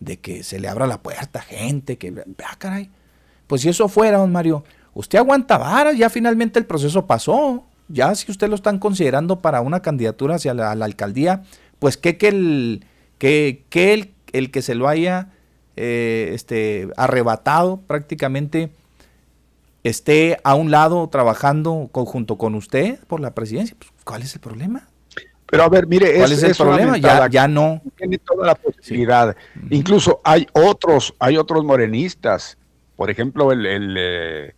de 0.00 0.18
que 0.18 0.42
se 0.42 0.60
le 0.60 0.68
abra 0.68 0.86
la 0.86 1.02
puerta 1.02 1.38
a 1.38 1.42
gente, 1.42 1.96
que, 1.96 2.10
vea, 2.10 2.24
caray, 2.58 2.90
pues 3.46 3.62
si 3.62 3.70
eso 3.70 3.88
fuera, 3.88 4.18
don 4.18 4.30
Mario, 4.30 4.62
usted 4.92 5.18
aguanta 5.18 5.56
varas, 5.56 5.96
ya 5.96 6.10
finalmente 6.10 6.58
el 6.58 6.66
proceso 6.66 7.06
pasó, 7.06 7.64
ya 7.88 8.14
si 8.14 8.30
usted 8.30 8.48
lo 8.48 8.56
están 8.56 8.78
considerando 8.78 9.40
para 9.40 9.62
una 9.62 9.80
candidatura 9.80 10.34
hacia 10.34 10.52
la, 10.52 10.72
alcaldía, 10.72 11.44
pues 11.78 11.96
que, 11.96 12.18
que, 12.18 12.28
el, 12.28 12.84
que, 13.16 13.64
que 13.70 13.94
el, 13.94 14.12
el, 14.32 14.50
que 14.50 14.60
se 14.60 14.74
lo 14.74 14.86
haya 14.86 15.30
eh, 15.80 16.30
este, 16.34 16.88
arrebatado 16.96 17.80
prácticamente 17.86 18.70
esté 19.84 20.38
a 20.42 20.56
un 20.56 20.72
lado 20.72 21.08
trabajando 21.08 21.88
junto 21.92 22.36
con 22.36 22.56
usted 22.56 22.98
por 23.06 23.20
la 23.20 23.32
presidencia. 23.32 23.76
Pues, 23.78 23.92
¿Cuál 24.04 24.22
es 24.22 24.34
el 24.34 24.40
problema? 24.40 24.88
Pero 25.46 25.62
a 25.62 25.68
ver, 25.68 25.86
mire, 25.86 26.14
¿cuál 26.16 26.32
es, 26.32 26.42
el 26.42 26.54
problema? 26.54 26.98
Ya, 26.98 27.28
ya 27.28 27.46
no. 27.46 27.80
Tiene 27.96 28.18
toda 28.18 28.44
la 28.44 28.54
posibilidad. 28.56 29.36
Incluso 29.70 30.20
hay 30.24 30.46
otros, 30.52 31.14
hay 31.20 31.36
otros 31.36 31.64
morenistas. 31.64 32.58
Por 32.96 33.08
ejemplo, 33.08 33.52
el, 33.52 33.64
el 33.64 33.96
eh, 33.96 34.54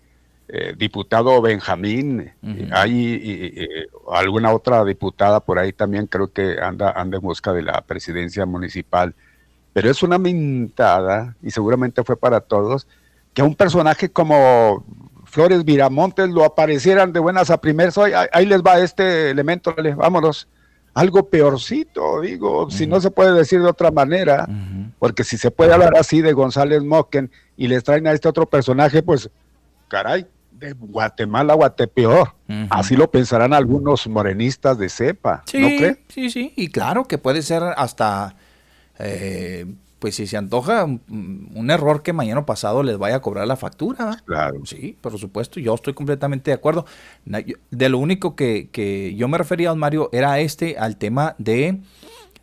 eh, 0.48 0.74
diputado 0.76 1.40
Benjamín, 1.42 2.32
hay 2.72 3.68
alguna 4.10 4.52
otra 4.52 4.84
diputada 4.84 5.40
por 5.40 5.58
ahí 5.58 5.72
también 5.72 6.06
creo 6.06 6.32
que 6.32 6.58
anda, 6.60 6.90
anda 6.90 7.18
en 7.18 7.22
busca 7.22 7.52
de 7.52 7.62
la 7.62 7.82
presidencia 7.82 8.46
municipal, 8.46 9.14
pero 9.72 9.90
es 9.90 10.02
una 10.02 10.18
mintada, 10.18 11.36
y 11.42 11.50
seguramente 11.50 12.04
fue 12.04 12.16
para 12.16 12.40
todos, 12.40 12.86
que 13.34 13.42
un 13.42 13.54
personaje 13.54 14.10
como 14.10 14.84
Flores 15.24 15.64
Viramontes 15.64 16.28
lo 16.28 16.44
aparecieran 16.44 17.12
de 17.12 17.20
buenas 17.20 17.50
a 17.50 17.60
primeras, 17.60 17.96
ahí, 17.98 18.12
ahí 18.32 18.46
les 18.46 18.62
va 18.62 18.80
este 18.80 19.30
elemento, 19.30 19.74
vámonos, 19.96 20.48
algo 20.92 21.28
peorcito, 21.28 22.20
digo, 22.20 22.70
si 22.70 22.86
no 22.86 23.00
se 23.00 23.10
puede 23.10 23.32
decir 23.32 23.62
de 23.62 23.68
otra 23.68 23.90
manera, 23.90 24.48
porque 24.98 25.22
si 25.22 25.38
se 25.38 25.50
puede 25.50 25.72
hablar 25.72 25.92
así 25.96 26.20
de 26.20 26.32
González 26.32 26.82
Moquen 26.82 27.30
y 27.56 27.68
les 27.68 27.84
traen 27.84 28.06
a 28.06 28.12
este 28.12 28.28
otro 28.28 28.46
personaje, 28.46 29.02
pues 29.02 29.30
caray, 29.86 30.26
de 30.50 30.72
Guatemala 30.72 31.52
a 31.52 31.56
Guatepeor. 31.56 32.34
Así 32.70 32.96
lo 32.96 33.10
pensarán 33.10 33.54
algunos 33.54 34.06
morenistas 34.08 34.78
de 34.78 34.88
cepa. 34.88 35.42
Sí, 35.46 35.80
sí, 36.08 36.30
sí. 36.30 36.52
Y 36.56 36.68
claro 36.68 37.04
que 37.04 37.18
puede 37.18 37.42
ser 37.42 37.62
hasta, 37.76 38.34
eh, 39.02 39.66
pues 39.98 40.14
si 40.14 40.26
se 40.26 40.36
antoja, 40.36 40.84
un, 40.84 41.70
error 41.70 42.02
que 42.02 42.12
mañana 42.12 42.46
pasado 42.46 42.82
les 42.82 42.96
vaya 42.98 43.16
a 43.16 43.20
cobrar 43.20 43.46
la 43.46 43.56
factura. 43.56 44.16
Claro. 44.24 44.64
Sí, 44.64 44.96
por 45.00 45.18
supuesto. 45.18 45.60
Yo 45.60 45.74
estoy 45.74 45.94
completamente 45.94 46.50
de 46.50 46.54
acuerdo. 46.54 46.86
De 47.70 47.88
lo 47.88 47.98
único 47.98 48.34
que, 48.34 48.68
que 48.72 49.14
yo 49.14 49.28
me 49.28 49.38
refería, 49.38 49.68
don 49.68 49.78
Mario, 49.78 50.08
era 50.12 50.40
este, 50.40 50.78
al 50.78 50.96
tema 50.96 51.34
de, 51.38 51.80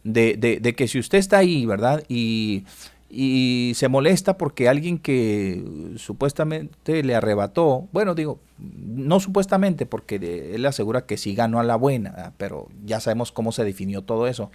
de, 0.04 0.38
de, 0.38 0.60
de 0.60 0.76
que 0.76 0.88
si 0.88 1.00
usted 1.00 1.18
está 1.18 1.40
ahí, 1.40 1.66
¿verdad? 1.66 2.04
Y 2.08 2.64
y 3.10 3.72
se 3.76 3.88
molesta 3.88 4.38
porque 4.38 4.68
alguien 4.68 4.98
que 5.00 5.64
supuestamente 5.96 7.04
le 7.04 7.16
arrebató, 7.16 7.88
bueno, 7.94 8.16
digo, 8.16 8.40
no 8.58 9.20
supuestamente 9.22 9.86
porque 9.86 10.52
él 10.54 10.66
asegura 10.66 11.06
que 11.06 11.16
sí 11.16 11.34
ganó 11.34 11.60
a 11.60 11.64
la 11.64 11.78
buena, 11.78 12.34
pero 12.38 12.68
ya 12.86 13.00
sabemos 13.00 13.32
cómo 13.32 13.54
se 13.54 13.64
definió 13.64 14.02
todo 14.02 14.28
eso. 14.28 14.52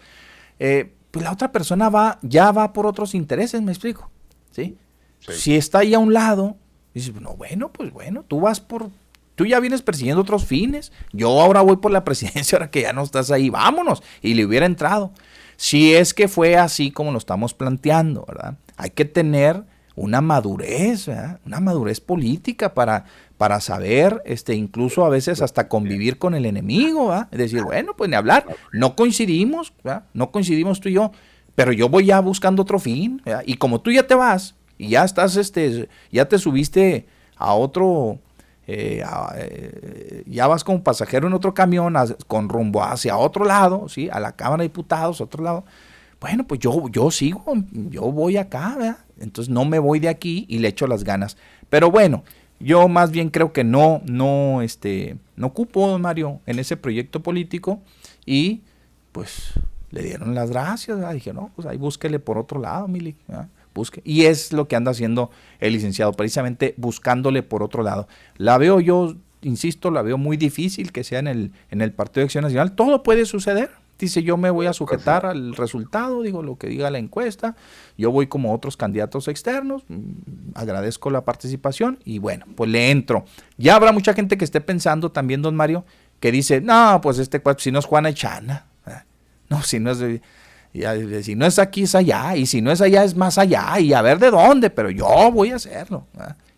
Eh, 0.59 0.93
pues 1.13 1.23
la 1.23 1.31
otra 1.31 1.53
persona 1.53 1.91
va, 1.91 2.19
ya 2.23 2.51
va 2.51 2.73
por 2.73 2.87
otros 2.87 3.15
intereses, 3.15 3.63
me 3.63 3.71
explico. 3.71 4.11
¿sí? 4.51 4.77
Si 5.21 5.55
está 5.55 5.81
ahí 5.81 5.95
a 5.95 5.99
un 5.99 6.13
lado, 6.13 6.57
dices, 6.95 7.15
no, 7.21 7.37
bueno, 7.37 7.71
pues 7.71 7.93
bueno, 7.93 8.25
tú 8.27 8.41
vas 8.41 8.61
por, 8.61 8.89
tú 9.35 9.47
ya 9.47 9.61
vienes 9.61 9.83
persiguiendo 9.83 10.23
otros 10.23 10.47
fines, 10.47 10.91
yo 11.13 11.41
ahora 11.41 11.61
voy 11.61 11.77
por 11.77 11.93
la 11.93 12.03
presidencia, 12.05 12.57
ahora 12.57 12.71
que 12.71 12.83
ya 12.83 12.95
no 12.95 13.03
estás 13.03 13.31
ahí, 13.31 13.51
vámonos, 13.51 14.03
y 14.23 14.35
le 14.35 14.45
hubiera 14.45 14.67
entrado. 14.67 15.13
Si 15.57 15.95
es 15.95 16.15
que 16.15 16.29
fue 16.29 16.57
así 16.57 16.91
como 16.91 17.13
lo 17.13 17.19
estamos 17.19 17.55
planteando, 17.55 18.25
¿verdad? 18.27 18.57
Hay 18.79 18.91
que 18.91 19.05
tener 19.05 19.65
una 19.95 20.21
madurez, 20.21 21.09
una 21.45 21.61
madurez 21.61 22.01
política 22.01 22.75
para, 22.75 23.05
para 23.37 23.61
saber, 23.61 24.23
este, 24.25 24.55
incluso 24.55 25.05
a 25.05 25.09
veces 25.09 25.43
hasta 25.43 25.69
convivir 25.69 26.19
con 26.19 26.35
el 26.35 26.47
enemigo, 26.47 27.09
¿verdad? 27.09 27.29
Es 27.31 27.39
decir, 27.39 27.63
bueno, 27.63 27.95
pues 27.97 28.09
ni 28.09 28.17
hablar, 28.17 28.47
no 28.73 28.97
coincidimos, 28.97 29.73
¿verdad? 29.83 30.05
no 30.15 30.31
coincidimos 30.31 30.81
tú 30.81 30.89
y 30.89 30.95
yo, 30.95 31.13
pero 31.55 31.73
yo 31.73 31.89
voy 31.89 32.07
ya 32.07 32.21
buscando 32.21 32.63
otro 32.63 32.79
fin, 32.79 33.21
¿verdad? 33.25 33.43
y 33.47 33.57
como 33.57 33.81
tú 33.81 33.91
ya 33.91 34.07
te 34.07 34.15
vas 34.15 34.55
y 34.79 34.89
ya 34.89 35.05
estás, 35.05 35.37
este, 35.37 35.89
ya 36.11 36.27
te 36.27 36.39
subiste 36.39 37.07
a 37.37 37.55
otro, 37.55 38.19
eh, 38.67 39.05
eh, 39.37 40.23
ya 40.27 40.47
vas 40.47 40.65
como 40.65 40.83
pasajero 40.83 41.27
en 41.27 41.35
otro 41.35 41.53
camión 41.53 41.95
con 42.27 42.49
rumbo 42.49 42.83
hacia 42.83 43.17
otro 43.17 43.45
lado, 43.45 43.89
¿sí? 43.89 44.09
a 44.11 44.21
la 44.21 44.33
Cámara 44.33 44.63
de 44.63 44.69
Diputados, 44.69 45.21
otro 45.21 45.43
lado, 45.43 45.65
bueno, 46.23 46.47
pues 46.47 46.61
yo, 46.61 46.89
yo 46.89 47.11
sigo, 47.11 47.43
yo 47.73 48.03
voy 48.03 48.37
acá, 48.37 48.77
¿verdad? 48.79 48.99
Entonces 49.19 49.53
no 49.53 49.65
me 49.65 49.81
voy 49.81 49.99
de 49.99 50.09
aquí 50.09 50.47
y 50.49 50.61
le 50.61 50.69
echo 50.69 50.87
las 50.87 51.03
ganas. 51.03 51.37
Pero 51.69 51.91
bueno, 51.91 52.23
yo 52.61 52.87
más 52.87 53.11
bien 53.11 53.29
creo 53.29 53.53
que 53.53 53.65
no, 53.65 54.01
no, 54.07 54.63
este, 54.63 55.17
no 55.35 55.49
ocupo, 55.49 55.99
Mario, 55.99 56.41
en 56.47 56.61
ese 56.61 56.77
proyecto 56.77 57.25
político 57.25 57.81
y 58.25 58.61
pues 59.11 59.55
le 59.91 60.05
dieron 60.05 60.33
las 60.37 60.51
gracias. 60.51 61.13
Dije, 61.13 61.33
no, 61.33 61.51
pues 61.57 61.67
ahí 61.67 61.77
búsquele 61.77 62.21
por 62.21 62.39
otro 62.39 62.61
lado, 62.61 62.87
Mili. 62.87 63.17
Busque. 63.75 64.01
Y 64.05 64.27
es 64.27 64.53
lo 64.53 64.69
que 64.69 64.77
anda 64.77 64.93
haciendo 64.93 65.33
el 65.59 65.73
licenciado, 65.73 66.13
precisamente 66.13 66.75
buscándole 66.77 67.43
por 67.43 67.65
otro 67.65 67.83
lado. 67.83 68.07
La 68.37 68.59
veo 68.59 68.79
yo, 68.79 69.17
insisto, 69.41 69.91
la 69.91 70.03
veo 70.03 70.19
muy 70.19 70.37
difícil 70.37 70.93
que 70.93 71.03
sea 71.03 71.19
en 71.19 71.27
el, 71.27 71.53
en 71.73 71.81
el 71.81 71.93
Partido 71.93 72.21
de 72.21 72.27
Acción 72.27 72.45
Nacional. 72.45 72.77
Todo 72.77 73.03
puede 73.03 73.27
suceder. 73.27 73.82
Dice, 73.99 74.23
yo 74.23 74.37
me 74.37 74.51
voy 74.51 74.67
a 74.67 74.73
sujetar 74.73 75.27
al 75.27 75.55
resultado, 75.55 76.23
digo 76.23 76.43
lo 76.43 76.57
que 76.57 76.67
diga 76.67 76.91
la 76.91 76.99
encuesta. 76.99 77.55
Yo 77.97 78.11
voy 78.11 78.27
como 78.27 78.53
otros 78.53 78.77
candidatos 78.77 79.29
externos, 79.29 79.85
mm, 79.87 80.55
agradezco 80.55 81.11
la 81.11 81.25
participación 81.25 82.01
y 82.05 82.19
bueno, 82.19 82.47
pues 82.57 82.69
le 82.69 82.91
entro. 82.91 83.25
Ya 83.59 83.77
habrá 83.77 83.93
mucha 83.93 84.13
gente 84.13 84.37
que 84.37 84.45
esté 84.45 84.61
pensando 84.61 85.13
también, 85.13 85.41
don 85.41 85.55
Mario, 85.55 85.85
que 86.19 86.33
dice, 86.33 86.61
no, 86.61 87.01
pues 87.01 87.19
este 87.19 87.41
si 87.59 87.71
no 87.71 87.79
es 87.79 87.85
Juana 87.85 88.09
Echana, 88.09 88.67
no, 89.49 89.63
si 89.63 89.79
no 89.79 89.91
es, 89.91 89.99
si 91.25 91.35
no 91.35 91.47
es 91.47 91.59
aquí 91.59 91.83
es 91.83 91.95
allá, 91.95 92.37
y 92.37 92.47
si 92.47 92.63
no 92.63 92.73
es 92.73 92.81
allá 92.81 93.05
es 93.05 93.17
más 93.17 93.39
allá, 93.39 93.79
y 93.79 93.93
a 93.93 94.03
ver 94.03 94.19
de 94.19 94.31
dónde, 94.31 94.71
pero 94.71 94.91
yo 94.91 95.31
voy 95.31 95.51
a 95.51 95.57
hacerlo. 95.57 96.07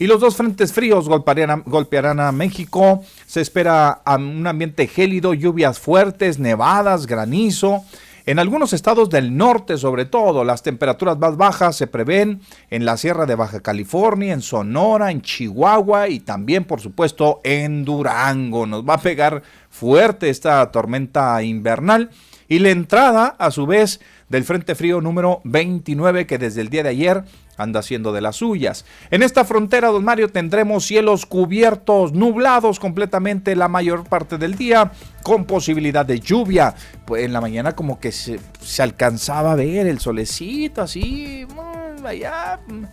y 0.00 0.06
los 0.06 0.18
dos 0.18 0.34
frentes 0.34 0.72
fríos 0.72 1.08
golpearán 1.08 2.20
a, 2.20 2.32
México. 2.32 3.04
Se 3.26 3.42
espera 3.42 4.00
un 4.06 4.46
ambiente 4.46 4.86
gélido, 4.86 5.34
lluvias 5.34 5.78
fuertes, 5.78 6.38
nevadas, 6.38 7.06
granizo. 7.06 7.84
En 8.24 8.38
algunos 8.38 8.72
estados 8.72 9.10
del 9.10 9.36
norte, 9.36 9.76
sobre 9.76 10.06
todo, 10.06 10.42
las 10.42 10.62
temperaturas 10.62 11.18
más 11.18 11.36
bajas 11.36 11.76
se 11.76 11.86
prevén 11.86 12.40
en 12.70 12.86
la 12.86 12.96
Sierra 12.96 13.26
de 13.26 13.34
Baja 13.34 13.60
California, 13.60 14.32
en 14.32 14.40
Sonora, 14.40 15.10
en 15.10 15.20
Chihuahua 15.20 16.08
y 16.08 16.20
también, 16.20 16.64
por 16.64 16.80
supuesto, 16.80 17.42
en 17.44 17.84
Durango. 17.84 18.64
Nos 18.64 18.88
va 18.88 18.94
a 18.94 19.02
pegar 19.02 19.42
fuerte 19.68 20.30
esta 20.30 20.70
tormenta 20.70 21.42
invernal 21.42 22.08
y 22.48 22.58
la 22.60 22.70
entrada, 22.70 23.36
a 23.38 23.50
su 23.50 23.66
vez, 23.66 24.00
del 24.30 24.44
Frente 24.44 24.74
Frío 24.74 25.02
número 25.02 25.42
29 25.44 26.26
que 26.26 26.38
desde 26.38 26.62
el 26.62 26.70
día 26.70 26.84
de 26.84 26.88
ayer 26.88 27.24
anda 27.62 27.80
haciendo 27.80 28.12
de 28.12 28.20
las 28.20 28.36
suyas. 28.36 28.84
En 29.10 29.22
esta 29.22 29.44
frontera, 29.44 29.88
don 29.88 30.04
Mario, 30.04 30.28
tendremos 30.28 30.86
cielos 30.86 31.26
cubiertos, 31.26 32.12
nublados 32.12 32.80
completamente 32.80 33.56
la 33.56 33.68
mayor 33.68 34.04
parte 34.04 34.38
del 34.38 34.56
día, 34.56 34.92
con 35.22 35.44
posibilidad 35.44 36.04
de 36.04 36.20
lluvia. 36.20 36.74
Pues 37.04 37.24
en 37.24 37.32
la 37.32 37.40
mañana 37.40 37.72
como 37.72 37.98
que 37.98 38.12
se, 38.12 38.40
alcanzaba 38.78 39.52
a 39.52 39.56
ver 39.56 39.86
el 39.86 40.00
solecito 40.00 40.82
así, 40.82 41.46
mm, 41.46 42.06
allá, 42.06 42.60
mm, 42.66 42.84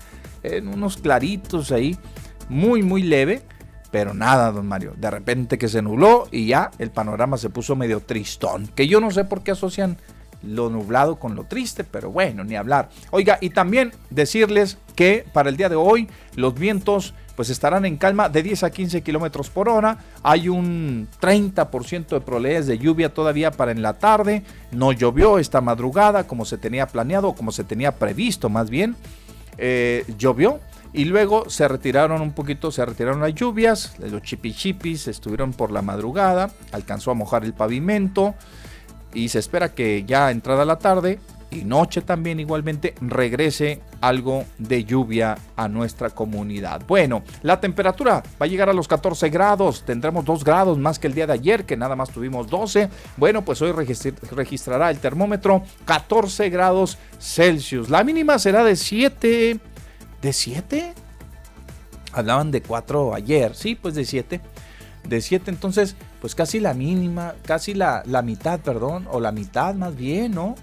en 0.44 0.68
unos 0.68 0.98
claritos 0.98 1.72
ahí, 1.72 1.98
muy, 2.50 2.84
muy 2.84 3.04
leve. 3.04 3.44
Pero 3.90 4.14
nada, 4.14 4.52
don 4.52 4.68
Mario, 4.68 4.94
de 4.98 5.10
repente 5.10 5.58
que 5.58 5.70
se 5.70 5.82
nubló 5.82 6.28
y 6.30 6.48
ya 6.48 6.72
el 6.78 6.92
panorama 6.92 7.38
se 7.38 7.50
puso 7.50 7.76
medio 7.76 8.02
tristón. 8.02 8.68
Que 8.68 8.88
yo 8.88 9.00
no 9.00 9.12
sé 9.12 9.24
por 9.24 9.44
qué 9.44 9.52
asocian 9.52 9.98
lo 10.44 10.70
nublado 10.70 11.18
con 11.18 11.36
lo 11.36 11.44
triste, 11.44 11.84
pero 11.84 12.12
bueno, 12.12 12.44
ni 12.44 12.56
hablar. 12.56 12.90
Oiga, 13.12 13.38
y 13.42 13.50
también 13.50 13.92
decirles 14.10 14.78
que 14.96 15.26
para 15.34 15.50
el 15.50 15.58
día 15.58 15.70
de 15.70 15.76
hoy 15.76 16.08
los 16.36 16.54
vientos 16.56 17.14
pues 17.38 17.52
estarán 17.52 17.86
en 17.86 17.98
calma 17.98 18.30
de 18.30 18.42
10 18.42 18.64
a 18.64 18.72
15 18.72 19.04
kilómetros 19.04 19.52
por 19.52 19.70
hora. 19.70 20.00
Hay 20.24 20.50
un 20.50 21.08
30% 21.22 22.08
de 22.08 22.20
probabilidades 22.20 22.66
de 22.66 22.80
lluvia 22.80 23.14
todavía 23.14 23.52
para 23.52 23.72
en 23.72 23.84
la 23.84 23.94
tarde. 23.94 24.42
No 24.72 24.92
llovió 24.92 25.38
esta 25.38 25.62
madrugada 25.62 26.26
como 26.26 26.46
se 26.46 26.58
tenía 26.58 26.88
planeado, 26.88 27.34
como 27.34 27.52
se 27.52 27.64
tenía 27.64 27.92
previsto 27.92 28.50
más 28.50 28.72
bien. 28.72 28.96
Eh, 29.60 30.04
llovió 30.18 30.60
y 30.94 31.06
luego 31.06 31.48
se 31.48 31.68
retiraron 31.68 32.22
un 32.22 32.32
poquito, 32.32 32.72
se 32.72 32.84
retiraron 32.84 33.22
las 33.22 33.36
lluvias. 33.36 33.94
Los 34.00 34.24
chipichipis 34.24 35.08
estuvieron 35.08 35.54
por 35.54 35.72
la 35.72 35.84
madrugada, 35.84 36.50
alcanzó 36.72 37.12
a 37.12 37.14
mojar 37.14 37.46
el 37.46 37.54
pavimento 37.54 38.34
y 39.14 39.30
se 39.30 39.40
espera 39.40 39.74
que 39.74 40.04
ya 40.06 40.32
entrada 40.32 40.66
la 40.66 40.78
tarde 40.78 41.20
y 41.50 41.64
noche 41.64 42.02
también 42.02 42.40
igualmente 42.40 42.94
regrese 43.00 43.82
algo 44.02 44.44
de 44.58 44.84
lluvia 44.84 45.38
a 45.56 45.68
nuestra 45.70 46.10
comunidad. 46.10 46.82
Bueno, 46.88 47.24
la 47.42 47.60
temperatura 47.60 48.22
va 48.40 48.46
a 48.46 48.48
llegar 48.48 48.70
a 48.70 48.74
los 48.74 48.88
14 48.88 49.30
grados, 49.30 49.84
tendremos 49.86 50.26
2 50.26 50.44
grados 50.44 50.78
más 50.78 51.00
que 51.00 51.08
el 51.08 51.14
día 51.14 51.26
de 51.26 51.34
ayer, 51.34 51.66
que 51.66 51.78
nada 51.78 51.96
más 51.96 52.10
tuvimos 52.10 52.50
12. 52.50 52.90
Bueno, 53.16 53.44
pues 53.46 53.62
hoy 53.62 53.72
registrará 53.72 54.90
el 54.90 55.00
termómetro 55.00 55.64
14 55.86 56.50
grados 56.50 56.98
Celsius. 57.20 57.90
La 57.90 58.04
mínima 58.04 58.40
será 58.40 58.64
de 58.64 58.76
7. 58.76 59.60
¿De 60.22 60.34
7? 60.34 60.94
Hablaban 62.12 62.52
de 62.52 62.62
4 62.62 63.14
ayer, 63.14 63.56
sí, 63.56 63.76
pues 63.76 63.96
de 63.96 64.04
7 64.04 64.42
de 65.08 65.22
7, 65.22 65.50
entonces, 65.52 65.96
pues 66.22 66.36
casi 66.36 66.60
la 66.60 66.74
mínima, 66.74 67.36
casi 67.46 67.74
la, 67.74 68.04
la, 68.06 68.22
mitad, 68.22 68.60
perdón, 68.60 69.08
o 69.12 69.20
la 69.20 69.32
mitad 69.32 69.76
más 69.76 69.96
bien, 69.96 70.34
¿no? 70.34 70.56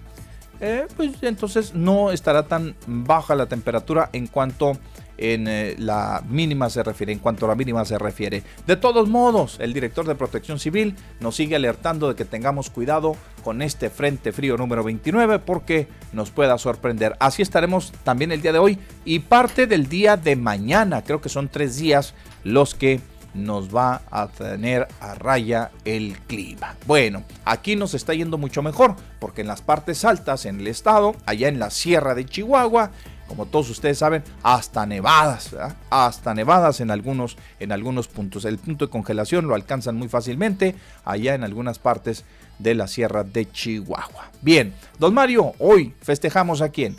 Eh, 0.61 0.87
pues 0.97 1.13
entonces 1.23 1.75
no 1.75 2.11
estará 2.13 2.47
tan 2.47 2.77
baja 2.87 3.35
la 3.35 3.47
temperatura 3.47 4.09
en 4.13 4.29
cuanto 4.29 4.79
en 5.17 5.47
eh, 5.47 5.77
la 5.79 6.23
mínima 6.29 6.71
se 6.71 6.83
refiere, 6.83 7.13
en 7.13 7.19
cuanto 7.19 7.47
a 7.47 7.49
la 7.49 7.55
mínima 7.55 7.85
se 7.85 7.99
refiere. 7.99 8.43
De 8.67 8.77
todos 8.77 9.09
modos, 9.09 9.59
el 9.61 9.73
director 9.73 10.07
de 10.07 10.15
Protección 10.15 10.59
Civil 10.59 10.97
nos 11.21 11.37
sigue 11.37 11.57
alertando 11.57 12.09
de 12.09 12.15
que 12.15 12.25
tengamos 12.25 12.71
cuidado 12.71 13.17
con 13.43 13.63
este 13.63 13.91
frente 13.91 14.33
frío 14.33 14.57
número 14.57 14.83
29 14.83 15.39
porque 15.41 15.89
nos 16.13 16.31
pueda 16.31 16.59
sorprender. 16.59 17.17
Así 17.21 17.43
estaremos 17.43 17.93
también 18.03 18.33
el 18.33 18.43
día 18.43 18.53
de 18.53 18.59
hoy 18.59 18.79
y 19.05 19.21
parte 19.21 19.67
del 19.67 19.89
día 19.89 20.17
de 20.17 20.37
mañana. 20.37 21.03
Creo 21.03 21.21
que 21.21 21.29
son 21.29 21.49
tres 21.49 21.77
días 21.77 22.15
los 22.43 22.75
que 22.75 23.01
nos 23.35 23.75
va 23.75 24.03
a 24.11 24.29
tener 24.29 24.89
a 25.01 25.15
raya 25.15 25.71
el 25.85 26.19
clima. 26.21 26.77
Bueno, 26.87 27.25
aquí 27.45 27.77
nos 27.77 27.95
está 27.95 28.15
yendo 28.15 28.39
mucho 28.39 28.63
mejor 28.63 28.97
porque 29.19 29.43
en 29.43 29.49
las 29.49 29.63
partes 29.63 30.05
altas 30.05 30.47
en 30.47 30.61
el 30.61 30.67
estado, 30.69 31.15
allá 31.27 31.49
en 31.49 31.59
la 31.59 31.71
sierra 31.71 32.15
de 32.15 32.25
Chihuahua, 32.25 32.91
como 33.27 33.47
todos 33.47 33.71
ustedes 33.71 33.99
saben, 33.99 34.23
hasta 34.43 34.87
nevadas, 34.87 35.57
hasta 35.91 36.35
nevadas 36.35 36.81
en 36.81 36.91
algunos, 36.91 37.37
en 37.59 37.73
algunos 37.73 38.07
puntos. 38.07 38.45
El 38.45 38.59
punto 38.59 38.87
de 38.87 38.91
congelación 38.91 39.47
lo 39.47 39.55
alcanzan 39.55 39.97
muy 39.97 40.09
fácilmente 40.09 40.75
allá 41.05 41.35
en 41.35 41.43
algunas 41.43 41.79
partes 41.79 42.25
de 42.59 42.75
la 42.75 42.87
sierra 42.87 43.25
de 43.25 43.51
Chihuahua. 43.51 44.31
Bien, 44.43 44.75
don 44.99 45.15
Mario, 45.15 45.55
hoy 45.59 45.95
festejamos 46.01 46.61
a 46.61 46.69
quién? 46.69 46.97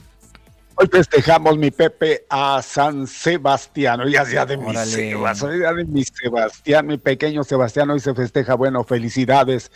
Hoy 0.78 0.88
festejamos 0.92 1.58
mi 1.58 1.72
Pepe 1.72 2.26
a 2.30 2.62
San 2.62 3.08
Sebastián. 3.08 4.02
Ya 4.10 4.26
sea 4.26 4.46
de 4.46 4.58
mi 4.58 4.76
Sebastián, 4.76 5.76
de 5.78 5.86
mi 5.86 6.04
Sebastián, 6.04 6.86
mi 6.86 6.98
pequeño 6.98 7.46
Sebastián. 7.46 7.90
Hoy 7.92 8.02
se 8.02 8.14
festeja. 8.14 8.56
Bueno, 8.56 8.84
felicidades. 8.84 9.72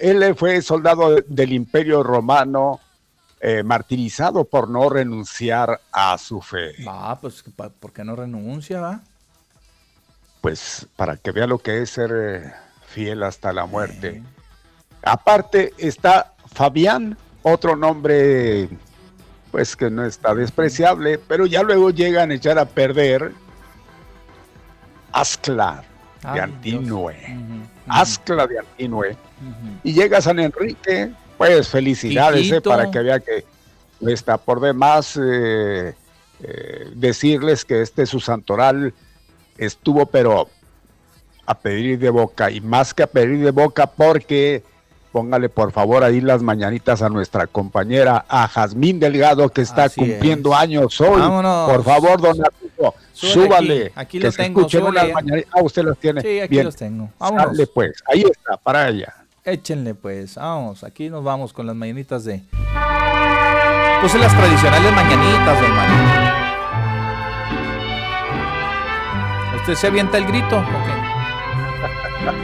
Él 0.00 0.36
fue 0.36 0.62
soldado 0.62 1.16
del 1.26 1.52
Imperio 1.52 2.04
Romano, 2.04 2.78
eh, 3.40 3.64
martirizado 3.64 4.44
por 4.44 4.70
no 4.70 4.88
renunciar 4.88 5.80
a 5.90 6.16
su 6.16 6.40
fe. 6.40 6.74
Ah, 6.86 7.18
pues, 7.20 7.42
¿por 7.80 7.92
qué 7.92 8.04
no 8.04 8.14
renuncia, 8.14 8.80
va? 8.80 9.00
Pues 10.40 10.86
para 10.94 11.16
que 11.16 11.32
vea 11.32 11.48
lo 11.48 11.58
que 11.58 11.82
es 11.82 11.90
ser 11.90 12.12
eh, 12.14 12.52
fiel 12.86 13.24
hasta 13.24 13.52
la 13.52 13.66
muerte. 13.66 14.22
Aparte 15.02 15.72
está 15.76 16.34
Fabián, 16.52 17.16
otro 17.42 17.74
nombre 17.74 18.68
pues 19.50 19.76
que 19.76 19.90
no 19.90 20.04
está 20.04 20.34
despreciable, 20.34 21.18
pero 21.18 21.46
ya 21.46 21.62
luego 21.62 21.90
llegan 21.90 22.30
a 22.30 22.34
echar 22.34 22.58
a 22.58 22.64
perder 22.64 23.32
Ascla 25.12 25.82
de 26.34 26.40
Antinue. 26.40 27.16
Ascla 27.88 28.46
de 28.46 28.60
Antinue. 28.60 29.16
Y 29.82 29.92
llega 29.92 30.20
San 30.20 30.38
Enrique, 30.38 31.10
pues 31.36 31.68
felicidades 31.68 32.50
eh, 32.50 32.60
para 32.60 32.90
que 32.90 33.00
vea 33.00 33.18
que 33.18 33.44
está 34.06 34.38
por 34.38 34.60
demás 34.60 35.18
eh, 35.20 35.94
eh, 36.42 36.90
decirles 36.94 37.64
que 37.64 37.82
este 37.82 38.06
su 38.06 38.20
santoral 38.20 38.94
estuvo 39.58 40.06
pero 40.06 40.48
a 41.46 41.58
pedir 41.58 41.98
de 41.98 42.10
boca 42.10 42.50
y 42.50 42.60
más 42.60 42.94
que 42.94 43.02
a 43.02 43.06
pedir 43.06 43.44
de 43.44 43.50
boca 43.50 43.86
porque 43.86 44.62
Póngale 45.12 45.48
por 45.48 45.72
favor 45.72 46.04
ahí 46.04 46.20
las 46.20 46.40
mañanitas 46.40 47.02
a 47.02 47.08
nuestra 47.08 47.48
compañera, 47.48 48.24
a 48.28 48.46
Jazmín 48.46 49.00
Delgado, 49.00 49.48
que 49.48 49.62
está 49.62 49.88
cumpliendo 49.88 50.54
años 50.54 51.00
hoy. 51.00 51.20
Por 51.20 51.82
favor, 51.82 52.20
don 52.20 52.40
Arturo, 52.44 52.94
súbale. 53.12 53.90
Aquí, 53.96 54.20
los 54.20 54.36
tengo. 54.36 54.66
Ah, 55.52 55.62
usted 55.62 55.82
los 55.82 55.98
tiene. 55.98 56.20
Sí, 56.20 56.38
aquí 56.38 56.62
los 56.62 56.76
tengo. 56.76 57.10
Dale 57.18 57.66
pues, 57.66 58.02
ahí 58.06 58.22
está, 58.22 58.56
para 58.56 58.88
ella. 58.88 59.14
Échenle 59.42 59.94
pues, 59.94 60.36
vamos, 60.36 60.84
aquí 60.84 61.08
nos 61.08 61.24
vamos 61.24 61.52
con 61.52 61.66
las 61.66 61.74
mañanitas 61.74 62.24
de... 62.24 62.42
Pues 64.00 64.14
las 64.14 64.36
tradicionales 64.36 64.92
mañanitas, 64.92 65.60
Mario. 65.60 65.96
¿Usted 69.56 69.74
se 69.74 69.86
avienta 69.88 70.18
el 70.18 70.26
grito? 70.26 70.58
Okay. 70.58 70.94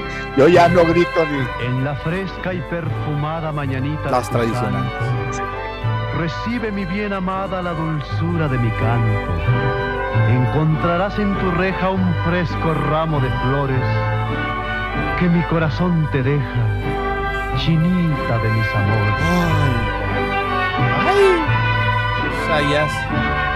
Yo 0.36 0.48
ya 0.48 0.68
no 0.68 0.84
grito 0.84 1.24
ni. 1.30 1.66
En 1.66 1.84
la 1.84 1.94
fresca 1.96 2.52
y 2.52 2.60
perfumada 2.68 3.52
mañanita. 3.52 4.10
Las 4.10 4.28
tradicionales. 4.28 4.92
Recibe 6.18 6.70
mi 6.70 6.84
bien 6.84 7.12
amada 7.12 7.62
la 7.62 7.72
dulzura 7.72 8.46
de 8.48 8.58
mi 8.58 8.70
canto. 8.70 9.32
Encontrarás 10.28 11.18
en 11.18 11.34
tu 11.38 11.50
reja 11.52 11.90
un 11.90 12.14
fresco 12.24 12.74
ramo 12.74 13.20
de 13.20 13.30
flores 13.30 13.82
que 15.18 15.28
mi 15.28 15.42
corazón 15.44 16.08
te 16.12 16.22
deja, 16.22 17.56
chinita 17.56 18.38
de 18.38 18.48
mis 18.50 18.74
amores. 18.74 19.14
¡Ay! 21.06 21.40
Sayas. 22.46 23.55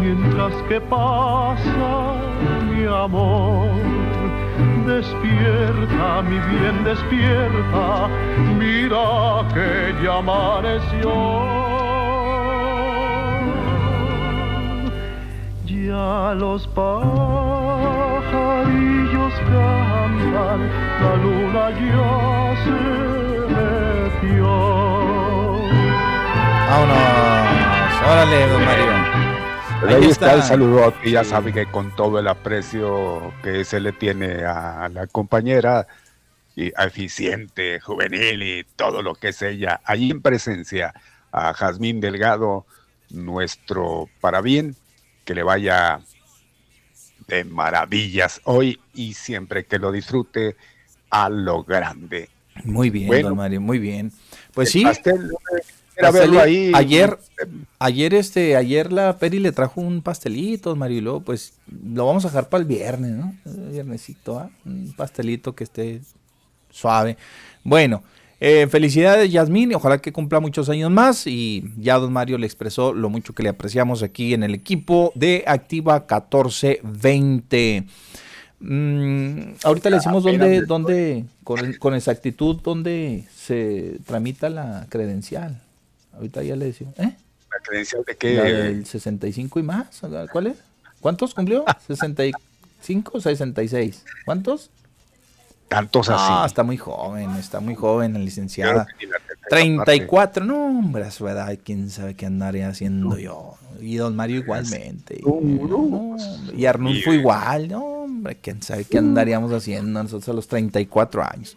mientras 0.00 0.52
que 0.68 0.80
pasa 0.80 2.14
mi 2.68 2.84
amor. 2.84 3.68
Despierta, 4.86 6.22
mi 6.22 6.38
bien, 6.50 6.84
despierta, 6.84 8.08
mira 8.58 9.44
que 9.54 9.94
ya 10.02 10.18
amaneció. 10.18 11.12
Ya 15.66 16.34
los 16.34 16.66
pajarillos 16.68 16.94
cantan, 19.50 20.60
la 21.02 21.12
luna 21.22 21.64
ya 21.70 22.10
se 22.64 22.80
metió. 23.54 24.52
Órale, 28.04 28.46
don 28.48 28.64
Mario 28.64 28.84
ahí, 29.88 30.04
está. 30.10 30.34
el 30.34 30.42
saludo 30.42 30.94
y 31.02 31.12
ya 31.12 31.24
sabe 31.24 31.52
que 31.52 31.66
con 31.66 31.94
todo 31.96 32.18
el 32.18 32.28
aprecio 32.28 33.32
que 33.42 33.64
se 33.64 33.80
le 33.80 33.92
tiene 33.92 34.44
a 34.44 34.88
la 34.92 35.06
compañera, 35.06 35.86
y 36.56 36.72
eficiente, 36.78 37.80
juvenil 37.80 38.42
y 38.42 38.64
todo 38.76 39.02
lo 39.02 39.14
que 39.14 39.28
es 39.28 39.42
ella, 39.42 39.80
ahí 39.84 40.10
en 40.10 40.20
presencia 40.20 40.92
a 41.32 41.54
Jazmín 41.54 42.00
Delgado, 42.00 42.66
nuestro 43.10 44.08
para 44.20 44.40
bien, 44.40 44.76
que 45.24 45.34
le 45.34 45.42
vaya 45.42 46.00
de 47.28 47.44
maravillas 47.44 48.40
hoy 48.44 48.80
y 48.94 49.14
siempre 49.14 49.64
que 49.64 49.78
lo 49.78 49.92
disfrute 49.92 50.56
a 51.08 51.28
lo 51.28 51.62
grande. 51.62 52.28
Muy 52.64 52.90
bien, 52.90 53.22
don 53.22 53.36
Mario, 53.36 53.60
muy 53.60 53.78
bien. 53.78 54.12
Pues 54.52 54.70
sí. 54.70 54.84
Ayer, 56.74 57.18
ayer, 57.78 58.14
este, 58.14 58.56
ayer 58.56 58.92
la 58.92 59.18
Peri 59.18 59.38
le 59.38 59.52
trajo 59.52 59.80
un 59.80 60.02
pastelito, 60.02 60.74
Marilo, 60.76 61.20
pues 61.20 61.54
lo 61.68 62.06
vamos 62.06 62.24
a 62.24 62.28
dejar 62.28 62.48
para 62.48 62.62
el 62.62 62.66
viernes, 62.66 63.12
¿no? 63.12 63.34
viernesito, 63.44 64.38
¿ah? 64.38 64.50
un 64.64 64.92
pastelito 64.96 65.54
que 65.54 65.64
esté 65.64 66.00
suave. 66.70 67.16
Bueno, 67.64 68.02
eh, 68.42 68.66
felicidades 68.68 69.30
Yasmín, 69.30 69.74
ojalá 69.74 69.98
que 69.98 70.12
cumpla 70.12 70.40
muchos 70.40 70.70
años 70.70 70.90
más 70.90 71.26
y 71.26 71.62
ya 71.76 71.98
don 71.98 72.10
Mario 72.12 72.38
le 72.38 72.46
expresó 72.46 72.94
lo 72.94 73.10
mucho 73.10 73.34
que 73.34 73.42
le 73.42 73.50
apreciamos 73.50 74.02
aquí 74.02 74.32
en 74.32 74.42
el 74.42 74.54
equipo 74.54 75.12
de 75.14 75.44
Activa 75.46 76.06
1420. 76.08 77.84
Mm, 78.60 79.40
ahorita 79.62 79.90
le 79.90 79.96
decimos 79.96 80.22
dónde, 80.22 80.62
dónde 80.62 81.24
con, 81.44 81.74
con 81.74 81.94
exactitud, 81.94 82.60
dónde 82.62 83.26
se 83.34 83.98
tramita 84.06 84.48
la 84.48 84.86
credencial. 84.88 85.60
Ahorita 86.14 86.42
ya 86.42 86.56
le 86.56 86.66
decimos. 86.66 86.98
¿Eh? 86.98 87.16
¿La 87.50 87.58
credencial 87.62 88.04
de 88.04 88.16
qué? 88.16 88.34
La 88.34 88.44
del 88.44 88.86
65 88.86 89.58
y 89.58 89.62
más. 89.62 90.02
¿Cuál 90.32 90.48
es? 90.48 90.58
¿Cuántos 91.00 91.34
cumplió? 91.34 91.64
¿65 91.88 92.34
o 93.12 93.20
66? 93.20 94.04
¿Cuántos? 94.24 94.70
Tantos 95.68 96.08
así. 96.08 96.26
Ah, 96.28 96.44
está 96.46 96.64
muy 96.64 96.76
joven, 96.76 97.30
está 97.36 97.60
muy 97.60 97.76
joven, 97.76 98.14
la 98.14 98.18
licenciada. 98.18 98.88
34, 99.48 100.44
no, 100.44 100.66
hombre, 100.66 101.04
a 101.04 101.12
su 101.12 101.28
edad, 101.28 101.56
quién 101.64 101.90
sabe 101.90 102.14
qué 102.14 102.26
andaría 102.26 102.68
haciendo 102.68 103.16
yo. 103.18 103.54
Y 103.80 103.96
don 103.96 104.16
Mario 104.16 104.38
igualmente. 104.38 105.20
y 106.56 106.64
Arnulfo 106.64 107.12
igual, 107.12 107.68
no, 107.68 107.84
hombre, 107.84 108.36
quién 108.42 108.62
sabe 108.62 108.84
qué 108.84 108.98
andaríamos 108.98 109.52
haciendo 109.52 110.02
nosotros 110.02 110.28
a 110.28 110.32
los 110.32 110.48
34 110.48 111.22
años. 111.22 111.56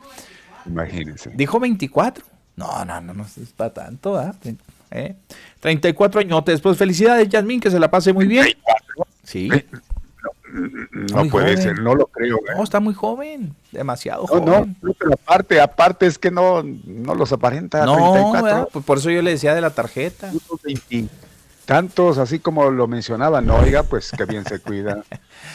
Imagínense. 0.68 1.32
Dijo 1.36 1.60
24. 1.60 2.24
No, 2.56 2.86
no, 2.86 3.02
no, 3.02 3.14
no 3.14 3.24
es 3.24 3.54
para 3.56 3.74
tanto, 3.74 4.18
¿ah? 4.18 4.34
¿eh? 4.92 5.16
34 5.60 6.22
años. 6.22 6.46
Después, 6.46 6.78
felicidades, 6.78 7.28
Yasmin, 7.30 7.60
que 7.60 7.72
se 7.72 7.80
la 7.80 7.90
pase 7.90 8.14
muy 8.14 8.28
bien. 8.28 8.48
Sí. 9.24 9.50
No, 11.12 11.26
puede 11.30 11.58
ser, 11.58 11.80
no 11.80 11.96
lo 11.96 12.06
creo. 12.08 12.38
¿eh? 12.38 12.54
No, 12.56 12.64
está 12.64 12.80
muy 12.80 12.94
joven, 12.94 13.56
demasiado 13.72 14.28
joven. 14.28 14.78
No, 14.82 14.94
pero 15.00 15.14
aparte, 15.14 15.60
aparte 15.60 16.06
es 16.06 16.20
que 16.20 16.30
no, 16.30 16.62
no 16.62 17.16
los 17.16 17.32
aparenta. 17.34 17.86
No, 17.86 18.68
pues 18.72 18.86
por 18.86 19.00
eso 19.00 19.10
yo 19.10 19.24
le 19.24 19.32
decía 19.32 19.56
de 19.56 19.62
la 19.62 19.72
tarjeta 19.72 20.32
tantos, 21.66 22.18
así 22.18 22.40
como 22.40 22.70
lo 22.70 22.88
mencionaban, 22.88 23.46
no, 23.46 23.56
oiga, 23.56 23.84
pues 23.84 24.12
que 24.12 24.26
bien 24.26 24.46
se 24.46 24.60
cuida. 24.60 25.04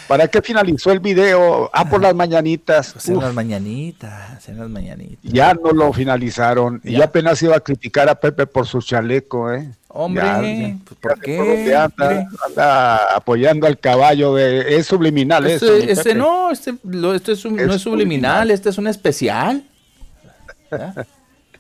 ¿Para 0.07 0.29
qué 0.29 0.41
finalizó 0.43 0.91
el 0.91 1.01
video? 1.01 1.71
Ah, 1.73 1.89
por 1.89 2.01
las 2.01 2.15
mañanitas. 2.15 2.93
Pues 2.95 3.09
en 3.09 3.21
las 3.21 3.35
mañanitas, 3.35 4.49
en 4.49 4.59
las 4.59 4.69
mañanitas. 4.69 5.33
Ya 5.33 5.55
no 5.55 5.73
lo 5.73 5.93
finalizaron. 5.93 6.81
Y 6.85 7.01
apenas 7.03 7.43
iba 7.43 7.57
a 7.57 7.61
criticar 7.61 8.09
a 8.09 8.15
Pepe 8.15 8.47
por 8.47 8.67
su 8.67 8.81
chaleco, 8.81 9.53
¿eh? 9.53 9.71
Hombre, 9.89 10.77
pues, 10.85 11.01
¿por 11.01 11.21
qué? 11.21 11.75
anda, 11.75 13.17
apoyando 13.17 13.67
al 13.67 13.79
caballo 13.79 14.35
de... 14.35 14.77
Es 14.77 14.87
subliminal 14.87 15.47
este, 15.47 15.91
Este 15.91 16.15
no, 16.15 16.51
este, 16.51 16.75
este 17.15 17.33
es 17.33 17.45
no 17.45 17.75
es 17.75 17.83
subliminal, 17.83 18.51
este 18.51 18.69
es 18.69 18.79
un 18.79 18.87
especial. 18.87 19.65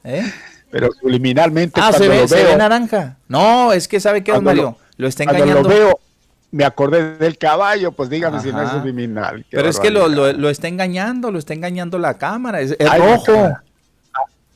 ¿Eh? 0.05 0.23
Pero 0.71 0.91
subliminalmente. 0.93 1.81
Ah, 1.83 1.93
se 1.93 2.09
ve, 2.09 2.27
se 2.29 2.45
ve 2.45 2.57
naranja. 2.57 3.17
No, 3.29 3.73
es 3.73 3.89
que 3.89 4.01
sabe 4.01 4.23
que 4.23 4.33
don 4.33 4.45
Mario, 4.45 4.77
lo, 4.97 5.09
está 5.09 5.25
engañando. 5.25 5.63
Lo 5.63 5.69
veo, 5.69 6.01
me 6.51 6.65
acordé 6.65 7.17
del 7.17 7.39
caballo, 7.39 7.93
pues 7.93 8.09
dígame 8.11 8.41
si 8.41 8.53
no 8.53 8.63
es 8.63 8.71
subliminal. 8.71 9.45
Pero 9.51 9.69
es 9.69 9.79
que 9.79 9.91
lo, 9.91 10.09
lo, 10.09 10.51
está 10.51 10.69
engañando, 10.69 11.31
lo 11.31 11.39
está 11.39 11.55
engañando 11.55 11.99
la 11.99 12.15
cámara, 12.15 12.61
es, 12.61 12.77
rojo. 12.79 13.53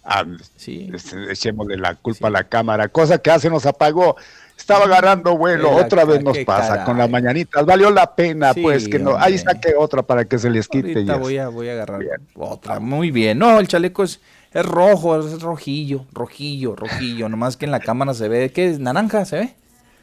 Ah, 0.04 0.24
sí. 0.56 0.90
Echémosle 1.30 1.76
la 1.76 1.94
culpa 1.94 2.26
a 2.26 2.30
la 2.30 2.44
cámara, 2.44 2.88
cosa 2.88 3.18
que 3.18 3.30
hace 3.30 3.48
nos 3.48 3.66
apagó. 3.66 4.16
Estaba 4.56 4.84
agarrando 4.84 5.36
vuelo, 5.36 5.70
otra 5.70 6.04
vez 6.04 6.22
nos 6.22 6.38
pasa 6.40 6.84
con 6.84 6.96
las 6.96 7.10
mañanitas. 7.10 7.64
Valió 7.66 7.90
la 7.90 8.14
pena, 8.14 8.54
pues, 8.54 8.88
que 8.88 8.98
no. 8.98 9.16
Ahí 9.16 9.36
saque 9.38 9.74
otra 9.76 10.02
para 10.02 10.24
que 10.24 10.38
se 10.38 10.50
les 10.50 10.68
quite. 10.68 10.92
Ahorita 10.92 11.16
voy 11.16 11.38
a, 11.38 11.48
voy 11.48 11.68
a 11.68 11.72
agarrar 11.72 12.00
otra. 12.36 12.78
Muy 12.78 13.10
bien. 13.10 13.38
No, 13.38 13.58
el 13.58 13.66
chaleco 13.66 14.04
es, 14.04 14.20
es 14.55 14.66
rojo, 14.66 15.18
es 15.18 15.40
rojillo, 15.40 16.07
rojillo, 16.12 16.76
rojillo. 16.76 17.28
Nomás 17.28 17.57
que 17.57 17.64
en 17.64 17.70
la 17.70 17.80
cámara 17.80 18.14
se 18.14 18.28
ve, 18.28 18.50
¿qué 18.53 18.68
es? 18.68 18.78
¿Naranja 18.78 19.24
se 19.24 19.38
ve? 19.38 19.55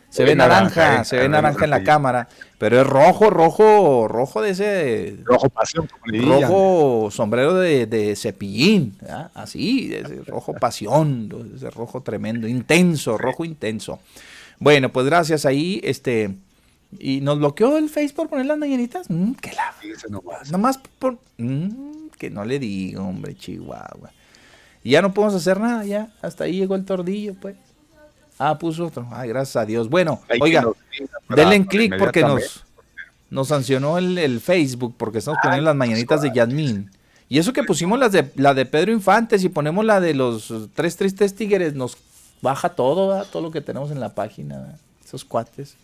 Se 0.10 0.24
ve 0.24 0.36
naranja, 0.36 1.04
se 1.04 1.18
ve 1.18 1.30
naranja 1.30 1.66
en 1.66 1.70
la 1.70 1.84
cámara, 1.84 2.28
pero 2.58 2.82
es 2.82 2.88
rojo, 2.88 3.30
rojo, 3.30 4.08
rojo 4.08 4.42
de 4.42 4.50
ese... 4.50 5.18
Rojo 5.24 5.50
pasión, 5.50 5.88
Rojo 6.04 7.10
sombrero 7.12 7.54
de, 7.54 7.86
de 7.86 8.16
cepillín, 8.16 8.98
así, 9.36 9.94
ese 9.94 10.24
rojo 10.24 10.54
pasión, 10.54 11.30
ese 11.56 11.70
rojo 11.70 12.02
tremendo, 12.02 12.48
intenso, 12.48 13.20
rojo 13.20 13.46
intenso. 13.46 14.00
Bueno, 14.58 14.92
pues 14.92 15.06
gracias 15.06 15.46
ahí, 15.46 15.80
este... 15.84 16.36
¿Y 16.98 17.22
nos 17.22 17.38
bloqueó 17.38 17.78
el 17.78 17.88
Face 17.88 18.14
por 18.16 18.30
poner 18.30 18.48
las 18.48 18.58
mañanitas? 18.58 19.12
Mm, 19.12 19.34
que 19.34 19.52
la... 19.52 19.76
nomás. 20.50 20.80
por... 20.98 21.20
Mm, 21.38 22.08
que 22.18 22.32
no 22.32 22.44
le 22.46 22.58
digo, 22.58 23.04
hombre, 23.04 23.36
Chihuahua. 23.36 24.10
Y 24.84 24.92
ya 24.92 25.02
no 25.02 25.14
podemos 25.14 25.36
hacer 25.36 25.60
nada, 25.60 25.84
ya. 25.86 26.10
Hasta 26.22 26.46
ahí 26.46 26.54
llegó 26.54 26.76
el 26.76 26.86
tordillo, 26.86 27.34
pues. 27.36 27.56
Ah, 28.38 28.58
puso 28.58 28.86
otro. 28.86 29.06
Ay, 29.12 29.28
gracias 29.28 29.58
a 29.58 29.66
Dios. 29.66 29.90
Bueno, 29.90 30.22
oiga, 30.40 30.66
denle 31.28 31.56
en 31.56 31.66
clic 31.66 31.98
porque 31.98 32.22
nos, 32.22 32.64
nos 33.30 33.50
sancionó 33.50 33.98
el, 33.98 34.40
Facebook 34.40 34.96
porque 34.98 35.18
estamos 35.18 35.40
poniendo 35.44 35.66
las 35.66 35.76
mañanitas 35.76 36.22
de 36.22 36.32
Yasmín. 36.34 36.90
Y 37.28 37.38
eso 37.38 37.52
que 37.52 37.64
pusimos 37.64 38.00
las 38.00 38.14
de, 38.14 38.32
la 38.36 38.54
de 38.54 38.66
Pedro 38.66 38.92
Infante, 38.94 39.38
si 39.38 39.50
ponemos 39.50 39.84
la 39.86 40.00
de 40.00 40.14
los 40.14 40.52
tres 40.74 40.96
tristes 40.96 41.36
tigres, 41.36 41.76
nos 41.76 41.98
baja 42.42 42.70
todo, 42.70 43.24
todo 43.26 43.44
lo 43.44 43.52
que 43.52 43.62
tenemos 43.62 43.92
en 43.92 44.00
la 44.00 44.16
página, 44.16 44.78
esos 45.06 45.26
cuates. 45.26 45.76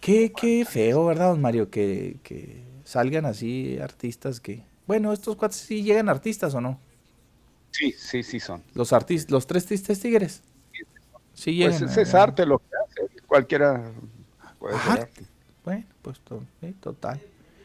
Qué, 0.00 0.32
qué 0.32 0.64
feo, 0.64 1.04
¿verdad, 1.06 1.28
don 1.28 1.40
Mario? 1.42 1.70
Que, 1.70 2.16
que 2.24 2.62
salgan 2.84 3.26
así 3.26 3.78
artistas 3.78 4.40
que... 4.40 4.62
Bueno, 4.86 5.12
estos 5.12 5.36
cuates 5.36 5.58
sí 5.58 5.82
llegan 5.82 6.08
artistas 6.08 6.54
o 6.54 6.60
no? 6.60 6.80
Sí, 7.72 7.92
sí, 7.92 8.22
sí 8.22 8.38
son. 8.38 8.62
Los 8.74 8.92
artistas, 8.92 9.30
los 9.30 9.46
tres 9.46 9.66
tristes 9.66 10.00
tigres. 10.00 10.42
Sí, 11.34 11.62
pues 11.62 11.96
es, 11.96 12.14
arte 12.14 12.46
lo 12.46 12.58
que 12.58 12.66
hace, 12.84 13.22
cualquiera 13.26 13.90
puede 14.58 14.76
arte. 14.76 15.24
Bueno, 15.64 15.86
pues 16.02 16.20
total. 16.80 17.20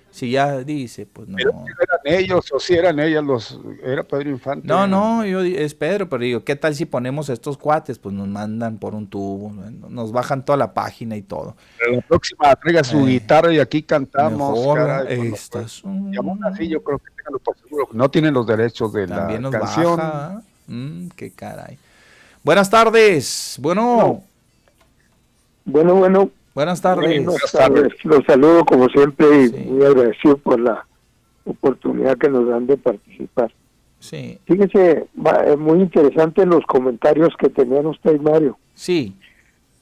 Si 0.09 0.31
ya 0.31 0.63
dice, 0.63 1.05
pues 1.05 1.27
no. 1.27 1.35
Pero 1.35 1.51
si 1.51 1.73
eran 1.83 2.19
ellos 2.19 2.51
o 2.51 2.59
si 2.59 2.73
eran 2.73 2.99
ellas 2.99 3.23
los. 3.23 3.59
Era 3.83 4.03
Pedro 4.03 4.29
Infante. 4.31 4.67
No, 4.67 4.87
no, 4.87 5.25
yo, 5.25 5.41
es 5.41 5.75
Pedro, 5.75 6.09
pero 6.09 6.23
digo, 6.23 6.43
¿qué 6.43 6.55
tal 6.55 6.73
si 6.73 6.85
ponemos 6.85 7.29
estos 7.29 7.57
cuates? 7.57 7.99
Pues 7.99 8.15
nos 8.15 8.27
mandan 8.27 8.79
por 8.79 8.95
un 8.95 9.07
tubo, 9.07 9.51
nos 9.51 10.11
bajan 10.11 10.43
toda 10.43 10.57
la 10.57 10.73
página 10.73 11.15
y 11.15 11.21
todo. 11.21 11.55
Pero 11.77 11.91
la 11.97 12.01
próxima 12.01 12.55
traiga 12.55 12.83
su 12.83 13.05
eh, 13.05 13.11
guitarra 13.11 13.53
y 13.53 13.59
aquí 13.59 13.83
cantamos. 13.83 14.57
Mejor, 14.57 15.11
estas, 15.11 15.83
así, 16.51 16.67
yo 16.67 16.83
creo 16.83 16.97
que 16.97 17.16
por 17.43 17.57
seguro. 17.57 17.89
No 17.93 18.09
tienen 18.09 18.33
los 18.33 18.47
derechos 18.47 18.93
de 18.93 19.07
la 19.07 19.27
canción. 19.51 19.97
Baja, 19.97 20.41
mm, 20.67 21.07
qué 21.15 21.31
caray. 21.31 21.77
Buenas 22.43 22.69
tardes. 22.69 23.57
Bueno. 23.59 24.23
Bueno, 25.65 25.95
bueno. 25.95 26.29
Buenas 26.55 26.81
tardes. 26.81 27.23
Buenas 27.23 27.51
tardes. 27.51 27.93
Los 28.03 28.23
saludo 28.25 28.65
como 28.65 28.89
siempre 28.89 29.45
y 29.45 29.51
muy 29.69 29.85
agradecido 29.85 30.37
por 30.37 30.59
la 30.59 30.85
oportunidad 31.45 32.17
que 32.17 32.29
nos 32.29 32.47
dan 32.47 32.65
de 32.67 32.77
participar. 32.77 33.51
Sí. 33.99 34.39
Fíjese, 34.45 35.07
eh, 35.45 35.55
muy 35.57 35.79
interesante 35.79 36.45
los 36.45 36.65
comentarios 36.65 37.33
que 37.37 37.49
tenían 37.49 37.85
usted 37.87 38.15
y 38.15 38.19
Mario. 38.19 38.57
Sí. 38.73 39.15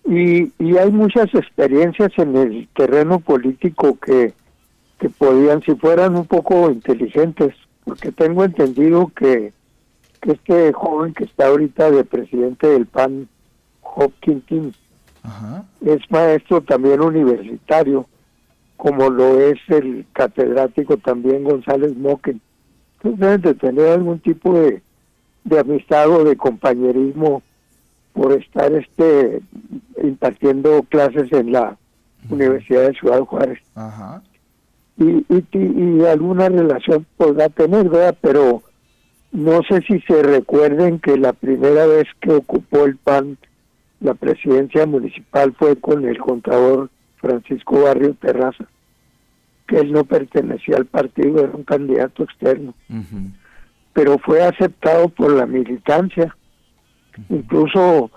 Y, 0.06 0.52
y 0.60 0.78
hay 0.78 0.91
muchas 0.91 1.34
experiencias 1.34 2.12
en 2.18 2.36
el 2.36 2.68
terreno 2.76 3.20
político 3.20 3.98
que, 4.00 4.34
que 5.00 5.10
podían, 5.10 5.62
si 5.62 5.76
fueran 5.76 6.16
un 6.16 6.26
poco 6.26 6.70
inteligentes, 6.70 7.54
porque 7.84 8.12
tengo 8.12 8.43
entendido 8.43 9.12
que 9.16 9.54
este 10.22 10.74
joven 10.74 11.14
que 11.14 11.26
está 11.26 11.48
ahorita 11.48 11.91
de 11.91 12.04
presidente 12.04 12.68
del 12.68 12.86
PAN, 12.88 13.28
Hopkins, 13.82 14.76
es 15.82 16.12
maestro 16.12 16.62
también 16.62 17.02
universitario, 17.02 18.06
como 18.78 19.10
lo 19.10 19.39
es 19.39 19.58
el 19.68 20.06
catedrático 20.14 20.98
también 20.98 21.43
González 21.43 21.96
Moquen. 21.96 22.41
Entonces 22.98 23.20
deben 23.20 23.41
de 23.41 23.54
tener 23.54 23.88
algún 23.89 24.20
tipo 24.20 24.54
de, 24.54 24.82
de 25.43 25.60
amistad 25.60 26.10
o 26.10 26.24
de 26.24 26.36
compañerismo 26.36 27.41
por 28.14 28.34
estar 28.34 28.72
este 28.72 29.41
impartiendo 30.02 30.84
clases 30.84 31.32
en 31.32 31.52
la 31.52 31.78
Universidad 32.30 32.88
de 32.88 32.93
Ciudad 32.93 33.20
Juárez. 33.22 33.60
Y, 34.98 35.26
y, 35.28 35.46
y, 35.52 36.06
alguna 36.06 36.48
relación 36.48 37.06
podrá 37.18 37.50
tener, 37.50 37.89
¿verdad? 37.89 38.18
Pero 38.22 38.64
no 39.32 39.62
sé 39.64 39.82
si 39.88 40.00
se 40.02 40.24
recuerden 40.24 41.00
que 41.00 41.18
la 41.18 41.34
primera 41.34 41.86
vez 41.86 42.06
que 42.22 42.32
ocupó 42.32 42.86
el 42.86 42.96
PAN 42.96 43.38
la 44.00 44.14
presidencia 44.14 44.86
municipal 44.86 45.54
fue 45.58 45.76
con 45.78 46.06
el 46.06 46.18
contador 46.20 46.89
Francisco 47.18 47.82
Barrio 47.84 48.14
Terraza, 48.14 48.66
que 49.68 49.80
él 49.80 49.91
no 49.91 50.04
pertenecía 50.04 50.78
al 50.78 50.86
partido, 50.86 51.39
era 51.39 51.52
un 51.56 51.64
candidato 51.64 52.24
externo, 52.24 52.74
pero 53.93 54.18
fue 54.20 54.43
aceptado 54.43 55.10
por 55.10 55.32
la 55.34 55.46
militancia. 55.46 56.36
Incluso 57.30 58.12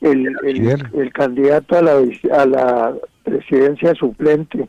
el, 0.00 0.36
el, 0.42 1.12
candidato 1.12 1.78
a 1.78 1.82
la, 1.82 1.92
a 2.32 2.46
la 2.46 2.94
presidencia 3.22 3.94
suplente 3.94 4.68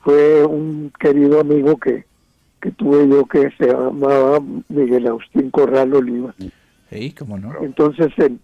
fue 0.00 0.44
un 0.44 0.92
querido 0.98 1.40
amigo 1.40 1.76
que 1.78 2.04
que 2.60 2.70
tuve 2.72 3.08
yo 3.08 3.24
que 3.26 3.50
se 3.58 3.66
llamaba 3.68 4.38
Miguel 4.68 5.06
Agustín 5.06 5.50
Corral 5.50 5.94
Oliva. 5.94 6.34
Sí, 6.90 7.12
cómo 7.18 7.38
no. 7.38 7.52
Entonces, 7.62 8.12
en, 8.18 8.40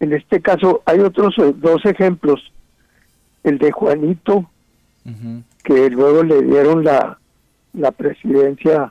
en 0.00 0.12
este 0.12 0.40
caso 0.40 0.82
hay 0.84 1.00
otros 1.00 1.36
eh, 1.38 1.54
dos 1.56 1.84
ejemplos. 1.84 2.52
El 3.44 3.58
de 3.58 3.70
Juanito, 3.72 4.48
que 5.62 5.90
luego 5.90 6.22
le 6.22 6.40
dieron 6.42 6.82
la, 6.82 7.18
la 7.74 7.92
presidencia 7.92 8.90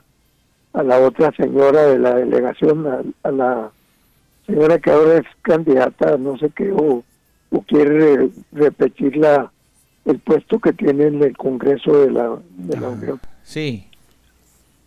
a 0.72 0.82
la 0.84 1.00
otra 1.00 1.32
señora 1.36 1.86
de 1.86 1.98
la 1.98 2.14
delegación, 2.14 2.86
a, 3.24 3.30
la 3.32 3.72
señora 4.46 4.78
que 4.78 4.92
ahora 4.92 5.16
es 5.16 5.26
candidata, 5.42 6.16
no 6.18 6.38
sé 6.38 6.50
qué, 6.54 6.70
o, 6.70 7.02
o 7.50 7.62
quiere 7.62 8.30
repetir 8.52 9.16
la, 9.16 9.50
el 10.04 10.18
puesto 10.18 10.58
que 10.58 10.72
tiene 10.72 11.06
en 11.06 11.22
el 11.22 11.36
Congreso 11.36 11.98
de 11.98 12.10
la, 12.10 12.36
de 12.56 12.80
la 12.80 12.88
Unión. 12.88 13.20
Sí. 13.42 13.88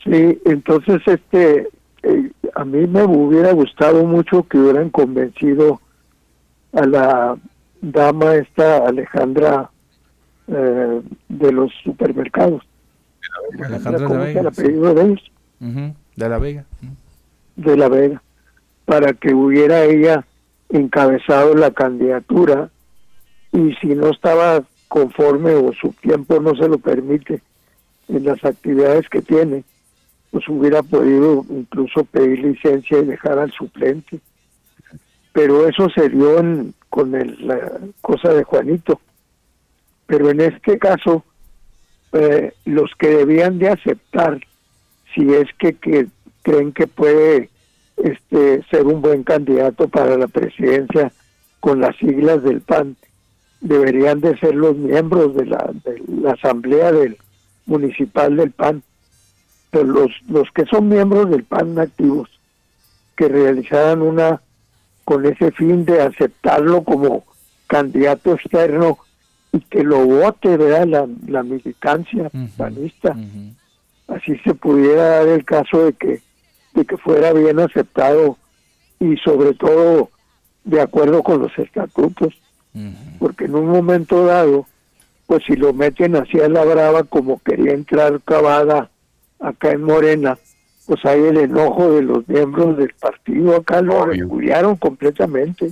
Sí, 0.03 0.39
entonces 0.45 1.01
este 1.05 1.70
eh, 2.03 2.32
a 2.55 2.63
mí 2.63 2.88
me 2.88 3.03
hubiera 3.03 3.51
gustado 3.51 4.05
mucho 4.05 4.43
que 4.43 4.57
hubieran 4.57 4.89
convencido 4.89 5.82
a 6.74 6.86
la 6.86 7.38
dama 7.82 8.36
esta 8.36 8.88
Alejandra 8.88 9.70
eh, 10.47 11.01
de 11.28 11.51
los 11.51 11.72
supermercados. 11.84 12.63
Alejandra 13.63 14.07
de 14.07 14.09
la 14.09 14.20
Vega. 14.20 14.39
El 14.39 14.47
apellido 14.47 14.93
de 14.93 15.01
ellos? 15.03 15.32
De 16.15 16.30
la 16.30 16.38
Vega. 16.38 16.65
De 17.55 17.78
la 17.78 17.89
Vega. 17.89 18.22
Para 18.86 19.13
que 19.13 19.34
hubiera 19.34 19.84
ella 19.84 20.26
encabezado 20.70 21.53
la 21.55 21.72
candidatura 21.72 22.70
y 23.51 23.74
si 23.76 23.88
no 23.88 24.09
estaba 24.09 24.63
conforme 24.88 25.53
o 25.55 25.73
su 25.73 25.89
tiempo 26.01 26.39
no 26.39 26.55
se 26.55 26.67
lo 26.67 26.77
permite 26.77 27.41
en 28.07 28.23
las 28.23 28.43
actividades 28.43 29.09
que 29.09 29.21
tiene, 29.21 29.63
pues 30.31 30.47
hubiera 30.47 30.83
podido 30.83 31.45
incluso 31.49 32.03
pedir 32.05 32.39
licencia 32.39 32.99
y 32.99 33.05
dejar 33.05 33.39
al 33.39 33.51
suplente. 33.51 34.19
Pero 35.33 35.67
eso 35.67 35.89
se 35.89 36.09
dio 36.09 36.35
con 36.89 37.11
la 37.11 37.79
cosa 38.01 38.33
de 38.33 38.43
Juanito. 38.43 38.99
Pero 40.05 40.29
en 40.29 40.41
este 40.41 40.79
caso, 40.79 41.23
eh, 42.13 42.53
los 42.65 42.91
que 42.97 43.09
debían 43.09 43.59
de 43.59 43.69
aceptar, 43.69 44.39
si 45.13 45.33
es 45.33 45.47
que, 45.59 45.73
que 45.73 46.07
creen 46.41 46.71
que 46.71 46.88
puede 46.88 47.49
este, 47.97 48.63
ser 48.69 48.85
un 48.85 49.01
buen 49.01 49.23
candidato 49.23 49.88
para 49.88 50.17
la 50.17 50.27
presidencia 50.27 51.11
con 51.59 51.81
las 51.81 51.95
siglas 51.97 52.43
del 52.43 52.61
PAN, 52.61 52.95
deberían 53.60 54.22
de 54.22 54.38
ser 54.38 54.55
los 54.55 54.76
miembros 54.76 55.36
de 55.36 55.45
la, 55.45 55.72
de 55.84 56.01
la 56.22 56.34
asamblea 56.34 56.91
del 56.91 57.18
municipal 57.66 58.36
del 58.36 58.51
PAN 58.51 58.84
los, 59.84 60.12
los 60.30 60.49
que 60.51 60.66
son 60.66 60.88
miembros 60.88 61.30
del 61.30 61.43
PAN 61.43 61.78
activos, 61.80 62.30
que 63.16 63.28
realizaran 63.28 64.01
una 64.01 64.41
con 65.03 65.26
ese 65.26 65.51
fin 65.51 65.86
de 65.86 66.01
aceptarlo 66.01 66.84
como 66.84 67.24
candidato 67.68 68.34
externo 68.34 68.97
y 69.51 69.60
que 69.62 69.84
lo 69.84 70.05
vote 70.05 70.58
¿verdad? 70.58 71.08
La, 71.28 71.43
militancia 71.43 72.30
panista. 72.58 73.16
Así 74.08 74.38
se 74.43 74.53
pudiera 74.53 75.03
dar 75.03 75.28
el 75.28 75.45
caso 75.45 75.86
de 75.86 75.93
que, 75.93 76.22
de 76.74 76.86
que 76.86 76.97
fuera 76.97 77.34
bien 77.34 77.60
aceptado 77.60 78.38
y 78.99 79.16
sobre 79.18 79.53
todo 79.53 80.10
de 80.64 80.82
acuerdo 80.82 81.24
con 81.24 81.39
los 81.41 81.58
estatutos. 81.58 82.34
Porque 83.19 83.45
en 83.45 83.55
un 83.55 83.67
momento 83.67 84.25
dado, 84.25 84.67
pues 85.25 85.43
si 85.45 85.55
lo 85.55 85.73
meten 85.73 86.15
así 86.15 86.39
a 86.39 86.49
la 86.49 86.63
brava 86.63 87.03
como 87.03 87.39
quería 87.39 87.73
entrar 87.73 88.21
Cavada 88.23 88.89
acá 89.39 89.71
en 89.71 89.84
Morena, 89.84 90.38
pues 90.86 91.03
hay 91.05 91.21
el 91.21 91.38
enojo 91.38 91.91
de 91.91 92.01
los 92.01 92.28
miembros 92.28 92.78
del 92.78 92.93
partido 92.93 93.55
acá, 93.55 93.82
lo 93.82 94.05
repudiaron 94.05 94.78
completamente. 94.78 95.71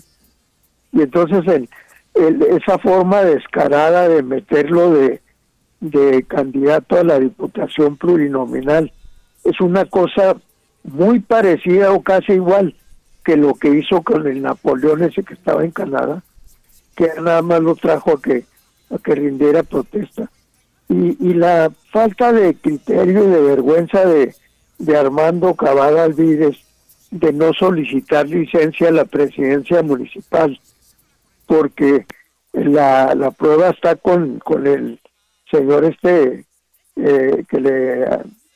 Y 0.91 1.01
entonces 1.01 1.45
en, 1.47 1.69
esa 2.15 2.77
forma 2.79 3.21
descarada 3.23 4.07
de 4.07 4.23
meterlo 4.23 4.91
de, 4.91 5.21
de 5.81 6.23
candidato 6.23 6.97
a 6.97 7.03
la 7.03 7.19
diputación 7.19 7.97
plurinominal 7.97 8.91
es 9.43 9.59
una 9.61 9.85
cosa 9.85 10.37
muy 10.83 11.19
parecida 11.19 11.91
o 11.91 12.01
casi 12.01 12.33
igual 12.33 12.75
que 13.23 13.37
lo 13.37 13.55
que 13.55 13.69
hizo 13.69 14.01
con 14.03 14.27
el 14.27 14.41
Napoleón 14.41 15.03
ese 15.03 15.23
que 15.23 15.33
estaba 15.33 15.63
en 15.63 15.71
Canadá, 15.71 16.21
que 16.95 17.09
nada 17.21 17.41
más 17.41 17.61
lo 17.61 17.75
trajo 17.75 18.13
a 18.13 18.21
que, 18.21 18.45
a 18.89 18.97
que 18.97 19.15
rindiera 19.15 19.63
protesta. 19.63 20.29
Y, 20.87 21.17
y 21.19 21.33
la 21.33 21.71
falta 21.91 22.31
de 22.31 22.55
criterio 22.55 23.23
y 23.23 23.27
de 23.27 23.41
vergüenza 23.41 24.05
de, 24.05 24.35
de 24.77 24.97
Armando 24.97 25.55
Cavada 25.55 26.03
Alvides 26.03 26.57
de 27.11 27.31
no 27.33 27.53
solicitar 27.53 28.27
licencia 28.27 28.89
a 28.89 28.91
la 28.91 29.05
presidencia 29.05 29.81
municipal, 29.81 30.59
porque 31.45 32.05
la, 32.53 33.15
la 33.15 33.31
prueba 33.31 33.69
está 33.69 33.95
con, 33.95 34.39
con 34.39 34.67
el 34.67 34.99
señor 35.49 35.85
este 35.85 36.45
eh, 36.95 37.43
que 37.49 37.59
le 37.59 38.05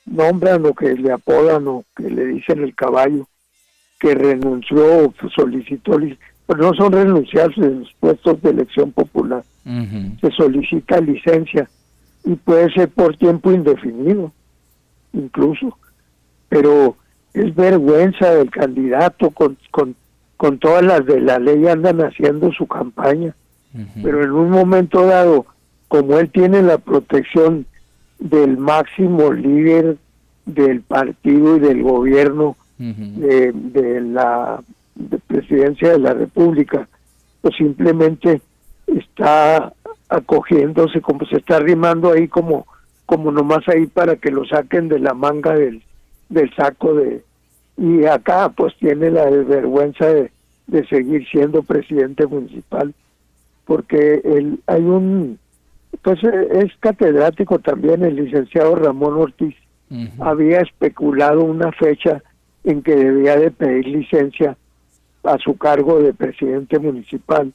nombran 0.05 0.65
o 0.65 0.73
que 0.73 0.93
le 0.95 1.11
apodan 1.11 1.67
o 1.67 1.85
que 1.95 2.09
le 2.09 2.25
dicen 2.25 2.63
el 2.63 2.75
caballo, 2.75 3.27
que 3.99 4.15
renunció, 4.15 5.13
solicitó, 5.35 5.99
pero 6.49 6.63
no 6.63 6.73
son 6.73 6.91
renunciados 6.91 7.55
en 7.57 7.81
los 7.81 7.93
puestos 7.99 8.41
de 8.41 8.49
elección 8.49 8.91
popular. 8.91 9.43
Se 10.19 10.31
solicita 10.31 10.99
licencia 10.99 11.69
y 12.25 12.33
puede 12.37 12.73
ser 12.73 12.89
por 12.89 13.15
tiempo 13.17 13.51
indefinido, 13.51 14.31
incluso. 15.13 15.77
Pero 16.49 16.95
es 17.35 17.53
vergüenza 17.53 18.31
del 18.31 18.49
candidato 18.49 19.29
con, 19.29 19.59
con, 19.69 19.95
con 20.37 20.57
todas 20.57 20.83
las 20.83 21.05
de 21.05 21.21
la 21.21 21.37
ley 21.37 21.67
andan 21.67 21.99
haciendo 21.99 22.51
su 22.51 22.65
campaña. 22.65 23.35
Pero 24.01 24.23
en 24.23 24.31
un 24.31 24.49
momento 24.49 25.05
dado, 25.05 25.45
como 25.87 26.17
él 26.17 26.31
tiene 26.31 26.63
la 26.63 26.79
protección 26.79 27.67
del 28.17 28.57
máximo 28.57 29.31
líder 29.33 29.97
del 30.47 30.81
partido 30.81 31.57
y 31.57 31.59
del 31.59 31.83
gobierno, 31.83 32.57
de, 32.79 34.01
la 34.01 34.63
presidencia 35.27 35.91
de 35.91 35.99
la 35.99 36.13
República, 36.13 36.87
pues 37.41 37.55
simplemente 37.55 38.41
está 38.87 39.73
acogiéndose, 40.09 41.01
como 41.01 41.25
se 41.25 41.37
está 41.37 41.57
arrimando 41.57 42.11
ahí 42.11 42.27
como, 42.27 42.65
como 43.05 43.31
nomás 43.31 43.67
ahí 43.67 43.85
para 43.85 44.15
que 44.15 44.31
lo 44.31 44.45
saquen 44.45 44.87
de 44.87 44.99
la 44.99 45.13
manga 45.13 45.53
del, 45.53 45.83
del 46.29 46.53
saco 46.55 46.93
de... 46.95 47.23
Y 47.77 48.05
acá 48.05 48.49
pues 48.49 48.75
tiene 48.77 49.09
la 49.09 49.29
vergüenza 49.29 50.05
de, 50.07 50.31
de 50.67 50.85
seguir 50.87 51.25
siendo 51.29 51.63
presidente 51.63 52.27
municipal, 52.27 52.93
porque 53.65 54.21
el, 54.23 54.59
hay 54.67 54.81
un, 54.81 55.39
pues 56.01 56.19
es 56.23 56.71
catedrático 56.79 57.59
también 57.59 58.03
el 58.03 58.15
licenciado 58.15 58.75
Ramón 58.75 59.13
Ortiz, 59.13 59.55
había 60.19 60.59
especulado 60.59 61.43
una 61.43 61.71
fecha 61.71 62.21
en 62.63 62.83
que 62.83 62.95
debía 62.95 63.37
de 63.37 63.49
pedir 63.49 63.87
licencia 63.87 64.55
a 65.23 65.37
su 65.37 65.57
cargo 65.57 65.99
de 65.99 66.13
presidente 66.13 66.79
municipal 66.79 67.53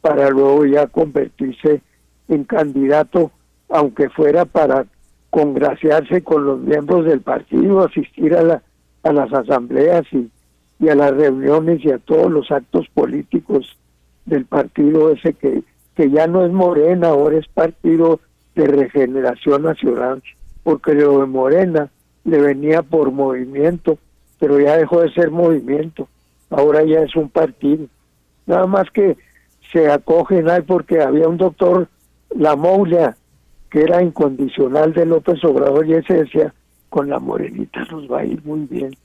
para 0.00 0.30
luego 0.30 0.64
ya 0.66 0.86
convertirse 0.86 1.80
en 2.28 2.44
candidato, 2.44 3.30
aunque 3.68 4.08
fuera 4.08 4.44
para 4.44 4.86
congraciarse 5.30 6.22
con 6.22 6.44
los 6.44 6.60
miembros 6.60 7.04
del 7.04 7.20
partido, 7.20 7.82
asistir 7.82 8.34
a, 8.34 8.42
la, 8.42 8.62
a 9.02 9.12
las 9.12 9.32
asambleas 9.32 10.04
y, 10.12 10.30
y 10.78 10.88
a 10.88 10.94
las 10.94 11.12
reuniones 11.12 11.84
y 11.84 11.90
a 11.90 11.98
todos 11.98 12.30
los 12.30 12.50
actos 12.50 12.86
políticos 12.94 13.76
del 14.24 14.44
partido 14.44 15.10
ese 15.10 15.34
que, 15.34 15.62
que 15.94 16.10
ya 16.10 16.26
no 16.26 16.44
es 16.44 16.52
Morena, 16.52 17.08
ahora 17.08 17.38
es 17.38 17.46
Partido 17.48 18.20
de 18.54 18.66
Regeneración 18.66 19.62
Nacional, 19.62 20.22
porque 20.62 20.94
lo 20.94 21.20
de 21.20 21.26
Morena 21.26 21.90
le 22.24 22.40
venía 22.40 22.82
por 22.82 23.12
movimiento 23.12 23.98
pero 24.38 24.60
ya 24.60 24.76
dejó 24.76 25.00
de 25.00 25.12
ser 25.12 25.30
movimiento, 25.30 26.08
ahora 26.50 26.84
ya 26.84 27.00
es 27.00 27.14
un 27.16 27.28
partido. 27.28 27.86
Nada 28.46 28.66
más 28.66 28.90
que 28.90 29.16
se 29.72 29.90
acogen 29.90 30.48
ahí 30.48 30.62
porque 30.62 31.00
había 31.00 31.28
un 31.28 31.36
doctor, 31.36 31.88
la 32.30 32.56
Moula, 32.56 33.16
que 33.70 33.82
era 33.82 34.02
incondicional 34.02 34.92
de 34.92 35.06
López 35.06 35.42
Obrador 35.44 35.86
y 35.86 35.94
ese 35.94 36.14
decía, 36.14 36.54
con 36.88 37.08
la 37.08 37.18
morenita 37.18 37.84
nos 37.90 38.10
va 38.10 38.20
a 38.20 38.24
ir 38.24 38.42
muy 38.44 38.60
bien. 38.60 38.96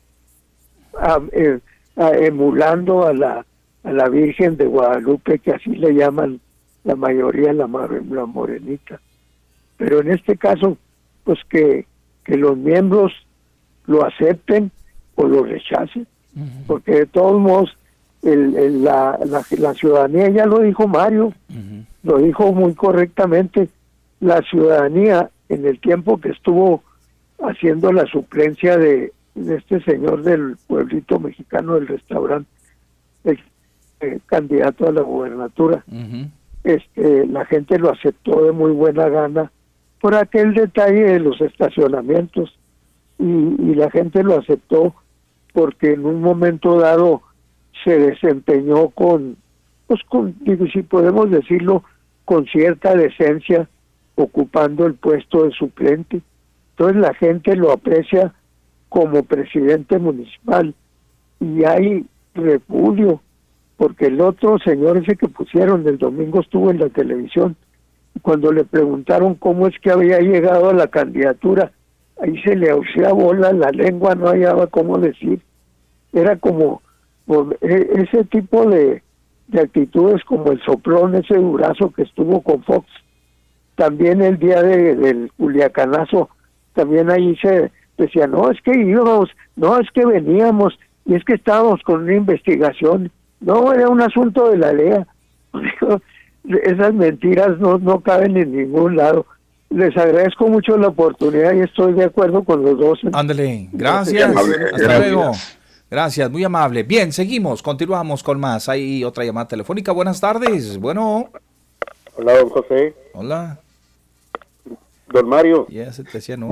Eh, 1.34 1.60
emulando 1.98 3.06
a 3.06 3.14
la, 3.14 3.46
a 3.84 3.92
la 3.92 4.10
Virgen 4.10 4.58
de 4.58 4.66
Guadalupe, 4.66 5.40
que 5.40 5.52
así 5.52 5.72
le 5.72 5.94
llaman 5.94 6.40
la 6.84 6.96
mayoría 6.96 7.54
la, 7.54 7.68
la 7.68 8.26
morenita. 8.26 9.00
Pero 9.78 10.02
en 10.02 10.12
este 10.12 10.38
caso, 10.38 10.78
pues 11.24 11.40
que, 11.50 11.86
que 12.24 12.38
los 12.38 12.58
miembros 12.58 13.14
lo 13.86 14.06
acepten 14.06 14.72
o 15.16 15.26
lo 15.26 15.44
porque 16.68 16.92
de 16.92 17.06
todos 17.06 17.40
modos 17.40 17.76
el, 18.24 18.84
la, 18.84 19.20
la, 19.26 19.74
ciudadanía, 19.74 20.30
ya 20.30 20.46
lo 20.46 20.60
dijo 20.60 20.88
Mario, 20.88 21.34
lo 22.04 22.18
dijo 22.20 22.54
muy 22.54 22.74
correctamente, 22.74 23.70
la 24.20 24.42
ciudadanía 24.44 25.30
en 25.50 25.66
el 25.66 25.80
tiempo 25.80 26.20
que 26.20 26.30
estuvo 26.30 26.84
haciendo 27.44 27.92
la 27.92 28.06
suplencia 28.06 28.78
de, 28.78 29.12
este 29.36 29.82
señor 29.84 30.24
del 30.24 30.58
pueblito 30.68 31.20
mexicano 31.20 31.76
del 31.76 31.88
restaurante, 31.88 32.50
el, 33.24 33.40
candidato 34.26 34.88
a 34.88 34.92
la 34.92 35.02
gubernatura, 35.02 35.84
este, 36.64 37.28
la 37.28 37.46
gente 37.46 37.78
lo 37.78 37.92
aceptó 37.92 38.46
de 38.46 38.52
muy 38.52 38.72
buena 38.72 39.08
gana 39.10 39.52
por 40.00 40.16
aquel 40.16 40.56
detalle 40.56 41.04
de 41.04 41.20
los 41.20 41.40
estacionamientos 41.40 42.58
y, 43.20 43.26
y 43.26 43.76
la 43.76 43.92
gente 43.92 44.24
lo 44.24 44.40
aceptó 44.40 44.96
porque 45.54 45.94
en 45.94 46.06
un 46.06 46.22
momento 46.22 46.80
dado 46.80 47.22
se 47.84 47.98
desempeñó 47.98 48.90
con, 48.90 49.38
pues 49.88 50.02
con, 50.10 50.36
digo, 50.42 50.66
si 50.68 50.82
podemos 50.84 51.30
decirlo, 51.30 51.84
con 52.26 52.46
cierta 52.46 52.96
decencia, 52.96 53.68
ocupando 54.16 54.86
el 54.86 54.96
puesto 54.96 55.44
de 55.44 55.52
suplente. 55.52 56.22
Entonces 56.72 57.02
la 57.02 57.14
gente 57.14 57.56
lo 57.56 57.72
aprecia 57.72 58.34
como 58.90 59.24
presidente 59.24 59.98
municipal 60.00 60.76
y 61.40 61.64
hay 61.64 62.06
repudio, 62.36 63.22
porque 63.78 64.08
el 64.08 64.22
otro 64.22 64.60
señor 64.60 64.98
ese 64.98 65.16
que 65.16 65.28
pusieron 65.28 65.88
el 65.88 65.98
domingo 65.98 66.42
estuvo 66.42 66.70
en 66.72 66.80
la 66.80 66.90
televisión, 66.90 67.56
cuando 68.22 68.52
le 68.52 68.64
preguntaron 68.64 69.36
cómo 69.36 69.68
es 69.68 69.78
que 69.80 69.92
había 69.92 70.20
llegado 70.20 70.70
a 70.70 70.74
la 70.74 70.88
candidatura, 70.88 71.72
ahí 72.22 72.42
se 72.44 72.56
le 72.56 72.72
hacía 72.72 73.12
bola, 73.14 73.52
la 73.52 73.72
lengua 73.72 74.16
no 74.16 74.28
hallaba 74.28 74.68
cómo 74.68 74.98
decir. 74.98 75.42
Era 76.14 76.36
como 76.38 76.82
e, 77.62 77.90
ese 77.96 78.24
tipo 78.26 78.70
de, 78.70 79.02
actitudes 79.54 80.24
como 80.24 80.52
el 80.52 80.62
soplón, 80.62 81.16
ese 81.16 81.36
durazo 81.36 81.92
que 81.92 82.04
estuvo 82.04 82.42
con 82.42 82.64
Fox. 82.64 82.88
También 83.76 84.22
el 84.22 84.38
día 84.38 84.62
de, 84.62 84.96
del 84.96 85.32
Culiacanazo, 85.38 86.30
también 86.74 87.10
ahí 87.10 87.36
se 87.38 87.72
decía, 87.98 88.28
no, 88.28 88.50
es 88.52 88.62
que 88.62 88.78
íbamos, 88.78 89.30
no, 89.56 89.80
es 89.80 89.90
que 89.92 90.06
veníamos, 90.06 90.78
y 91.06 91.16
es 91.16 91.24
que 91.26 91.34
estábamos 91.34 91.82
con 91.84 92.04
una 92.04 92.14
investigación. 92.14 93.12
No, 93.40 93.74
era 93.74 93.90
un 93.90 94.02
asunto 94.02 94.50
de 94.52 94.58
la 94.58 94.72
ley 94.72 94.94
Esas 96.64 96.94
mentiras 96.94 97.60
no, 97.60 97.78
no 97.78 98.00
caben 98.00 98.38
en 98.38 98.56
ningún 98.56 98.96
lado 98.96 99.26
les 99.72 99.96
agradezco 99.98 100.48
mucho 100.48 100.78
la 100.78 100.90
oportunidad 100.90 101.54
y 101.54 101.62
estoy 101.62 101.94
de 101.94 102.06
acuerdo 102.06 102.44
con 102.44 102.64
los 102.64 102.78
dos. 102.78 103.00
Ándale, 103.14 103.70
gracias. 103.72 104.36
Hasta 104.36 105.00
luego. 105.00 105.32
Gracias, 105.90 106.30
muy 106.30 106.44
amable. 106.44 106.84
Bien, 106.84 107.12
seguimos, 107.12 107.62
continuamos 107.62 108.24
con 108.24 108.40
más. 108.40 108.70
Hay 108.70 109.04
otra 109.04 109.26
llamada 109.26 109.48
telefónica. 109.48 109.92
Buenas 109.92 110.22
tardes. 110.22 110.78
Bueno. 110.78 111.30
Hola, 112.16 112.38
don 112.38 112.50
José. 112.50 112.96
Hola. 113.14 113.60
Don 115.08 115.28
Mario. 115.28 115.68
Ya 115.70 115.92
se 115.92 116.04
te 116.04 116.12
decía 116.14 116.38
no. 116.38 116.50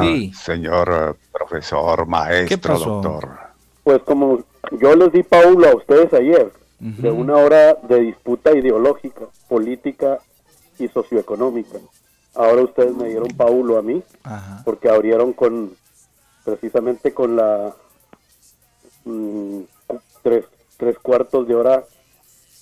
sí. 0.00 0.32
señor 0.34 1.16
profesor, 1.32 2.06
maestro, 2.06 2.78
doctor? 2.78 3.28
Pues 3.82 4.00
como 4.02 4.44
yo 4.80 4.94
les 4.94 5.12
di 5.12 5.24
Paulo 5.24 5.68
a 5.68 5.74
ustedes 5.74 6.12
ayer 6.14 6.52
de 6.78 7.10
una 7.10 7.36
hora 7.36 7.74
de 7.88 8.00
disputa 8.00 8.56
ideológica, 8.56 9.22
política 9.48 10.18
y 10.78 10.88
socioeconómica. 10.88 11.78
Ahora 12.34 12.62
ustedes 12.62 12.94
me 12.94 13.08
dieron 13.08 13.28
Paulo 13.36 13.78
a 13.78 13.82
mí 13.82 14.02
porque 14.64 14.88
abrieron 14.88 15.32
con 15.32 15.76
precisamente 16.44 17.12
con 17.12 17.36
la 17.36 17.74
mm, 19.04 19.60
tres, 20.22 20.44
tres 20.76 20.98
cuartos 20.98 21.46
de 21.46 21.54
hora 21.54 21.84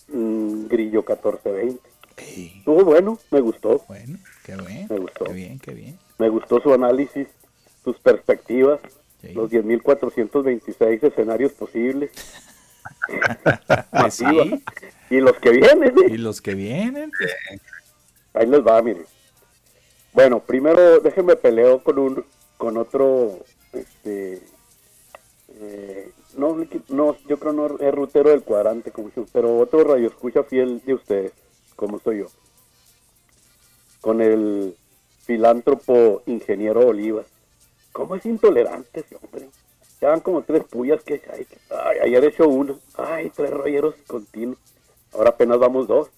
mm, 0.08 0.66
grillo 0.66 1.00
1420. 1.00 1.90
Estuvo 2.16 2.84
bueno, 2.84 3.18
me 3.30 3.40
gustó. 3.40 3.82
Bueno, 3.88 4.18
qué 4.44 4.56
bien. 4.56 4.86
Me 4.90 4.98
gustó. 4.98 5.24
Qué 5.24 5.32
bien, 5.32 5.58
qué 5.58 5.72
bien. 5.72 5.98
Me 6.18 6.28
gustó 6.28 6.60
su 6.60 6.72
análisis, 6.74 7.28
sus 7.82 7.98
perspectivas, 7.98 8.80
los 9.34 9.50
10.426 9.50 11.02
escenarios 11.02 11.52
posibles. 11.52 12.10
Sí. 14.10 14.24
Y 15.10 15.20
los 15.20 15.36
que 15.38 15.50
vienen. 15.50 15.94
¿eh? 15.98 16.06
Y 16.08 16.16
los 16.16 16.40
que 16.40 16.54
vienen. 16.54 17.10
Ahí 18.32 18.46
les 18.46 18.60
va, 18.60 18.80
miren. 18.82 19.04
Bueno, 20.12 20.40
primero 20.40 21.00
déjenme 21.00 21.36
peleo 21.36 21.82
con 21.82 21.98
un 21.98 22.24
con 22.56 22.76
otro 22.76 23.38
este 23.72 24.42
eh, 25.60 26.12
no, 26.36 26.56
no, 26.88 27.16
yo 27.26 27.38
creo 27.38 27.52
no 27.52 27.78
es 27.78 27.94
rutero 27.94 28.30
del 28.30 28.42
cuadrante, 28.42 28.90
como 28.90 29.10
yo, 29.14 29.26
pero 29.32 29.58
otro 29.58 29.84
radio 29.84 30.08
escucha 30.08 30.42
fiel 30.42 30.80
de 30.84 30.94
ustedes, 30.94 31.32
como 31.76 31.98
soy 31.98 32.18
yo. 32.18 32.26
Con 34.00 34.20
el 34.20 34.76
filántropo 35.24 36.22
ingeniero 36.26 36.86
Olivas. 36.86 37.26
¿Cómo 37.92 38.14
es 38.14 38.24
intolerante 38.24 39.00
ese 39.00 39.16
hombre? 39.16 39.48
Ya 40.00 40.10
van 40.10 40.20
como 40.20 40.42
tres 40.42 40.64
puyas 40.64 41.02
que 41.02 41.20
hay. 41.30 41.46
Ay, 41.70 41.98
ayer 42.04 42.24
he 42.24 42.28
hecho 42.28 42.48
uno. 42.48 42.78
Ay, 42.94 43.30
tres 43.30 43.50
rolleros 43.50 43.94
continuos. 44.06 44.58
Ahora 45.12 45.30
apenas 45.30 45.58
vamos 45.58 45.86
dos. 45.86 46.08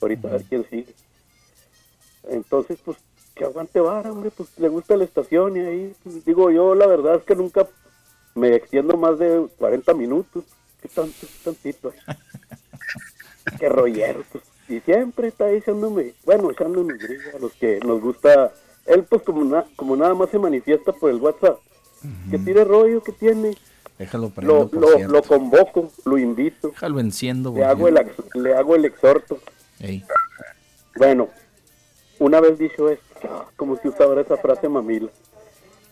Ahorita 0.00 0.28
a 0.28 0.32
ver 0.32 0.44
quién 0.44 0.68
sigue. 0.68 0.94
Entonces, 2.28 2.78
pues, 2.84 2.98
que 3.34 3.44
aguante 3.44 3.80
vara, 3.80 4.12
hombre. 4.12 4.30
Pues 4.30 4.48
le 4.58 4.68
gusta 4.68 4.96
la 4.96 5.04
estación 5.04 5.56
y 5.56 5.60
ahí. 5.60 5.94
pues, 6.02 6.24
digo, 6.24 6.50
yo 6.50 6.74
la 6.74 6.86
verdad 6.86 7.16
es 7.16 7.24
que 7.24 7.34
nunca 7.36 7.66
me 8.34 8.54
extiendo 8.54 8.96
más 8.96 9.18
de 9.18 9.46
40 9.58 9.94
minutos. 9.94 10.44
¿Qué 10.82 10.88
tanto? 10.88 11.12
qué 11.20 11.26
tantito? 11.44 11.92
Qué 13.58 13.68
rollero, 13.68 14.22
pues. 14.30 14.44
Y 14.68 14.80
siempre 14.80 15.28
está 15.28 15.46
ahí 15.46 15.56
echándome, 15.56 16.14
bueno, 16.24 16.50
echándome 16.50 16.94
grilla 16.96 17.32
a 17.36 17.38
los 17.40 17.52
que 17.54 17.80
nos 17.80 18.00
gusta. 18.00 18.52
Él, 18.86 19.04
pues, 19.04 19.22
como, 19.22 19.44
na- 19.44 19.66
como 19.76 19.96
nada 19.96 20.14
más 20.14 20.30
se 20.30 20.38
manifiesta 20.38 20.92
por 20.92 21.10
el 21.10 21.16
WhatsApp. 21.16 21.58
Que 22.30 22.38
tire 22.38 22.64
rollo, 22.64 23.02
que 23.02 23.12
tiene. 23.12 23.56
Déjalo 23.98 24.30
prendo, 24.30 24.70
Lo, 24.72 24.98
lo, 25.08 25.22
convoco, 25.22 25.90
lo 26.06 26.16
invito. 26.16 26.68
Déjalo 26.68 27.00
enciendo. 27.00 27.52
Le 27.54 27.64
hago, 27.64 27.88
el, 27.88 27.98
le 28.34 28.54
hago 28.54 28.74
el 28.76 28.86
exhorto. 28.86 29.38
Ey. 29.80 30.02
Bueno, 30.96 31.28
una 32.18 32.40
vez 32.40 32.58
dicho 32.58 32.88
esto, 32.88 33.09
como 33.56 33.76
si 33.76 33.88
usara 33.88 34.20
esa 34.20 34.36
frase 34.36 34.68
mamila. 34.68 35.10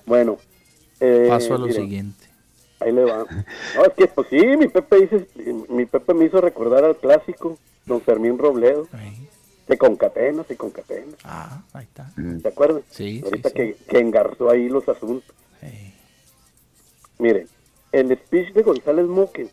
Bueno, 0.06 0.38
eh, 1.00 1.26
Paso 1.28 1.54
a 1.54 1.58
lo 1.58 1.66
miren, 1.66 1.82
siguiente. 1.82 2.26
Ahí 2.80 2.92
le 2.92 3.04
va. 3.04 3.26
No, 3.76 3.84
es 3.84 3.92
que 3.96 4.06
pues 4.06 4.28
sí, 4.28 4.56
mi 4.56 4.68
Pepe 4.68 5.00
dice, 5.00 5.26
mi 5.68 5.84
Pepe 5.84 6.14
me 6.14 6.24
hizo 6.26 6.40
recordar 6.40 6.84
al 6.84 6.96
clásico, 6.96 7.58
don 7.86 8.00
Fermín 8.00 8.38
Robledo. 8.38 8.86
Se 9.66 9.76
concatena, 9.76 10.44
se 10.44 10.56
concatena. 10.56 11.12
Ah, 11.24 11.62
ahí 11.74 11.84
está. 11.84 12.10
¿Se 12.40 12.48
acuerdan? 12.48 12.82
Sí, 12.90 13.20
Ahorita 13.22 13.50
sí, 13.50 13.54
Que, 13.54 13.76
que 13.86 13.98
engarzó 13.98 14.50
ahí 14.50 14.68
los 14.68 14.88
asuntos. 14.88 15.34
Miren, 17.18 17.48
el 17.92 18.16
speech 18.16 18.52
de 18.52 18.62
González 18.62 19.06
Moque, 19.06 19.48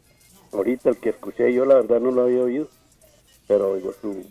ahorita 0.53 0.89
el 0.89 0.97
que 0.97 1.09
escuché 1.09 1.51
yo, 1.51 1.65
la 1.65 1.75
verdad 1.75 1.99
no 1.99 2.11
lo 2.11 2.23
había 2.23 2.41
oído, 2.43 2.67
pero 3.47 3.75
digo, 3.75 3.93
su, 3.99 4.23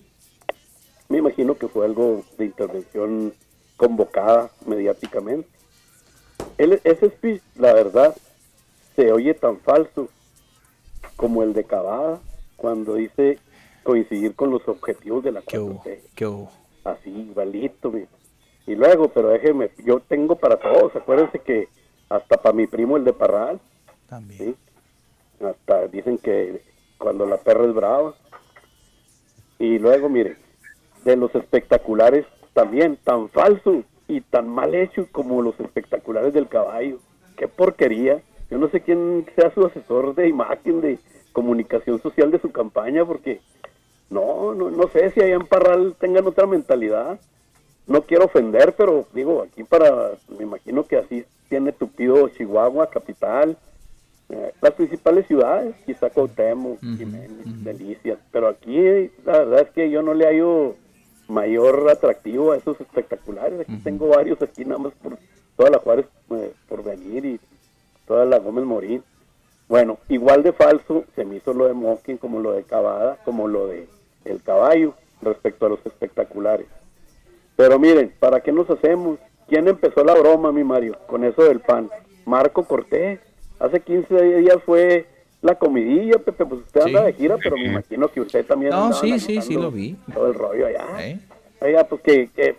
me 1.08 1.18
imagino 1.18 1.54
que 1.56 1.68
fue 1.68 1.84
algo 1.86 2.22
de 2.38 2.46
intervención 2.46 3.32
convocada 3.76 4.50
mediáticamente. 4.66 5.48
Él- 6.58 6.80
ese 6.84 7.10
speech, 7.10 7.42
la 7.56 7.72
verdad, 7.74 8.16
se 8.96 9.12
oye 9.12 9.34
tan 9.34 9.58
falso 9.60 10.08
como 11.16 11.42
el 11.42 11.52
de 11.52 11.64
Cavada 11.64 12.20
cuando 12.56 12.94
dice 12.94 13.38
coincidir 13.82 14.34
con 14.34 14.50
los 14.50 14.66
objetivos 14.68 15.22
de 15.24 15.32
la 15.32 15.42
4T. 15.42 16.00
¿Qué 16.14 16.26
hubo? 16.26 16.50
Así, 16.84 17.10
igualito. 17.10 17.92
Y 18.66 18.74
luego, 18.74 19.08
pero 19.08 19.28
déjeme, 19.28 19.70
yo 19.84 20.00
tengo 20.00 20.36
para 20.36 20.56
todos. 20.58 20.94
Acuérdense 20.96 21.38
que 21.40 21.68
hasta 22.08 22.36
para 22.40 22.54
mi 22.54 22.66
primo 22.66 22.96
el 22.96 23.04
de 23.04 23.12
Parral. 23.12 23.60
También. 24.08 24.56
Hasta 25.40 25.86
dicen 25.88 26.18
que 26.18 26.62
cuando 26.98 27.26
la 27.26 27.36
perra 27.38 27.64
es 27.66 27.74
brava. 27.74 28.14
Y 29.58 29.78
luego, 29.78 30.08
mire, 30.08 30.36
de 31.04 31.16
los 31.16 31.34
espectaculares 31.34 32.24
también, 32.52 32.96
tan 33.02 33.28
falso 33.28 33.82
y 34.08 34.20
tan 34.20 34.48
mal 34.48 34.74
hecho 34.74 35.06
como 35.12 35.42
los 35.42 35.58
espectaculares 35.60 36.32
del 36.32 36.48
caballo. 36.48 36.98
Qué 37.36 37.48
porquería. 37.48 38.22
Yo 38.50 38.58
no 38.58 38.68
sé 38.68 38.80
quién 38.80 39.26
sea 39.34 39.52
su 39.52 39.66
asesor 39.66 40.14
de 40.14 40.28
imagen, 40.28 40.80
de 40.80 40.98
comunicación 41.32 42.00
social 42.00 42.30
de 42.30 42.38
su 42.40 42.52
campaña, 42.52 43.04
porque 43.04 43.40
no, 44.10 44.54
no, 44.54 44.70
no 44.70 44.88
sé 44.88 45.10
si 45.10 45.20
allá 45.20 45.34
en 45.34 45.46
Parral 45.46 45.96
tengan 45.98 46.26
otra 46.26 46.46
mentalidad. 46.46 47.18
No 47.86 48.02
quiero 48.02 48.26
ofender, 48.26 48.74
pero 48.76 49.06
digo, 49.12 49.42
aquí 49.42 49.64
para, 49.64 50.12
me 50.38 50.44
imagino 50.44 50.84
que 50.84 50.96
así 50.96 51.24
tiene 51.48 51.72
tupido 51.72 52.28
Chihuahua, 52.28 52.88
capital, 52.88 53.58
eh, 54.30 54.52
las 54.62 54.72
principales 54.72 55.26
ciudades, 55.26 55.74
quizá 55.84 56.08
Cuauhtémoc, 56.08 56.80
Jiménez, 56.80 57.62
Delicias, 57.62 58.18
pero 58.32 58.48
aquí 58.48 59.10
la 59.24 59.38
verdad 59.40 59.60
es 59.60 59.70
que 59.70 59.90
yo 59.90 60.02
no 60.02 60.14
le 60.14 60.26
hallo 60.26 60.76
mayor 61.28 61.88
atractivo 61.90 62.52
a 62.52 62.56
esos 62.56 62.80
espectaculares. 62.80 63.60
Aquí 63.60 63.76
tengo 63.82 64.08
varios 64.08 64.40
aquí 64.42 64.64
nada 64.64 64.78
más 64.78 64.92
por 64.94 65.18
toda 65.56 65.70
la 65.70 65.78
Juárez 65.78 66.06
eh, 66.30 66.52
por 66.68 66.82
venir 66.82 67.24
y 67.24 67.40
toda 68.06 68.24
la 68.24 68.38
Gómez 68.38 68.64
Morín. 68.64 69.02
Bueno, 69.68 69.98
igual 70.08 70.42
de 70.42 70.52
falso 70.52 71.04
se 71.14 71.24
me 71.24 71.36
hizo 71.36 71.54
lo 71.54 71.66
de 71.66 71.72
Mosquín 71.72 72.18
como 72.18 72.40
lo 72.40 72.52
de 72.52 72.64
Cavada, 72.64 73.18
como 73.24 73.48
lo 73.48 73.68
de 73.68 73.88
El 74.24 74.42
Caballo 74.42 74.94
respecto 75.22 75.66
a 75.66 75.70
los 75.70 75.84
espectaculares. 75.86 76.66
Pero 77.56 77.78
miren, 77.78 78.12
¿para 78.18 78.40
qué 78.40 78.52
nos 78.52 78.68
hacemos? 78.68 79.18
¿Quién 79.48 79.68
empezó 79.68 80.04
la 80.04 80.14
broma, 80.14 80.52
mi 80.52 80.64
Mario, 80.64 80.98
con 81.06 81.24
eso 81.24 81.44
del 81.44 81.60
pan? 81.60 81.90
Marco 82.24 82.64
Cortés. 82.64 83.20
Hace 83.58 83.80
15 83.80 84.22
días 84.40 84.58
fue 84.64 85.06
la 85.44 85.54
comidilla, 85.56 86.18
Pepe, 86.18 86.46
pues 86.46 86.62
usted 86.62 86.80
anda 86.80 87.02
de 87.04 87.12
gira, 87.12 87.36
pero 87.36 87.56
me 87.56 87.66
imagino 87.66 88.08
que 88.08 88.22
usted 88.22 88.46
también 88.46 88.70
No, 88.70 88.94
sí, 88.94 89.18
sí, 89.20 89.42
sí, 89.42 89.54
lo 89.54 89.70
vi. 89.70 89.94
Todo 90.12 90.28
el 90.28 90.34
rollo 90.34 90.66
allá. 90.66 90.86
¿Eh? 91.00 91.18
Oiga, 91.60 91.84
pues 91.84 92.00
que, 92.00 92.30
que 92.34 92.56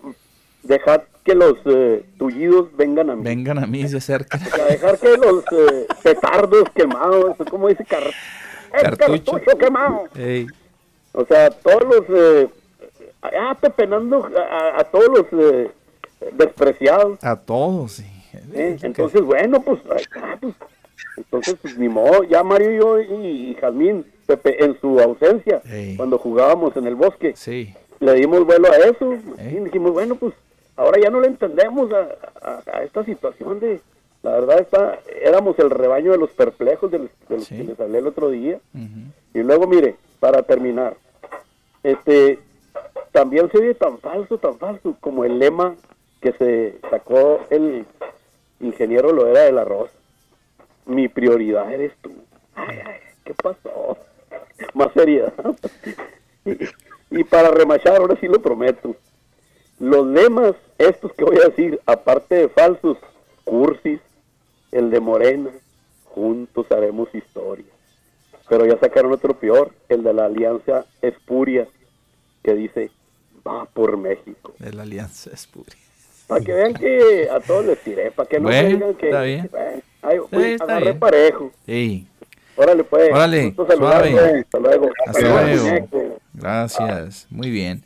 dejad 0.62 1.02
que 1.24 1.34
los 1.34 1.54
eh, 1.64 2.04
tullidos 2.16 2.68
vengan 2.76 3.10
a 3.10 3.16
mí. 3.16 3.24
Vengan 3.24 3.58
a 3.58 3.66
mí 3.66 3.82
de 3.82 4.00
cerca. 4.00 4.38
O 4.46 4.56
sea, 4.56 4.64
dejar 4.66 4.98
que 4.98 5.16
los 5.16 5.44
eh, 5.50 5.86
petardos 6.04 6.70
quemados, 6.76 7.36
como 7.50 7.66
dice 7.68 7.84
Car 7.84 8.04
¡El 8.04 8.96
Cartucho. 8.96 9.32
cartucho 9.32 9.58
quemado! 9.58 10.04
Ey. 10.14 10.46
O 11.12 11.24
sea, 11.24 11.50
todos 11.50 11.82
los... 11.82 12.04
Eh, 12.16 12.48
ah, 13.22 13.56
pepenando 13.60 14.28
a, 14.38 14.80
a- 14.80 14.84
todos 14.84 15.08
los 15.08 15.26
eh, 15.42 15.70
despreciados. 16.34 17.18
A 17.24 17.34
todos, 17.34 17.92
sí. 17.94 18.06
¿eh? 18.54 18.76
Entonces, 18.82 19.22
bueno, 19.22 19.60
pues, 19.60 19.80
ah, 20.14 20.36
pues, 20.40 20.54
entonces, 21.16 21.56
pues, 21.60 21.78
ni 21.78 21.88
modo, 21.88 22.24
ya 22.24 22.42
Mario 22.42 22.72
y 22.72 22.76
yo 22.78 23.00
y, 23.00 23.50
y 23.50 23.54
Jazmín, 23.54 24.04
Pepe, 24.26 24.62
en 24.64 24.78
su 24.80 24.98
ausencia, 25.00 25.62
cuando 25.96 26.18
jugábamos 26.18 26.76
en 26.76 26.86
el 26.86 26.94
bosque, 26.94 27.34
Sí. 27.36 27.72
le 28.00 28.12
dimos 28.14 28.44
vuelo 28.44 28.68
a 28.70 28.76
eso. 28.76 29.14
Y 29.14 29.64
dijimos, 29.64 29.92
bueno, 29.92 30.16
pues, 30.16 30.34
ahora 30.76 31.00
ya 31.00 31.10
no 31.10 31.20
le 31.20 31.28
entendemos 31.28 31.90
a, 31.92 32.08
a- 32.42 32.62
a 32.78 32.82
esta 32.82 33.04
situación 33.04 33.60
de... 33.60 33.80
La 34.22 34.32
verdad, 34.32 34.58
está, 34.60 34.98
éramos 35.22 35.56
el 35.60 35.70
rebaño 35.70 36.10
de 36.10 36.18
los 36.18 36.30
perplejos 36.30 36.90
de 36.90 36.98
los, 36.98 37.08
de 37.28 37.36
los 37.36 37.48
que 37.48 37.62
les 37.62 37.78
hablé 37.78 37.98
el 37.98 38.08
otro 38.08 38.28
día. 38.30 38.58
Y 39.34 39.38
luego, 39.38 39.68
mire, 39.68 39.94
para 40.18 40.42
terminar, 40.42 40.96
este 41.84 42.40
también 43.12 43.48
se 43.52 43.58
oye 43.58 43.74
tan 43.74 43.98
falso, 43.98 44.36
tan 44.38 44.58
falso, 44.58 44.96
como 45.00 45.24
el 45.24 45.38
lema 45.38 45.76
que 46.20 46.32
se 46.32 46.74
sacó 46.90 47.40
el 47.50 47.86
ingeniero 48.60 49.12
Loera 49.12 49.42
de 49.42 49.52
la 49.52 49.64
Rosa. 49.64 49.92
Mi 50.86 51.08
prioridad 51.08 51.72
eres 51.72 51.92
tú. 52.00 52.12
Ay, 52.54 52.78
ay, 52.84 53.00
¿qué 53.24 53.34
pasó? 53.34 53.98
Más 54.74 54.92
seriedad. 54.94 55.32
y, 56.44 56.52
y 57.20 57.24
para 57.24 57.50
remachar, 57.50 57.96
ahora 57.96 58.16
sí 58.20 58.26
lo 58.28 58.40
prometo. 58.40 58.96
Los 59.78 60.06
lemas, 60.06 60.54
estos 60.78 61.12
que 61.12 61.24
voy 61.24 61.36
a 61.38 61.48
decir, 61.48 61.80
aparte 61.86 62.34
de 62.36 62.48
falsos, 62.48 62.96
cursis, 63.44 64.00
el 64.72 64.90
de 64.90 65.00
Morena, 65.00 65.50
juntos 66.04 66.70
haremos 66.72 67.14
historia. 67.14 67.66
Pero 68.48 68.64
ya 68.64 68.78
sacaron 68.78 69.12
otro 69.12 69.34
peor, 69.38 69.72
el 69.88 70.02
de 70.02 70.14
la 70.14 70.26
Alianza 70.26 70.86
Espuria, 71.02 71.66
que 72.42 72.54
dice, 72.54 72.90
va 73.46 73.66
por 73.66 73.96
México. 73.96 74.54
De 74.58 74.72
la 74.72 74.82
Alianza 74.82 75.30
Espuria. 75.30 75.74
Para 76.28 76.44
que 76.44 76.52
vean 76.52 76.74
que 76.74 77.28
a 77.30 77.40
todos 77.40 77.66
les 77.66 77.78
tiré, 77.80 78.10
para 78.12 78.28
que 78.28 78.38
no 78.40 78.48
Bueno, 78.48 78.68
digan 78.68 78.94
que 78.94 79.06
está 79.06 79.22
bien. 79.22 79.48
bueno, 79.50 79.82
ahí, 80.06 80.16
Sí, 80.30 80.36
uy, 80.36 80.42
está 80.52 80.64
agarré 80.64 80.84
bien. 80.84 80.98
parejo. 80.98 81.52
Sí. 81.66 82.06
Órale, 82.56 82.84
pues. 82.84 83.10
Órale, 83.12 83.54
suave. 83.54 84.40
Hasta 84.40 84.58
luego. 84.58 84.88
Hasta 85.06 85.20
luego. 85.20 86.18
Gracias, 86.32 87.26
muy 87.30 87.50
bien. 87.50 87.82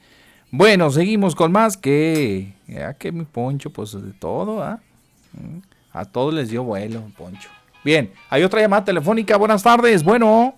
Bueno, 0.53 0.91
seguimos 0.91 1.35
con 1.35 1.53
más 1.53 1.77
que, 1.77 2.53
ya 2.67 2.95
que 2.95 3.13
mi 3.13 3.25
Poncho, 3.25 3.71
pues 3.71 3.93
de 3.93 4.13
todo, 4.13 4.63
¿ah? 4.63 4.81
Mm, 5.33 5.59
a 5.93 6.05
todos 6.05 6.35
les 6.35 6.51
dio 6.51 6.63
vuelo, 6.65 7.03
Poncho. 7.17 7.49
Bien, 7.85 8.13
hay 8.29 8.43
otra 8.43 8.61
llamada 8.61 8.85
telefónica. 8.85 9.37
Buenas 9.37 9.63
tardes, 9.63 10.03
bueno. 10.03 10.55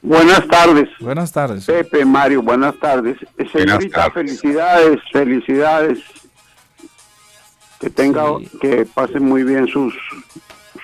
Buenas 0.00 0.46
tardes. 0.46 0.88
Buenas 1.00 1.32
tardes. 1.32 1.64
Pepe, 1.66 2.04
Mario, 2.04 2.42
buenas 2.42 2.78
tardes. 2.78 3.16
Señorita, 3.52 4.10
felicidades, 4.12 5.00
felicidades. 5.12 5.98
Que 7.80 7.90
tenga, 7.90 8.24
que 8.60 8.86
pase 8.86 9.20
muy 9.20 9.42
bien 9.44 9.66
sus, 9.68 9.94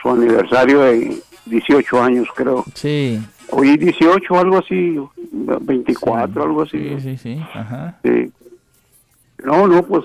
su 0.05 0.11
aniversario 0.11 0.81
de 0.81 1.17
18 1.47 2.03
años, 2.03 2.29
creo. 2.37 2.65
Sí. 2.75 3.21
Hoy 3.51 3.77
18, 3.79 4.39
algo 4.39 4.59
así, 4.59 5.01
24, 5.33 6.43
algo 6.43 6.63
así. 6.63 6.79
Sí, 6.79 7.01
sí, 7.01 7.17
sí, 7.17 7.43
ajá. 7.55 7.99
Sí. 8.05 8.31
No, 9.43 9.67
no, 9.67 9.83
pues 9.83 10.05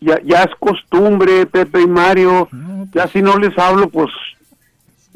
ya, 0.00 0.20
ya 0.22 0.42
es 0.42 0.54
costumbre, 0.58 1.46
Pepe 1.46 1.82
y 1.82 1.86
Mario. 1.86 2.48
Ya 2.92 3.06
si 3.08 3.22
no 3.22 3.38
les 3.38 3.56
hablo, 3.56 3.88
pues 3.88 4.08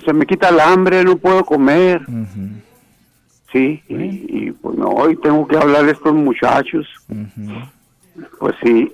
se 0.05 0.13
me 0.13 0.27
quita 0.27 0.49
el 0.49 0.61
hambre, 0.61 1.05
no 1.05 1.17
puedo 1.17 1.45
comer. 1.45 2.03
Sí, 3.53 3.83
y, 3.89 4.53
pues 4.53 4.79
no, 4.79 4.91
hoy 4.91 5.17
tengo 5.17 5.47
que 5.49 5.57
hablar 5.57 5.87
de 5.87 5.93
estos 5.93 6.15
muchachos. 6.15 6.87
Pues 8.39 8.55
sí. 8.63 8.93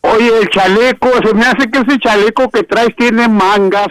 Oye, 0.00 0.38
el 0.40 0.48
chaleco, 0.48 1.08
se 1.22 1.34
me 1.34 1.42
hace 1.42 1.70
que 1.70 1.80
ese 1.80 1.98
chaleco 1.98 2.50
que 2.50 2.62
traes 2.62 2.96
tiene 2.96 3.28
mangas. 3.28 3.88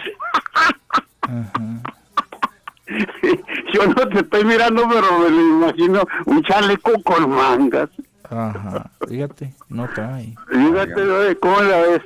Yo 3.72 3.86
no 3.86 4.08
te 4.08 4.20
estoy 4.20 4.44
mirando, 4.44 4.86
pero 4.88 5.18
me 5.18 5.30
lo 5.30 5.40
imagino 5.40 6.06
un 6.26 6.42
chaleco 6.42 7.02
con 7.02 7.30
mangas. 7.30 7.88
Ajá, 8.30 8.90
fíjate, 9.08 9.54
no 9.68 9.88
trae. 9.94 10.34
Fíjate, 10.48 11.36
¿cómo 11.40 11.60
la 11.62 11.78
ves? 11.78 12.02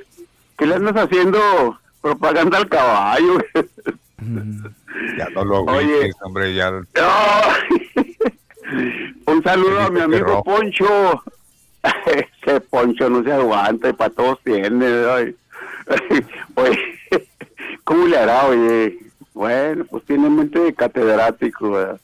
¿Qué 0.57 0.65
le 0.65 0.75
andas 0.75 0.95
haciendo 0.95 1.79
propaganda 2.01 2.57
al 2.57 2.67
caballo? 2.67 3.39
Ya 5.17 5.29
no 5.33 5.45
lo 5.45 5.61
Oye, 5.63 6.11
hombre, 6.21 6.53
ya. 6.53 6.71
Un 9.25 9.43
saludo 9.43 9.81
a 9.81 9.89
mi 9.89 10.01
amigo 10.01 10.43
Poncho. 10.43 11.23
Ese 12.43 12.59
Poncho 12.61 13.09
no 13.09 13.23
se 13.23 13.31
aguanta 13.31 13.89
y 13.89 13.93
para 13.93 14.09
todos 14.09 14.39
tiene. 14.43 14.85
Oye, 16.55 16.97
¿cómo 17.83 18.07
le 18.07 18.17
hará, 18.17 18.45
oye? 18.47 19.08
Bueno, 19.39 19.85
pues 19.89 20.03
tiene 20.03 20.29
mente 20.29 20.59
de 20.59 20.73
catedrático, 20.73 21.71
¿verdad? 21.71 22.01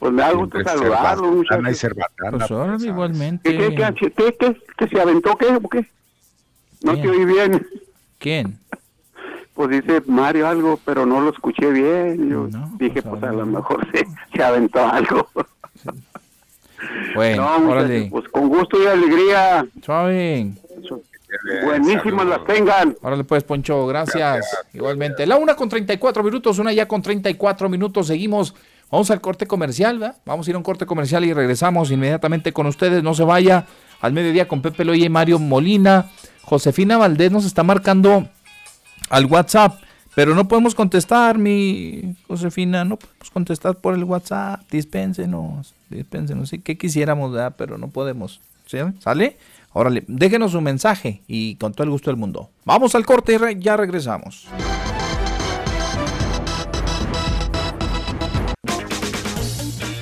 Pues 0.00 0.12
me 0.12 0.22
da 0.22 0.32
gusto 0.32 0.60
saludarlo, 0.64 1.30
muchachos. 1.30 1.86
Pues 2.40 2.84
igualmente. 2.84 3.56
¿Qué, 3.56 3.76
qué, 3.76 3.94
qué, 3.94 4.34
qué, 4.36 4.56
qué, 4.76 4.88
se 4.88 5.00
aventó? 5.00 5.36
¿Qué? 5.36 5.46
¿O 5.46 5.68
qué? 5.68 5.86
No 6.82 7.00
te 7.00 7.08
oí 7.08 7.24
bien. 7.24 7.64
¿Quién? 8.18 8.58
Pues 9.54 9.70
dice 9.70 10.02
Mario 10.08 10.48
algo, 10.48 10.80
pero 10.84 11.06
no 11.06 11.20
lo 11.20 11.30
escuché 11.30 11.70
bien. 11.70 12.28
Yo 12.28 12.48
dije, 12.78 13.00
pues, 13.00 13.22
a 13.22 13.30
lo 13.30 13.46
mejor 13.46 13.86
se, 13.92 14.04
se 14.34 14.42
aventó 14.42 14.84
algo. 14.84 15.28
Bueno, 17.14 17.60
no, 17.60 17.70
órale. 17.70 18.08
Pues 18.10 18.28
con 18.30 18.48
gusto 18.48 18.82
y 18.82 18.86
alegría. 18.86 19.64
Suave. 19.80 20.50
Buenísimas 21.64 22.26
las 22.26 22.44
tengan. 22.44 22.96
Órale 23.02 23.24
pues, 23.24 23.44
Poncho, 23.44 23.86
gracias. 23.86 24.46
Igualmente. 24.72 25.26
La 25.26 25.36
una 25.36 25.54
con 25.54 25.68
34 25.68 26.22
minutos, 26.22 26.58
una 26.58 26.72
ya 26.72 26.86
con 26.86 27.02
34 27.02 27.68
minutos. 27.68 28.06
Seguimos. 28.06 28.54
Vamos 28.90 29.10
al 29.10 29.20
corte 29.20 29.46
comercial, 29.46 29.98
¿verdad? 29.98 30.16
Vamos 30.24 30.46
a 30.46 30.50
ir 30.50 30.54
a 30.54 30.58
un 30.58 30.64
corte 30.64 30.86
comercial 30.86 31.22
y 31.24 31.34
regresamos 31.34 31.90
inmediatamente 31.90 32.54
con 32.54 32.66
ustedes. 32.66 33.02
No 33.02 33.14
se 33.14 33.22
vaya 33.22 33.66
al 34.00 34.14
mediodía 34.14 34.48
con 34.48 34.62
Pepe 34.62 34.84
Loye 34.84 35.04
y 35.04 35.08
Mario 35.10 35.38
Molina. 35.38 36.10
Josefina 36.42 36.96
Valdés 36.96 37.30
nos 37.30 37.44
está 37.44 37.62
marcando 37.62 38.26
al 39.10 39.26
WhatsApp, 39.26 39.80
pero 40.14 40.34
no 40.34 40.48
podemos 40.48 40.74
contestar, 40.74 41.36
mi 41.36 42.16
Josefina, 42.26 42.84
no 42.84 42.96
podemos 42.96 43.30
contestar 43.30 43.76
por 43.76 43.94
el 43.94 44.04
WhatsApp. 44.04 44.62
Dispénsenos, 44.70 45.74
dispénsenos. 45.90 46.48
Sí, 46.48 46.60
que 46.60 46.78
quisiéramos, 46.78 47.32
¿verdad? 47.32 47.54
pero 47.58 47.76
no 47.76 47.88
podemos. 47.88 48.40
¿Sí? 48.66 48.78
¿Sale? 49.00 49.36
Órale, 49.72 50.04
déjenos 50.08 50.54
un 50.54 50.64
mensaje 50.64 51.22
y 51.26 51.56
con 51.56 51.72
todo 51.72 51.84
el 51.84 51.90
gusto 51.90 52.10
del 52.10 52.16
mundo. 52.16 52.50
Vamos 52.64 52.94
al 52.94 53.04
corte 53.04 53.38
y 53.52 53.60
ya 53.60 53.76
regresamos. 53.76 54.48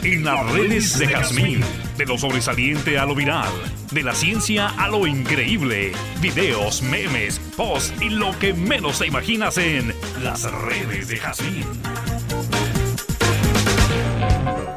En 0.03 0.25
las 0.25 0.53
redes 0.53 0.99
de 1.01 1.09
Jazmín, 1.09 1.61
de 1.99 2.07
lo 2.07 2.17
sobresaliente 2.17 2.97
a 2.97 3.05
lo 3.05 3.17
viral, 3.17 3.51
de 3.91 4.05
la 4.05 4.15
ciencia 4.15 4.69
a 4.69 4.89
lo 4.89 5.05
increíble, 5.05 5.91
videos, 6.21 6.81
memes, 6.81 7.41
posts 7.57 8.01
y 8.01 8.11
lo 8.11 8.39
que 8.39 8.55
menos 8.55 9.01
te 9.01 9.09
imaginas 9.09 9.59
en 9.59 9.93
las 10.23 10.45
redes 10.53 11.09
de 11.09 11.17
Jazmín. 11.17 11.65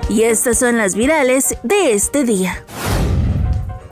Y 0.10 0.24
estas 0.24 0.58
son 0.58 0.78
las 0.78 0.96
virales 0.96 1.56
de 1.62 1.94
este 1.94 2.24
día. 2.24 2.66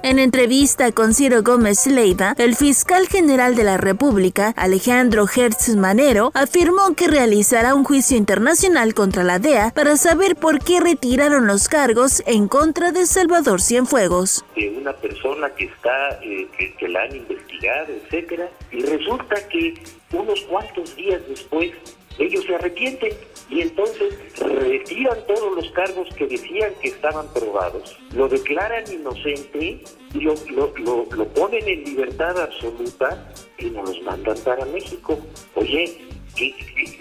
En 0.09 0.19
entrevista 0.19 0.93
con 0.93 1.13
Ciro 1.13 1.43
Gómez 1.43 1.85
Leiva, 1.85 2.33
el 2.37 2.55
fiscal 2.55 3.09
general 3.09 3.57
de 3.57 3.65
la 3.65 3.75
República, 3.75 4.53
Alejandro 4.55 5.25
Hertz 5.27 5.75
Manero, 5.75 6.31
afirmó 6.33 6.95
que 6.95 7.09
realizará 7.09 7.75
un 7.75 7.83
juicio 7.83 8.15
internacional 8.15 8.93
contra 8.93 9.25
la 9.25 9.37
DEA 9.37 9.73
para 9.75 9.97
saber 9.97 10.37
por 10.37 10.63
qué 10.63 10.79
retiraron 10.79 11.45
los 11.45 11.67
cargos 11.67 12.23
en 12.25 12.47
contra 12.47 12.93
de 12.93 13.05
Salvador 13.05 13.59
Cienfuegos. 13.59 14.45
De 14.55 14.69
una 14.69 14.93
persona 14.93 15.49
que 15.49 15.65
está, 15.65 16.11
eh, 16.23 16.47
que, 16.57 16.73
que 16.75 16.87
la 16.87 17.01
han 17.01 17.13
investigado, 17.13 17.91
etcétera, 17.91 18.49
y 18.71 18.83
resulta 18.83 19.35
que 19.49 19.73
unos 20.13 20.39
cuantos 20.43 20.95
días 20.95 21.19
después 21.27 21.73
ellos 22.17 22.45
se 22.45 22.55
arrepienten 22.55 23.11
y 23.49 23.61
entonces 23.61 24.13
retiran 24.39 25.17
todos 25.25 25.55
los 25.55 25.71
cargos 25.71 26.07
que 26.15 26.27
decían 26.27 26.73
que 26.81 26.89
estaban 26.89 27.31
probados, 27.33 27.97
lo 28.13 28.27
declaran 28.27 28.83
inocente 28.91 29.81
y 30.13 30.19
lo, 30.19 30.35
lo, 30.49 30.73
lo, 31.11 31.27
ponen 31.29 31.67
en 31.67 31.83
libertad 31.83 32.39
absoluta 32.41 33.31
y 33.57 33.69
nos 33.69 33.89
los 33.89 34.01
mandan 34.03 34.37
para 34.39 34.65
México. 34.65 35.17
Oye, 35.55 36.06
¿qué, 36.37 36.53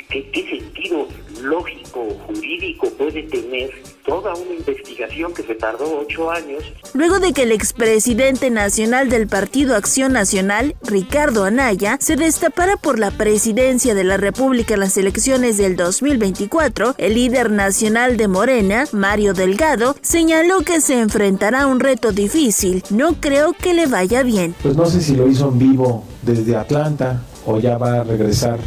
qué, 0.09 0.31
qué 0.31 0.51
sentido 0.51 1.09
lógico, 1.43 2.09
jurídico 2.27 2.89
puede 2.91 3.23
tener 3.25 3.71
toda 4.05 4.35
una 4.35 4.55
investigación 4.55 5.35
que 5.35 5.43
se 5.43 5.55
tardó 5.55 6.01
ocho 6.01 6.31
años. 6.31 6.63
Luego 6.95 7.19
de 7.19 7.33
que 7.33 7.43
el 7.43 7.53
expresidente 7.53 8.51
nacional 8.51 9.09
del 9.09 9.27
Partido 9.27 9.75
Acción 9.75 10.13
Nacional, 10.13 10.77
Ricardo 10.83 11.45
Anaya, 11.45 11.99
se 12.01 12.17
destapara 12.17 12.77
por 12.77 12.99
la 12.99 13.11
presidencia 13.11 13.95
de 13.95 14.05
la 14.05 14.17
República 14.17 14.75
en 14.75 14.81
las 14.81 14.97
elecciones 14.97 15.57
del 15.57 15.77
2024, 15.77 16.95
el 16.99 17.15
líder 17.15 17.51
nacional 17.51 18.17
de 18.17 18.29
Morena, 18.29 18.85
Mario 18.93 19.35
Delgado, 19.35 19.97
señaló 20.03 20.61
que 20.61 20.81
se 20.81 21.01
enfrentará 21.01 21.63
a 21.63 21.67
un 21.67 21.81
reto 21.81 22.13
difícil. 22.13 22.83
No 22.91 23.21
creo 23.21 23.53
que 23.53 23.75
le 23.75 23.87
vaya 23.87 24.23
bien. 24.23 24.55
Pues 24.63 24.77
no 24.77 24.87
sé 24.87 25.01
si 25.01 25.17
lo 25.17 25.29
hizo 25.29 25.49
en 25.49 25.59
vivo 25.59 26.05
desde 26.23 26.57
Atlanta 26.57 27.23
o 27.45 27.59
ya 27.59 27.77
va 27.77 28.01
a 28.01 28.05
regresar 28.05 28.59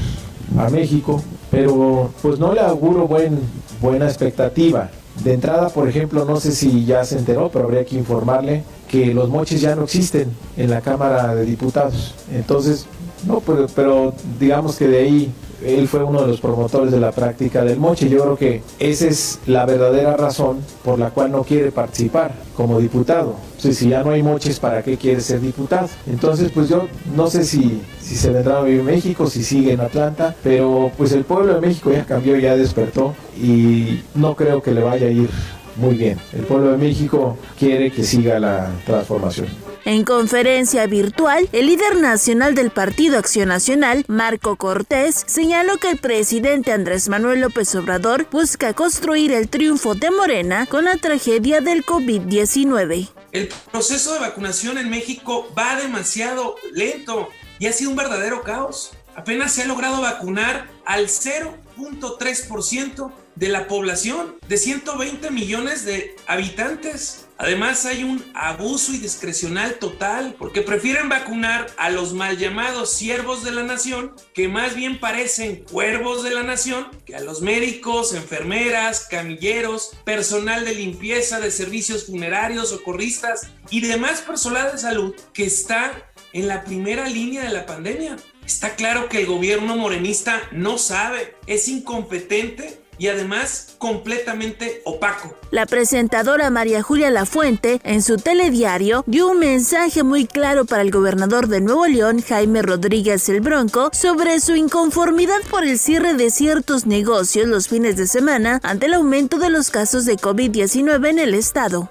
a 0.57 0.69
México, 0.69 1.21
pero 1.51 2.11
pues 2.21 2.39
no 2.39 2.53
le 2.53 2.61
auguro 2.61 3.07
buen, 3.07 3.39
buena 3.81 4.05
expectativa. 4.05 4.89
De 5.23 5.33
entrada, 5.33 5.69
por 5.69 5.87
ejemplo, 5.89 6.23
no 6.25 6.39
sé 6.39 6.51
si 6.53 6.85
ya 6.85 7.03
se 7.03 7.17
enteró, 7.17 7.49
pero 7.51 7.65
habría 7.65 7.85
que 7.85 7.97
informarle 7.97 8.63
que 8.87 9.13
los 9.13 9.29
moches 9.29 9.61
ya 9.61 9.75
no 9.75 9.83
existen 9.83 10.29
en 10.55 10.69
la 10.69 10.81
Cámara 10.81 11.35
de 11.35 11.45
Diputados. 11.45 12.15
Entonces, 12.33 12.85
no, 13.27 13.41
pero, 13.41 13.67
pero 13.75 14.13
digamos 14.39 14.77
que 14.77 14.87
de 14.87 14.97
ahí 14.99 15.31
él 15.63 15.87
fue 15.87 16.03
uno 16.03 16.21
de 16.21 16.27
los 16.27 16.39
promotores 16.39 16.91
de 16.91 16.99
la 16.99 17.11
práctica 17.11 17.63
del 17.63 17.79
moche. 17.79 18.09
Yo 18.09 18.21
creo 18.23 18.37
que 18.37 18.61
esa 18.79 19.07
es 19.07 19.39
la 19.45 19.65
verdadera 19.65 20.15
razón 20.15 20.57
por 20.83 20.99
la 20.99 21.09
cual 21.09 21.31
no 21.31 21.43
quiere 21.43 21.71
participar 21.71 22.33
como 22.55 22.79
diputado. 22.79 23.35
si 23.57 23.89
ya 23.89 24.03
no 24.03 24.11
hay 24.11 24.23
moches, 24.23 24.59
¿para 24.59 24.83
qué 24.83 24.97
quiere 24.97 25.21
ser 25.21 25.41
diputado? 25.41 25.87
Entonces, 26.07 26.51
pues 26.51 26.69
yo 26.69 26.87
no 27.15 27.29
sé 27.29 27.43
si, 27.43 27.81
si 28.01 28.15
se 28.15 28.31
vendrá 28.31 28.59
a 28.59 28.63
vivir 28.63 28.83
México, 28.83 29.27
si 29.27 29.43
sigue 29.43 29.73
en 29.73 29.81
Atlanta, 29.81 30.35
pero 30.43 30.91
pues 30.97 31.11
el 31.11 31.23
pueblo 31.23 31.55
de 31.55 31.61
México 31.61 31.91
ya 31.91 32.05
cambió, 32.05 32.37
ya 32.37 32.55
despertó 32.55 33.13
y 33.41 34.01
no 34.15 34.35
creo 34.35 34.61
que 34.61 34.71
le 34.71 34.83
vaya 34.83 35.07
a 35.07 35.11
ir 35.11 35.29
muy 35.75 35.95
bien. 35.95 36.17
El 36.33 36.41
pueblo 36.41 36.71
de 36.71 36.77
México 36.77 37.37
quiere 37.57 37.91
que 37.91 38.03
siga 38.03 38.39
la 38.39 38.69
transformación. 38.85 39.68
En 39.85 40.03
conferencia 40.03 40.85
virtual, 40.87 41.47
el 41.53 41.67
líder 41.67 41.95
nacional 41.95 42.53
del 42.53 42.69
Partido 42.69 43.17
Acción 43.17 43.47
Nacional, 43.47 44.03
Marco 44.07 44.57
Cortés, 44.57 45.23
señaló 45.25 45.77
que 45.77 45.89
el 45.89 45.97
presidente 45.97 46.73
Andrés 46.73 47.07
Manuel 47.07 47.39
López 47.41 47.73
Obrador 47.75 48.27
busca 48.29 48.73
construir 48.73 49.31
el 49.31 49.47
triunfo 49.47 49.95
de 49.95 50.11
Morena 50.11 50.65
con 50.65 50.83
la 50.85 50.97
tragedia 50.97 51.61
del 51.61 51.85
COVID-19. 51.85 53.07
El 53.31 53.47
proceso 53.71 54.13
de 54.13 54.19
vacunación 54.19 54.77
en 54.77 54.89
México 54.89 55.47
va 55.57 55.79
demasiado 55.79 56.55
lento 56.73 57.29
y 57.57 57.67
ha 57.67 57.73
sido 57.73 57.91
un 57.91 57.95
verdadero 57.95 58.43
caos. 58.43 58.91
apenas 59.15 59.53
se 59.53 59.61
ha 59.63 59.65
logrado 59.65 60.01
vacunar 60.01 60.67
al 60.85 61.07
0.3% 61.07 63.11
de 63.35 63.49
la 63.49 63.67
población 63.67 64.35
de 64.47 64.57
120 64.57 65.31
millones 65.31 65.85
de 65.85 66.15
habitantes. 66.27 67.28
Además 67.41 67.85
hay 67.85 68.03
un 68.03 68.21
abuso 68.33 68.93
y 68.93 68.97
discrecional 68.97 69.75
total 69.75 70.35
porque 70.37 70.61
prefieren 70.61 71.07
vacunar 71.07 71.67
a 71.77 71.89
los 71.89 72.13
mal 72.13 72.37
llamados 72.37 72.91
siervos 72.91 73.45
de 73.45 73.51
la 73.51 73.63
nación 73.63 74.13
que 74.33 74.49
más 74.49 74.75
bien 74.75 74.99
parecen 74.99 75.63
cuervos 75.63 76.21
de 76.25 76.31
la 76.31 76.43
nación 76.43 76.89
que 77.05 77.15
a 77.15 77.21
los 77.21 77.41
médicos, 77.41 78.13
enfermeras, 78.13 79.07
camilleros, 79.09 79.91
personal 80.03 80.65
de 80.65 80.75
limpieza, 80.75 81.39
de 81.39 81.49
servicios 81.49 82.07
funerarios, 82.07 82.71
socorristas 82.71 83.47
y 83.69 83.79
demás 83.79 84.19
personal 84.19 84.73
de 84.73 84.77
salud 84.77 85.15
que 85.33 85.45
está 85.45 85.93
en 86.33 86.49
la 86.49 86.65
primera 86.65 87.07
línea 87.07 87.43
de 87.43 87.53
la 87.53 87.65
pandemia. 87.65 88.17
Está 88.45 88.75
claro 88.75 89.07
que 89.07 89.21
el 89.21 89.27
gobierno 89.27 89.77
morenista 89.77 90.41
no 90.51 90.77
sabe, 90.77 91.35
es 91.47 91.69
incompetente 91.69 92.81
y 92.99 93.07
además 93.07 93.75
completamente 93.79 94.81
opaco. 94.83 95.33
La 95.51 95.65
presentadora 95.65 96.49
María 96.49 96.83
Julia 96.83 97.09
Lafuente, 97.09 97.79
en 97.83 98.03
su 98.03 98.17
telediario, 98.17 99.03
dio 99.07 99.29
un 99.29 99.39
mensaje 99.39 100.03
muy 100.03 100.27
claro 100.27 100.65
para 100.65 100.81
el 100.81 100.91
gobernador 100.91 101.47
de 101.47 101.61
Nuevo 101.61 101.87
León, 101.87 102.21
Jaime 102.21 102.61
Rodríguez 102.61 103.27
el 103.29 103.41
Bronco, 103.41 103.89
sobre 103.93 104.39
su 104.41 104.55
inconformidad 104.55 105.39
por 105.49 105.63
el 105.63 105.79
cierre 105.79 106.13
de 106.13 106.29
ciertos 106.29 106.85
negocios 106.85 107.47
los 107.47 107.69
fines 107.69 107.95
de 107.95 108.05
semana 108.05 108.59
ante 108.63 108.87
el 108.87 108.93
aumento 108.93 109.37
de 109.37 109.49
los 109.49 109.71
casos 109.71 110.05
de 110.05 110.17
COVID-19 110.17 111.09
en 111.09 111.19
el 111.19 111.33
estado. 111.33 111.89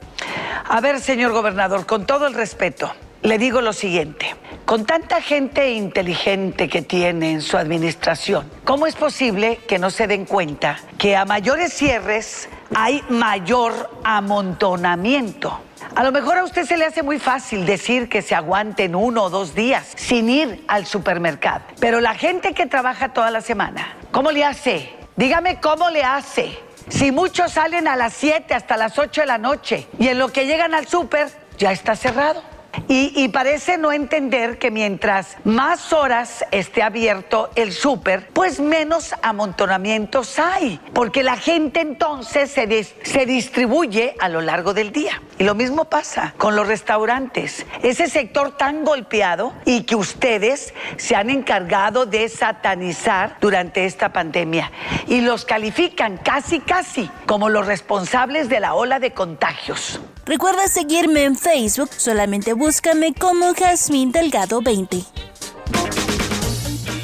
A 0.64 0.80
ver, 0.80 1.00
señor 1.00 1.32
gobernador, 1.32 1.86
con 1.86 2.06
todo 2.06 2.26
el 2.26 2.34
respeto, 2.34 2.92
le 3.22 3.38
digo 3.38 3.62
lo 3.62 3.72
siguiente. 3.72 4.36
Con 4.68 4.84
tanta 4.84 5.22
gente 5.22 5.70
inteligente 5.70 6.68
que 6.68 6.82
tiene 6.82 7.30
en 7.30 7.40
su 7.40 7.56
administración, 7.56 8.50
¿cómo 8.64 8.86
es 8.86 8.96
posible 8.96 9.60
que 9.66 9.78
no 9.78 9.88
se 9.88 10.06
den 10.06 10.26
cuenta 10.26 10.78
que 10.98 11.16
a 11.16 11.24
mayores 11.24 11.72
cierres 11.72 12.50
hay 12.74 13.02
mayor 13.08 13.88
amontonamiento? 14.04 15.58
A 15.94 16.04
lo 16.04 16.12
mejor 16.12 16.36
a 16.36 16.44
usted 16.44 16.66
se 16.66 16.76
le 16.76 16.84
hace 16.84 17.02
muy 17.02 17.18
fácil 17.18 17.64
decir 17.64 18.10
que 18.10 18.20
se 18.20 18.34
aguanten 18.34 18.94
uno 18.94 19.22
o 19.24 19.30
dos 19.30 19.54
días 19.54 19.90
sin 19.96 20.28
ir 20.28 20.62
al 20.68 20.84
supermercado, 20.84 21.64
pero 21.80 22.02
la 22.02 22.14
gente 22.14 22.52
que 22.52 22.66
trabaja 22.66 23.14
toda 23.14 23.30
la 23.30 23.40
semana, 23.40 23.96
¿cómo 24.10 24.32
le 24.32 24.44
hace? 24.44 24.94
Dígame 25.16 25.60
cómo 25.60 25.88
le 25.88 26.04
hace. 26.04 26.58
Si 26.90 27.10
muchos 27.10 27.52
salen 27.52 27.88
a 27.88 27.96
las 27.96 28.12
7 28.12 28.52
hasta 28.52 28.76
las 28.76 28.98
8 28.98 29.22
de 29.22 29.26
la 29.28 29.38
noche 29.38 29.86
y 29.98 30.08
en 30.08 30.18
lo 30.18 30.28
que 30.28 30.44
llegan 30.44 30.74
al 30.74 30.86
súper 30.86 31.30
ya 31.56 31.72
está 31.72 31.96
cerrado. 31.96 32.57
Y, 32.90 33.28
parece 33.28 33.76
no 33.76 33.92
entender 33.92 34.58
que 34.58 34.70
mientras 34.70 35.36
más 35.44 35.92
horas 35.92 36.44
esté 36.50 36.82
abierto 36.82 37.50
el 37.54 37.72
súper, 37.72 38.28
pues 38.32 38.60
menos 38.60 39.14
amontonamientos 39.20 40.38
hay, 40.38 40.80
porque 40.94 41.22
la 41.22 41.36
gente 41.36 41.80
entonces 41.80 42.50
se, 42.50 42.84
se 42.84 43.26
distribuye 43.26 44.14
a 44.18 44.30
lo 44.30 44.40
largo 44.40 44.72
del 44.72 44.90
día. 44.90 45.20
Y 45.38 45.44
lo 45.44 45.54
mismo 45.54 45.84
pasa 45.84 46.34
con 46.38 46.56
los 46.56 46.66
restaurantes. 46.66 47.66
Ese 47.82 48.08
sector 48.08 48.56
tan 48.56 48.84
golpeado 48.84 49.52
y 49.66 49.82
que 49.82 49.94
ustedes 49.94 50.72
se 50.96 51.14
han 51.14 51.28
encargado 51.28 52.06
de 52.06 52.28
satanizar 52.28 53.36
durante 53.40 53.84
esta 53.84 54.12
pandemia 54.12 54.72
y 55.06 55.20
los 55.20 55.44
califican 55.44 56.16
casi, 56.16 56.60
casi 56.60 57.10
como 57.26 57.50
los 57.50 57.66
responsables 57.66 58.48
de 58.48 58.60
la 58.60 58.74
ola 58.74 58.98
de 58.98 59.12
contagios. 59.12 60.00
Recuerda 60.28 60.68
seguirme 60.68 61.24
en 61.24 61.36
Facebook, 61.36 61.88
solamente 61.96 62.52
búscame 62.78 63.12
como 63.12 63.54
Jazmín 63.54 64.12
Delgado 64.12 64.62
20. 64.62 65.02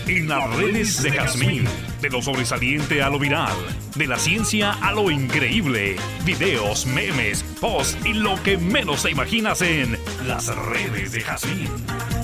En 0.07 0.29
las 0.29 0.57
redes 0.57 1.03
de 1.03 1.11
Jazmín, 1.11 1.65
de 2.01 2.11
lo 2.11 2.23
sobresaliente 2.23 3.03
a 3.03 3.11
lo 3.11 3.19
viral, 3.19 3.57
de 3.97 4.07
la 4.07 4.17
ciencia 4.17 4.75
a 4.75 4.93
lo 4.93 5.11
increíble, 5.11 5.97
videos, 6.25 6.87
memes, 6.87 7.43
posts 7.61 7.99
y 8.07 8.13
lo 8.13 8.41
que 8.45 8.57
menos 8.57 9.03
te 9.03 9.11
imaginas 9.11 9.63
en 9.63 9.99
las 10.29 10.47
redes 10.55 11.11
de 11.11 11.23
Jazmín. 11.23 12.24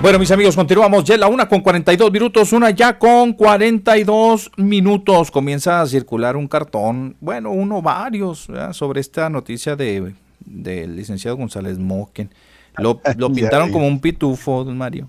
Bueno, 0.00 0.20
mis 0.20 0.30
amigos, 0.30 0.54
continuamos. 0.54 1.02
Ya 1.04 1.16
la 1.16 1.26
una 1.26 1.48
con 1.48 1.60
42 1.60 2.12
minutos, 2.12 2.52
una 2.52 2.70
ya 2.70 2.98
con 3.00 3.32
42 3.32 4.52
minutos. 4.56 5.32
Comienza 5.32 5.80
a 5.80 5.86
circular 5.86 6.36
un 6.36 6.46
cartón, 6.46 7.16
bueno, 7.20 7.50
uno, 7.50 7.82
varios, 7.82 8.46
sobre 8.72 9.00
esta 9.00 9.28
noticia 9.28 9.74
de 9.74 10.14
del 10.38 10.94
licenciado 10.94 11.36
González 11.36 11.78
Moquen. 11.78 12.30
Lo, 12.76 13.00
pintaron 13.34 13.72
como 13.72 13.88
un 13.88 14.00
pitufo, 14.00 14.62
don 14.62 14.78
Mario. 14.78 15.08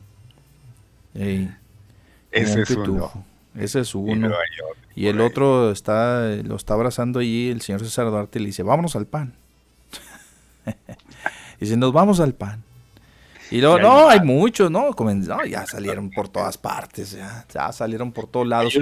Ese 1.14 2.61
es 2.61 2.72
uno. 2.72 3.11
Ese 3.56 3.82
es 3.82 3.94
uno. 3.94 4.32
Y, 4.95 5.06
el 5.06 5.22
otro 5.22 5.72
está, 5.72 6.26
lo 6.44 6.56
está 6.56 6.74
abrazando 6.74 7.20
allí 7.20 7.49
el 7.49 7.61
señor 7.61 7.82
César 7.82 8.10
Duarte 8.10 8.40
y 8.40 8.41
le 8.41 8.48
dice, 8.48 8.64
vámonos 8.64 8.95
al 8.95 9.06
pan. 9.06 9.36
y 10.66 10.72
dice, 11.60 11.78
nos 11.78 11.94
vamos 11.94 12.20
al 12.20 12.34
pan. 12.34 12.64
Y 13.52 13.62
luego, 13.62 13.80
no, 13.80 14.10
hay 14.10 14.20
muchos, 14.22 14.70
¿no? 14.70 14.94
Ya 15.48 15.66
salieron 15.66 16.12
por 16.12 16.30
todas 16.30 16.58
partes, 16.58 17.18
ya, 17.52 17.72
salieron 17.72 18.12
por 18.12 18.28
todos 18.28 18.48
lados. 18.48 18.78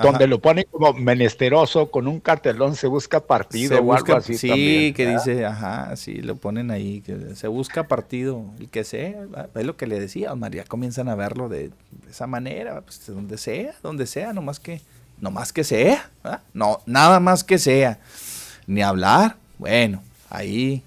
donde 0.00 0.26
lo 0.28 0.40
pone 0.40 0.64
como 0.64 0.92
menesteroso, 0.92 1.90
con 1.90 2.06
un 2.06 2.20
cartelón, 2.20 2.76
se 2.76 2.86
busca 2.86 3.20
partido 3.20 3.80
o 3.80 3.92
algo 3.92 4.16
así. 4.16 4.38
Sí, 4.38 4.92
que 4.94 5.06
dice, 5.06 5.44
ajá, 5.44 5.96
sí, 5.96 6.22
lo 6.22 6.36
ponen 6.36 6.70
ahí, 6.70 7.00
que 7.00 7.34
se 7.34 7.48
busca 7.48 7.88
partido, 7.88 8.44
el 8.60 8.68
que 8.68 8.84
sea, 8.84 9.26
es 9.54 9.66
lo 9.66 9.76
que 9.76 9.86
le 9.86 9.98
decía, 9.98 10.34
María, 10.34 10.64
comienzan 10.64 11.08
a 11.08 11.14
verlo 11.14 11.48
de, 11.48 11.70
esa 12.08 12.26
manera, 12.26 12.80
pues 12.82 13.04
donde 13.06 13.36
sea, 13.36 13.74
donde 13.82 14.06
sea, 14.06 14.32
nomás 14.32 14.60
que, 14.60 14.80
nomás 15.20 15.52
que 15.52 15.64
sea, 15.64 16.10
no, 16.54 16.80
nada 16.86 17.18
más 17.18 17.42
que 17.42 17.58
sea, 17.58 17.98
ni 18.66 18.82
hablar, 18.82 19.36
bueno, 19.58 20.02
ahí 20.30 20.82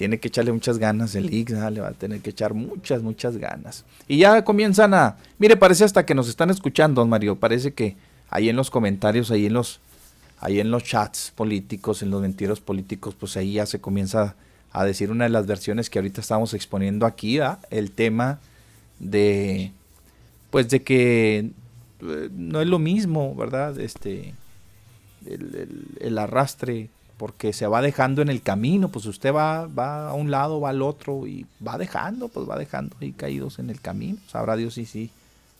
tiene 0.00 0.18
que 0.18 0.28
echarle 0.28 0.50
muchas 0.50 0.78
ganas 0.78 1.14
el 1.14 1.30
Ix, 1.30 1.50
le 1.50 1.82
va 1.82 1.88
a 1.88 1.92
tener 1.92 2.22
que 2.22 2.30
echar 2.30 2.54
muchas, 2.54 3.02
muchas 3.02 3.36
ganas. 3.36 3.84
Y 4.08 4.16
ya 4.16 4.42
comienzan 4.46 4.94
a, 4.94 5.18
mire, 5.38 5.58
parece 5.58 5.84
hasta 5.84 6.06
que 6.06 6.14
nos 6.14 6.26
están 6.26 6.48
escuchando, 6.48 7.02
don 7.02 7.10
Mario, 7.10 7.36
parece 7.36 7.74
que 7.74 7.98
ahí 8.30 8.48
en 8.48 8.56
los 8.56 8.70
comentarios, 8.70 9.30
ahí 9.30 9.44
en 9.44 9.52
los, 9.52 9.78
ahí 10.40 10.58
en 10.58 10.70
los 10.70 10.84
chats 10.84 11.34
políticos, 11.36 12.00
en 12.02 12.08
los 12.08 12.22
mentiros 12.22 12.62
políticos, 12.62 13.14
pues 13.14 13.36
ahí 13.36 13.52
ya 13.52 13.66
se 13.66 13.82
comienza 13.82 14.36
a 14.72 14.86
decir 14.86 15.10
una 15.10 15.24
de 15.24 15.30
las 15.30 15.46
versiones 15.46 15.90
que 15.90 15.98
ahorita 15.98 16.22
estamos 16.22 16.54
exponiendo 16.54 17.04
aquí, 17.04 17.38
el 17.68 17.90
tema 17.90 18.40
de, 19.00 19.70
pues 20.48 20.70
de 20.70 20.82
que 20.82 21.50
eh, 22.00 22.28
no 22.32 22.62
es 22.62 22.68
lo 22.68 22.78
mismo, 22.78 23.34
¿verdad? 23.34 23.78
Este, 23.78 24.32
el 25.26 26.16
arrastre 26.16 26.88
porque 27.20 27.52
se 27.52 27.66
va 27.66 27.82
dejando 27.82 28.22
en 28.22 28.30
el 28.30 28.40
camino, 28.40 28.88
pues 28.88 29.04
usted 29.04 29.34
va, 29.34 29.66
va 29.66 30.08
a 30.08 30.14
un 30.14 30.30
lado, 30.30 30.58
va 30.58 30.70
al 30.70 30.80
otro 30.80 31.26
y 31.26 31.44
va 31.64 31.76
dejando, 31.76 32.28
pues 32.28 32.48
va 32.48 32.56
dejando 32.56 32.96
ahí 32.98 33.12
caídos 33.12 33.58
en 33.58 33.68
el 33.68 33.78
camino. 33.78 34.16
Sabrá 34.26 34.56
Dios 34.56 34.72
si 34.72 34.86
sí, 34.86 35.10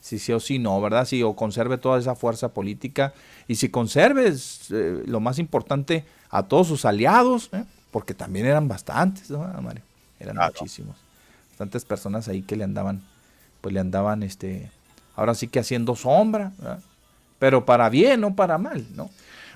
si 0.01 0.17
sí 0.17 0.33
o 0.33 0.39
si 0.39 0.57
no, 0.57 0.81
¿verdad? 0.81 1.05
Si 1.05 1.21
o 1.21 1.35
conserve 1.35 1.77
toda 1.77 1.99
esa 1.99 2.15
fuerza 2.15 2.47
política 2.49 3.13
y 3.47 3.57
si 3.57 3.69
conserve, 3.69 4.33
eh, 4.71 5.03
lo 5.05 5.19
más 5.19 5.37
importante, 5.37 6.03
a 6.31 6.41
todos 6.41 6.65
sus 6.65 6.83
aliados, 6.83 7.51
¿eh? 7.53 7.63
porque 7.91 8.15
también 8.15 8.47
eran 8.47 8.67
bastantes, 8.67 9.29
¿no, 9.29 9.47
Mario? 9.61 9.83
Eran 10.19 10.37
muchísimos. 10.37 10.95
Bastantes 11.51 11.85
personas 11.85 12.27
ahí 12.27 12.41
que 12.41 12.55
le 12.55 12.63
andaban, 12.63 13.03
pues 13.61 13.71
le 13.71 13.81
andaban, 13.81 14.23
este, 14.23 14.71
ahora 15.15 15.35
sí 15.35 15.47
que 15.47 15.59
haciendo 15.59 15.95
sombra, 15.95 16.53
pero 17.37 17.65
para 17.65 17.87
bien, 17.89 18.19
no 18.19 18.35
para 18.35 18.57
mal, 18.57 18.83
¿no? 18.95 19.11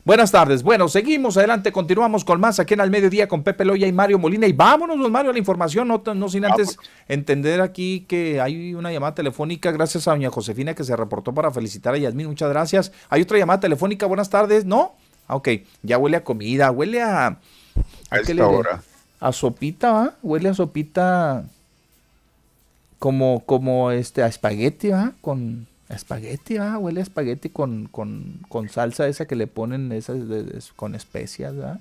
Buenas 0.06 0.32
tardes. 0.32 0.62
Bueno, 0.62 0.88
seguimos 0.88 1.36
adelante, 1.36 1.72
continuamos 1.72 2.24
con 2.24 2.40
más 2.40 2.60
aquí 2.60 2.76
en 2.76 2.82
Al 2.82 2.92
Mediodía 2.92 3.28
con 3.28 3.42
Pepe 3.42 3.66
Loya 3.66 3.88
y 3.88 3.92
Mario 3.92 4.20
Molina. 4.20 4.46
Y 4.46 4.54
vámonos, 4.54 5.00
don 5.00 5.12
Mario, 5.12 5.32
a 5.32 5.34
la 5.34 5.40
información, 5.40 5.88
no, 5.88 6.30
sin 6.30 6.46
antes 6.46 6.78
entender 7.08 7.60
aquí 7.60 8.06
que 8.08 8.40
hay 8.40 8.76
una 8.76 8.92
llamada 8.92 9.16
telefónica, 9.16 9.72
gracias 9.72 10.08
a 10.08 10.12
doña 10.12 10.30
Josefina 10.30 10.76
que 10.76 10.84
se 10.84 10.96
reportó 10.96 11.34
para 11.34 11.50
felicitar 11.50 11.96
a 11.96 11.98
Yasmín, 11.98 12.28
muchas 12.28 12.50
gracias. 12.50 12.92
Hay 13.10 13.24
otra 13.24 13.40
llamada 13.40 13.60
telefónica, 13.60 14.06
buenas 14.06 14.30
tardes, 14.30 14.64
¿no? 14.64 14.94
Ah, 15.28 15.38
ok, 15.38 15.50
ya 15.82 15.98
huele 15.98 16.18
a 16.18 16.24
comida, 16.24 16.70
huele 16.70 17.02
a... 17.02 17.26
A, 17.26 17.38
a 18.12 18.18
esta 18.20 18.48
hora. 18.48 18.84
A 19.20 19.32
sopita, 19.32 19.92
¿va? 19.92 20.14
Huele 20.22 20.50
a 20.50 20.54
sopita 20.54 21.46
como, 23.00 23.40
como 23.44 23.90
este, 23.90 24.22
a 24.22 24.28
espagueti, 24.28 24.90
¿va? 24.90 25.14
Con 25.22 25.66
Espagueti, 25.90 26.58
ah, 26.58 26.78
huele 26.80 27.00
a 27.00 27.04
espagueti 27.04 27.50
con, 27.50 27.88
con, 27.88 28.40
con, 28.50 28.70
salsa 28.70 29.08
esa 29.08 29.28
que 29.28 29.36
le 29.36 29.46
ponen 29.46 29.92
esas 29.92 30.18
con 30.76 30.96
especias, 30.96 31.56
¿verdad? 31.56 31.80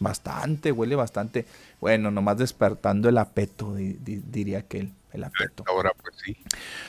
Bastante, 0.00 0.70
huele 0.70 0.94
bastante. 0.94 1.46
Bueno, 1.80 2.10
nomás 2.10 2.38
despertando 2.38 3.08
el 3.08 3.18
apeto, 3.18 3.74
diría 3.74 4.58
aquel. 4.58 4.92
el 5.12 5.24
apeto. 5.24 5.64
Ahora 5.66 5.92
pues 6.00 6.14
sí. 6.24 6.36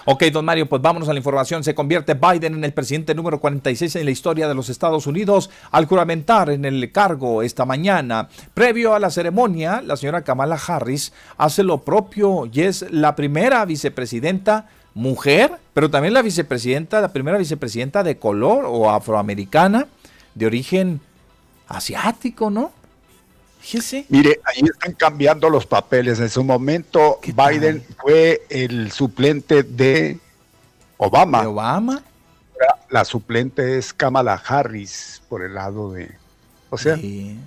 Ok, 0.05 0.23
don 0.25 0.45
Mario, 0.45 0.67
pues 0.67 0.81
vámonos 0.81 1.07
a 1.09 1.13
la 1.13 1.19
información. 1.19 1.63
Se 1.63 1.73
convierte 1.73 2.13
Biden 2.13 2.55
en 2.55 2.63
el 2.63 2.73
presidente 2.73 3.15
número 3.15 3.39
46 3.39 3.95
en 3.95 4.05
la 4.05 4.11
historia 4.11 4.47
de 4.47 4.53
los 4.53 4.69
Estados 4.69 5.07
Unidos 5.07 5.49
al 5.71 5.85
juramentar 5.85 6.49
en 6.49 6.65
el 6.65 6.91
cargo 6.91 7.41
esta 7.41 7.65
mañana. 7.65 8.29
Previo 8.53 8.93
a 8.93 8.99
la 8.99 9.09
ceremonia, 9.09 9.81
la 9.81 9.95
señora 9.95 10.23
Kamala 10.23 10.59
Harris 10.67 11.13
hace 11.37 11.63
lo 11.63 11.83
propio 11.83 12.47
y 12.51 12.61
es 12.61 12.85
la 12.91 13.15
primera 13.15 13.63
vicepresidenta 13.65 14.67
mujer, 14.93 15.51
pero 15.73 15.89
también 15.89 16.13
la 16.13 16.21
vicepresidenta, 16.21 17.01
la 17.01 17.13
primera 17.13 17.37
vicepresidenta 17.37 18.03
de 18.03 18.17
color 18.17 18.65
o 18.67 18.89
afroamericana 18.89 19.87
de 20.35 20.45
origen 20.45 21.01
asiático, 21.67 22.49
¿no? 22.49 22.71
Fíjese. 23.59 24.05
Mire, 24.09 24.39
ahí 24.45 24.61
están 24.63 24.93
cambiando 24.93 25.49
los 25.49 25.65
papeles. 25.65 26.19
En 26.19 26.29
su 26.29 26.43
momento, 26.43 27.19
Biden 27.23 27.83
fue 28.01 28.41
el 28.49 28.91
suplente 28.91 29.63
de 29.63 30.17
Obama. 30.97 31.41
¿De 31.41 31.47
Obama? 31.47 32.03
La 32.89 33.05
suplente 33.05 33.77
es 33.77 33.93
Kamala 33.93 34.33
Harris 34.33 35.21
por 35.29 35.43
el 35.43 35.53
lado 35.53 35.91
de. 35.91 36.09
O 36.69 36.77
sea, 36.77 36.95
Sí. 36.95 37.37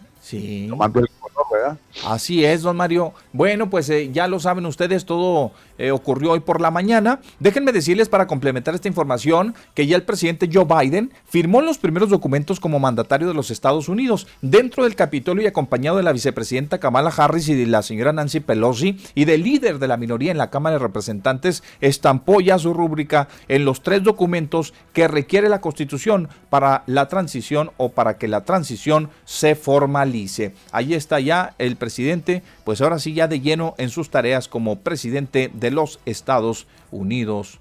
Tomando 0.69 1.01
el 1.01 1.09
color, 1.19 1.47
¿verdad? 1.53 1.79
Así 2.07 2.45
es, 2.45 2.63
don 2.63 2.77
Mario. 2.77 3.13
Bueno, 3.33 3.71
pues 3.71 3.89
eh, 3.91 4.11
ya 4.13 4.27
lo 4.27 4.41
saben 4.41 4.67
ustedes, 4.67 5.05
todo 5.05 5.53
eh, 5.79 5.91
ocurrió 5.91 6.33
hoy 6.33 6.41
por 6.41 6.61
la 6.61 6.71
mañana. 6.71 7.21
Déjenme 7.39 7.73
decirles 7.73 8.09
para 8.09 8.27
complementar 8.27 8.75
esta 8.75 8.89
información 8.89 9.55
que 9.75 9.87
ya 9.87 9.97
el 9.97 10.03
presidente 10.03 10.49
Joe 10.53 10.65
Biden 10.65 11.13
firmó 11.25 11.61
los 11.61 11.79
primeros 11.79 12.09
documentos 12.09 12.61
como 12.61 12.79
mandatario 12.79 13.29
de 13.29 13.35
los 13.35 13.51
Estados 13.51 13.89
Unidos 13.89 14.27
dentro 14.41 14.85
del 14.85 14.97
Capitolio 14.97 15.45
y 15.45 15.47
acompañado 15.47 15.97
de 15.97 16.03
la 16.03 16.13
vicepresidenta 16.13 16.79
Kamala 16.79 17.13
Harris 17.17 17.49
y 17.49 17.55
de 17.55 17.67
la 17.67 17.83
señora 17.83 18.13
Nancy 18.13 18.41
Pelosi 18.41 18.99
y 19.15 19.25
del 19.25 19.43
líder 19.43 19.79
de 19.79 19.89
la 19.89 19.97
minoría 19.97 20.31
en 20.31 20.39
la 20.39 20.51
Cámara 20.51 20.77
de 20.77 20.83
Representantes, 20.83 21.63
estampó 21.81 22.41
ya 22.41 22.59
su 22.59 22.73
rúbrica 22.73 23.29
en 23.49 23.65
los 23.65 23.83
tres 23.83 24.03
documentos 24.03 24.75
que 24.93 25.09
requiere 25.09 25.49
la 25.49 25.61
Constitución 25.61 26.29
para 26.49 26.85
la 26.87 27.09
transición 27.09 27.71
o 27.77 27.91
para 27.91 28.19
que 28.19 28.29
la 28.29 28.45
transición 28.45 29.11
se 29.25 29.55
formalice. 29.55 30.22
Ahí 30.71 30.95
está 30.95 31.21
ya 31.21 31.55
el 31.59 31.77
presidente, 31.77 32.43
pues 32.65 32.81
ahora 32.81 32.99
sí 32.99 33.15
ya 33.15 33.29
de 33.29 33.41
lleno 33.41 33.75
en 33.79 33.91
sus 33.91 34.11
tareas 34.11 34.49
como 34.49 34.81
presidente 34.81 35.51
de 35.53 35.71
los 35.71 36.01
Estados 36.05 36.67
Unidos 36.91 37.59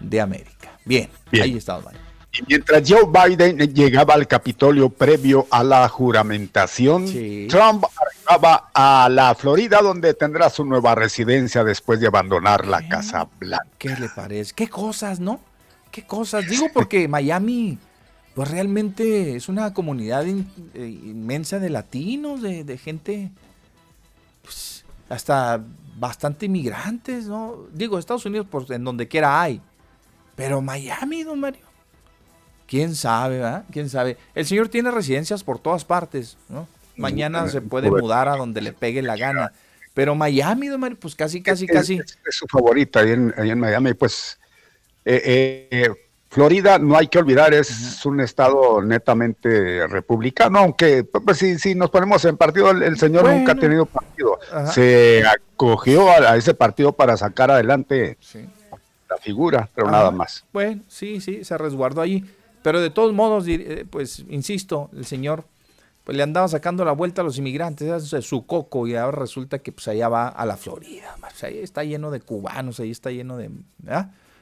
de 0.00 0.20
América. 0.20 0.78
Bien, 0.84 1.08
ahí 1.32 1.56
está. 1.56 1.80
Y 2.32 2.42
mientras 2.48 2.82
Joe 2.88 3.04
Biden 3.06 3.58
llegaba 3.72 4.14
al 4.14 4.26
Capitolio 4.26 4.88
previo 4.90 5.46
a 5.50 5.62
la 5.62 5.88
juramentación, 5.88 7.06
Trump 7.48 7.84
arribaba 7.96 8.70
a 8.74 9.08
la 9.08 9.36
Florida 9.36 9.80
donde 9.80 10.14
tendrá 10.14 10.50
su 10.50 10.64
nueva 10.64 10.96
residencia 10.96 11.62
después 11.62 12.00
de 12.00 12.08
abandonar 12.08 12.66
la 12.66 12.88
Casa 12.88 13.28
Blanca. 13.38 13.66
¿Qué 13.78 13.90
le 13.90 14.08
parece? 14.08 14.52
¿Qué 14.52 14.68
cosas, 14.68 15.20
no? 15.20 15.38
¿Qué 15.92 16.04
cosas? 16.04 16.48
Digo 16.48 16.66
porque 16.74 17.06
Miami, 17.06 17.78
pues 18.34 18.50
realmente 18.50 19.36
es 19.36 19.48
una 19.48 19.72
comunidad 19.72 20.26
eh, 20.26 20.34
inmensa 20.74 21.60
de 21.60 21.70
latinos, 21.70 22.42
de, 22.42 22.78
gente, 22.78 23.30
pues 24.42 24.84
hasta 25.08 25.62
bastante 25.96 26.46
inmigrantes, 26.46 27.26
¿no? 27.26 27.66
Digo, 27.72 27.98
Estados 27.98 28.26
Unidos, 28.26 28.46
pues 28.50 28.68
en 28.70 28.82
donde 28.82 29.06
quiera 29.06 29.40
hay. 29.40 29.60
Pero 30.34 30.60
Miami, 30.60 31.22
don 31.22 31.38
Mario. 31.38 31.64
¿Quién 32.66 32.96
sabe, 32.96 33.36
verdad? 33.36 33.64
¿Quién 33.70 33.88
sabe? 33.88 34.16
El 34.34 34.46
señor 34.46 34.68
tiene 34.68 34.90
residencias 34.90 35.44
por 35.44 35.60
todas 35.60 35.84
partes, 35.84 36.36
¿no? 36.48 36.66
Mañana 36.96 37.48
se 37.48 37.60
puede 37.60 37.90
mudar 37.90 38.28
a 38.28 38.36
donde 38.36 38.60
le 38.60 38.72
pegue 38.72 39.02
la 39.02 39.16
gana. 39.16 39.52
Pero 39.94 40.16
Miami, 40.16 40.68
don 40.68 40.80
Mario, 40.80 40.98
pues 40.98 41.14
casi, 41.14 41.40
casi, 41.40 41.68
casi. 41.68 41.98
Es, 41.98 42.18
su 42.30 42.46
favorita 42.46 43.00
ahí 43.00 43.12
en, 43.12 43.32
en 43.36 43.60
Miami, 43.60 43.94
pues. 43.94 44.40
Eh, 45.04 45.68
eh, 45.70 45.90
Florida, 46.34 46.80
no 46.80 46.96
hay 46.96 47.06
que 47.06 47.20
olvidar, 47.20 47.54
es 47.54 48.04
un 48.04 48.20
estado 48.20 48.82
netamente 48.82 49.86
republicano, 49.86 50.58
aunque 50.58 51.04
pues, 51.04 51.38
si, 51.38 51.76
nos 51.76 51.90
ponemos 51.90 52.24
en 52.24 52.36
partido, 52.36 52.72
el, 52.72 52.98
señor 52.98 53.30
nunca 53.32 53.52
ha 53.52 53.54
tenido 53.54 53.86
partido. 53.86 54.40
Se 54.72 55.22
acogió 55.24 56.10
a, 56.10 56.36
ese 56.36 56.52
partido 56.52 56.90
para 56.90 57.16
sacar 57.16 57.52
adelante 57.52 58.18
la 59.08 59.16
figura, 59.18 59.68
pero 59.76 59.88
nada 59.88 60.10
más. 60.10 60.44
Bueno, 60.52 60.82
sí, 60.88 61.20
sí, 61.20 61.44
se 61.44 61.56
resguardó 61.56 62.00
allí. 62.00 62.24
Pero 62.62 62.80
de 62.80 62.90
todos 62.90 63.12
modos, 63.12 63.44
eh, 63.46 63.86
pues 63.88 64.24
insisto, 64.28 64.90
el 64.92 65.06
señor 65.06 65.44
pues 66.02 66.16
le 66.16 66.24
andaba 66.24 66.48
sacando 66.48 66.84
la 66.84 66.92
vuelta 66.92 67.22
a 67.22 67.24
los 67.24 67.38
inmigrantes, 67.38 68.12
es 68.12 68.26
su 68.26 68.44
coco, 68.44 68.88
y 68.88 68.96
ahora 68.96 69.18
resulta 69.20 69.60
que 69.60 69.70
pues 69.70 69.86
allá 69.86 70.08
va 70.08 70.26
a 70.26 70.44
la 70.46 70.56
Florida. 70.56 71.14
Pues, 71.20 71.44
ahí 71.44 71.58
está 71.58 71.84
lleno 71.84 72.10
de 72.10 72.20
cubanos, 72.20 72.80
ahí 72.80 72.90
está 72.90 73.12
lleno 73.12 73.36
de 73.36 73.50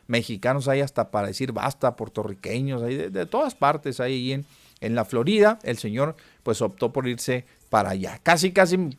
mexicanos, 0.07 0.69
hay 0.69 0.81
hasta 0.81 1.11
para 1.11 1.29
decir 1.29 1.53
basta, 1.53 1.97
puertorriqueños, 1.97 2.83
hay 2.83 2.97
de, 2.97 3.27
todas 3.27 3.55
partes, 3.55 4.01
ahí 4.01 4.33
en, 4.33 4.47
en 4.81 4.95
la 4.95 5.05
Florida. 5.05 5.59
El 5.63 5.79
señor 5.79 6.17
pues 6.43 6.63
optó 6.63 6.93
por 6.93 7.07
irse 7.09 7.45
para 7.71 7.91
allá. 7.91 8.21
Casi, 8.23 8.53
casi 8.53 8.97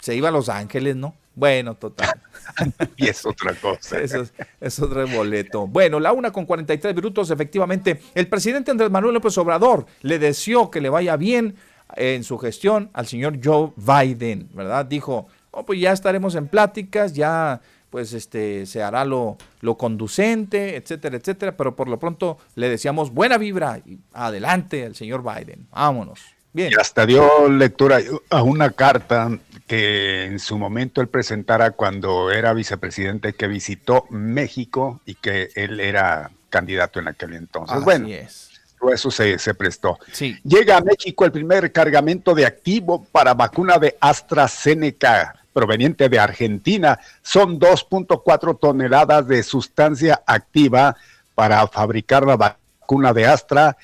se 0.00 0.14
iba 0.14 0.28
a 0.28 0.32
Los 0.32 0.48
Ángeles, 0.48 0.96
¿no? 0.96 1.14
Bueno, 1.34 1.76
total. 1.76 2.20
y 2.96 3.06
es 3.06 3.24
otra 3.24 3.54
cosa. 3.54 4.00
Eso 4.00 4.24
es, 4.60 4.80
otro 4.80 5.06
boleto. 5.06 5.68
Bueno, 5.68 6.00
la 6.00 6.12
una 6.12 6.32
con 6.32 6.46
43 6.46 6.94
minutos, 6.96 7.30
efectivamente, 7.30 8.00
el 8.14 8.26
presidente 8.26 8.72
Andrés 8.72 8.90
Manuel 8.90 9.14
López 9.14 9.38
Obrador 9.38 9.86
le 10.02 10.18
deseó 10.18 10.70
que 10.70 10.80
le 10.80 10.88
vaya 10.88 11.16
bien 11.16 11.54
en 11.94 12.24
su 12.24 12.38
gestión 12.38 12.90
al 12.92 13.06
señor 13.06 13.38
Joe 13.42 13.72
Biden, 13.76 14.48
¿verdad? 14.52 14.84
Dijo, 14.86 15.28
oh, 15.52 15.64
pues 15.64 15.80
ya 15.80 15.92
estaremos 15.92 16.34
en 16.34 16.48
pláticas, 16.48 17.12
ya 17.14 17.60
pues 17.90 18.12
este 18.12 18.66
se 18.66 18.82
hará 18.82 19.04
lo, 19.04 19.36
lo 19.60 19.76
conducente, 19.76 20.76
etcétera, 20.76 21.16
etcétera, 21.16 21.56
pero 21.56 21.74
por 21.74 21.88
lo 21.88 21.98
pronto 21.98 22.38
le 22.54 22.68
decíamos 22.68 23.12
buena 23.12 23.38
vibra 23.38 23.80
y 23.84 23.98
adelante 24.12 24.84
al 24.86 24.94
señor 24.94 25.22
Biden. 25.22 25.66
Vámonos. 25.70 26.20
Bien. 26.52 26.70
Y 26.72 26.80
hasta 26.80 27.06
dio 27.06 27.48
lectura 27.48 28.00
a 28.30 28.42
una 28.42 28.70
carta 28.70 29.38
que 29.66 30.24
en 30.24 30.38
su 30.38 30.58
momento 30.58 31.00
él 31.00 31.08
presentara 31.08 31.72
cuando 31.72 32.30
era 32.30 32.54
vicepresidente 32.54 33.34
que 33.34 33.46
visitó 33.46 34.06
México 34.10 35.00
y 35.04 35.14
que 35.14 35.50
él 35.54 35.78
era 35.78 36.30
candidato 36.48 37.00
en 37.00 37.08
aquel 37.08 37.34
entonces. 37.34 37.76
Así 37.76 37.84
bueno, 37.84 38.08
es. 38.08 38.48
Eso 38.92 39.10
se, 39.10 39.38
se 39.38 39.54
prestó. 39.54 39.98
Sí. 40.12 40.38
Llega 40.44 40.78
a 40.78 40.80
México 40.80 41.24
el 41.24 41.32
primer 41.32 41.70
cargamento 41.72 42.34
de 42.34 42.46
activo 42.46 43.04
para 43.12 43.34
vacuna 43.34 43.78
de 43.78 43.96
AstraZeneca 44.00 45.37
proveniente 45.58 46.08
de 46.08 46.20
Argentina. 46.20 47.00
Son 47.20 47.58
2.4 47.58 48.60
toneladas 48.60 49.26
de 49.26 49.42
sustancia 49.42 50.22
activa 50.24 50.96
para 51.34 51.66
fabricar 51.66 52.24
la 52.24 52.36
vacuna 52.36 53.12
de 53.12 53.26
Astra 53.26 53.76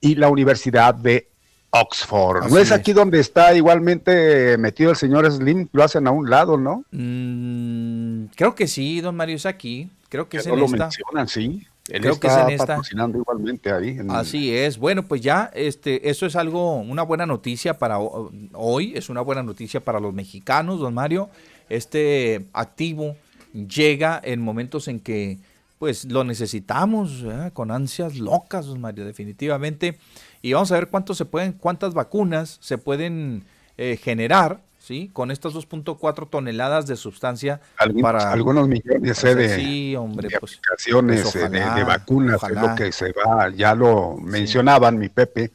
y 0.00 0.16
la 0.16 0.28
Universidad 0.28 0.92
de 0.92 1.28
Oxford. 1.70 2.50
¿No 2.50 2.58
es 2.58 2.72
aquí 2.72 2.92
donde 2.92 3.20
está 3.20 3.54
igualmente 3.54 4.58
metido 4.58 4.90
el 4.90 4.96
señor 4.96 5.30
Slim? 5.30 5.68
Lo 5.72 5.84
hacen 5.84 6.08
a 6.08 6.10
un 6.10 6.28
lado, 6.28 6.56
¿no? 6.56 6.84
Mm, 6.90 8.24
creo 8.34 8.56
que 8.56 8.66
sí, 8.66 9.00
don 9.00 9.14
Mario, 9.14 9.36
es 9.36 9.46
aquí. 9.46 9.88
Creo 10.08 10.28
que, 10.28 10.38
es 10.38 10.46
en 10.46 10.58
lo 10.58 10.64
esta. 10.64 10.78
mencionan, 10.78 11.28
sí. 11.28 11.64
Él 11.88 12.02
Creo 12.02 12.14
está 12.14 12.46
que 12.46 12.54
es 12.54 12.58
patrocinando 12.58 13.18
igualmente 13.18 13.72
ahí. 13.72 13.98
Así 14.08 14.54
es. 14.54 14.78
Bueno, 14.78 15.04
pues 15.04 15.20
ya 15.20 15.50
este, 15.54 16.08
eso 16.08 16.26
es 16.26 16.36
algo, 16.36 16.76
una 16.76 17.02
buena 17.02 17.26
noticia 17.26 17.78
para 17.78 17.98
hoy, 17.98 18.92
es 18.94 19.08
una 19.08 19.20
buena 19.22 19.42
noticia 19.42 19.80
para 19.80 19.98
los 19.98 20.14
mexicanos, 20.14 20.78
don 20.78 20.94
Mario. 20.94 21.30
Este 21.68 22.46
activo 22.52 23.16
llega 23.52 24.20
en 24.22 24.40
momentos 24.40 24.88
en 24.88 25.00
que 25.00 25.38
pues 25.78 26.04
lo 26.04 26.24
necesitamos 26.24 27.24
con 27.54 27.70
ansias 27.70 28.18
locas, 28.18 28.66
don 28.66 28.80
Mario, 28.80 29.06
definitivamente. 29.06 29.98
Y 30.42 30.52
vamos 30.52 30.70
a 30.72 30.74
ver 30.74 30.88
cuántos 30.88 31.16
se 31.16 31.24
pueden, 31.24 31.54
cuántas 31.54 31.94
vacunas 31.94 32.58
se 32.60 32.76
pueden 32.76 33.44
eh, 33.78 33.96
generar 33.96 34.60
¿sí? 34.90 35.08
Con 35.12 35.30
estas 35.30 35.54
2.4 35.54 36.28
toneladas 36.28 36.88
de 36.88 36.96
sustancia 36.96 37.60
para... 38.02 38.32
Algunos 38.32 38.66
millones 38.66 39.22
eh, 39.22 39.34
de, 39.36 39.54
sí, 39.54 39.94
hombre, 39.94 40.28
pues, 40.40 40.54
aplicaciones, 40.54 41.22
pues, 41.22 41.48
de, 41.48 41.84
vacunas, 41.84 42.42
es 42.42 42.60
lo 42.60 42.74
que 42.74 42.90
se 42.90 43.12
va, 43.12 43.50
ya 43.50 43.76
lo 43.76 44.16
mencionaban 44.16 44.98
mi 44.98 45.08
Pepe, 45.08 45.52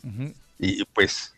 y 0.57 0.85
pues, 0.85 1.33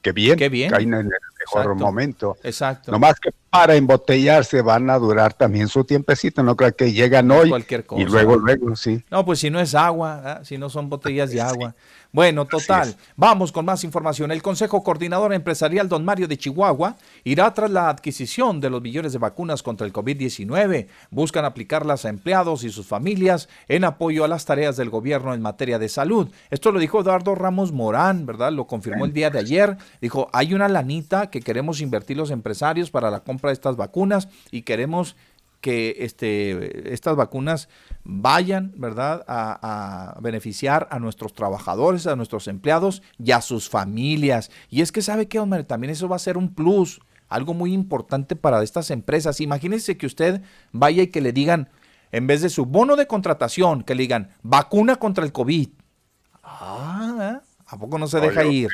qué 0.00 0.12
bien, 0.12 0.38
qué 0.38 0.48
bien. 0.48 0.70
caen 0.70 0.94
en 0.94 1.06
el 1.08 1.12
mejor 1.40 1.74
momento. 1.74 2.38
Exacto. 2.42 2.90
Nomás 2.90 3.20
que 3.20 3.30
para 3.50 3.74
embotellarse 3.74 4.62
van 4.62 4.88
a 4.88 4.96
durar 4.96 5.34
también 5.34 5.68
su 5.68 5.84
tiempecito, 5.84 6.42
no 6.42 6.56
creo 6.56 6.74
que 6.74 6.90
llegan 6.90 7.30
hoy 7.30 7.50
Cualquier 7.50 7.84
cosa. 7.84 8.00
y 8.00 8.06
luego, 8.06 8.36
luego, 8.36 8.74
sí. 8.76 9.04
No, 9.10 9.26
pues 9.26 9.40
si 9.40 9.50
no 9.50 9.60
es 9.60 9.74
agua, 9.74 10.40
si 10.44 10.56
no 10.56 10.70
son 10.70 10.88
botellas 10.88 11.30
de 11.30 11.42
agua. 11.42 11.74
Bueno, 12.12 12.44
total. 12.44 12.94
Vamos 13.16 13.52
con 13.52 13.64
más 13.64 13.84
información. 13.84 14.30
El 14.32 14.42
Consejo 14.42 14.82
Coordinador 14.82 15.32
Empresarial 15.32 15.88
Don 15.88 16.04
Mario 16.04 16.28
de 16.28 16.36
Chihuahua 16.36 16.98
irá 17.24 17.54
tras 17.54 17.70
la 17.70 17.88
adquisición 17.88 18.60
de 18.60 18.68
los 18.68 18.82
millones 18.82 19.14
de 19.14 19.18
vacunas 19.18 19.62
contra 19.62 19.86
el 19.86 19.94
COVID-19. 19.94 20.88
Buscan 21.10 21.46
aplicarlas 21.46 22.04
a 22.04 22.10
empleados 22.10 22.64
y 22.64 22.70
sus 22.70 22.86
familias 22.86 23.48
en 23.66 23.84
apoyo 23.84 24.24
a 24.24 24.28
las 24.28 24.44
tareas 24.44 24.76
del 24.76 24.90
gobierno 24.90 25.32
en 25.32 25.40
materia 25.40 25.78
de 25.78 25.88
salud. 25.88 26.28
Esto 26.50 26.70
lo 26.70 26.80
dijo 26.80 27.00
Eduardo 27.00 27.34
Ramos 27.34 27.72
Morán, 27.72 28.26
¿verdad? 28.26 28.52
Lo 28.52 28.66
confirmó 28.66 29.06
el 29.06 29.14
día 29.14 29.30
de 29.30 29.38
ayer. 29.38 29.78
Dijo, 30.02 30.28
hay 30.34 30.52
una 30.52 30.68
lanita 30.68 31.30
que 31.30 31.40
queremos 31.40 31.80
invertir 31.80 32.18
los 32.18 32.30
empresarios 32.30 32.90
para 32.90 33.10
la 33.10 33.20
compra 33.20 33.48
de 33.48 33.54
estas 33.54 33.76
vacunas 33.76 34.28
y 34.50 34.62
queremos 34.62 35.16
que 35.62 35.96
este, 36.00 36.92
estas 36.92 37.16
vacunas 37.16 37.70
vayan, 38.04 38.74
¿verdad?, 38.76 39.24
a, 39.26 40.18
beneficiar 40.20 40.88
a 40.90 40.98
nuestros 40.98 41.32
trabajadores, 41.32 42.06
a 42.06 42.16
nuestros 42.16 42.48
empleados 42.48 43.02
y 43.18 43.30
a 43.30 43.40
sus 43.40 43.70
familias. 43.70 44.50
Y 44.68 44.82
es 44.82 44.92
que, 44.92 45.00
¿sabe 45.00 45.28
qué, 45.28 45.38
hombre? 45.38 45.64
También 45.64 45.92
eso 45.92 46.08
va 46.08 46.16
a 46.16 46.18
ser 46.18 46.36
un 46.36 46.52
plus, 46.52 47.00
algo 47.28 47.54
muy 47.54 47.72
importante 47.72 48.36
para 48.36 48.62
estas 48.62 48.90
empresas. 48.90 49.40
Imagínense 49.40 49.96
que 49.96 50.06
usted 50.06 50.42
vaya 50.72 51.04
y 51.04 51.06
que 51.06 51.22
le 51.22 51.32
digan, 51.32 51.70
en 52.10 52.26
vez 52.26 52.42
de 52.42 52.50
su 52.50 52.66
bono 52.66 52.96
de 52.96 53.06
contratación, 53.06 53.84
que 53.84 53.94
le 53.94 54.02
digan, 54.02 54.30
vacuna 54.42 54.96
contra 54.96 55.24
el 55.24 55.32
COVID. 55.32 55.68
Ah, 56.42 57.38
¿eh? 57.40 57.46
¿a 57.66 57.78
poco 57.78 57.98
no 57.98 58.08
se 58.08 58.20
deja 58.20 58.44
ir? 58.44 58.68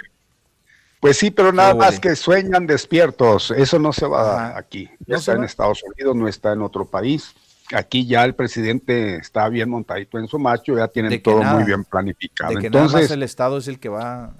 Pues 1.00 1.16
sí, 1.16 1.30
pero 1.30 1.52
nada 1.52 1.74
más 1.74 2.00
que 2.00 2.16
sueñan 2.16 2.66
despiertos. 2.66 3.52
Eso 3.52 3.78
no 3.78 3.92
se 3.92 4.06
va 4.06 4.56
aquí. 4.56 4.90
Ya 5.06 5.16
está 5.16 5.32
en 5.32 5.44
Estados 5.44 5.82
Unidos, 5.84 6.16
no 6.16 6.26
está 6.26 6.52
en 6.52 6.62
otro 6.62 6.84
país. 6.84 7.34
Aquí 7.72 8.06
ya 8.06 8.24
el 8.24 8.34
presidente 8.34 9.16
está 9.16 9.48
bien 9.48 9.68
montadito 9.68 10.18
en 10.18 10.26
su 10.26 10.38
macho, 10.38 10.76
ya 10.76 10.88
tienen 10.88 11.22
todo 11.22 11.42
muy 11.42 11.64
bien 11.64 11.84
planificado. 11.84 12.54
De 12.54 12.60
que 12.60 12.66
Entonces, 12.66 12.92
nada 12.92 13.02
más 13.02 13.10
el 13.10 13.22
Estado 13.22 13.58
es 13.58 13.68
el 13.68 13.78
que 13.78 13.90
va 13.90 14.32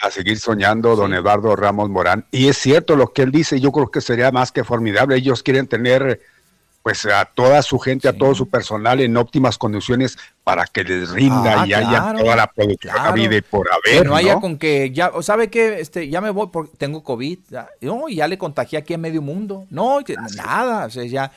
a 0.00 0.10
seguir 0.10 0.38
soñando, 0.38 0.94
don 0.94 1.14
Eduardo 1.14 1.56
Ramos 1.56 1.88
Morán. 1.88 2.26
Y 2.30 2.48
es 2.48 2.58
cierto 2.58 2.94
lo 2.94 3.12
que 3.12 3.22
él 3.22 3.32
dice, 3.32 3.58
yo 3.58 3.72
creo 3.72 3.90
que 3.90 4.00
sería 4.00 4.30
más 4.30 4.52
que 4.52 4.64
formidable. 4.64 5.16
Ellos 5.16 5.42
quieren 5.42 5.66
tener 5.66 6.20
pues 6.82 7.04
a 7.06 7.24
toda 7.24 7.60
su 7.62 7.78
gente, 7.78 8.08
a 8.08 8.12
todo 8.12 8.34
su 8.34 8.48
personal 8.48 9.00
en 9.00 9.16
óptimas 9.16 9.58
condiciones 9.58 10.16
para 10.44 10.64
que 10.64 10.84
les 10.84 11.10
rinda 11.10 11.62
ah, 11.62 11.66
y 11.66 11.72
haya 11.74 12.14
toda 12.16 12.36
la 12.36 12.46
producción 12.46 12.94
vida 13.14 13.36
y 13.36 13.42
por 13.42 13.68
haber. 13.70 14.02
Que 14.02 14.08
no 14.08 14.16
haya 14.16 14.40
con 14.40 14.58
que 14.58 14.90
ya, 14.90 15.12
¿sabe 15.20 15.48
qué? 15.50 15.80
Este, 15.80 16.08
ya 16.08 16.20
me 16.20 16.30
voy 16.30 16.48
porque 16.52 16.76
tengo 16.78 17.02
COVID. 17.02 17.38
Ya, 17.50 17.68
no, 17.80 18.08
ya 18.08 18.28
le 18.28 18.38
contagié 18.38 18.78
aquí 18.78 18.94
a 18.94 18.98
medio 18.98 19.20
mundo. 19.20 19.66
No, 19.70 20.00
nada, 20.36 20.86
o 20.86 20.90
sea, 20.90 21.04
ya. 21.04 21.32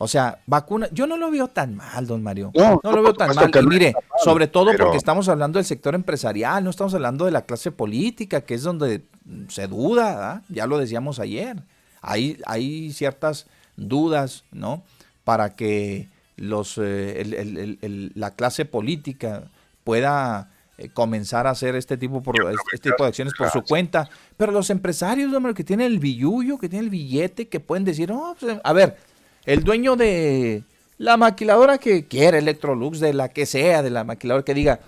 O 0.00 0.06
sea, 0.06 0.38
vacuna, 0.46 0.88
yo 0.92 1.08
no 1.08 1.16
lo 1.16 1.28
veo 1.28 1.48
tan 1.48 1.74
mal, 1.74 2.06
don 2.06 2.22
Mario. 2.22 2.52
No, 2.54 2.80
lo 2.84 3.02
veo 3.02 3.14
tan 3.14 3.34
mal. 3.34 3.50
Y 3.52 3.66
mire, 3.66 3.94
sobre 4.22 4.46
todo 4.46 4.72
porque 4.76 4.96
estamos 4.96 5.28
hablando 5.28 5.58
del 5.58 5.66
sector 5.66 5.96
empresarial, 5.96 6.62
no 6.62 6.70
estamos 6.70 6.94
hablando 6.94 7.24
de 7.24 7.32
la 7.32 7.42
clase 7.42 7.72
política, 7.72 8.42
que 8.42 8.54
es 8.54 8.62
donde 8.62 9.02
se 9.48 9.66
duda, 9.66 10.42
ya 10.48 10.66
lo 10.66 10.78
decíamos 10.78 11.18
ayer. 11.18 11.62
Hay, 12.00 12.40
hay 12.46 12.92
ciertas 12.92 13.46
dudas, 13.78 14.44
¿no? 14.52 14.82
Para 15.24 15.54
que 15.56 16.08
los, 16.36 16.78
eh, 16.82 18.10
la 18.14 18.34
clase 18.34 18.64
política 18.64 19.50
pueda 19.84 20.50
eh, 20.76 20.90
comenzar 20.90 21.46
a 21.46 21.50
hacer 21.50 21.74
este 21.76 21.96
tipo, 21.96 22.22
por, 22.22 22.36
este 22.72 22.90
tipo 22.90 23.02
de 23.02 23.08
acciones 23.08 23.34
por 23.36 23.50
su 23.50 23.62
cuenta. 23.62 24.08
Pero 24.36 24.52
los 24.52 24.70
empresarios, 24.70 25.32
hombre, 25.32 25.54
que 25.54 25.64
tienen 25.64 25.86
el 25.86 25.98
billullo, 25.98 26.58
que 26.58 26.68
tienen 26.68 26.86
el 26.86 26.90
billete, 26.90 27.48
que 27.48 27.60
pueden 27.60 27.84
decir, 27.84 28.12
oh, 28.12 28.36
a 28.62 28.72
ver, 28.72 28.96
el 29.44 29.64
dueño 29.64 29.96
de 29.96 30.62
la 30.98 31.16
maquiladora 31.16 31.78
que 31.78 32.06
quiere, 32.06 32.38
Electrolux, 32.38 33.00
de 33.00 33.12
la 33.14 33.28
que 33.28 33.46
sea, 33.46 33.82
de 33.82 33.90
la 33.90 34.04
maquiladora 34.04 34.44
que 34.44 34.54
diga, 34.54 34.80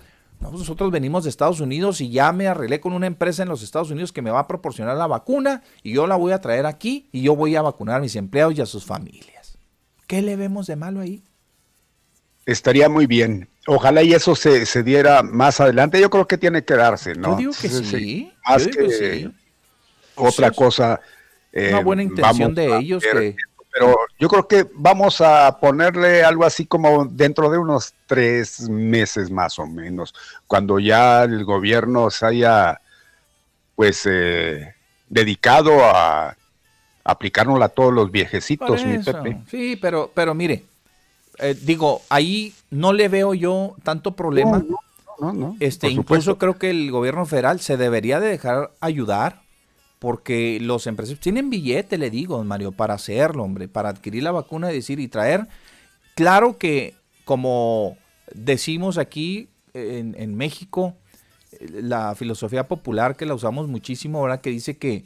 nosotros 0.49 0.91
venimos 0.91 1.23
de 1.23 1.29
Estados 1.29 1.59
Unidos 1.59 2.01
y 2.01 2.09
ya 2.09 2.31
me 2.31 2.47
arreglé 2.47 2.79
con 2.79 2.93
una 2.93 3.07
empresa 3.07 3.43
en 3.43 3.49
los 3.49 3.61
Estados 3.61 3.91
Unidos 3.91 4.11
que 4.11 4.21
me 4.21 4.31
va 4.31 4.39
a 4.39 4.47
proporcionar 4.47 4.97
la 4.97 5.07
vacuna 5.07 5.61
y 5.83 5.93
yo 5.93 6.07
la 6.07 6.15
voy 6.15 6.31
a 6.31 6.41
traer 6.41 6.65
aquí 6.65 7.07
y 7.11 7.21
yo 7.21 7.35
voy 7.35 7.55
a 7.55 7.61
vacunar 7.61 7.97
a 7.97 7.99
mis 7.99 8.15
empleados 8.15 8.57
y 8.57 8.61
a 8.61 8.65
sus 8.65 8.83
familias. 8.83 9.57
¿Qué 10.07 10.21
le 10.21 10.35
vemos 10.35 10.67
de 10.67 10.75
malo 10.75 10.99
ahí? 10.99 11.23
Estaría 12.45 12.89
muy 12.89 13.05
bien. 13.05 13.47
Ojalá 13.67 14.01
y 14.01 14.13
eso 14.13 14.35
se, 14.35 14.83
diera 14.83 15.21
más 15.21 15.61
adelante. 15.61 16.01
Yo 16.01 16.09
creo 16.09 16.27
que 16.27 16.37
tiene 16.37 16.63
que 16.63 16.73
darse, 16.73 17.13
¿no? 17.13 17.33
Yo 17.33 17.37
digo 17.37 17.51
que 17.61 17.69
sí. 17.69 18.33
Más 18.47 18.67
que, 18.67 19.29
otra 20.15 20.51
cosa. 20.51 20.99
Una 21.53 21.79
eh, 21.79 21.83
buena 21.83 22.03
intención 22.03 22.55
de 22.55 22.77
ellos 22.77 23.03
que 23.03 23.35
pero 23.71 23.95
yo 24.19 24.27
creo 24.27 24.47
que 24.47 24.67
vamos 24.73 25.21
a 25.21 25.57
ponerle 25.59 26.23
algo 26.23 26.45
así 26.45 26.65
como 26.65 27.05
dentro 27.05 27.49
de 27.49 27.57
unos 27.57 27.93
tres 28.05 28.69
meses 28.69 29.31
más 29.31 29.57
o 29.59 29.65
menos, 29.65 30.13
cuando 30.45 30.77
ya 30.79 31.23
el 31.23 31.45
gobierno 31.45 32.09
se 32.09 32.25
haya 32.25 32.81
pues 33.75 34.05
eh, 34.05 34.75
dedicado 35.07 35.83
a 35.83 36.35
aplicárnosla 37.03 37.65
a 37.65 37.69
todos 37.69 37.93
los 37.93 38.11
viejecitos, 38.11 38.85
mi 38.85 38.99
Pepe. 38.99 39.41
Sí, 39.49 39.75
pero, 39.81 40.11
pero 40.13 40.35
mire, 40.35 40.65
eh, 41.39 41.57
digo, 41.59 42.01
ahí 42.09 42.53
no 42.69 42.93
le 42.93 43.07
veo 43.07 43.33
yo 43.33 43.75
tanto 43.83 44.15
problema. 44.15 44.63
No, 45.19 45.33
no, 45.33 45.55
este, 45.59 45.89
incluso 45.89 46.37
creo 46.37 46.57
que 46.57 46.71
el 46.71 46.91
gobierno 46.91 47.25
federal 47.25 47.59
se 47.59 47.77
debería 47.77 48.19
de 48.19 48.29
dejar 48.29 48.71
ayudar 48.79 49.41
porque 50.01 50.57
los 50.59 50.87
empresarios 50.87 51.19
tienen 51.19 51.51
billete, 51.51 51.99
le 51.99 52.09
digo, 52.09 52.43
Mario, 52.43 52.71
para 52.71 52.95
hacerlo, 52.95 53.43
hombre, 53.43 53.67
para 53.67 53.89
adquirir 53.89 54.23
la 54.23 54.31
vacuna 54.31 54.71
y 54.71 54.75
decir 54.75 54.99
y 54.99 55.07
traer. 55.07 55.47
Claro 56.15 56.57
que, 56.57 56.95
como 57.23 57.97
decimos 58.33 58.97
aquí 58.97 59.49
en, 59.75 60.35
México, 60.35 60.95
la 61.59 62.15
filosofía 62.15 62.67
popular 62.67 63.15
que 63.15 63.27
la 63.27 63.35
usamos 63.35 63.67
muchísimo 63.67 64.17
ahora 64.17 64.41
que 64.41 64.49
dice 64.49 64.75
que, 64.75 65.05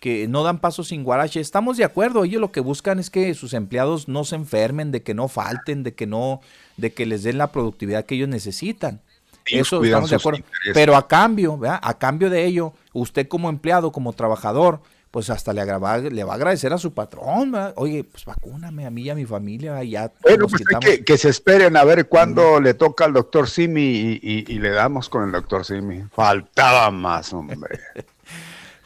que 0.00 0.26
no 0.26 0.42
dan 0.42 0.58
paso 0.58 0.84
sin 0.84 1.04
guarache. 1.04 1.38
Estamos 1.38 1.76
de 1.76 1.84
acuerdo, 1.84 2.24
ellos 2.24 2.40
lo 2.40 2.50
que 2.50 2.60
buscan 2.60 2.98
es 2.98 3.10
que 3.10 3.34
sus 3.34 3.52
empleados 3.52 4.08
no 4.08 4.24
se 4.24 4.36
enfermen, 4.36 4.90
de 4.90 5.02
que 5.02 5.12
no 5.12 5.28
falten, 5.28 5.82
de 5.82 5.92
que 5.92 6.06
no, 6.06 6.40
de 6.78 6.94
que 6.94 7.04
les 7.04 7.24
den 7.24 7.36
la 7.36 7.52
productividad 7.52 8.06
que 8.06 8.14
ellos 8.14 8.30
necesitan. 8.30 9.02
Eso 9.46 9.82
estamos 9.82 10.10
de 10.10 10.16
acuerdo. 10.16 10.40
Pero 10.74 10.96
a 10.96 11.08
cambio, 11.08 11.58
a 11.64 11.98
cambio 11.98 12.30
de 12.30 12.44
ello, 12.44 12.72
usted 12.92 13.28
como 13.28 13.48
empleado, 13.48 13.92
como 13.92 14.12
trabajador, 14.12 14.80
pues 15.10 15.28
hasta 15.28 15.52
le, 15.52 15.60
agrava, 15.60 15.98
le 15.98 16.24
va 16.24 16.32
a 16.32 16.36
agradecer 16.36 16.72
a 16.72 16.78
su 16.78 16.94
patrón, 16.94 17.52
oye, 17.74 18.04
pues 18.04 18.24
vacúname 18.24 18.86
a 18.86 18.90
mí 18.90 19.02
y 19.02 19.10
a 19.10 19.14
mi 19.14 19.26
familia, 19.26 19.82
ya. 19.82 20.12
Bueno, 20.22 20.46
pues 20.46 20.62
que, 20.80 21.04
que, 21.04 21.18
se 21.18 21.30
esperen 21.30 21.76
a 21.76 21.82
ver 21.82 22.06
cuándo 22.06 22.60
le 22.60 22.74
toca 22.74 23.06
al 23.06 23.12
doctor 23.12 23.48
Simi 23.48 24.20
y, 24.22 24.58
le 24.58 24.70
damos 24.70 25.08
con 25.08 25.24
el 25.24 25.32
doctor 25.32 25.64
Simi. 25.64 26.04
Faltaba 26.12 26.90
más, 26.90 27.32
hombre. 27.32 27.80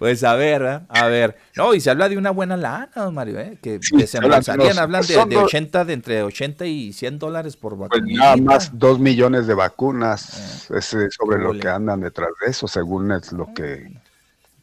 Pues 0.04 0.22
a 0.22 0.34
ver, 0.34 0.60
¿eh? 0.60 0.80
a 0.90 1.06
ver. 1.06 1.34
No, 1.56 1.72
y 1.72 1.80
se 1.80 1.88
habla 1.88 2.10
de 2.10 2.18
una 2.18 2.30
buena 2.30 2.58
lana, 2.58 2.90
don 2.94 3.14
Mario, 3.14 3.40
¿eh? 3.40 3.56
que, 3.62 3.80
se 4.06 4.18
embolsarían, 4.18 4.78
hablan 4.78 5.00
de, 5.00 5.14
de, 5.14 5.36
80, 5.38 5.84
de 5.86 5.92
entre 5.94 6.22
80 6.22 6.66
y 6.66 6.92
100 6.92 7.18
dólares 7.18 7.56
por 7.56 7.78
vacuna. 7.78 8.04
Pues 8.04 8.14
nada 8.14 8.36
más 8.36 8.78
2 8.78 8.98
millones 8.98 9.46
de 9.46 9.54
vacunas, 9.54 10.68
eh. 10.70 10.74
es 10.76 10.92
eh, 10.92 11.08
sobre 11.08 11.42
lo 11.42 11.58
que 11.58 11.68
andan 11.68 12.02
detrás 12.02 12.28
de 12.44 12.50
eso, 12.50 12.68
según 12.68 13.12
es 13.12 13.32
lo 13.32 13.54
que 13.54 13.94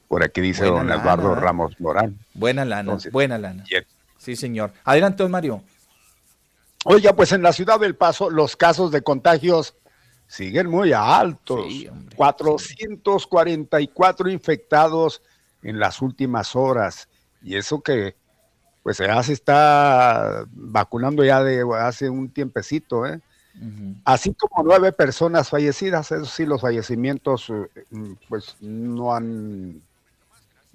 por 0.07 0.23
aquí 0.23 0.41
dice 0.41 0.65
don 0.65 0.91
Eduardo 0.91 1.33
Ramos 1.33 1.73
Morán. 1.79 2.19
Buena 2.35 2.63
lana, 2.63 2.99
buena 3.11 3.39
lana. 3.39 3.63
Sí, 4.19 4.35
señor. 4.35 4.71
Adelante, 4.83 5.23
don 5.23 5.31
Mario. 5.31 5.63
Oiga, 6.85 7.13
pues 7.13 7.31
en 7.31 7.41
la 7.41 7.51
ciudad 7.51 7.79
del 7.79 7.95
Paso 7.95 8.29
los 8.29 8.55
casos 8.55 8.91
de 8.91 9.01
contagios 9.01 9.73
siguen 10.27 10.67
muy 10.67 10.93
altos. 10.93 11.65
444 12.15 14.29
infectados 14.29 15.23
en 15.63 15.79
las 15.79 16.01
últimas 16.01 16.55
horas. 16.55 17.07
Y 17.41 17.55
eso 17.55 17.81
que, 17.81 18.15
pues 18.83 18.97
ya 18.97 19.21
se 19.23 19.33
está 19.33 20.45
vacunando 20.51 21.23
ya 21.23 21.43
de 21.43 21.63
hace 21.79 22.09
un 22.09 22.29
tiempecito, 22.29 23.05
¿eh? 23.05 23.19
Así 24.05 24.33
como 24.33 24.63
nueve 24.63 24.93
personas 24.93 25.49
fallecidas, 25.49 26.11
eso 26.11 26.25
sí, 26.25 26.45
los 26.45 26.61
fallecimientos 26.61 27.49
eh, 27.49 28.15
pues 28.29 28.55
no 28.61 29.13
han 29.13 29.81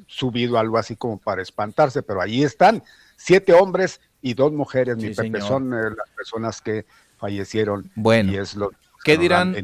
subido 0.07 0.59
algo 0.59 0.77
así 0.77 0.95
como 0.95 1.17
para 1.17 1.41
espantarse, 1.41 2.03
pero 2.03 2.21
ahí 2.21 2.43
están, 2.43 2.83
siete 3.17 3.55
hombres 3.55 4.01
y 4.21 4.35
dos 4.35 4.53
mujeres, 4.53 4.99
mi 4.99 5.15
Pepe, 5.15 5.41
son 5.41 5.73
eh, 5.73 5.91
las 5.97 6.11
personas 6.15 6.61
que 6.61 6.85
fallecieron. 7.17 7.91
Bueno, 7.95 8.33
y 8.33 8.37
es 8.37 8.55
lo, 8.55 8.71
¿Qué 9.07 9.19
dirán, 9.19 9.55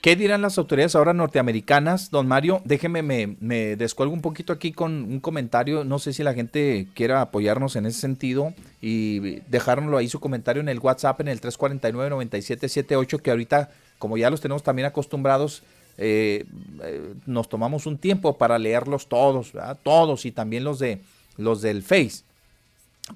¿Qué 0.00 0.14
dirán 0.14 0.42
las 0.42 0.56
autoridades 0.56 0.94
ahora 0.94 1.12
norteamericanas, 1.12 2.12
don 2.12 2.28
Mario? 2.28 2.62
Déjeme, 2.64 3.02
me, 3.02 3.36
me, 3.40 3.74
descuelgo 3.74 4.14
un 4.14 4.22
poquito 4.22 4.52
aquí 4.52 4.70
con 4.70 4.92
un 4.92 5.18
comentario. 5.18 5.82
No 5.82 5.98
sé 5.98 6.12
si 6.12 6.22
la 6.22 6.34
gente 6.34 6.86
quiera 6.94 7.20
apoyarnos 7.20 7.74
en 7.74 7.86
ese 7.86 7.98
sentido 7.98 8.54
y 8.80 9.40
dejárnoslo 9.48 9.98
ahí 9.98 10.08
su 10.08 10.20
comentario 10.20 10.60
en 10.60 10.68
el 10.68 10.78
WhatsApp 10.78 11.20
en 11.20 11.26
el 11.26 11.40
349-9778, 11.40 13.20
que 13.20 13.30
ahorita, 13.32 13.70
como 13.98 14.16
ya 14.16 14.30
los 14.30 14.40
tenemos 14.40 14.62
también 14.62 14.86
acostumbrados, 14.86 15.64
eh, 15.98 16.44
eh, 16.84 17.14
nos 17.26 17.48
tomamos 17.48 17.86
un 17.86 17.98
tiempo 17.98 18.38
para 18.38 18.56
leerlos 18.56 19.08
todos, 19.08 19.52
todos 19.82 20.24
y 20.24 20.30
también 20.30 20.62
los, 20.62 20.78
de, 20.78 21.00
los 21.36 21.60
del 21.60 21.82
Face. 21.82 22.22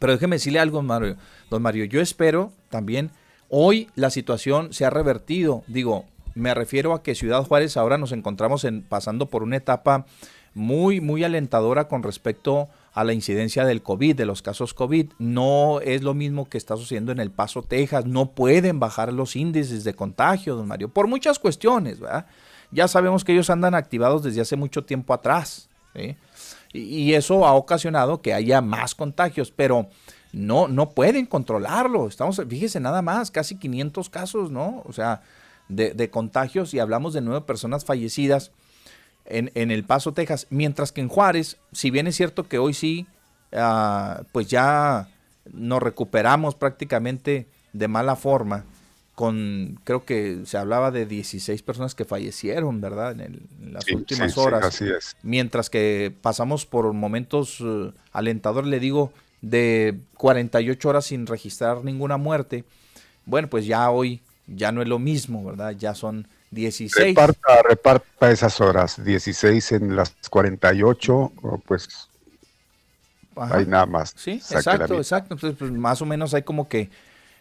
Pero 0.01 0.15
déjeme 0.15 0.35
decirle 0.35 0.59
algo, 0.59 0.83
Mario. 0.83 1.17
Don 1.49 1.63
Mario, 1.63 1.85
yo 1.85 2.01
espero 2.01 2.53
también 2.71 3.13
Hoy 3.57 3.89
la 3.95 4.11
situación 4.11 4.73
se 4.73 4.85
ha 4.85 4.91
revertido. 4.91 5.63
Digo, 5.69 6.07
me 6.35 6.55
refiero 6.55 6.93
a 6.93 7.05
que 7.05 7.15
Ciudad 7.15 7.45
Juárez 7.45 7.77
ahora 7.77 7.99
nos 7.99 8.11
encontramos 8.11 8.65
en, 8.65 8.83
pasando 8.83 9.27
por 9.27 9.45
una 9.45 9.59
etapa 9.59 10.07
muy, 10.55 11.01
muy 11.01 11.23
alentadora 11.23 11.87
con 11.87 12.03
respecto 12.03 12.69
a 12.95 13.05
la 13.05 13.13
incidencia 13.13 13.65
del 13.65 13.81
COVID, 13.81 14.17
de 14.17 14.27
los 14.27 14.43
casos 14.43 14.75
COVID. 14.75 15.13
No 15.21 15.81
es 15.83 16.03
lo 16.03 16.15
mismo 16.15 16.49
que 16.49 16.59
está 16.59 16.77
sucediendo 16.77 17.13
en 17.13 17.21
El 17.21 17.31
Paso, 17.31 17.63
Texas. 17.63 18.07
No 18.07 18.33
pueden 18.33 18.81
bajar 18.81 19.13
los 19.13 19.37
índices 19.37 19.85
de 19.85 19.95
contagio, 19.95 20.57
don 20.57 20.67
Mario, 20.67 20.89
por 20.89 21.07
muchas 21.07 21.39
cuestiones, 21.39 22.01
¿verdad? 22.01 22.27
Ya 22.73 22.89
sabemos 22.89 23.23
que 23.23 23.35
ellos 23.35 23.51
andan 23.51 23.77
activados 23.77 24.25
desde 24.25 24.41
hace 24.41 24.57
mucho 24.57 24.85
tiempo 24.85 25.15
atrás. 25.15 25.69
Y, 25.95 26.17
y 26.73 27.15
eso 27.15 27.47
ha 27.47 27.53
ocasionado 27.53 28.21
que 28.21 28.35
haya 28.35 28.61
más 28.61 28.97
contagios, 28.97 29.53
pero 29.53 29.87
no, 30.35 30.69
no 30.69 30.91
pueden 30.91 31.27
controlarlo. 31.27 32.09
Estamos, 32.09 32.41
fíjese 32.49 32.81
nada 32.81 33.03
más, 33.03 33.31
casi 33.31 33.57
500 33.57 34.11
casos, 34.11 34.51
¿no? 34.51 34.83
O 34.87 34.93
sea, 34.93 35.23
de, 35.69 36.11
contagios 36.11 36.75
y 36.75 36.79
hablamos 36.79 37.15
de 37.15 37.21
nueve 37.21 37.47
personas 37.47 37.85
fallecidas 37.85 38.51
en, 39.25 39.51
en, 39.55 39.71
El 39.71 39.85
Paso, 39.85 40.13
Texas. 40.13 40.47
Mientras 40.51 40.93
que 40.93 41.01
en 41.01 41.09
Juárez, 41.09 41.59
si 41.73 41.91
bien 41.91 42.07
es 42.07 42.17
cierto 42.17 42.49
que 42.49 42.59
hoy 42.59 42.75
sí, 42.75 43.07
ah, 43.53 44.23
pues 44.33 44.49
ya 44.49 45.09
nos 45.53 45.83
recuperamos 45.83 46.55
prácticamente 46.55 47.47
de 47.73 47.89
mala 47.89 48.17
forma, 48.17 48.65
con, 49.15 49.79
creo 49.85 50.05
que 50.05 50.41
se 50.45 50.59
hablaba 50.59 50.91
de 50.91 51.07
16 51.07 51.63
personas 51.63 51.95
que 51.95 52.05
fallecieron, 52.05 52.81
¿verdad? 52.81 53.21
En, 53.21 53.49
las 53.73 53.89
últimas 53.91 54.37
horas. 54.37 54.65
así 54.65 54.85
es. 54.89 55.17
Mientras 55.23 55.71
que 55.71 56.13
pasamos 56.21 56.67
por 56.67 56.93
momentos 56.93 57.61
uh, 57.61 57.93
alentadores, 58.13 58.69
le 58.69 58.81
digo, 58.81 59.13
de 59.45 59.99
48 60.17 60.89
horas 60.89 61.05
sin 61.07 61.27
registrar 61.27 61.85
ninguna 61.85 62.17
muerte. 62.17 62.65
Bueno, 63.27 63.49
pues 63.49 63.67
ya 63.67 63.91
hoy 63.91 64.23
ya 64.47 64.73
no 64.73 64.83
es 64.83 64.89
lo 64.89 64.99
mismo, 64.99 65.45
¿verdad? 65.45 65.73
Ya 65.73 65.95
son 65.95 66.27
16. 66.51 67.15
Reparta, 67.15 67.63
reparta 67.63 68.31
esas 68.31 68.61
horas, 68.61 69.05
16 69.05 69.73
en 69.73 69.97
las 69.97 70.15
48, 70.31 71.33
pues 71.67 72.09
hay 73.37 73.67
nada 73.67 73.87
más. 73.87 74.15
Sí, 74.17 74.33
exacto, 74.33 74.95
exacto. 74.95 75.35
Entonces, 75.35 75.59
pues 75.59 75.71
más 75.73 76.01
o 76.01 76.07
menos 76.07 76.33
hay 76.33 76.43
como 76.43 76.69
que 76.69 76.89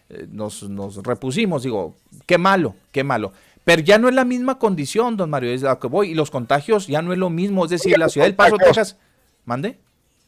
eh, 0.09 0.27
nos, 0.29 0.63
nos 0.63 0.97
repusimos, 1.03 1.63
digo, 1.63 1.95
qué 2.25 2.37
malo, 2.37 2.75
qué 2.91 3.03
malo. 3.03 3.31
Pero 3.63 3.81
ya 3.81 3.97
no 3.97 4.09
es 4.09 4.15
la 4.15 4.25
misma 4.25 4.59
condición, 4.59 5.15
don 5.15 5.29
Mario, 5.29 5.51
es 5.51 5.63
a 5.63 5.69
lo 5.69 5.79
que 5.79 5.87
voy. 5.87 6.11
Y 6.11 6.15
los 6.15 6.31
contagios 6.31 6.87
ya 6.87 7.01
no 7.01 7.13
es 7.13 7.19
lo 7.19 7.29
mismo. 7.29 7.63
Es 7.63 7.71
decir, 7.71 7.97
la 7.97 8.09
ciudad 8.09 8.27
del 8.27 8.35
Paso, 8.35 8.57
Texas. 8.57 8.97
¿Mande? 9.45 9.79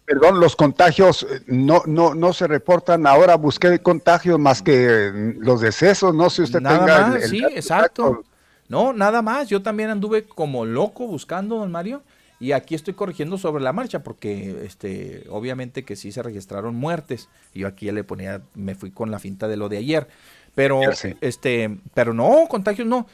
Perdón, 0.05 0.39
los 0.39 0.55
contagios 0.55 1.23
eh, 1.29 1.41
no, 1.47 1.81
no, 1.85 2.13
no 2.13 2.31
se 2.33 2.47
reportan. 2.47 3.07
Ahora 3.07 3.35
busqué 3.35 3.79
contagios 3.79 4.39
más 4.39 4.61
que 4.61 5.11
mm, 5.11 5.43
los 5.43 5.61
decesos. 5.61 6.13
No 6.13 6.29
sé 6.29 6.37
si 6.37 6.41
usted 6.43 6.61
nada 6.61 6.79
tenga. 6.79 7.07
Más, 7.07 7.29
sí, 7.29 7.43
exacto. 7.55 8.23
No, 8.69 8.93
nada 8.93 9.21
más. 9.21 9.47
Yo 9.47 9.63
también 9.63 9.89
anduve 9.89 10.25
como 10.25 10.65
loco 10.65 11.07
buscando, 11.07 11.57
don 11.57 11.71
Mario. 11.71 12.03
Y 12.39 12.51
aquí 12.51 12.75
estoy 12.75 12.93
corrigiendo 12.93 13.37
sobre 13.37 13.63
la 13.63 13.73
marcha 13.73 14.03
porque 14.03 14.65
este 14.65 15.25
obviamente 15.29 15.85
que 15.85 15.95
sí 15.95 16.11
se 16.11 16.21
registraron 16.21 16.75
muertes. 16.75 17.29
Yo 17.53 17.67
aquí 17.67 17.87
ya 17.87 17.93
le 17.93 18.03
ponía 18.03 18.41
me 18.53 18.75
fui 18.75 18.91
con 18.91 19.09
la 19.09 19.19
finta 19.19 19.47
de 19.47 19.57
lo 19.57 19.69
de 19.69 19.77
ayer. 19.77 20.07
Pero 20.53 20.81
este, 21.21 21.77
pero 21.93 22.13
no, 22.13 22.45
contagios 22.47 22.87
no. 22.87 23.07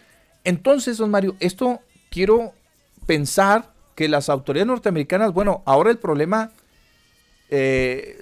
Entonces, 0.44 0.98
don 0.98 1.12
Mario, 1.12 1.36
esto 1.40 1.80
quiero 2.10 2.54
pensar 3.06 3.72
que 3.96 4.08
las 4.08 4.30
autoridades 4.30 4.68
norteamericanas, 4.68 5.34
bueno, 5.34 5.62
ahora 5.66 5.92
el 5.92 5.98
problema 5.98 6.52
eh, 7.52 8.18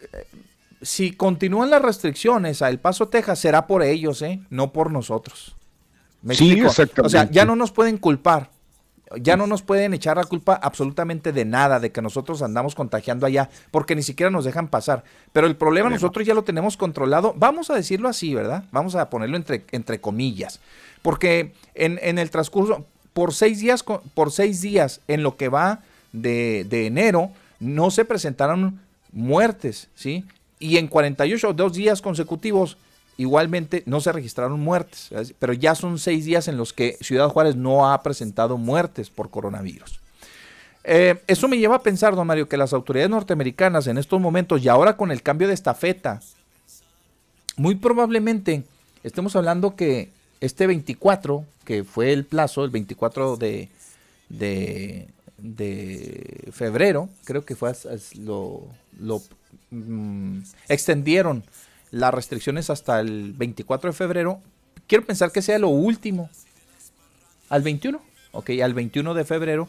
si 0.81 1.11
continúan 1.11 1.69
las 1.69 1.81
restricciones 1.81 2.61
a 2.61 2.69
El 2.69 2.79
Paso, 2.79 3.07
Texas, 3.07 3.39
será 3.39 3.67
por 3.67 3.83
ellos, 3.83 4.21
¿eh? 4.21 4.41
No 4.49 4.73
por 4.73 4.91
nosotros. 4.91 5.55
¿Me 6.21 6.35
sí, 6.35 6.59
exactamente. 6.59 7.01
O 7.01 7.09
sea, 7.09 7.29
ya 7.31 7.45
no 7.45 7.55
nos 7.55 7.71
pueden 7.71 7.97
culpar 7.97 8.49
ya 9.17 9.37
no 9.37 9.47
nos 9.47 9.61
pueden 9.61 9.93
echar 9.93 10.17
la 10.17 10.23
culpa 10.23 10.59
absolutamente 10.61 11.31
de 11.31 11.45
nada, 11.45 11.79
de 11.79 11.91
que 11.91 12.01
nosotros 12.01 12.41
andamos 12.41 12.75
contagiando 12.75 13.25
allá, 13.25 13.49
porque 13.71 13.95
ni 13.95 14.03
siquiera 14.03 14.29
nos 14.29 14.45
dejan 14.45 14.67
pasar. 14.67 15.03
Pero 15.33 15.47
el 15.47 15.55
problema 15.55 15.89
nosotros 15.89 16.25
ya 16.25 16.33
lo 16.33 16.43
tenemos 16.43 16.77
controlado, 16.77 17.33
vamos 17.35 17.69
a 17.69 17.75
decirlo 17.75 18.07
así, 18.07 18.35
¿verdad? 18.35 18.65
Vamos 18.71 18.95
a 18.95 19.09
ponerlo 19.09 19.37
entre, 19.37 19.65
entre 19.71 19.99
comillas, 19.99 20.59
porque 21.01 21.53
en, 21.73 21.99
en 22.01 22.19
el 22.19 22.29
transcurso, 22.29 22.85
por 23.13 23.33
seis 23.33 23.59
días, 23.59 23.83
por 23.83 24.31
seis 24.31 24.61
días 24.61 25.01
en 25.07 25.23
lo 25.23 25.37
que 25.37 25.49
va 25.49 25.79
de, 26.13 26.65
de 26.69 26.85
enero, 26.85 27.31
no 27.59 27.91
se 27.91 28.05
presentaron 28.05 28.79
muertes, 29.11 29.89
¿sí? 29.95 30.25
Y 30.59 30.77
en 30.77 30.87
48, 30.87 31.53
dos 31.53 31.73
días 31.73 32.01
consecutivos, 32.01 32.77
Igualmente 33.19 33.83
no 33.85 33.99
se 33.99 34.13
registraron 34.13 34.61
muertes, 34.61 35.11
pero 35.39 35.51
ya 35.51 35.75
son 35.75 35.99
seis 35.99 36.23
días 36.23 36.47
en 36.47 36.55
los 36.55 36.71
que 36.71 36.97
Ciudad 37.01 37.27
Juárez 37.27 37.57
no 37.57 37.91
ha 37.91 38.01
presentado 38.01 38.57
muertes 38.57 39.09
por 39.09 39.29
coronavirus. 39.29 39.99
Eh, 40.85 41.21
eso 41.27 41.49
me 41.49 41.57
lleva 41.57 41.75
a 41.75 41.83
pensar, 41.83 42.15
don 42.15 42.25
Mario, 42.25 42.47
que 42.47 42.55
las 42.55 42.71
autoridades 42.71 43.09
norteamericanas 43.09 43.87
en 43.87 43.97
estos 43.97 44.21
momentos 44.21 44.63
y 44.63 44.69
ahora 44.69 44.95
con 44.95 45.11
el 45.11 45.21
cambio 45.21 45.49
de 45.49 45.53
estafeta, 45.53 46.21
muy 47.57 47.75
probablemente 47.75 48.63
estemos 49.03 49.35
hablando 49.35 49.75
que 49.75 50.07
este 50.39 50.65
24, 50.65 51.43
que 51.65 51.83
fue 51.83 52.13
el 52.13 52.23
plazo, 52.23 52.63
el 52.63 52.69
24 52.69 53.35
de, 53.35 53.67
de, 54.29 55.09
febrero, 56.53 57.09
creo 57.25 57.43
que 57.43 57.57
fue 57.57 57.73
lo, 58.15 58.63
lo 58.99 59.21
mm, 59.71 60.39
extendieron 60.67 61.43
las 61.91 62.13
restricciones 62.13 62.69
hasta 62.69 62.99
el 62.99 63.33
24 63.33 63.91
de 63.91 63.95
febrero. 63.95 64.41
Quiero 64.87 65.05
pensar 65.05 65.31
que 65.31 65.41
sea 65.41 65.59
lo 65.59 65.69
último. 65.69 66.29
Al 67.49 67.63
21, 67.63 67.99
ok, 68.31 68.49
al 68.63 68.73
21 68.73 69.13
de 69.13 69.25
febrero. 69.25 69.67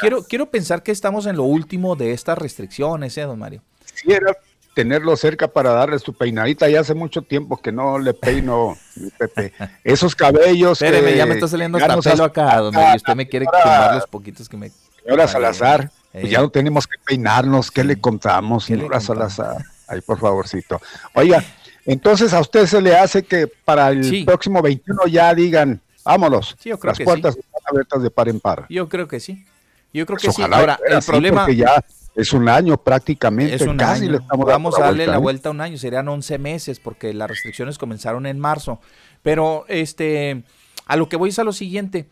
Quiero, 0.00 0.22
quiero 0.24 0.46
pensar 0.50 0.82
que 0.82 0.92
estamos 0.92 1.26
en 1.26 1.36
lo 1.36 1.44
último 1.44 1.96
de 1.96 2.12
estas 2.12 2.38
restricciones, 2.38 3.16
¿eh, 3.18 3.22
don 3.22 3.38
Mario? 3.38 3.62
Quisiera 3.92 4.36
tenerlo 4.74 5.16
cerca 5.16 5.48
para 5.48 5.72
darle 5.72 5.98
su 5.98 6.12
peinadita. 6.14 6.68
Ya 6.68 6.80
hace 6.80 6.94
mucho 6.94 7.22
tiempo 7.22 7.56
que 7.56 7.72
no 7.72 7.98
le 7.98 8.14
peino, 8.14 8.76
Pepe. 9.18 9.52
Esos 9.84 10.14
cabellos. 10.14 10.80
Espéreme, 10.80 11.16
ya 11.16 11.26
me 11.26 11.34
está 11.34 11.48
saliendo 11.48 11.78
hasta 11.78 12.00
pelo 12.00 12.24
acá, 12.24 12.56
don 12.58 12.74
Mario. 12.74 12.96
Usted 12.96 13.14
me 13.14 13.28
quiere 13.28 13.46
quemar 13.46 13.96
los 13.96 14.06
poquitos 14.06 14.48
que 14.48 14.56
me. 14.56 14.70
Señora 15.02 15.26
Salazar, 15.26 15.90
pues 16.12 16.30
ya 16.30 16.40
no 16.40 16.50
tenemos 16.50 16.86
que 16.86 16.98
peinarnos. 17.04 17.70
¿Qué 17.70 17.84
le 17.84 18.00
contamos, 18.00 18.64
señora 18.64 19.00
Salazar? 19.00 19.64
Ahí, 19.88 20.00
por 20.00 20.18
favorcito. 20.18 20.80
Oiga, 21.14 21.44
entonces 21.84 22.32
a 22.32 22.40
usted 22.40 22.66
se 22.66 22.80
le 22.80 22.96
hace 22.96 23.22
que 23.22 23.46
para 23.46 23.90
el 23.90 24.24
próximo 24.24 24.62
21 24.62 25.06
ya 25.08 25.34
digan, 25.34 25.80
vámonos, 26.04 26.56
sí, 26.58 26.70
yo 26.70 26.78
creo 26.78 26.92
las 26.92 27.00
puertas 27.00 27.36
están 27.36 27.62
abiertas 27.66 28.02
de 28.02 28.10
par 28.10 28.28
en 28.28 28.40
par. 28.40 28.66
Yo 28.68 28.88
creo 28.88 29.08
que 29.08 29.20
sí. 29.20 29.44
Yo 29.92 30.06
creo 30.06 30.18
que 30.18 30.28
pues 30.28 30.36
sí. 30.36 30.42
Ahora, 30.42 30.78
el 30.88 31.02
problema... 31.02 31.50
ya 31.50 31.84
es 32.14 32.32
un 32.32 32.48
año 32.48 32.76
prácticamente, 32.76 33.54
es 33.54 33.62
un 33.62 33.76
casi 33.76 34.06
le 34.06 34.18
estamos 34.18 34.46
Vamos 34.46 34.78
a 34.78 34.82
darle 34.82 35.06
la 35.06 35.18
vuelta 35.18 35.48
a 35.48 35.52
un 35.52 35.60
año, 35.60 35.78
serían 35.78 36.08
11 36.08 36.38
meses 36.38 36.78
porque 36.78 37.14
las 37.14 37.28
restricciones 37.28 37.78
comenzaron 37.78 38.26
en 38.26 38.38
marzo. 38.38 38.80
Pero 39.22 39.64
este, 39.68 40.42
a 40.86 40.96
lo 40.96 41.08
que 41.08 41.16
voy 41.16 41.30
es 41.30 41.38
a 41.38 41.44
lo 41.44 41.52
siguiente. 41.52 42.06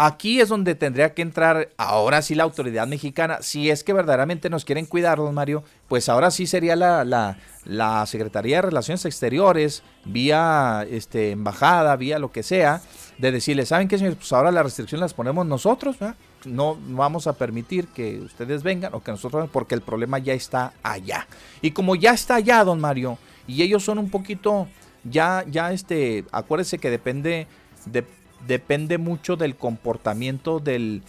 Aquí 0.00 0.40
es 0.40 0.48
donde 0.48 0.76
tendría 0.76 1.12
que 1.12 1.22
entrar 1.22 1.70
ahora 1.76 2.22
sí 2.22 2.36
la 2.36 2.44
autoridad 2.44 2.86
mexicana. 2.86 3.38
Si 3.40 3.68
es 3.68 3.82
que 3.82 3.92
verdaderamente 3.92 4.48
nos 4.48 4.64
quieren 4.64 4.86
cuidar, 4.86 5.18
don 5.18 5.34
Mario, 5.34 5.64
pues 5.88 6.08
ahora 6.08 6.30
sí 6.30 6.46
sería 6.46 6.76
la, 6.76 7.04
la, 7.64 8.06
Secretaría 8.06 8.58
de 8.58 8.62
Relaciones 8.62 9.04
Exteriores, 9.04 9.82
vía 10.04 10.86
este, 10.88 11.32
embajada, 11.32 11.96
vía 11.96 12.20
lo 12.20 12.30
que 12.30 12.44
sea, 12.44 12.80
de 13.18 13.32
decirle, 13.32 13.66
¿saben 13.66 13.88
qué, 13.88 13.98
señores? 13.98 14.18
Pues 14.18 14.32
ahora 14.32 14.52
las 14.52 14.62
restricciones 14.62 15.00
las 15.00 15.14
ponemos 15.14 15.44
nosotros, 15.46 15.96
No 16.44 16.78
vamos 16.80 17.26
a 17.26 17.32
permitir 17.32 17.88
que 17.88 18.20
ustedes 18.20 18.62
vengan 18.62 18.94
o 18.94 19.02
que 19.02 19.10
nosotros, 19.10 19.50
porque 19.52 19.74
el 19.74 19.80
problema 19.80 20.20
ya 20.20 20.32
está 20.32 20.74
allá. 20.84 21.26
Y 21.60 21.72
como 21.72 21.96
ya 21.96 22.12
está 22.12 22.36
allá, 22.36 22.62
don 22.62 22.78
Mario, 22.78 23.18
y 23.48 23.64
ellos 23.64 23.82
son 23.82 23.98
un 23.98 24.10
poquito, 24.10 24.68
ya, 25.02 25.44
ya, 25.50 25.72
este, 25.72 26.24
acuérdese 26.30 26.78
que 26.78 26.88
depende 26.88 27.48
de 27.86 28.04
depende 28.46 28.98
mucho 28.98 29.36
del 29.36 29.56
comportamiento 29.56 30.60
del, 30.60 31.02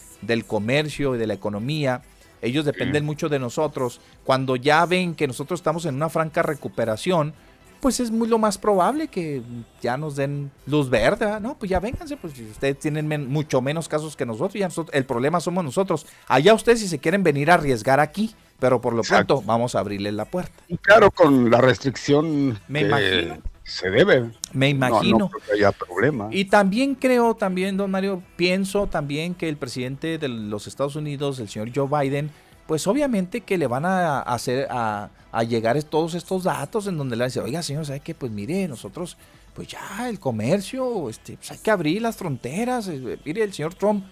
comercio 0.48 1.16
y 1.16 1.18
de 1.18 1.28
la 1.28 1.34
economía. 1.34 2.02
Ellos 2.42 2.66
dependen 2.66 3.06
mucho 3.06 3.30
de 3.30 3.40
nosotros. 3.40 4.00
Cuando 4.24 4.56
ya 4.56 4.86
ven 4.86 5.16
que 5.16 5.28
nosotros 5.28 5.60
estamos 5.60 5.86
en 5.86 5.96
una 5.96 6.10
franca 6.10 6.42
recuperación, 6.42 7.34
pues 7.80 8.00
es 8.00 8.12
muy 8.12 8.28
lo 8.28 8.38
más 8.38 8.58
probable 8.58 9.08
que 9.08 9.42
ya 9.82 9.98
nos 9.98 10.16
den 10.16 10.52
luz 10.66 10.90
verde, 10.90 11.40
¿no? 11.40 11.58
Pues 11.58 11.70
ya 11.70 11.80
vénganse, 11.80 12.18
pues 12.18 12.38
ustedes 12.38 12.80
tienen 12.80 13.30
mucho 13.30 13.62
menos 13.62 13.88
casos 13.88 14.16
que 14.16 14.26
nosotros, 14.26 14.54
ya 14.54 14.70
el 14.92 15.06
problema 15.06 15.40
somos 15.40 15.64
nosotros. 15.64 16.06
Allá 16.28 16.54
ustedes 16.54 16.80
si 16.80 16.88
se 16.88 17.00
quieren 17.00 17.24
venir 17.24 17.52
a 17.52 17.56
arriesgar 17.56 18.00
aquí, 18.00 18.36
pero 18.60 18.82
por 18.82 18.94
lo 18.94 19.04
pronto 19.04 19.42
vamos 19.42 19.76
a 19.76 19.80
abrirles 19.80 20.14
la 20.14 20.26
puerta. 20.26 20.54
Y 20.68 20.78
claro, 20.78 21.12
con 21.12 21.50
la 21.50 21.62
restricción 21.62 22.60
Me 22.68 22.82
imagino 22.82 23.38
se 23.70 23.90
debe. 23.90 24.32
Me 24.54 24.70
imagino. 24.70 25.18
No, 25.18 25.30
que 25.30 25.54
haya 25.54 25.72
problema. 25.72 26.30
Y 26.32 26.46
también 26.46 26.96
creo, 26.96 27.36
también, 27.36 27.78
don 27.78 27.92
Mario, 27.92 28.24
pienso 28.36 28.88
también 28.88 29.36
que 29.36 29.48
el 29.48 29.58
presidente 29.58 30.18
de 30.18 30.28
los 30.28 30.68
Estados 30.68 30.96
Unidos, 30.96 31.40
el 31.40 31.50
señor 31.50 31.72
Joe 31.74 31.88
Biden, 31.88 32.32
pues 32.68 32.86
obviamente 32.86 33.42
que 33.42 33.58
le 33.58 33.68
van 33.68 33.86
a 33.86 34.20
hacer 34.20 34.68
a, 34.70 35.10
llegar 35.48 35.82
todos 35.84 36.14
estos 36.16 36.44
datos 36.44 36.88
en 36.88 36.98
donde 36.98 37.16
le 37.16 37.26
dice, 37.26 37.40
oiga, 37.40 37.64
señor, 37.64 37.86
¿sabe 37.86 38.00
qué? 38.00 38.14
Pues 38.14 38.32
mire, 38.32 38.68
nosotros, 38.68 39.18
pues 39.54 39.68
ya 39.68 40.10
el 40.10 40.20
comercio, 40.20 41.10
este, 41.10 41.38
pues 41.38 41.52
hay 41.52 41.58
que 41.58 41.72
abrir 41.72 42.02
las 42.02 42.18
fronteras. 42.18 42.88
Eh, 42.88 43.18
mire, 43.26 43.44
el 43.44 43.54
señor 43.54 43.74
Trump 43.76 44.06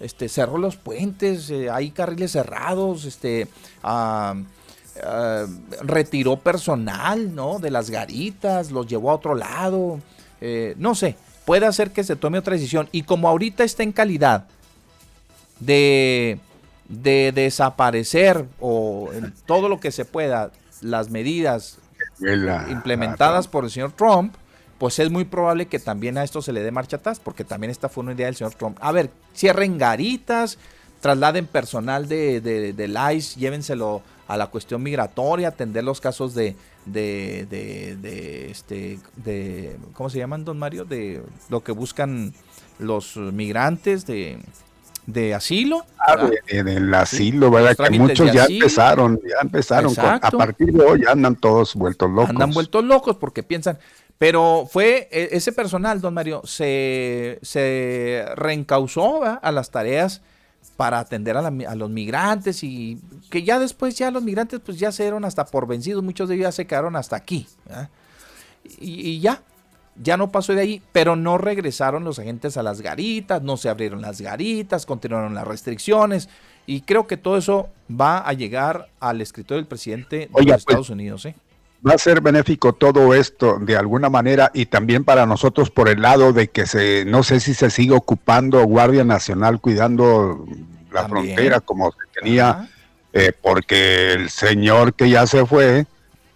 este, 0.00 0.28
cerró 0.28 0.58
los 0.58 0.76
puentes, 0.76 1.48
eh, 1.50 1.70
hay 1.70 1.90
carriles 1.92 2.32
cerrados, 2.32 3.04
este, 3.04 3.46
ah, 3.84 4.34
eh, 4.96 5.46
retiró 5.82 6.38
personal, 6.38 7.34
¿no? 7.34 7.58
De 7.58 7.70
las 7.70 7.90
garitas, 7.90 8.70
los 8.70 8.86
llevó 8.86 9.10
a 9.10 9.14
otro 9.14 9.34
lado, 9.34 10.00
eh, 10.40 10.74
no 10.78 10.94
sé, 10.94 11.16
puede 11.44 11.66
hacer 11.66 11.92
que 11.92 12.04
se 12.04 12.16
tome 12.16 12.38
otra 12.38 12.54
decisión. 12.54 12.88
Y 12.92 13.02
como 13.02 13.28
ahorita 13.28 13.64
está 13.64 13.82
en 13.82 13.92
calidad 13.92 14.46
de, 15.60 16.38
de 16.88 17.32
desaparecer 17.32 18.46
o 18.60 19.10
en 19.12 19.32
todo 19.46 19.68
lo 19.68 19.80
que 19.80 19.92
se 19.92 20.04
pueda 20.04 20.50
las 20.80 21.10
medidas 21.10 21.78
implementadas 22.68 23.48
por 23.48 23.64
el 23.64 23.70
señor 23.70 23.92
Trump, 23.92 24.34
pues 24.78 24.98
es 24.98 25.10
muy 25.10 25.24
probable 25.24 25.66
que 25.66 25.78
también 25.78 26.18
a 26.18 26.24
esto 26.24 26.42
se 26.42 26.52
le 26.52 26.60
dé 26.60 26.72
marcha 26.72 26.96
atrás, 26.96 27.20
porque 27.20 27.44
también 27.44 27.70
esta 27.70 27.88
fue 27.88 28.02
una 28.02 28.14
idea 28.14 28.26
del 28.26 28.34
señor 28.34 28.54
Trump. 28.54 28.78
A 28.80 28.90
ver, 28.90 29.10
cierren 29.32 29.78
garitas, 29.78 30.58
trasladen 31.00 31.46
personal 31.46 32.08
de, 32.08 32.40
de, 32.40 32.72
del 32.72 32.98
ICE, 33.14 33.38
llévenselo 33.38 34.02
a 34.28 34.36
la 34.36 34.46
cuestión 34.48 34.82
migratoria, 34.82 35.48
atender 35.48 35.84
los 35.84 36.00
casos 36.00 36.34
de, 36.34 36.56
de, 36.86 37.46
de, 37.50 38.50
este, 38.50 38.98
de, 39.16 39.76
¿cómo 39.92 40.10
se 40.10 40.18
llaman, 40.18 40.44
don 40.44 40.58
Mario? 40.58 40.84
De 40.84 41.22
lo 41.48 41.62
que 41.62 41.72
buscan 41.72 42.32
los 42.78 43.16
migrantes 43.16 44.06
de, 44.06 44.38
de 45.06 45.34
asilo. 45.34 45.84
Ah, 45.98 46.28
del 46.48 46.94
asilo, 46.94 47.50
¿verdad? 47.50 47.76
Que 47.76 47.98
muchos 47.98 48.32
ya 48.32 48.44
empezaron, 48.46 49.20
ya 49.22 49.40
empezaron. 49.42 49.92
a 49.98 50.30
partir 50.30 50.72
de 50.72 50.84
hoy 50.84 51.02
andan 51.08 51.36
todos 51.36 51.74
vueltos 51.74 52.10
locos. 52.10 52.30
Andan 52.30 52.52
vueltos 52.52 52.84
locos 52.84 53.16
porque 53.16 53.42
piensan. 53.42 53.78
Pero 54.18 54.68
fue 54.70 55.08
e, 55.10 55.30
ese 55.32 55.52
personal, 55.52 56.00
don 56.00 56.14
Mario, 56.14 56.42
se, 56.44 57.38
se 57.42 58.24
reencausó 58.36 59.22
a 59.24 59.52
las 59.52 59.70
tareas 59.70 60.22
para 60.76 60.98
atender 60.98 61.36
a, 61.36 61.50
los 61.74 61.90
migrantes 61.90 62.62
y 62.64 62.98
que 63.30 63.42
ya 63.42 63.58
después 63.58 63.96
ya 63.96 64.10
los 64.10 64.22
migrantes 64.22 64.60
pues 64.64 64.78
ya 64.78 64.92
se 64.92 65.04
dieron 65.04 65.24
hasta 65.24 65.44
por 65.44 65.66
vencidos, 65.66 66.02
muchos 66.02 66.28
de 66.28 66.36
ellos 66.36 66.44
ya 66.44 66.52
se 66.52 66.66
quedaron 66.66 66.96
hasta 66.96 67.16
aquí. 67.16 67.46
Y, 68.78 69.20
ya, 69.20 69.42
ya 70.00 70.16
no 70.16 70.30
pasó 70.30 70.54
de 70.54 70.60
ahí, 70.60 70.82
pero 70.92 71.16
no 71.16 71.38
regresaron 71.38 72.04
los 72.04 72.18
agentes 72.18 72.56
a 72.56 72.62
las 72.62 72.80
garitas, 72.80 73.42
no 73.42 73.56
se 73.56 73.68
abrieron 73.68 74.00
las 74.00 74.20
garitas, 74.20 74.86
continuaron 74.86 75.34
las 75.34 75.46
restricciones 75.46 76.28
y 76.66 76.82
creo 76.82 77.06
que 77.06 77.16
todo 77.16 77.36
eso 77.36 77.68
va 77.90 78.18
a 78.18 78.32
llegar 78.32 78.88
al 79.00 79.20
escritorio 79.20 79.58
del 79.58 79.66
presidente 79.66 80.16
de 80.16 80.28
los 80.32 80.44
pues, 80.44 80.58
Estados 80.58 80.90
Unidos. 80.90 81.26
¿eh? 81.26 81.34
Va 81.84 81.94
a 81.94 81.98
ser 81.98 82.20
benéfico 82.20 82.72
todo 82.74 83.12
esto 83.12 83.58
de 83.60 83.76
alguna 83.76 84.08
manera 84.08 84.52
y 84.54 84.66
también 84.66 85.02
para 85.04 85.26
nosotros 85.26 85.70
por 85.70 85.88
el 85.88 86.00
lado 86.00 86.32
de 86.32 86.48
que 86.48 86.66
se, 86.66 87.04
no 87.04 87.24
sé 87.24 87.40
si 87.40 87.54
se 87.54 87.70
sigue 87.70 87.92
ocupando 87.92 88.62
Guardia 88.64 89.02
Nacional 89.02 89.60
cuidando 89.60 90.46
la 90.92 91.08
frontera 91.08 91.60
como 91.60 91.90
se 91.90 92.20
tenía, 92.20 92.68
eh, 93.12 93.32
porque 93.40 94.12
el 94.12 94.30
señor 94.30 94.94
que 94.94 95.10
ya 95.10 95.26
se 95.26 95.44
fue, 95.44 95.86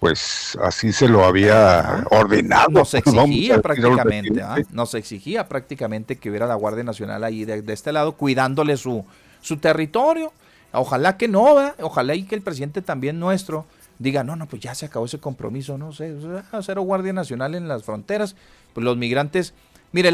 pues 0.01 0.59
así 0.63 0.93
se 0.93 1.09
lo 1.09 1.25
había 1.25 2.05
ordenado. 2.11 2.71
Nos 2.71 2.95
exigía 2.95 3.63
prácticamente, 3.63 4.43
¿ah? 4.43 4.57
nos 4.73 4.95
exigía 4.95 5.49
prácticamente 5.49 6.17
que 6.17 6.29
hubiera 6.29 6.47
la 6.47 6.57
Guardia 6.57 6.83
Nacional 6.83 7.23
ahí 7.23 7.45
de, 7.45 7.63
este 7.73 7.93
lado 7.93 8.13
cuidándole 8.13 8.77
su, 8.77 9.05
su 9.41 9.59
territorio. 9.59 10.33
Ojalá 10.73 11.17
que 11.17 11.29
no, 11.29 11.55
ojalá 11.81 12.17
y 12.17 12.25
que 12.25 12.35
el 12.35 12.43
presidente 12.43 12.83
también 12.83 13.21
nuestro 13.21 13.65
diga, 13.99 14.25
no, 14.25 14.37
no, 14.37 14.47
pues 14.47 14.63
ya 14.63 14.75
se 14.75 14.87
acabó 14.87 15.07
ese 15.07 15.19
compromiso, 15.19 15.79
no 15.79 15.93
sé, 15.93 16.17
cero 16.63 16.83
Guardia 16.83 17.13
Nacional 17.13 17.55
en 17.55 17.69
las 17.69 17.85
fronteras, 17.85 18.37
pues 18.75 18.85
los 18.85 18.97
migrantes 18.97 19.55
Mire, 19.93 20.13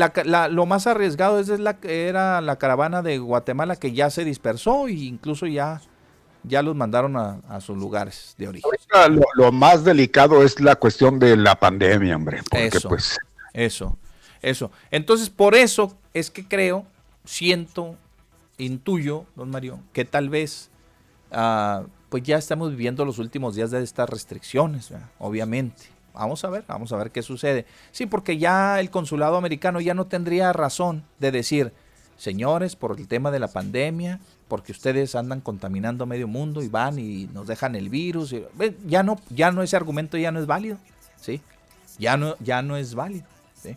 lo 0.50 0.66
más 0.66 0.86
arriesgado 0.86 1.40
es, 1.40 1.48
la, 1.48 1.76
era 1.82 2.40
la 2.40 2.56
caravana 2.56 3.02
de 3.02 3.18
Guatemala 3.18 3.74
que 3.74 3.92
ya 3.92 4.10
se 4.10 4.24
dispersó 4.24 4.86
e 4.86 4.92
incluso 4.92 5.46
ya, 5.46 5.80
ya 6.44 6.62
los 6.62 6.76
mandaron 6.76 7.16
a, 7.16 7.60
sus 7.60 7.76
lugares 7.76 8.34
de 8.38 8.48
origen. 8.48 8.70
Lo, 9.34 9.50
más 9.50 9.82
delicado 9.82 10.44
es 10.44 10.60
la 10.60 10.76
cuestión 10.76 11.18
de 11.18 11.36
la 11.36 11.58
pandemia, 11.58 12.14
hombre. 12.14 12.42
eso, 12.52 12.88
pues... 12.88 13.18
eso, 13.54 13.96
eso. 14.40 14.70
Entonces, 14.90 15.30
por 15.30 15.56
eso 15.56 15.96
es 16.14 16.30
que 16.30 16.46
creo, 16.46 16.86
siento, 17.24 17.96
intuyo, 18.58 19.24
don 19.34 19.50
Mario, 19.50 19.80
que 19.92 20.04
tal 20.04 20.28
vez 20.28 20.70
ah, 21.32 21.82
pues 22.12 22.24
ya 22.24 22.36
estamos 22.36 22.72
viviendo 22.72 23.06
los 23.06 23.18
últimos 23.18 23.54
días 23.54 23.70
de 23.70 23.82
estas 23.82 24.06
restricciones, 24.06 24.90
obviamente. 25.18 25.84
Vamos 26.12 26.44
a 26.44 26.50
ver, 26.50 26.62
vamos 26.68 26.92
a 26.92 26.98
ver 26.98 27.10
qué 27.10 27.22
sucede. 27.22 27.64
Sí, 27.90 28.04
porque 28.04 28.36
ya 28.36 28.80
el 28.80 28.90
consulado 28.90 29.38
americano 29.38 29.80
ya 29.80 29.94
no 29.94 30.06
tendría 30.08 30.52
razón 30.52 31.04
de 31.20 31.30
decir, 31.30 31.72
señores, 32.18 32.76
por 32.76 33.00
el 33.00 33.08
tema 33.08 33.30
de 33.30 33.38
la 33.38 33.48
pandemia, 33.48 34.20
porque 34.46 34.72
ustedes 34.72 35.14
andan 35.14 35.40
contaminando 35.40 36.04
medio 36.04 36.28
mundo 36.28 36.62
y 36.62 36.68
van 36.68 36.98
y 36.98 37.30
nos 37.32 37.46
dejan 37.46 37.76
el 37.76 37.88
virus. 37.88 38.36
ya 38.86 39.02
no, 39.02 39.18
ya 39.30 39.50
no 39.50 39.62
ese 39.62 39.76
argumento 39.76 40.18
ya 40.18 40.30
no 40.32 40.38
es 40.38 40.44
válido, 40.44 40.76
¿sí? 41.18 41.40
Ya 41.98 42.18
no, 42.18 42.36
ya 42.40 42.60
no 42.60 42.76
es 42.76 42.94
válido. 42.94 43.24
¿sí? 43.54 43.74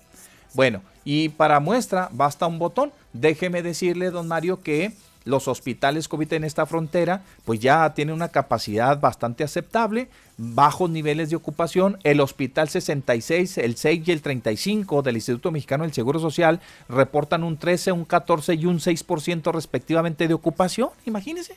Bueno, 0.54 0.82
y 1.06 1.30
para 1.30 1.62
muestra 1.62 2.10
basta 2.12 2.48
un 2.48 2.60
botón. 2.60 2.92
Déjeme 3.14 3.64
decirle, 3.64 4.12
don 4.12 4.28
Mario, 4.28 4.62
que 4.62 4.92
los 5.26 5.48
hospitales 5.48 6.08
COVID 6.08 6.32
en 6.34 6.44
esta 6.44 6.66
frontera, 6.66 7.24
pues 7.44 7.60
ya 7.60 7.94
tienen 7.94 8.16
una 8.16 8.30
capacidad 8.30 9.00
bastante 9.00 9.44
aceptable, 9.44 10.08
bajos 10.38 10.90
niveles 10.90 11.30
de 11.30 11.36
ocupación. 11.36 11.98
El 12.04 12.22
Hospital 12.22 12.70
66, 12.70 13.58
el 13.58 13.76
6 13.76 14.08
y 14.08 14.12
el 14.12 14.22
35 14.22 15.02
del 15.02 15.16
Instituto 15.16 15.52
Mexicano 15.52 15.84
del 15.84 15.94
Seguro 15.94 16.20
Social 16.20 16.62
reportan 16.88 17.44
un 17.44 17.58
13, 17.58 17.92
un 17.92 18.06
14 18.06 18.54
y 18.54 18.66
un 18.68 18.80
6% 18.80 19.52
respectivamente 19.52 20.28
de 20.28 20.34
ocupación. 20.34 20.90
Imagínense. 21.06 21.56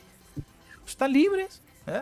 Están 0.85 1.13
libres. 1.13 1.61
¿eh? 1.87 2.01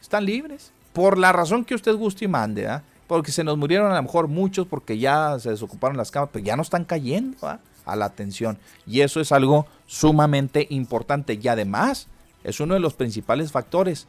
Están 0.00 0.26
libres. 0.26 0.70
Por 0.92 1.16
la 1.16 1.32
razón 1.32 1.64
que 1.64 1.74
usted 1.74 1.94
guste 1.94 2.26
y 2.26 2.28
mande. 2.28 2.64
¿eh? 2.64 2.80
Porque 3.06 3.32
se 3.32 3.42
nos 3.42 3.56
murieron 3.56 3.90
a 3.90 3.96
lo 3.96 4.02
mejor 4.02 4.28
muchos 4.28 4.66
porque 4.66 4.98
ya 4.98 5.38
se 5.38 5.50
desocuparon 5.50 5.96
las 5.96 6.10
camas, 6.10 6.28
pero 6.32 6.44
ya 6.44 6.56
no 6.56 6.62
están 6.62 6.84
cayendo. 6.84 7.50
¿eh? 7.50 7.56
a 7.88 7.96
la 7.96 8.04
atención. 8.04 8.58
Y 8.86 9.00
eso 9.00 9.20
es 9.20 9.32
algo 9.32 9.66
sumamente 9.88 10.66
importante 10.70 11.40
y 11.42 11.48
además 11.48 12.06
es 12.44 12.60
uno 12.60 12.74
de 12.74 12.80
los 12.80 12.94
principales 12.94 13.50
factores 13.50 14.06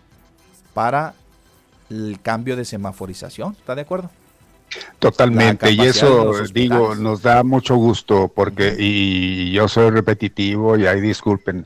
para 0.75 1.15
el 1.89 2.19
cambio 2.21 2.55
de 2.55 2.65
semaforización. 2.65 3.53
¿Está 3.53 3.73
de 3.73 3.81
acuerdo? 3.81 4.11
Totalmente, 4.99 5.71
y 5.71 5.79
eso 5.81 6.43
digo, 6.53 6.93
nos 6.93 7.23
da 7.23 7.43
mucho 7.43 7.75
gusto 7.75 8.27
porque, 8.27 8.75
y 8.77 9.51
yo 9.51 9.67
soy 9.67 9.89
repetitivo 9.89 10.77
y 10.77 10.85
ahí 10.85 11.01
disculpen, 11.01 11.65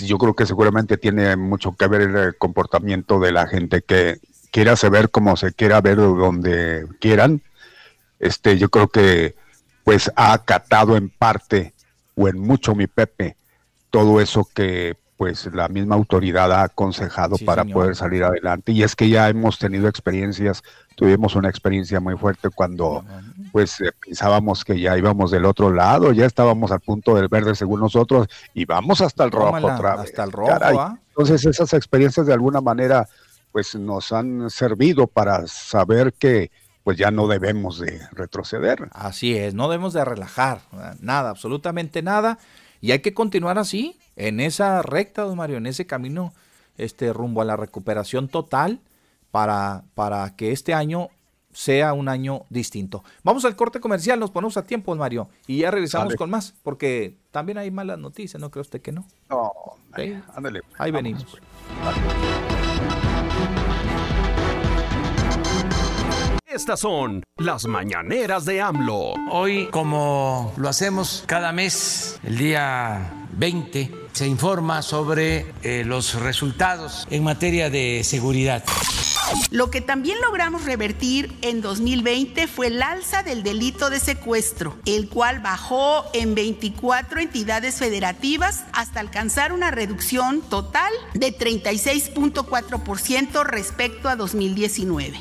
yo 0.00 0.18
creo 0.18 0.34
que 0.34 0.44
seguramente 0.44 0.98
tiene 0.98 1.34
mucho 1.36 1.74
que 1.74 1.86
ver 1.86 2.02
el 2.02 2.36
comportamiento 2.36 3.18
de 3.20 3.32
la 3.32 3.46
gente 3.46 3.80
que 3.80 4.18
quiera 4.50 4.76
saber 4.76 5.10
como 5.10 5.36
se 5.36 5.54
quiera 5.54 5.80
ver 5.80 5.96
donde 5.96 6.86
quieran. 7.00 7.40
Este, 8.18 8.58
yo 8.58 8.68
creo 8.68 8.88
que 8.88 9.34
pues 9.84 10.10
ha 10.16 10.32
acatado 10.32 10.96
en 10.96 11.08
parte 11.08 11.73
o 12.14 12.28
en 12.28 12.38
mucho 12.38 12.74
mi 12.74 12.86
Pepe 12.86 13.36
todo 13.90 14.20
eso 14.20 14.48
que 14.54 14.96
pues 15.16 15.48
la 15.52 15.68
misma 15.68 15.94
autoridad 15.94 16.52
ha 16.52 16.64
aconsejado 16.64 17.36
para 17.46 17.64
poder 17.64 17.94
salir 17.94 18.24
adelante. 18.24 18.72
Y 18.72 18.82
es 18.82 18.96
que 18.96 19.08
ya 19.08 19.28
hemos 19.28 19.60
tenido 19.60 19.86
experiencias 19.88 20.62
tuvimos 20.94 21.34
una 21.34 21.48
experiencia 21.48 22.00
muy 22.00 22.16
fuerte 22.16 22.50
cuando 22.50 23.04
pues 23.52 23.80
eh, 23.80 23.90
pensábamos 24.04 24.64
que 24.64 24.78
ya 24.78 24.96
íbamos 24.96 25.30
del 25.30 25.44
otro 25.44 25.70
lado 25.70 26.12
ya 26.12 26.26
estábamos 26.26 26.70
al 26.70 26.80
punto 26.80 27.14
del 27.14 27.28
verde 27.28 27.54
según 27.54 27.80
nosotros 27.80 28.28
y 28.54 28.64
vamos 28.64 29.00
hasta 29.00 29.24
el 29.24 29.30
rojo 29.30 29.56
otra 29.56 29.96
vez. 29.96 30.10
hasta 30.10 30.24
el 30.24 30.32
rojo 30.32 30.52
¿ah? 30.52 30.98
entonces 31.08 31.44
esas 31.44 31.72
experiencias 31.72 32.26
de 32.26 32.32
alguna 32.32 32.60
manera 32.60 33.08
pues 33.52 33.74
nos 33.74 34.12
han 34.12 34.50
servido 34.50 35.06
para 35.06 35.46
saber 35.46 36.12
que 36.12 36.50
pues 36.84 36.98
ya 36.98 37.10
no 37.10 37.26
debemos 37.26 37.80
de 37.80 38.00
retroceder. 38.12 38.88
Así 38.92 39.36
es, 39.36 39.54
no 39.54 39.68
debemos 39.68 39.94
de 39.94 40.04
relajar, 40.04 40.60
nada, 41.00 41.30
absolutamente 41.30 42.02
nada, 42.02 42.38
y 42.80 42.92
hay 42.92 43.00
que 43.00 43.14
continuar 43.14 43.58
así, 43.58 43.98
en 44.14 44.38
esa 44.38 44.82
recta, 44.82 45.22
don 45.22 45.36
Mario, 45.36 45.56
en 45.56 45.66
ese 45.66 45.86
camino 45.86 46.32
este, 46.76 47.12
rumbo 47.12 47.40
a 47.40 47.44
la 47.44 47.56
recuperación 47.56 48.28
total 48.28 48.80
para, 49.30 49.84
para 49.94 50.36
que 50.36 50.52
este 50.52 50.74
año 50.74 51.08
sea 51.52 51.94
un 51.94 52.08
año 52.08 52.42
distinto. 52.50 53.02
Vamos 53.22 53.44
al 53.44 53.56
corte 53.56 53.80
comercial, 53.80 54.20
nos 54.20 54.30
ponemos 54.30 54.56
a 54.58 54.64
tiempo, 54.64 54.92
don 54.92 54.98
Mario, 54.98 55.28
y 55.46 55.58
ya 55.58 55.70
regresamos 55.70 56.14
con 56.16 56.28
más, 56.28 56.54
porque 56.62 57.16
también 57.30 57.56
hay 57.58 57.70
malas 57.70 57.98
noticias, 57.98 58.40
¿no 58.40 58.50
cree 58.50 58.60
usted 58.60 58.82
que 58.82 58.92
no? 58.92 59.06
No, 59.30 59.52
ándale. 60.34 60.60
Ahí 60.78 60.90
venimos. 60.90 61.24
Pues. 61.24 62.53
Estas 66.54 66.78
son 66.78 67.24
las 67.36 67.66
mañaneras 67.66 68.44
de 68.44 68.62
AMLO. 68.62 69.14
Hoy, 69.32 69.66
como 69.72 70.52
lo 70.56 70.68
hacemos 70.68 71.24
cada 71.26 71.50
mes, 71.50 72.20
el 72.22 72.38
día 72.38 73.26
20, 73.32 73.90
se 74.12 74.28
informa 74.28 74.82
sobre 74.82 75.52
eh, 75.64 75.82
los 75.84 76.14
resultados 76.14 77.08
en 77.10 77.24
materia 77.24 77.70
de 77.70 78.04
seguridad. 78.04 78.62
Lo 79.50 79.68
que 79.68 79.80
también 79.80 80.20
logramos 80.20 80.64
revertir 80.64 81.36
en 81.42 81.60
2020 81.60 82.46
fue 82.46 82.68
el 82.68 82.80
alza 82.84 83.24
del 83.24 83.42
delito 83.42 83.90
de 83.90 83.98
secuestro, 83.98 84.78
el 84.86 85.08
cual 85.08 85.40
bajó 85.40 86.04
en 86.12 86.36
24 86.36 87.18
entidades 87.18 87.80
federativas 87.80 88.62
hasta 88.72 89.00
alcanzar 89.00 89.52
una 89.52 89.72
reducción 89.72 90.40
total 90.40 90.92
de 91.14 91.36
36.4% 91.36 93.44
respecto 93.44 94.08
a 94.08 94.14
2019. 94.14 95.18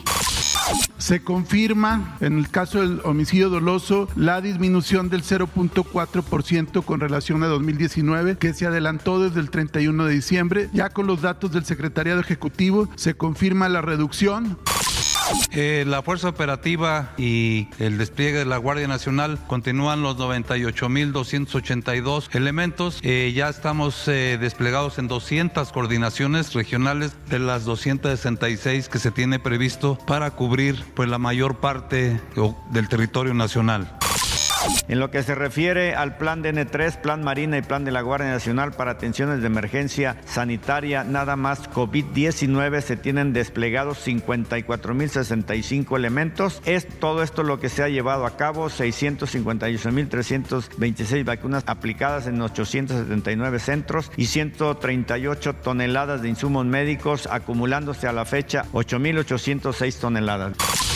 Se 0.98 1.22
confirma 1.22 2.18
en 2.22 2.38
el 2.38 2.50
caso 2.50 2.80
del 2.80 3.02
homicidio 3.04 3.50
doloso 3.50 4.08
la 4.16 4.40
disminución 4.42 5.10
del 5.10 5.24
0.4% 5.24 6.84
con 6.86 7.00
relación 7.00 7.44
a 7.44 7.48
2019 7.48 8.38
que 8.38 8.54
se 8.54 8.66
adelantó 8.66 9.20
desde 9.20 9.42
el 9.42 9.50
31 9.50 10.06
de 10.06 10.14
diciembre. 10.14 10.70
Ya 10.74 10.90
con 10.90 11.08
los 11.08 11.22
datos 11.22 11.52
del 11.52 11.66
Secretariado 11.66 12.22
Ejecutivo 12.22 12.88
se 12.96 13.16
confirma 13.16 13.68
la 13.70 13.82
reducción. 13.82 14.58
Eh, 15.52 15.84
la 15.88 16.02
Fuerza 16.02 16.28
Operativa 16.30 17.14
y 17.18 17.68
el 17.80 17.98
despliegue 17.98 18.38
de 18.40 18.46
la 18.46 18.58
Guardia 18.58 18.88
Nacional 18.88 19.40
continúan 19.48 20.02
los 20.02 20.18
98.282 20.18 22.36
elementos. 22.36 23.00
Eh, 23.04 23.32
ya 23.36 23.50
estamos 23.50 24.08
eh, 24.08 24.38
desplegados 24.40 24.98
en 25.00 25.08
200 25.08 25.72
coordinaciones 25.72 26.54
regionales 26.54 27.14
de 27.30 27.40
las 27.40 27.66
266 27.66 28.90
que 28.90 29.00
se 29.00 29.10
tiene 29.12 29.40
previsto 29.40 29.98
para 30.08 30.32
cubrir 30.32 30.84
pues, 30.96 31.10
la 31.10 31.20
mayor 31.20 31.58
parte 31.58 32.20
del 32.72 32.90
territorio 32.90 33.34
nacional. 33.34 33.98
En 34.88 35.00
lo 35.00 35.12
que 35.12 35.24
se 35.24 35.36
refiere 35.36 35.96
al 35.96 36.16
plan 36.18 36.44
DN3, 36.44 36.98
plan 36.98 37.24
Marina 37.24 37.58
y 37.58 37.62
plan 37.62 37.86
de 37.86 37.92
la 37.92 38.02
Guardia 38.02 38.30
Nacional 38.30 38.74
para 38.74 38.92
atenciones 38.92 39.40
de 39.42 39.48
emergencia 39.48 40.18
sanitaria, 40.26 41.04
nada 41.04 41.36
más 41.36 41.68
COVID-19, 41.72 42.82
se 42.82 42.96
tienen 42.98 43.34
desplegados 43.34 44.06
54.065 44.06 45.96
elementos. 45.96 46.62
Es 46.66 46.88
todo 47.00 47.24
esto 47.24 47.42
lo 47.44 47.60
que 47.60 47.70
se 47.70 47.82
ha 47.84 47.90
llevado 47.90 48.26
a 48.26 48.38
cabo, 48.38 48.70
658.326 48.70 51.26
vacunas 51.26 51.64
aplicadas 51.66 52.28
en 52.28 52.40
879 52.42 53.60
centros 53.60 54.12
y 54.18 54.26
138 54.28 55.56
toneladas 55.56 56.22
de 56.22 56.30
insumos 56.30 56.66
médicos, 56.66 57.28
acumulándose 57.32 58.08
a 58.08 58.14
la 58.14 58.26
fecha 58.26 58.66
8.806 58.74 60.00
toneladas. 60.00 60.93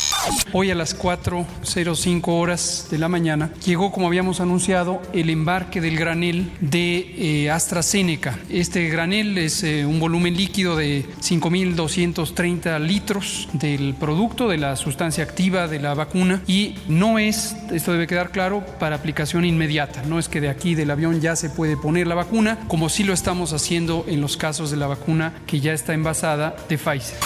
Hoy 0.54 0.72
a 0.72 0.76
las 0.76 0.98
4.05 0.98 2.22
horas 2.28 2.88
de 2.90 2.98
la 2.98 3.08
mañana 3.08 3.52
llegó, 3.66 3.92
como 3.92 4.08
habíamos 4.08 4.40
anunciado, 4.40 5.02
el 5.14 5.30
embarque 5.30 5.82
del 5.82 5.98
granel 5.98 6.52
de 6.62 7.44
eh, 7.44 7.52
AstraZeneca. 7.52 8.40
Este 8.50 8.88
granel 8.90 9.38
es 9.38 9.64
eh, 9.64 9.86
un 9.86 10.00
volumen 10.00 10.36
líquido 10.36 10.76
de 10.76 11.06
5.230 11.22 12.80
litros 12.80 13.50
del 13.54 13.94
producto, 13.94 14.48
de 14.48 14.58
la 14.58 14.76
sustancia 14.76 15.24
activa 15.24 15.68
de 15.68 15.80
la 15.80 15.94
vacuna 15.94 16.42
y 16.48 16.76
no 16.88 17.20
es, 17.20 17.56
esto 17.72 17.92
debe 17.92 18.08
quedar 18.08 18.32
claro, 18.32 18.66
para 18.80 18.96
aplicación 18.96 19.46
inmediata. 19.46 20.04
No 20.04 20.20
es 20.20 20.30
que 20.30 20.42
de 20.42 20.50
aquí 20.50 20.76
del 20.76 20.92
avión 20.92 21.22
ya 21.22 21.36
se 21.36 21.50
puede 21.50 21.78
poner 21.78 22.08
la 22.08 22.16
vacuna, 22.16 22.60
como 22.68 22.90
sí 22.90 23.04
lo 23.04 23.14
estamos 23.14 23.54
haciendo 23.54 24.06
en 24.08 24.22
los 24.22 24.38
casos 24.38 24.72
de 24.72 24.78
la 24.78 24.88
vacuna 24.88 25.34
que 25.46 25.60
ya 25.60 25.74
está 25.74 25.94
envasada 25.94 26.56
de 26.70 26.78
Pfizer. 26.78 27.18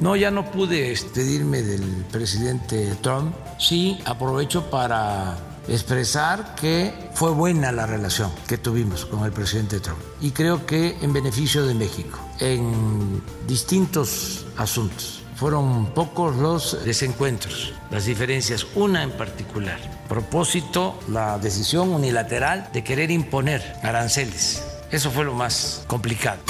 No, 0.00 0.16
ya 0.16 0.30
no 0.30 0.50
pude 0.50 0.88
despedirme 0.88 1.62
del 1.62 1.82
presidente 2.10 2.94
Trump. 3.00 3.34
Sí, 3.58 3.98
aprovecho 4.04 4.68
para 4.70 5.36
expresar 5.68 6.54
que 6.54 6.92
fue 7.14 7.30
buena 7.30 7.72
la 7.72 7.86
relación 7.86 8.30
que 8.46 8.58
tuvimos 8.58 9.06
con 9.06 9.24
el 9.24 9.32
presidente 9.32 9.80
Trump 9.80 9.98
y 10.20 10.30
creo 10.32 10.66
que 10.66 10.98
en 11.00 11.12
beneficio 11.12 11.64
de 11.64 11.74
México 11.74 12.18
en 12.40 13.22
distintos 13.46 14.46
asuntos. 14.56 15.22
Fueron 15.36 15.86
pocos 15.94 16.36
los 16.36 16.84
desencuentros, 16.84 17.72
las 17.90 18.04
diferencias, 18.04 18.66
una 18.76 19.02
en 19.02 19.10
particular. 19.10 19.78
Propósito, 20.08 20.98
la 21.08 21.38
decisión 21.38 21.90
unilateral 21.90 22.70
de 22.72 22.84
querer 22.84 23.10
imponer 23.10 23.60
aranceles. 23.82 24.62
Eso 24.92 25.10
fue 25.10 25.24
lo 25.24 25.34
más 25.34 25.82
complicado 25.88 26.40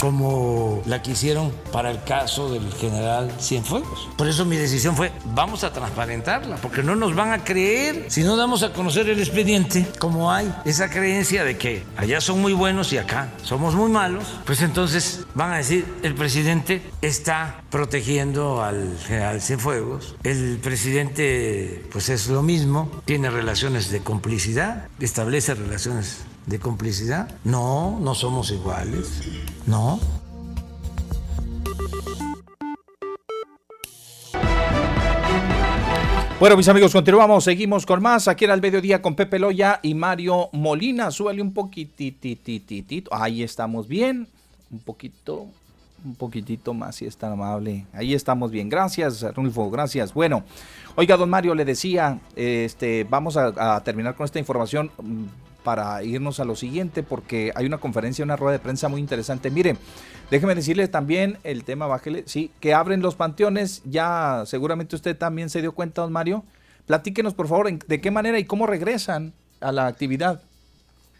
como 0.00 0.82
la 0.86 1.02
que 1.02 1.12
hicieron 1.12 1.52
para 1.72 1.90
el 1.90 2.02
caso 2.02 2.50
del 2.50 2.72
general 2.74 3.30
Cienfuegos. 3.40 4.08
Por 4.16 4.28
eso 4.28 4.44
mi 4.44 4.56
decisión 4.56 4.96
fue, 4.96 5.12
vamos 5.34 5.64
a 5.64 5.72
transparentarla, 5.72 6.56
porque 6.56 6.82
no 6.82 6.96
nos 6.96 7.14
van 7.14 7.32
a 7.32 7.44
creer 7.44 8.06
si 8.08 8.22
no 8.22 8.36
damos 8.36 8.62
a 8.62 8.72
conocer 8.72 9.08
el 9.08 9.18
expediente, 9.18 9.86
como 9.98 10.32
hay 10.32 10.52
esa 10.64 10.90
creencia 10.90 11.44
de 11.44 11.56
que 11.56 11.84
allá 11.96 12.20
son 12.20 12.40
muy 12.40 12.52
buenos 12.52 12.92
y 12.92 12.98
acá 12.98 13.30
somos 13.42 13.74
muy 13.74 13.90
malos, 13.90 14.24
pues 14.44 14.62
entonces 14.62 15.24
van 15.34 15.52
a 15.52 15.58
decir, 15.58 15.86
el 16.02 16.14
presidente 16.14 16.82
está 17.02 17.62
protegiendo 17.70 18.62
al 18.62 18.98
general 19.06 19.40
Cienfuegos, 19.40 20.16
el 20.22 20.58
presidente 20.62 21.84
pues 21.92 22.08
es 22.08 22.28
lo 22.28 22.42
mismo, 22.42 22.90
tiene 23.04 23.30
relaciones 23.30 23.90
de 23.90 24.00
complicidad, 24.00 24.88
establece 25.00 25.54
relaciones 25.54 26.18
de 26.48 26.58
complicidad. 26.58 27.28
No, 27.44 27.98
no 28.00 28.14
somos 28.14 28.50
iguales. 28.50 29.20
No. 29.66 30.00
Bueno, 36.40 36.56
mis 36.56 36.68
amigos, 36.68 36.92
continuamos, 36.92 37.44
seguimos 37.44 37.84
con 37.84 38.00
más. 38.00 38.28
Aquí 38.28 38.44
en 38.44 38.52
el 38.52 38.60
mediodía 38.60 39.02
con 39.02 39.16
Pepe 39.16 39.40
Loya 39.40 39.80
y 39.82 39.94
Mario 39.94 40.48
Molina. 40.52 41.10
Súbale 41.10 41.42
un 41.42 41.52
poquitito. 41.52 43.12
Ahí 43.12 43.42
estamos 43.42 43.88
bien. 43.88 44.28
Un 44.70 44.78
poquito, 44.78 45.46
un 46.04 46.14
poquitito 46.14 46.74
más, 46.74 46.96
si 46.96 47.06
es 47.06 47.16
tan 47.16 47.32
amable. 47.32 47.86
Ahí 47.92 48.14
estamos 48.14 48.50
bien. 48.50 48.68
Gracias, 48.68 49.22
Rulfo, 49.34 49.68
gracias. 49.68 50.14
Bueno, 50.14 50.44
oiga, 50.94 51.16
don 51.16 51.28
Mario, 51.28 51.54
le 51.54 51.64
decía, 51.64 52.20
este, 52.36 53.04
vamos 53.04 53.36
a, 53.36 53.76
a 53.76 53.82
terminar 53.82 54.14
con 54.14 54.24
esta 54.24 54.38
información 54.38 54.92
para 55.62 56.02
irnos 56.02 56.40
a 56.40 56.44
lo 56.44 56.56
siguiente, 56.56 57.02
porque 57.02 57.52
hay 57.54 57.66
una 57.66 57.78
conferencia, 57.78 58.24
una 58.24 58.36
rueda 58.36 58.52
de 58.52 58.62
prensa 58.62 58.88
muy 58.88 59.00
interesante. 59.00 59.50
Mire, 59.50 59.76
déjeme 60.30 60.54
decirle 60.54 60.88
también 60.88 61.38
el 61.44 61.64
tema, 61.64 61.86
bájele, 61.86 62.24
sí, 62.26 62.50
que 62.60 62.74
abren 62.74 63.02
los 63.02 63.16
panteones, 63.16 63.82
ya 63.84 64.44
seguramente 64.46 64.96
usted 64.96 65.16
también 65.16 65.50
se 65.50 65.60
dio 65.60 65.72
cuenta, 65.72 66.02
don 66.02 66.12
Mario. 66.12 66.44
Platíquenos, 66.86 67.34
por 67.34 67.48
favor, 67.48 67.70
de 67.70 68.00
qué 68.00 68.10
manera 68.10 68.38
y 68.38 68.44
cómo 68.44 68.66
regresan 68.66 69.34
a 69.60 69.72
la 69.72 69.86
actividad. 69.86 70.40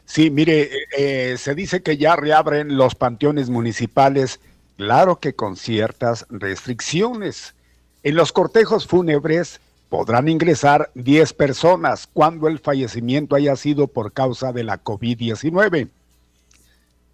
Sí, 0.06 0.30
mire, 0.30 0.70
eh, 0.96 1.36
se 1.36 1.54
dice 1.54 1.82
que 1.82 1.98
ya 1.98 2.16
reabren 2.16 2.78
los 2.78 2.94
panteones 2.94 3.50
municipales, 3.50 4.40
claro 4.78 5.20
que 5.20 5.34
con 5.34 5.56
ciertas 5.56 6.24
restricciones. 6.30 7.54
En 8.02 8.14
los 8.14 8.32
cortejos 8.32 8.86
fúnebres 8.86 9.60
podrán 9.88 10.28
ingresar 10.28 10.90
10 10.94 11.32
personas 11.32 12.08
cuando 12.12 12.48
el 12.48 12.58
fallecimiento 12.58 13.36
haya 13.36 13.56
sido 13.56 13.86
por 13.86 14.12
causa 14.12 14.52
de 14.52 14.64
la 14.64 14.82
COVID-19 14.82 15.88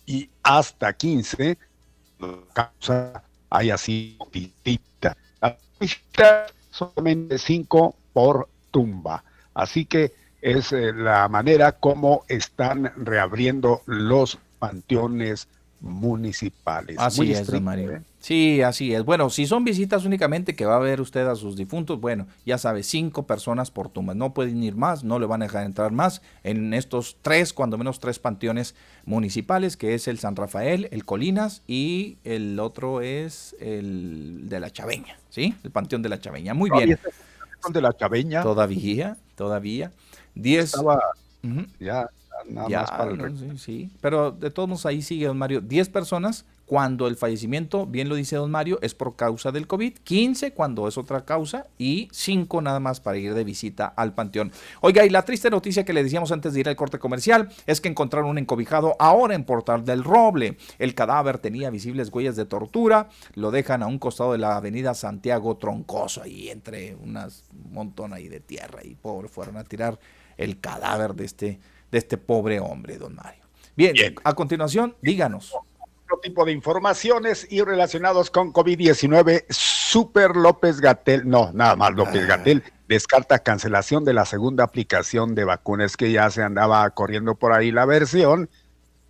y 0.06 0.28
hasta 0.42 0.92
15 0.92 1.56
causa 2.52 3.22
haya 3.50 3.76
sido 3.78 4.26
distinta. 4.32 5.16
Solamente 6.70 7.38
5 7.38 7.96
por 8.12 8.48
tumba. 8.70 9.22
Así 9.54 9.84
que 9.84 10.12
es 10.42 10.72
eh, 10.72 10.92
la 10.92 11.28
manera 11.28 11.72
como 11.72 12.24
están 12.28 12.92
reabriendo 12.96 13.82
los 13.86 14.38
panteones 14.58 15.48
municipales. 15.80 16.96
Así 16.98 17.32
es. 17.32 17.50
Sí, 18.24 18.62
así 18.62 18.94
es. 18.94 19.04
Bueno, 19.04 19.28
si 19.28 19.44
son 19.44 19.64
visitas 19.64 20.06
únicamente 20.06 20.56
que 20.56 20.64
va 20.64 20.76
a 20.76 20.78
ver 20.78 21.02
usted 21.02 21.26
a 21.26 21.36
sus 21.36 21.56
difuntos, 21.56 22.00
bueno, 22.00 22.26
ya 22.46 22.56
sabe, 22.56 22.82
cinco 22.82 23.26
personas 23.26 23.70
por 23.70 23.90
tumba. 23.90 24.14
No 24.14 24.32
pueden 24.32 24.62
ir 24.62 24.76
más, 24.76 25.04
no 25.04 25.18
le 25.18 25.26
van 25.26 25.42
a 25.42 25.44
dejar 25.44 25.66
entrar 25.66 25.92
más 25.92 26.22
en 26.42 26.72
estos 26.72 27.18
tres, 27.20 27.52
cuando 27.52 27.76
menos 27.76 28.00
tres 28.00 28.18
panteones 28.18 28.76
municipales, 29.04 29.76
que 29.76 29.92
es 29.92 30.08
el 30.08 30.18
San 30.18 30.36
Rafael, 30.36 30.88
el 30.90 31.04
Colinas 31.04 31.60
y 31.66 32.16
el 32.24 32.58
otro 32.60 33.02
es 33.02 33.56
el 33.60 34.48
de 34.48 34.58
la 34.58 34.70
Chaveña, 34.70 35.18
¿sí? 35.28 35.54
El 35.62 35.70
Panteón 35.70 36.00
de 36.00 36.08
la 36.08 36.18
Chaveña. 36.18 36.54
Muy 36.54 36.70
bien. 36.70 36.98
El 37.66 37.72
de 37.74 37.82
la 37.82 37.92
Chaveña. 37.92 38.42
Todavía, 38.42 39.18
todavía. 39.34 39.92
Diez. 40.34 40.72
Estaba 40.72 40.98
ya 41.78 42.08
nada 42.48 42.68
más 42.70 42.90
para 42.90 43.10
el... 43.10 43.38
sí, 43.38 43.58
sí, 43.58 43.90
pero 44.00 44.30
de 44.30 44.50
todos 44.50 44.66
modos 44.66 44.86
ahí 44.86 45.02
sigue 45.02 45.26
don 45.26 45.36
Mario. 45.36 45.60
Diez 45.60 45.90
personas 45.90 46.46
cuando 46.66 47.06
el 47.06 47.16
fallecimiento, 47.16 47.86
bien 47.86 48.08
lo 48.08 48.14
dice 48.14 48.36
don 48.36 48.50
Mario, 48.50 48.78
es 48.82 48.94
por 48.94 49.16
causa 49.16 49.52
del 49.52 49.66
COVID, 49.66 49.98
15 49.98 50.52
cuando 50.52 50.88
es 50.88 50.96
otra 50.96 51.24
causa 51.24 51.66
y 51.78 52.08
5 52.12 52.62
nada 52.62 52.80
más 52.80 53.00
para 53.00 53.18
ir 53.18 53.34
de 53.34 53.44
visita 53.44 53.86
al 53.86 54.14
panteón. 54.14 54.50
Oiga, 54.80 55.04
y 55.04 55.10
la 55.10 55.24
triste 55.24 55.50
noticia 55.50 55.84
que 55.84 55.92
le 55.92 56.02
decíamos 56.02 56.32
antes 56.32 56.54
de 56.54 56.60
ir 56.60 56.68
al 56.68 56.76
corte 56.76 56.98
comercial 56.98 57.50
es 57.66 57.80
que 57.80 57.88
encontraron 57.88 58.30
un 58.30 58.38
encobijado 58.38 58.96
ahora 58.98 59.34
en 59.34 59.44
Portal 59.44 59.84
del 59.84 60.04
Roble. 60.04 60.56
El 60.78 60.94
cadáver 60.94 61.38
tenía 61.38 61.70
visibles 61.70 62.10
huellas 62.10 62.36
de 62.36 62.46
tortura, 62.46 63.08
lo 63.34 63.50
dejan 63.50 63.82
a 63.82 63.86
un 63.86 63.98
costado 63.98 64.32
de 64.32 64.38
la 64.38 64.56
avenida 64.56 64.94
Santiago 64.94 65.56
Troncoso, 65.56 66.22
ahí 66.22 66.48
entre 66.48 66.94
unas 66.96 67.44
montón 67.70 68.12
ahí 68.12 68.28
de 68.28 68.40
tierra 68.40 68.80
y 68.84 68.94
pobre 68.94 69.28
fueron 69.28 69.56
a 69.56 69.64
tirar 69.64 69.98
el 70.36 70.60
cadáver 70.60 71.14
de 71.14 71.24
este, 71.24 71.60
de 71.90 71.98
este 71.98 72.16
pobre 72.16 72.60
hombre, 72.60 72.96
don 72.96 73.14
Mario. 73.14 73.44
Bien, 73.76 73.92
Bien. 73.92 74.14
a 74.22 74.34
continuación, 74.34 74.94
díganos 75.02 75.52
tipo 76.22 76.44
de 76.44 76.52
informaciones 76.52 77.46
y 77.50 77.62
relacionados 77.62 78.30
con 78.30 78.52
COVID-19, 78.52 79.44
Super 79.50 80.36
López 80.36 80.80
Gatel, 80.80 81.28
no, 81.28 81.50
nada 81.52 81.76
más 81.76 81.94
López 81.94 82.22
ah. 82.24 82.36
Gatel, 82.36 82.62
descarta 82.88 83.40
cancelación 83.40 84.04
de 84.04 84.14
la 84.14 84.24
segunda 84.24 84.64
aplicación 84.64 85.34
de 85.34 85.44
vacunas 85.44 85.96
que 85.96 86.12
ya 86.12 86.30
se 86.30 86.42
andaba 86.42 86.88
corriendo 86.90 87.34
por 87.34 87.52
ahí 87.52 87.70
la 87.70 87.84
versión 87.84 88.48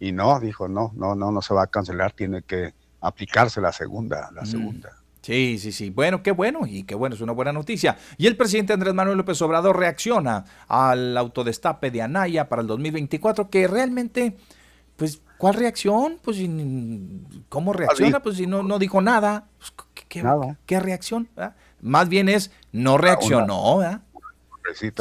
y 0.00 0.12
no, 0.12 0.40
dijo, 0.40 0.68
no, 0.68 0.92
no, 0.96 1.14
no, 1.14 1.30
no 1.30 1.42
se 1.42 1.54
va 1.54 1.64
a 1.64 1.66
cancelar, 1.66 2.12
tiene 2.12 2.42
que 2.42 2.74
aplicarse 3.00 3.60
la 3.60 3.72
segunda, 3.72 4.30
la 4.32 4.42
mm. 4.42 4.46
segunda. 4.46 5.04
Sí, 5.22 5.58
sí, 5.58 5.72
sí. 5.72 5.88
Bueno, 5.88 6.22
qué 6.22 6.32
bueno 6.32 6.66
y 6.66 6.82
qué 6.82 6.94
bueno, 6.94 7.14
es 7.14 7.22
una 7.22 7.32
buena 7.32 7.52
noticia. 7.52 7.96
Y 8.18 8.26
el 8.26 8.36
presidente 8.36 8.74
Andrés 8.74 8.92
Manuel 8.92 9.16
López 9.16 9.40
Obrador 9.40 9.78
reacciona 9.78 10.44
al 10.68 11.16
autodestape 11.16 11.90
de 11.90 12.02
Anaya 12.02 12.48
para 12.50 12.60
el 12.60 12.68
2024, 12.68 13.48
que 13.48 13.66
realmente, 13.66 14.36
pues 14.96 15.22
¿Cuál 15.44 15.56
reacción? 15.56 16.18
Pues, 16.22 16.38
¿cómo 17.50 17.74
reacciona? 17.74 18.22
Pues 18.22 18.38
si 18.38 18.46
no, 18.46 18.62
no 18.62 18.78
dijo 18.78 19.02
nada. 19.02 19.44
Pues, 19.58 19.74
¿qué, 20.64 20.80
reacción? 20.80 21.28
Más 21.82 22.08
bien 22.08 22.30
es, 22.30 22.50
no 22.72 22.96
reaccionó, 22.96 23.76
¿verdad? 23.76 24.00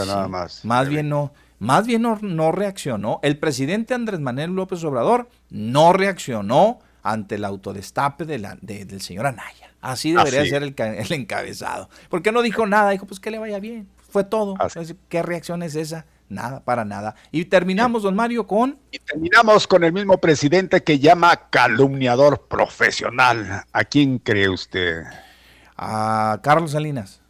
nada 0.06 0.28
más. 0.28 0.66
Más 0.66 0.90
bien 0.90 1.08
no. 1.08 1.32
Más 1.60 1.88
bien 1.88 2.02
no, 2.02 2.52
reaccionó. 2.52 3.22
El 3.24 3.38
presidente 3.38 3.94
Andrés 3.94 4.20
Manuel 4.20 4.52
López 4.52 4.84
Obrador 4.84 5.30
no 5.50 5.94
reaccionó 5.94 6.80
ante 7.04 7.36
el 7.36 7.46
autodestape 7.46 8.26
de 8.26 8.40
la, 8.40 8.58
del 8.60 9.00
señor 9.00 9.28
Anaya. 9.28 9.72
Así 9.80 10.12
debería 10.12 10.44
ser 10.44 10.64
el, 10.64 10.76
el, 10.78 11.12
encabezado. 11.14 11.90
¿Por 12.10 12.22
qué 12.22 12.34
no 12.34 12.42
dijo 12.42 12.68
nada? 12.68 12.90
Dijo, 12.90 13.06
pues 13.06 13.22
que 13.22 13.32
le 13.32 13.40
vaya 13.40 13.62
bien. 13.62 13.88
Fue 14.10 14.26
todo. 14.26 14.56
¿Qué 15.08 15.24
reacción 15.24 15.64
es 15.64 15.76
esa? 15.76 16.06
Nada, 16.34 16.64
para 16.64 16.84
nada. 16.84 17.16
Y 17.32 17.46
terminamos, 17.46 18.04
don 18.04 18.16
Mario, 18.16 18.48
con... 18.48 18.80
Y 18.92 19.00
terminamos 19.00 19.68
con 19.68 19.84
el 19.84 19.94
mismo 19.94 20.18
presidente 20.18 20.84
que 20.84 21.00
llama 21.00 21.50
calumniador 21.50 22.48
profesional. 22.48 23.66
¿A 23.72 23.84
quién 23.84 24.20
cree 24.20 24.50
usted? 24.50 25.04
A 25.78 26.40
Carlos 26.44 26.72
Salinas. 26.72 27.22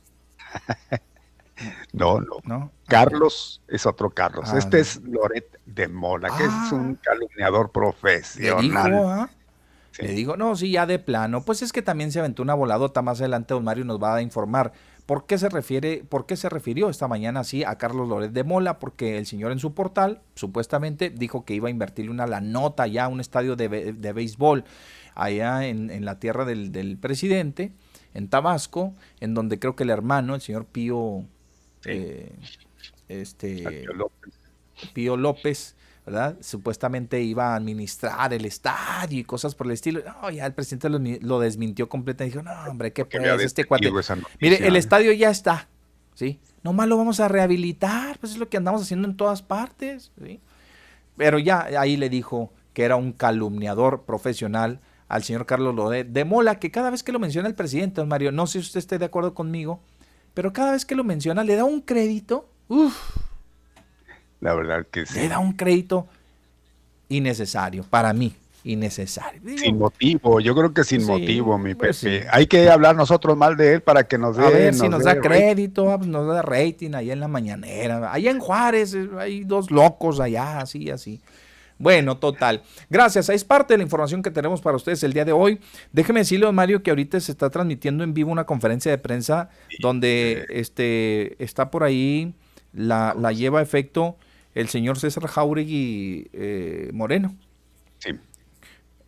no, 1.94 2.20
no, 2.44 2.72
Carlos 2.88 3.62
es 3.68 3.86
otro 3.86 4.10
Carlos. 4.10 4.50
Ah, 4.52 4.58
este 4.58 4.80
es 4.80 5.02
Loret 5.04 5.60
de 5.66 5.88
Mola, 5.88 6.30
que 6.38 6.44
es 6.44 6.52
ah. 6.52 6.70
un 6.72 6.96
calumniador 6.96 7.72
profesional. 7.72 8.94
¿ah? 8.94 9.30
Le 10.00 10.14
digo, 10.14 10.38
no, 10.38 10.56
sí, 10.56 10.72
ya 10.72 10.86
de 10.86 11.00
plano. 11.00 11.44
Pues 11.44 11.62
es 11.62 11.72
que 11.72 11.82
también 11.82 12.12
se 12.12 12.20
aventó 12.20 12.42
una 12.42 12.54
voladota 12.54 13.02
más 13.02 13.20
adelante, 13.20 13.54
don 13.54 13.64
Mario 13.64 13.86
nos 13.86 14.02
va 14.02 14.16
a 14.16 14.22
informar. 14.22 14.74
¿Por 15.06 15.26
qué 15.26 15.38
se 15.38 15.50
refiere, 15.50 16.04
por 16.08 16.26
qué 16.26 16.38
se 16.38 16.48
refirió 16.48 16.90
esta 16.90 17.10
mañana 17.10 17.42
así 17.42 17.64
a 17.64 17.78
Carlos 17.78 18.08
Loret 18.08 18.32
de 18.32 18.44
Mola? 18.44 18.80
Porque 18.80 19.18
el 19.18 19.26
señor 19.26 19.52
en 19.52 19.60
su 19.60 19.74
portal 19.74 20.22
supuestamente 20.36 21.10
dijo 21.10 21.44
que 21.44 21.54
iba 21.54 21.68
a 21.68 21.72
invertirle 21.72 22.10
una 22.10 22.26
la 22.26 22.40
nota 22.40 22.88
ya 22.88 23.06
a 23.06 23.08
un 23.10 23.20
estadio 23.20 23.58
de, 23.58 23.68
de 23.68 24.14
béisbol 24.14 24.64
allá 25.14 25.68
en, 25.68 25.90
en 25.92 26.06
la 26.06 26.20
tierra 26.20 26.46
del, 26.46 26.72
del, 26.72 26.98
presidente, 26.98 27.72
en 28.14 28.30
Tabasco, 28.30 28.94
en 29.20 29.34
donde 29.34 29.60
creo 29.60 29.76
que 29.76 29.84
el 29.84 29.90
hermano, 29.90 30.36
el 30.36 30.42
señor 30.42 30.66
Pío, 30.66 31.26
eh, 31.86 32.32
este, 33.10 33.86
Pío 34.94 35.18
López 35.18 35.76
¿verdad? 36.06 36.38
Supuestamente 36.42 37.22
iba 37.22 37.54
a 37.54 37.56
administrar 37.56 38.34
el 38.34 38.46
estadio 38.46 39.20
y 39.20 39.24
cosas 39.24 39.56
por 39.56 39.68
el 39.68 39.74
estilo. 39.74 40.02
No, 40.06 40.30
ya 40.30 40.46
el 40.46 40.54
presidente 40.54 40.90
lo, 40.90 41.40
desmintió 41.40 41.88
completamente. 41.88 42.38
Dijo, 42.38 42.50
no, 42.50 42.70
hombre, 42.70 42.92
qué 42.92 43.06
pues 43.06 43.42
este 43.42 43.66
cuate. 43.66 43.92
Mire, 44.40 44.68
el 44.68 44.76
estadio 44.76 45.14
ya 45.14 45.30
está, 45.30 45.70
¿sí? 46.14 46.40
Nomás 46.62 46.88
lo 46.88 46.98
vamos 46.98 47.20
a 47.20 47.28
rehabilitar, 47.28 48.18
pues 48.20 48.34
es 48.34 48.38
lo 48.38 48.50
que 48.50 48.58
andamos 48.58 48.82
haciendo 48.82 49.08
en 49.08 49.16
todas 49.16 49.42
partes, 49.42 50.12
¿sí? 50.22 50.40
Pero 51.16 51.40
ya 51.40 51.68
ahí 51.78 51.96
le 51.98 52.10
dijo 52.10 52.52
que 52.74 52.84
era 52.84 52.96
un 52.96 53.14
calumniador 53.14 54.04
profesional 54.04 54.82
al 55.08 55.24
señor 55.24 55.46
Carlos 55.46 55.76
Lode 55.76 56.04
de 56.06 56.26
Mola, 56.26 56.60
que 56.60 56.72
cada 56.72 56.90
vez 56.90 57.04
que 57.04 57.12
lo 57.12 57.20
menciona 57.20 57.48
el 57.48 57.56
presidente, 57.56 58.02
don 58.02 58.08
Mario, 58.08 58.32
no 58.32 58.48
sé 58.48 58.54
si 58.54 58.68
usted 58.68 58.80
esté 58.80 58.98
de 58.98 59.06
acuerdo 59.06 59.34
conmigo, 59.34 59.80
pero 60.34 60.54
cada 60.54 60.72
vez 60.72 60.86
que 60.86 60.96
lo 60.96 61.04
menciona 61.04 61.44
le 61.44 61.56
da 61.56 61.66
un 61.66 61.82
crédito, 61.82 62.50
uff, 62.68 62.98
la 64.44 64.54
verdad 64.54 64.86
que 64.92 65.06
sí. 65.06 65.20
Le 65.20 65.30
da 65.30 65.40
un 65.40 65.54
crédito 65.54 66.06
innecesario, 67.08 67.84
para 67.90 68.12
mí, 68.12 68.36
innecesario. 68.66 69.42
sin 69.58 69.78
motivo, 69.78 70.42
yo 70.42 70.54
creo 70.54 70.74
que 70.74 70.84
sin 70.84 71.06
motivo, 71.06 71.58
mi 71.58 71.76
pues 71.76 72.02
Pepe. 72.02 72.28
Hay 72.30 72.46
que 72.48 72.70
hablar 72.70 72.96
nosotros 72.96 73.38
mal 73.38 73.56
de 73.56 73.76
él 73.76 73.82
para 73.82 74.06
que 74.06 74.18
nos 74.18 74.36
dé. 74.36 74.46
A 74.46 74.50
ver 74.50 74.74
si 74.74 74.90
nos 74.90 75.06
da 75.06 75.20
crédito, 75.20 75.98
nos 75.98 76.28
da 76.28 76.42
rating 76.42 76.94
allá 76.94 77.14
en 77.14 77.22
la 77.22 77.30
mañanera. 77.30 78.12
Allá 78.12 78.32
en 78.32 78.40
Juárez 78.40 78.94
eh, 78.94 79.08
hay 79.18 79.46
dos 79.46 79.72
locos 79.72 80.20
allá, 80.20 80.60
así, 80.60 80.90
así. 80.90 81.22
Bueno, 81.78 82.18
total. 82.18 82.64
Gracias. 82.90 83.30
Es 83.30 83.46
parte 83.46 83.74
de 83.74 83.78
la 83.78 83.84
información 83.84 84.22
que 84.22 84.32
tenemos 84.32 84.60
para 84.60 84.76
ustedes 84.76 85.04
el 85.04 85.14
día 85.14 85.24
de 85.24 85.32
hoy. 85.32 85.60
Déjeme 85.94 86.20
decirle, 86.20 86.52
Mario, 86.52 86.84
que 86.84 86.92
ahorita 86.92 87.18
se 87.22 87.32
está 87.32 87.50
transmitiendo 87.50 88.04
en 88.04 88.14
vivo 88.14 88.30
una 88.30 88.46
conferencia 88.46 88.92
de 88.92 88.98
prensa 88.98 89.50
donde 89.80 90.46
este, 90.50 91.42
está 91.42 91.72
por 91.72 91.84
ahí, 91.84 92.34
la, 92.74 93.16
la 93.18 93.32
lleva 93.32 93.60
a 93.60 93.64
efecto 93.64 94.18
el 94.54 94.70
señor 94.70 95.00
César 95.00 95.28
Jauregui 95.28 96.30
eh, 96.34 96.90
Moreno. 96.94 97.36
Sí. 98.00 98.12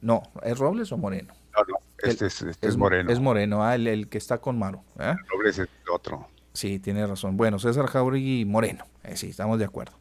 No, 0.02 0.24
¿es 0.44 0.58
Robles 0.58 0.92
o 0.92 0.98
Moreno? 0.98 1.34
No, 1.56 1.64
no, 1.68 1.78
este, 1.98 2.28
es, 2.28 2.42
este 2.42 2.68
es, 2.68 2.78
Moreno. 2.78 3.12
Es 3.12 3.20
Moreno, 3.20 3.64
ah, 3.64 3.76
el, 3.76 4.08
que 4.10 4.18
está 4.18 4.40
con 4.40 4.58
Maro. 4.58 4.84
¿eh? 5.00 5.16
Robles 5.30 5.60
es 5.60 5.70
el 5.84 5.90
otro. 5.92 6.28
Sí, 6.54 6.80
tiene 6.80 7.06
razón. 7.06 7.38
Bueno, 7.38 7.60
César 7.60 7.88
Jauregui 7.88 8.46
Moreno, 8.46 8.86
eh, 9.04 9.18
sí, 9.18 9.30
estamos 9.30 9.60
de 9.60 9.66
acuerdo. 9.66 9.94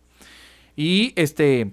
Y 0.76 1.12
este, 1.16 1.72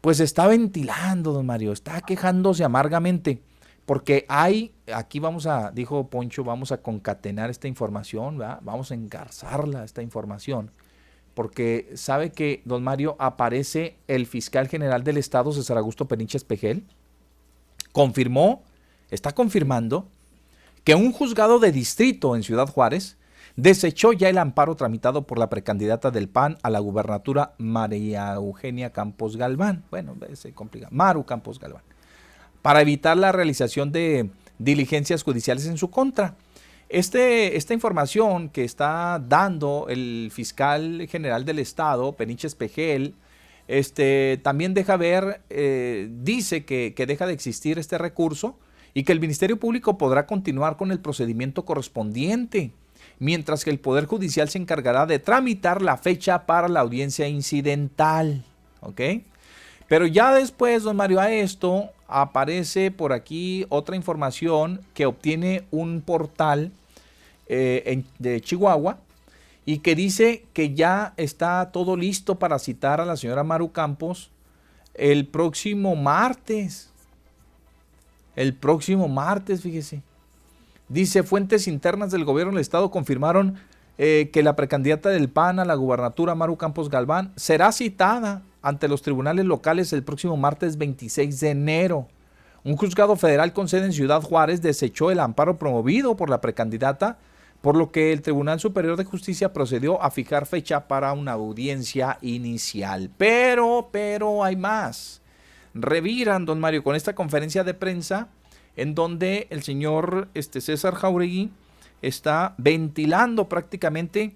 pues 0.00 0.20
está 0.20 0.46
ventilando, 0.46 1.32
don 1.32 1.46
Mario, 1.46 1.72
está 1.72 2.00
quejándose 2.00 2.64
amargamente, 2.64 3.42
porque 3.86 4.24
hay, 4.28 4.72
aquí 4.92 5.20
vamos 5.20 5.46
a, 5.46 5.70
dijo 5.70 6.08
Poncho, 6.08 6.44
vamos 6.44 6.72
a 6.72 6.78
concatenar 6.78 7.50
esta 7.50 7.68
información, 7.68 8.38
¿verdad? 8.38 8.60
vamos 8.62 8.90
a 8.90 8.94
engarzarla, 8.94 9.84
esta 9.84 10.02
información 10.02 10.70
porque 11.34 11.90
sabe 11.94 12.32
que, 12.32 12.62
don 12.64 12.82
Mario, 12.82 13.16
aparece 13.18 13.96
el 14.08 14.26
fiscal 14.26 14.68
general 14.68 15.04
del 15.04 15.16
Estado, 15.16 15.52
César 15.52 15.78
Augusto 15.78 16.06
Peniche 16.06 16.36
Espejel, 16.36 16.84
confirmó, 17.92 18.62
está 19.10 19.32
confirmando, 19.32 20.08
que 20.84 20.94
un 20.94 21.12
juzgado 21.12 21.58
de 21.58 21.72
distrito 21.72 22.34
en 22.36 22.42
Ciudad 22.42 22.68
Juárez 22.68 23.16
desechó 23.56 24.12
ya 24.12 24.28
el 24.28 24.38
amparo 24.38 24.74
tramitado 24.76 25.26
por 25.26 25.38
la 25.38 25.50
precandidata 25.50 26.10
del 26.10 26.28
PAN 26.28 26.58
a 26.62 26.70
la 26.70 26.78
gubernatura 26.78 27.54
María 27.58 28.32
Eugenia 28.34 28.90
Campos 28.90 29.36
Galván. 29.36 29.84
Bueno, 29.90 30.16
se 30.34 30.52
complica. 30.52 30.88
Maru 30.90 31.24
Campos 31.24 31.58
Galván. 31.58 31.82
Para 32.62 32.80
evitar 32.80 33.16
la 33.16 33.32
realización 33.32 33.92
de 33.92 34.30
diligencias 34.58 35.22
judiciales 35.22 35.66
en 35.66 35.78
su 35.78 35.90
contra. 35.90 36.36
Este, 36.90 37.56
esta 37.56 37.72
información 37.72 38.48
que 38.48 38.64
está 38.64 39.22
dando 39.24 39.86
el 39.88 40.30
fiscal 40.32 41.06
general 41.08 41.44
del 41.44 41.60
Estado, 41.60 42.16
Peniche 42.16 42.48
Espejel, 42.48 43.14
este, 43.68 44.40
también 44.42 44.74
deja 44.74 44.96
ver, 44.96 45.40
eh, 45.50 46.08
dice 46.10 46.64
que, 46.64 46.92
que 46.96 47.06
deja 47.06 47.28
de 47.28 47.32
existir 47.32 47.78
este 47.78 47.96
recurso 47.96 48.58
y 48.92 49.04
que 49.04 49.12
el 49.12 49.20
Ministerio 49.20 49.56
Público 49.56 49.98
podrá 49.98 50.26
continuar 50.26 50.76
con 50.76 50.90
el 50.90 50.98
procedimiento 50.98 51.64
correspondiente, 51.64 52.72
mientras 53.20 53.62
que 53.62 53.70
el 53.70 53.78
Poder 53.78 54.06
Judicial 54.06 54.48
se 54.48 54.58
encargará 54.58 55.06
de 55.06 55.20
tramitar 55.20 55.82
la 55.82 55.96
fecha 55.96 56.44
para 56.44 56.68
la 56.68 56.80
audiencia 56.80 57.28
incidental. 57.28 58.42
¿Ok? 58.80 59.00
Pero 59.86 60.06
ya 60.06 60.34
después, 60.34 60.82
don 60.82 60.96
Mario, 60.96 61.20
a 61.20 61.30
esto 61.30 61.90
aparece 62.08 62.90
por 62.90 63.12
aquí 63.12 63.64
otra 63.68 63.94
información 63.94 64.80
que 64.92 65.06
obtiene 65.06 65.62
un 65.70 66.00
portal 66.00 66.72
eh, 67.52 68.04
de 68.20 68.40
Chihuahua 68.40 69.00
y 69.66 69.78
que 69.78 69.96
dice 69.96 70.44
que 70.52 70.72
ya 70.72 71.14
está 71.16 71.70
todo 71.72 71.96
listo 71.96 72.38
para 72.38 72.60
citar 72.60 73.00
a 73.00 73.04
la 73.04 73.16
señora 73.16 73.42
Maru 73.42 73.72
Campos 73.72 74.30
el 74.94 75.26
próximo 75.26 75.96
martes. 75.96 76.90
El 78.36 78.54
próximo 78.54 79.08
martes, 79.08 79.62
fíjese. 79.62 80.02
Dice, 80.88 81.24
fuentes 81.24 81.66
internas 81.66 82.12
del 82.12 82.24
gobierno 82.24 82.52
del 82.52 82.60
estado 82.60 82.90
confirmaron 82.92 83.56
eh, 83.98 84.30
que 84.32 84.44
la 84.44 84.54
precandidata 84.54 85.08
del 85.08 85.28
PAN 85.28 85.58
a 85.58 85.64
la 85.64 85.74
gubernatura, 85.74 86.36
Maru 86.36 86.56
Campos 86.56 86.88
Galván, 86.88 87.32
será 87.34 87.72
citada 87.72 88.42
ante 88.62 88.86
los 88.86 89.02
tribunales 89.02 89.44
locales 89.44 89.92
el 89.92 90.04
próximo 90.04 90.36
martes 90.36 90.78
26 90.78 91.40
de 91.40 91.50
enero. 91.50 92.06
Un 92.62 92.76
juzgado 92.76 93.16
federal 93.16 93.52
con 93.52 93.68
sede 93.68 93.86
en 93.86 93.92
Ciudad 93.92 94.22
Juárez 94.22 94.62
desechó 94.62 95.10
el 95.10 95.18
amparo 95.18 95.58
promovido 95.58 96.16
por 96.16 96.30
la 96.30 96.40
precandidata 96.40 97.18
por 97.60 97.76
lo 97.76 97.92
que 97.92 98.12
el 98.12 98.22
Tribunal 98.22 98.58
Superior 98.60 98.96
de 98.96 99.04
Justicia 99.04 99.52
procedió 99.52 100.02
a 100.02 100.10
fijar 100.10 100.46
fecha 100.46 100.88
para 100.88 101.12
una 101.12 101.32
audiencia 101.32 102.18
inicial. 102.22 103.10
Pero, 103.18 103.90
pero 103.92 104.42
hay 104.42 104.56
más. 104.56 105.20
Reviran, 105.74 106.46
don 106.46 106.58
Mario, 106.58 106.82
con 106.82 106.96
esta 106.96 107.14
conferencia 107.14 107.62
de 107.62 107.74
prensa 107.74 108.28
en 108.76 108.94
donde 108.94 109.46
el 109.50 109.62
señor 109.62 110.28
este, 110.34 110.60
César 110.60 110.94
Jauregui 110.94 111.50
está 112.02 112.54
ventilando 112.56 113.48
prácticamente 113.48 114.34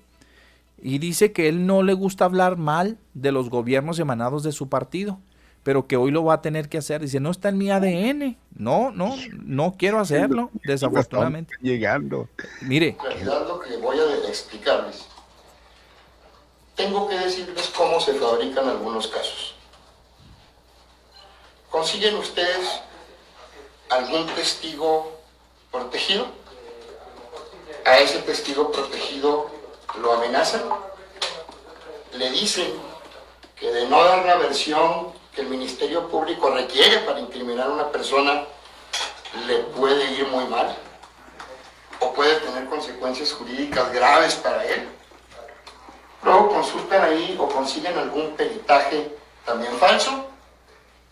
y 0.83 0.99
dice 0.99 1.33
que 1.33 1.49
él 1.49 1.67
no 1.67 1.83
le 1.83 1.95
gusta 1.95 2.27
hablar 2.27 2.59
mal 2.59 2.99
de 3.15 3.33
los 3.33 3.49
gobiernos 3.49 3.99
emanados 3.99 4.43
de 4.43 4.53
su 4.53 4.69
partido 4.69 5.19
pero 5.65 5.87
que 5.87 5.97
hoy 5.97 6.11
lo 6.11 6.23
va 6.25 6.35
a 6.35 6.43
tener 6.43 6.69
que 6.69 6.79
hacer. 6.79 7.01
Dice, 7.01 7.19
no 7.19 7.31
está 7.31 7.49
en 7.49 7.59
mi 7.59 7.71
ADN. 7.71 8.37
No, 8.55 8.93
no, 8.93 9.17
no 9.33 9.75
quiero 9.77 9.99
hacerlo, 9.99 10.51
desafortunadamente. 10.63 11.55
Llegando. 11.61 12.29
Mire. 12.61 12.97
lo 13.25 13.59
que 13.61 13.77
voy 13.79 13.99
a 13.99 14.29
explicarles. 14.29 15.07
Tengo 16.77 17.09
que 17.09 17.19
decirles 17.19 17.73
cómo 17.77 17.99
se 17.99 18.15
fabrican 18.15 18.69
algunos 18.69 19.09
casos. 19.09 19.55
¿Consiguen 21.71 22.15
ustedes 22.17 22.81
algún 23.89 24.27
testigo 24.35 25.19
protegido? 25.73 26.27
A 27.87 27.99
ese 27.99 28.19
testigo 28.21 28.71
protegido 28.71 29.51
lo 30.01 30.13
amenazan, 30.13 30.63
le 32.13 32.31
dicen 32.31 32.73
que 33.57 33.71
de 33.71 33.89
no 33.89 34.03
dar 34.05 34.25
la 34.25 34.37
versión 34.37 35.13
que 35.35 35.43
el 35.43 35.49
Ministerio 35.49 36.09
Público 36.09 36.51
requiere 36.51 36.99
para 36.99 37.19
incriminar 37.19 37.67
a 37.67 37.73
una 37.73 37.91
persona 37.91 38.45
le 39.47 39.59
puede 39.77 40.13
ir 40.13 40.27
muy 40.29 40.45
mal. 40.47 40.77
o 42.01 42.13
puede 42.13 42.37
tener 42.41 42.67
consecuencias 42.67 43.33
jurídicas 43.33 43.91
graves 43.93 44.35
para 44.35 44.65
él. 44.65 44.87
Luego 46.23 46.51
consultan 46.51 47.03
ahí 47.03 47.37
o 47.39 47.49
consiguen 47.49 47.97
algún 47.97 48.37
peritaje 48.37 49.17
también 49.47 49.73
falso, 49.79 50.27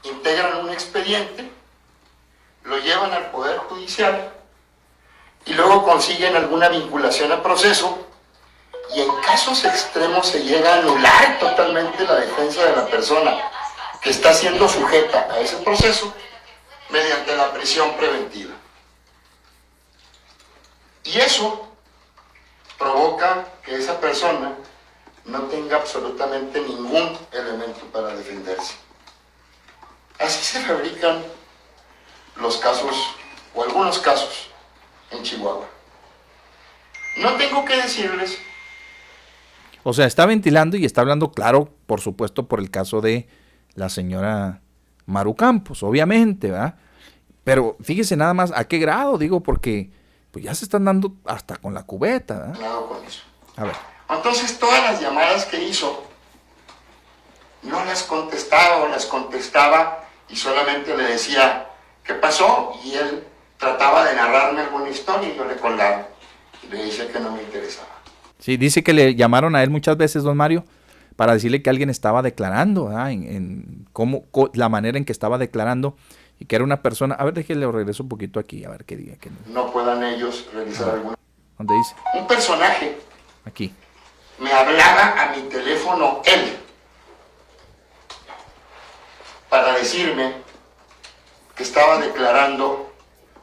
integran 0.02 0.58
un 0.58 0.70
expediente, 0.70 1.50
lo 2.64 2.78
llevan 2.78 3.12
al 3.12 3.30
Poder 3.30 3.58
Judicial 3.58 4.32
y 5.46 5.54
luego 5.54 5.84
consiguen 5.84 6.36
alguna 6.36 6.68
vinculación 6.68 7.32
a 7.32 7.42
proceso 7.42 7.98
y 8.94 9.00
en 9.00 9.10
casos 9.22 9.64
extremos 9.64 10.26
se 10.26 10.42
llega 10.42 10.74
a 10.74 10.78
anular 10.78 11.38
totalmente 11.38 12.04
la 12.04 12.16
defensa 12.16 12.64
de 12.64 12.76
la 12.76 12.86
persona 12.86 13.50
que 14.02 14.10
está 14.10 14.34
siendo 14.34 14.68
sujeta 14.68 15.28
a 15.30 15.40
ese 15.40 15.56
proceso 15.58 16.12
mediante 16.90 17.36
la 17.36 17.52
prisión 17.52 17.96
preventiva. 17.96 18.54
Y 21.04 21.18
eso 21.18 21.68
provoca 22.78 23.48
que 23.64 23.76
esa 23.76 24.00
persona 24.00 24.54
no 25.24 25.42
tenga 25.42 25.76
absolutamente 25.76 26.60
ningún 26.60 27.16
elemento 27.30 27.80
para 27.92 28.14
defenderse. 28.14 28.74
Así 30.18 30.44
se 30.44 30.60
fabrican 30.60 31.24
los 32.36 32.56
casos, 32.58 32.96
o 33.54 33.62
algunos 33.62 33.98
casos, 33.98 34.50
en 35.10 35.22
Chihuahua. 35.22 35.68
No 37.16 37.36
tengo 37.36 37.64
que 37.64 37.76
decirles 37.76 38.38
o 39.84 39.92
sea, 39.92 40.06
está 40.06 40.26
ventilando 40.26 40.76
y 40.76 40.84
está 40.84 41.00
hablando, 41.00 41.32
claro, 41.32 41.68
por 41.86 42.00
supuesto, 42.00 42.46
por 42.46 42.60
el 42.60 42.70
caso 42.70 43.00
de 43.00 43.28
la 43.74 43.88
señora 43.88 44.60
Maru 45.06 45.34
Campos, 45.34 45.82
obviamente, 45.82 46.50
¿verdad? 46.50 46.74
Pero 47.44 47.76
fíjese 47.82 48.16
nada 48.16 48.34
más 48.34 48.52
a 48.54 48.64
qué 48.64 48.78
grado, 48.78 49.18
digo, 49.18 49.42
porque 49.42 49.90
pues 50.30 50.44
ya 50.44 50.54
se 50.54 50.64
están 50.64 50.84
dando 50.84 51.14
hasta 51.24 51.56
con 51.56 51.74
la 51.74 51.82
cubeta, 51.82 52.38
¿verdad? 52.38 52.54
Claro, 52.54 52.88
con 52.88 53.04
eso. 53.04 53.22
A 53.56 53.64
ver. 53.64 53.76
Entonces 54.08 54.58
todas 54.58 54.82
las 54.82 55.00
llamadas 55.00 55.44
que 55.46 55.62
hizo, 55.62 56.04
no 57.62 57.84
las 57.84 58.02
contestaba 58.04 58.84
o 58.84 58.88
las 58.88 59.06
contestaba 59.06 60.04
y 60.28 60.36
solamente 60.36 60.96
le 60.96 61.04
decía, 61.04 61.68
¿qué 62.04 62.14
pasó? 62.14 62.72
Y 62.84 62.94
él 62.94 63.24
trataba 63.58 64.04
de 64.04 64.16
narrarme 64.16 64.62
alguna 64.62 64.88
historia 64.88 65.28
y 65.28 65.36
yo 65.36 65.44
le 65.44 65.56
colgaba. 65.56 66.08
Y 66.62 66.72
le 66.72 66.84
decía 66.84 67.10
que 67.10 67.20
no 67.20 67.32
me 67.32 67.42
interesaba. 67.42 67.88
Sí, 68.38 68.56
dice 68.56 68.82
que 68.82 68.92
le 68.92 69.14
llamaron 69.14 69.54
a 69.54 69.62
él 69.62 69.70
muchas 69.70 69.96
veces, 69.96 70.22
don 70.24 70.36
Mario, 70.36 70.64
para 71.16 71.34
decirle 71.34 71.62
que 71.62 71.70
alguien 71.70 71.90
estaba 71.90 72.22
declarando, 72.22 72.90
En, 73.08 73.86
cómo, 73.92 74.24
la 74.54 74.68
manera 74.68 74.98
en 74.98 75.04
que 75.04 75.12
estaba 75.12 75.38
declarando 75.38 75.96
y 76.38 76.46
que 76.46 76.56
era 76.56 76.64
una 76.64 76.82
persona. 76.82 77.14
A 77.14 77.24
ver, 77.24 77.34
déjele 77.34 77.70
regreso 77.70 78.02
un 78.02 78.08
poquito 78.08 78.40
aquí, 78.40 78.64
a 78.64 78.70
ver 78.70 78.84
qué 78.84 78.96
diga. 78.96 79.16
No. 79.46 79.72
puedan 79.72 80.02
ellos 80.02 80.48
realizar 80.52 80.90
alguna. 80.90 81.16
¿Dónde 81.58 81.74
dice? 81.74 81.94
Un 82.14 82.26
personaje. 82.26 82.98
Aquí. 83.44 83.72
Me 84.38 84.52
hablaba 84.52 85.22
a 85.22 85.36
mi 85.36 85.42
teléfono 85.42 86.22
él 86.24 86.56
para 89.48 89.74
decirme 89.74 90.32
que 91.54 91.62
estaba 91.62 91.98
declarando 91.98 92.92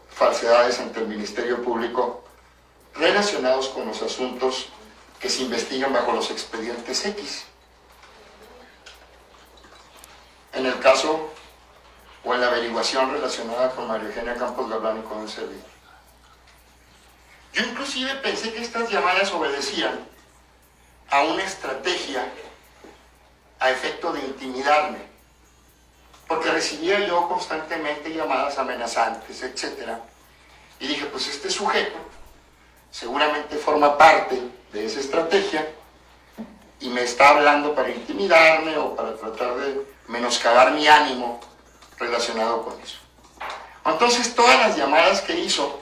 falsedades 0.09 0.79
ante 0.79 0.99
el 0.99 1.07
Ministerio 1.07 1.61
Público 1.63 2.23
relacionados 2.95 3.69
con 3.69 3.85
los 3.85 4.01
asuntos 4.01 4.67
que 5.19 5.29
se 5.29 5.43
investigan 5.43 5.93
bajo 5.93 6.11
los 6.11 6.31
expedientes 6.31 7.05
X. 7.05 7.45
En 10.53 10.65
el 10.65 10.79
caso 10.79 11.31
o 12.23 12.33
en 12.33 12.41
la 12.41 12.47
averiguación 12.47 13.11
relacionada 13.11 13.71
con 13.71 13.87
María 13.87 14.07
Eugenia 14.07 14.35
Campos 14.35 14.69
Galván 14.69 14.99
y 14.99 15.01
con 15.03 15.21
el 15.21 15.29
servidor. 15.29 15.69
Yo 17.53 17.63
inclusive 17.63 18.15
pensé 18.15 18.53
que 18.53 18.61
estas 18.61 18.89
llamadas 18.89 19.31
obedecían 19.31 19.99
a 21.09 21.21
una 21.23 21.43
estrategia 21.43 22.23
a 23.59 23.71
efecto 23.71 24.13
de 24.13 24.21
intimidarme, 24.21 24.99
porque 26.27 26.51
recibía 26.51 26.99
yo 27.07 27.27
constantemente 27.27 28.13
llamadas 28.13 28.57
amenazantes, 28.57 29.41
etc. 29.41 29.97
Y 30.79 30.87
dije, 30.87 31.05
pues 31.07 31.27
este 31.27 31.49
sujeto 31.49 31.97
seguramente 32.91 33.57
forma 33.57 33.97
parte 33.97 34.39
de 34.71 34.85
esa 34.85 34.99
estrategia 34.99 35.67
y 36.79 36.89
me 36.89 37.03
está 37.03 37.29
hablando 37.29 37.75
para 37.75 37.89
intimidarme 37.89 38.77
o 38.77 38.95
para 38.95 39.15
tratar 39.15 39.55
de 39.55 39.85
menoscabar 40.07 40.71
mi 40.71 40.87
ánimo 40.87 41.39
relacionado 41.97 42.63
con 42.63 42.79
eso. 42.81 42.97
Entonces 43.85 44.33
todas 44.35 44.59
las 44.59 44.77
llamadas 44.77 45.21
que 45.21 45.37
hizo 45.37 45.79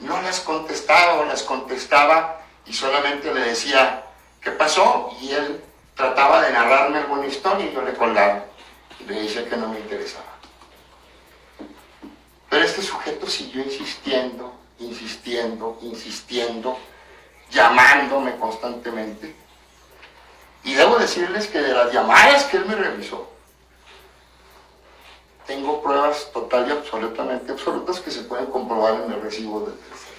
no 0.00 0.20
las 0.22 0.40
contestaba 0.40 1.20
o 1.20 1.24
las 1.24 1.42
contestaba 1.42 2.40
y 2.66 2.72
solamente 2.72 3.32
le 3.32 3.40
decía, 3.40 4.04
¿qué 4.40 4.50
pasó? 4.50 5.10
Y 5.20 5.32
él 5.32 5.62
trataba 5.94 6.42
de 6.42 6.52
narrarme 6.52 6.98
alguna 6.98 7.26
historia 7.26 7.66
y 7.66 7.74
yo 7.74 7.82
le 7.82 7.94
colgaba 7.94 8.44
y 8.98 9.04
le 9.04 9.22
decía 9.22 9.48
que 9.48 9.56
no 9.56 9.68
me 9.68 9.78
interesaba. 9.78 10.24
Pero 12.48 12.64
este 12.64 12.82
sujeto 12.82 13.26
siguió 13.28 13.62
insistiendo, 13.62 14.52
insistiendo, 14.78 15.78
insistiendo, 15.82 16.78
llamándome 17.50 18.36
constantemente. 18.36 19.34
Y 20.62 20.74
debo 20.74 20.98
decirles 20.98 21.46
que 21.46 21.60
de 21.60 21.72
las 21.72 21.92
llamadas 21.92 22.44
que 22.44 22.58
él 22.58 22.66
me 22.66 22.74
revisó, 22.74 23.28
tengo 25.46 25.82
pruebas 25.82 26.30
total 26.32 26.68
y 26.68 26.72
absolutamente 26.72 27.52
absolutas 27.52 27.98
que 28.00 28.10
se 28.10 28.22
pueden 28.22 28.46
comprobar 28.46 29.02
en 29.02 29.12
el 29.12 29.22
recibo 29.22 29.60
del 29.60 29.76
tercero. 29.78 30.10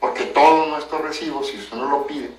Porque 0.00 0.24
todos 0.24 0.68
nuestros 0.68 1.00
recibos, 1.02 1.48
si 1.48 1.58
usted 1.58 1.76
no 1.76 1.88
lo 1.88 2.06
pide, 2.06 2.30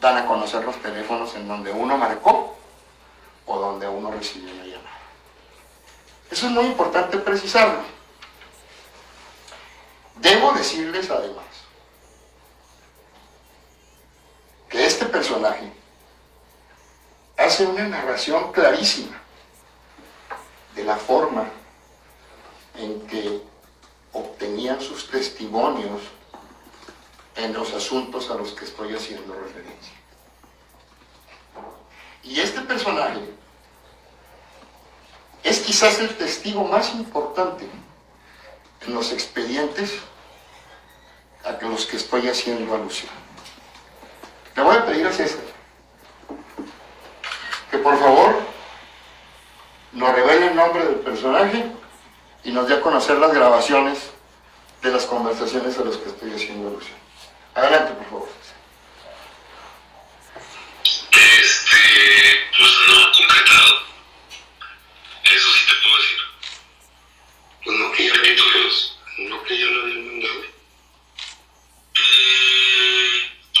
dan 0.00 0.18
a 0.18 0.26
conocer 0.26 0.64
los 0.64 0.76
teléfonos 0.76 1.34
en 1.34 1.48
donde 1.48 1.72
uno 1.72 1.96
marcó 1.96 2.56
o 3.46 3.58
donde 3.58 3.88
uno 3.88 4.10
recibió 4.10 4.52
una 4.52 4.64
llamada. 4.64 5.00
Eso 6.30 6.46
es 6.46 6.52
muy 6.52 6.66
importante 6.66 7.18
precisarlo. 7.18 7.80
Debo 10.16 10.52
decirles 10.52 11.10
además 11.10 11.45
este 15.06 15.18
personaje 15.18 15.72
hace 17.36 17.64
una 17.64 17.86
narración 17.86 18.50
clarísima 18.50 19.16
de 20.74 20.82
la 20.82 20.96
forma 20.96 21.48
en 22.74 23.06
que 23.06 23.40
obtenían 24.12 24.80
sus 24.80 25.08
testimonios 25.08 26.02
en 27.36 27.52
los 27.52 27.72
asuntos 27.72 28.28
a 28.30 28.34
los 28.34 28.50
que 28.50 28.64
estoy 28.64 28.96
haciendo 28.96 29.32
referencia. 29.34 29.94
Y 32.24 32.40
este 32.40 32.62
personaje 32.62 33.20
es 35.44 35.60
quizás 35.60 36.00
el 36.00 36.16
testigo 36.16 36.64
más 36.64 36.92
importante 36.94 37.68
en 38.80 38.92
los 38.92 39.12
expedientes 39.12 39.92
a 41.44 41.52
los 41.64 41.86
que 41.86 41.96
estoy 41.96 42.28
haciendo 42.28 42.74
alusión. 42.74 43.25
Le 44.56 44.62
voy 44.62 44.76
a 44.76 44.86
pedir 44.86 45.06
a 45.06 45.12
César 45.12 45.44
que 47.70 47.78
por 47.78 47.98
favor 47.98 48.42
nos 49.92 50.14
revele 50.14 50.46
el 50.46 50.56
nombre 50.56 50.84
del 50.84 50.96
personaje 50.96 51.66
y 52.42 52.52
nos 52.52 52.66
dé 52.66 52.74
a 52.74 52.80
conocer 52.80 53.18
las 53.18 53.34
grabaciones 53.34 53.98
de 54.82 54.90
las 54.90 55.04
conversaciones 55.04 55.78
a 55.78 55.84
las 55.84 55.96
que 55.96 56.08
estoy 56.08 56.32
haciendo 56.32 56.68
alusión. 56.68 56.96
Adelante, 57.54 57.92
por 57.94 58.04
favor. 58.04 58.28
Este, 61.10 61.76
pues 62.56 62.72
no 62.88 63.12
concretado. 63.12 63.74
Eso 65.24 65.48
sí 65.50 65.66
te 65.66 65.74
puedo 65.82 65.96
decir. 65.96 66.18
Pues 67.64 67.78
no 67.78 67.92
que 67.92 68.06
yo 68.06 68.14
no 69.28 69.42
que 69.44 69.58
yo 69.58 69.66
lo 69.66 69.82
había 69.82 70.12
mandado. 70.12 70.56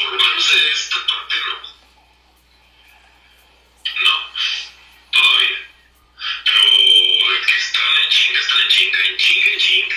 No 0.04 0.40
sé 0.40 0.70
esta 0.72 0.96
parte, 0.96 1.36
no. 1.46 1.56
No, 4.04 4.16
todavía. 5.10 5.58
Pero 6.44 6.60
el 7.34 7.46
que 7.46 7.56
está 7.56 7.80
en 8.04 8.10
chinga, 8.10 8.40
está 8.40 8.56
en 8.62 8.68
chinga, 8.68 8.98
en 9.06 9.16
chinga, 9.16 9.48
en 9.52 9.58
chinga. 9.58 9.96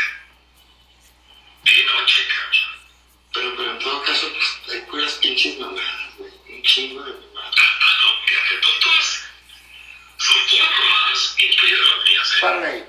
Y 1.66 1.84
no, 1.86 2.06
checa. 2.06 2.36
Pero, 3.34 3.56
pero 3.58 3.72
en 3.72 3.80
todo 3.80 4.04
caso, 4.04 4.32
pues 4.32 4.76
hay 4.76 4.82
puras 4.90 5.14
pinches 5.14 5.60
mamadas, 5.60 6.16
güey. 6.18 6.32
Un 6.50 6.64
chingo 6.64 7.04
de 7.04 7.12
mamadas. 7.12 7.56
Ah, 7.58 7.98
no, 8.02 8.08
mira, 8.26 8.42
que 8.50 8.56
tontos. 8.58 9.24
Son 10.18 10.38
puras 10.50 10.72
mamadas, 10.80 11.36
incluidas 11.40 11.80
las 11.80 12.10
mías, 12.10 12.34
¿eh? 12.34 12.38
Parley. 12.42 12.84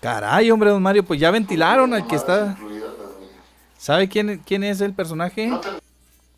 Caray, 0.00 0.50
hombre, 0.50 0.68
don 0.68 0.82
Mario, 0.82 1.02
pues 1.02 1.18
ya 1.18 1.30
ventilaron 1.30 1.94
al 1.94 2.06
que 2.06 2.16
está. 2.16 2.58
¿Sabe 3.84 4.08
quién, 4.08 4.40
quién 4.46 4.64
es 4.64 4.80
el 4.80 4.94
personaje? 4.94 5.50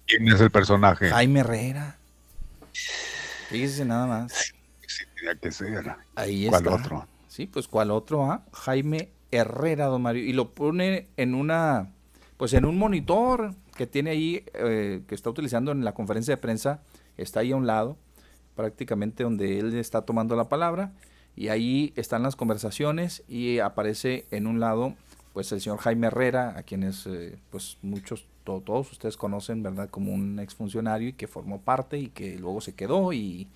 ¿Quién 0.05 0.27
es 0.27 0.41
el 0.41 0.51
personaje? 0.51 1.11
Jaime 1.11 1.39
Herrera. 1.39 1.97
Fíjese 3.51 3.85
nada 3.85 4.09
más. 4.09 4.33
Sí, 4.85 5.05
tenía 5.15 5.37
que 5.37 5.53
ser. 5.53 5.95
Ahí 6.17 6.49
¿Cuál 6.49 6.65
está. 6.65 6.75
otro? 6.75 7.07
Sí, 7.29 7.47
pues 7.47 7.69
cuál 7.69 7.93
otro, 7.93 8.29
ah? 8.29 8.43
Jaime 8.53 9.11
Herrera, 9.31 9.87
don 9.87 10.03
Mario. 10.03 10.25
Y 10.25 10.33
lo 10.33 10.55
pone 10.55 11.07
en 11.17 11.37
una, 11.37 11.93
pues 12.37 12.53
en 12.53 12.65
un 12.65 12.77
monitor 12.77 13.55
que 13.77 13.87
tiene 13.87 14.11
ahí, 14.11 14.45
eh, 14.55 15.03
que 15.07 15.15
está 15.15 15.31
utilizando 15.31 15.71
en 15.71 15.85
la 15.85 15.95
conferencia 15.95 16.35
de 16.35 16.43
prensa, 16.43 16.81
está 17.17 17.39
ahí 17.39 17.53
a 17.53 17.57
un 17.57 17.69
lado, 17.69 17.97
prácticamente 18.57 19.23
donde 19.23 19.61
él 19.61 19.79
está 19.79 20.03
tomando 20.03 20.35
la 20.35 20.49
palabra, 20.49 20.91
y 21.37 21.47
ahí 21.47 21.93
están 21.95 22.25
las 22.25 22.35
conversaciones 22.35 23.23
y 23.29 23.61
aparece 23.61 24.27
en 24.33 24.49
un 24.49 24.59
lado, 24.59 24.97
pues 25.37 25.53
el 25.53 25.61
señor 25.61 25.77
Jaime 25.81 26.07
Herrera, 26.07 26.55
a 26.57 26.63
quienes, 26.63 27.07
eh, 27.07 27.37
pues 27.51 27.77
muchos, 27.83 28.25
todos 28.43 28.91
ustedes 28.91 29.19
conocen, 29.19 29.63
¿verdad? 29.63 29.91
Como 29.91 30.15
un 30.15 30.39
exfuncionario 30.39 31.09
y 31.09 31.13
que 31.13 31.27
formó 31.27 31.61
parte 31.61 31.99
y 31.99 32.07
que 32.07 32.39
luego 32.39 32.63
se 32.63 32.75
quedó 32.75 33.13
y, 33.13 33.47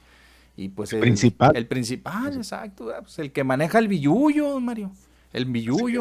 y 0.58 0.68
pues 0.68 0.92
el, 0.92 1.00
principal. 1.00 1.56
El 1.56 1.66
principal, 1.66 2.36
exacto, 2.36 2.92
pues 3.00 3.18
el 3.18 3.32
que 3.32 3.44
maneja 3.44 3.78
el 3.78 3.88
billullo, 3.88 4.60
Mario, 4.60 4.92
el 5.32 5.46
billullo. 5.46 6.00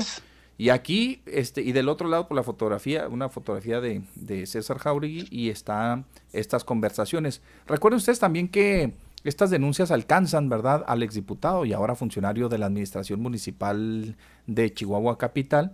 Y 0.57 0.67
aquí, 0.67 1.21
este, 1.25 1.61
y 1.61 1.71
del 1.71 1.87
otro 1.87 2.09
lado, 2.09 2.27
por 2.27 2.35
la 2.35 2.43
fotografía, 2.43 3.07
una 3.07 3.29
fotografía 3.29 3.79
de, 3.79 4.01
de 4.15 4.45
César 4.47 4.79
Jauregui 4.79 5.29
y 5.31 5.47
están 5.47 6.03
estas 6.33 6.65
conversaciones. 6.65 7.41
Recuerden 7.67 7.99
ustedes 7.99 8.19
también 8.19 8.49
que 8.49 8.95
estas 9.23 9.49
denuncias 9.49 9.91
alcanzan, 9.91 10.49
¿verdad?, 10.49 10.83
al 10.87 11.03
exdiputado 11.03 11.65
y 11.65 11.73
ahora 11.73 11.95
funcionario 11.95 12.49
de 12.49 12.57
la 12.57 12.67
Administración 12.67 13.21
Municipal 13.21 14.15
de 14.47 14.73
Chihuahua 14.73 15.17
Capital, 15.17 15.73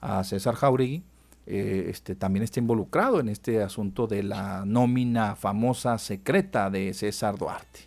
a 0.00 0.24
César 0.24 0.54
Jauregui, 0.54 1.02
eh, 1.46 1.86
este, 1.90 2.16
también 2.16 2.42
está 2.42 2.58
involucrado 2.58 3.20
en 3.20 3.28
este 3.28 3.62
asunto 3.62 4.06
de 4.06 4.22
la 4.22 4.64
nómina 4.66 5.36
famosa 5.36 5.98
secreta 5.98 6.70
de 6.70 6.92
César 6.92 7.38
Duarte. 7.38 7.80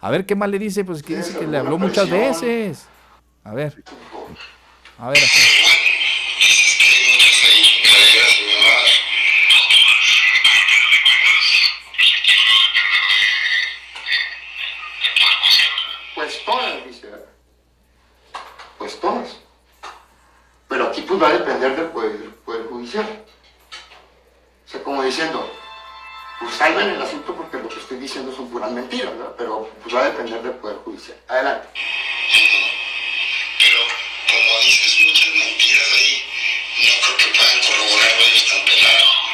A 0.00 0.10
ver 0.10 0.26
qué 0.26 0.34
más 0.34 0.48
le 0.48 0.58
dice, 0.58 0.84
pues 0.84 1.02
que 1.02 1.16
dice 1.16 1.38
que 1.38 1.46
le 1.46 1.58
habló 1.58 1.78
muchas 1.78 2.08
veces. 2.10 2.86
A 3.44 3.54
ver. 3.54 3.84
A 4.98 5.10
ver. 5.10 5.18
Va 21.22 21.28
a 21.28 21.32
depender 21.34 21.76
del 21.76 21.86
poder, 21.86 22.30
poder 22.44 22.66
judicial. 22.66 23.06
O 24.66 24.68
sea, 24.68 24.82
como 24.82 25.02
diciendo, 25.04 25.48
pues 26.40 26.54
salven 26.54 26.90
el 26.90 27.00
asunto 27.00 27.34
porque 27.36 27.58
lo 27.58 27.68
que 27.68 27.78
estoy 27.78 27.98
diciendo 27.98 28.34
son 28.34 28.50
puras 28.50 28.72
mentiras, 28.72 29.16
¿verdad? 29.16 29.34
Pero 29.38 29.70
pues 29.82 29.94
va 29.94 30.00
a 30.00 30.10
depender 30.10 30.42
del 30.42 30.54
poder 30.54 30.78
judicial. 30.78 31.16
Adelante. 31.28 31.68
Como 34.26 34.60
dices 34.64 35.06
muchas 35.06 35.34
mentiras 35.34 35.88
ahí, 35.96 36.24
no 36.86 36.92
creo 37.06 37.16
que 37.18 37.38
puedan 37.38 37.60
corroborarlo 37.60 38.22
ellos 38.24 38.46
tan 38.48 38.64
pelado. 38.64 39.31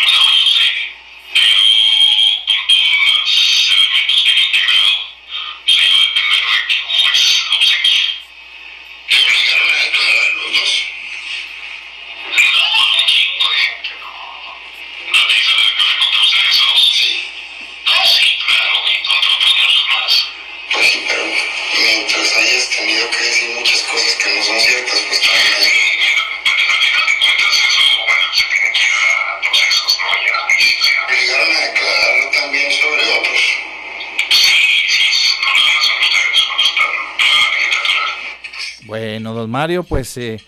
Mario, 39.48 39.82
pues 39.82 40.16
eh, 40.16 40.40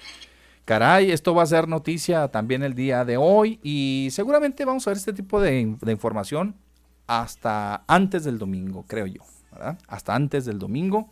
caray, 0.65 1.11
esto 1.11 1.35
va 1.35 1.43
a 1.43 1.47
ser 1.47 1.69
noticia 1.69 2.29
también 2.29 2.63
el 2.63 2.75
día 2.75 3.05
de 3.05 3.17
hoy 3.17 3.59
y 3.63 4.09
seguramente 4.13 4.65
vamos 4.65 4.87
a 4.87 4.91
ver 4.91 4.99
este 4.99 5.13
tipo 5.13 5.41
de, 5.41 5.61
información 5.61 6.55
hasta 7.07 7.83
antes 7.87 8.25
del 8.25 8.39
domingo, 8.39 8.85
creo 8.87 9.07
yo. 9.07 9.23
Hasta 9.89 10.15
antes 10.15 10.45
del 10.45 10.59
domingo. 10.59 11.11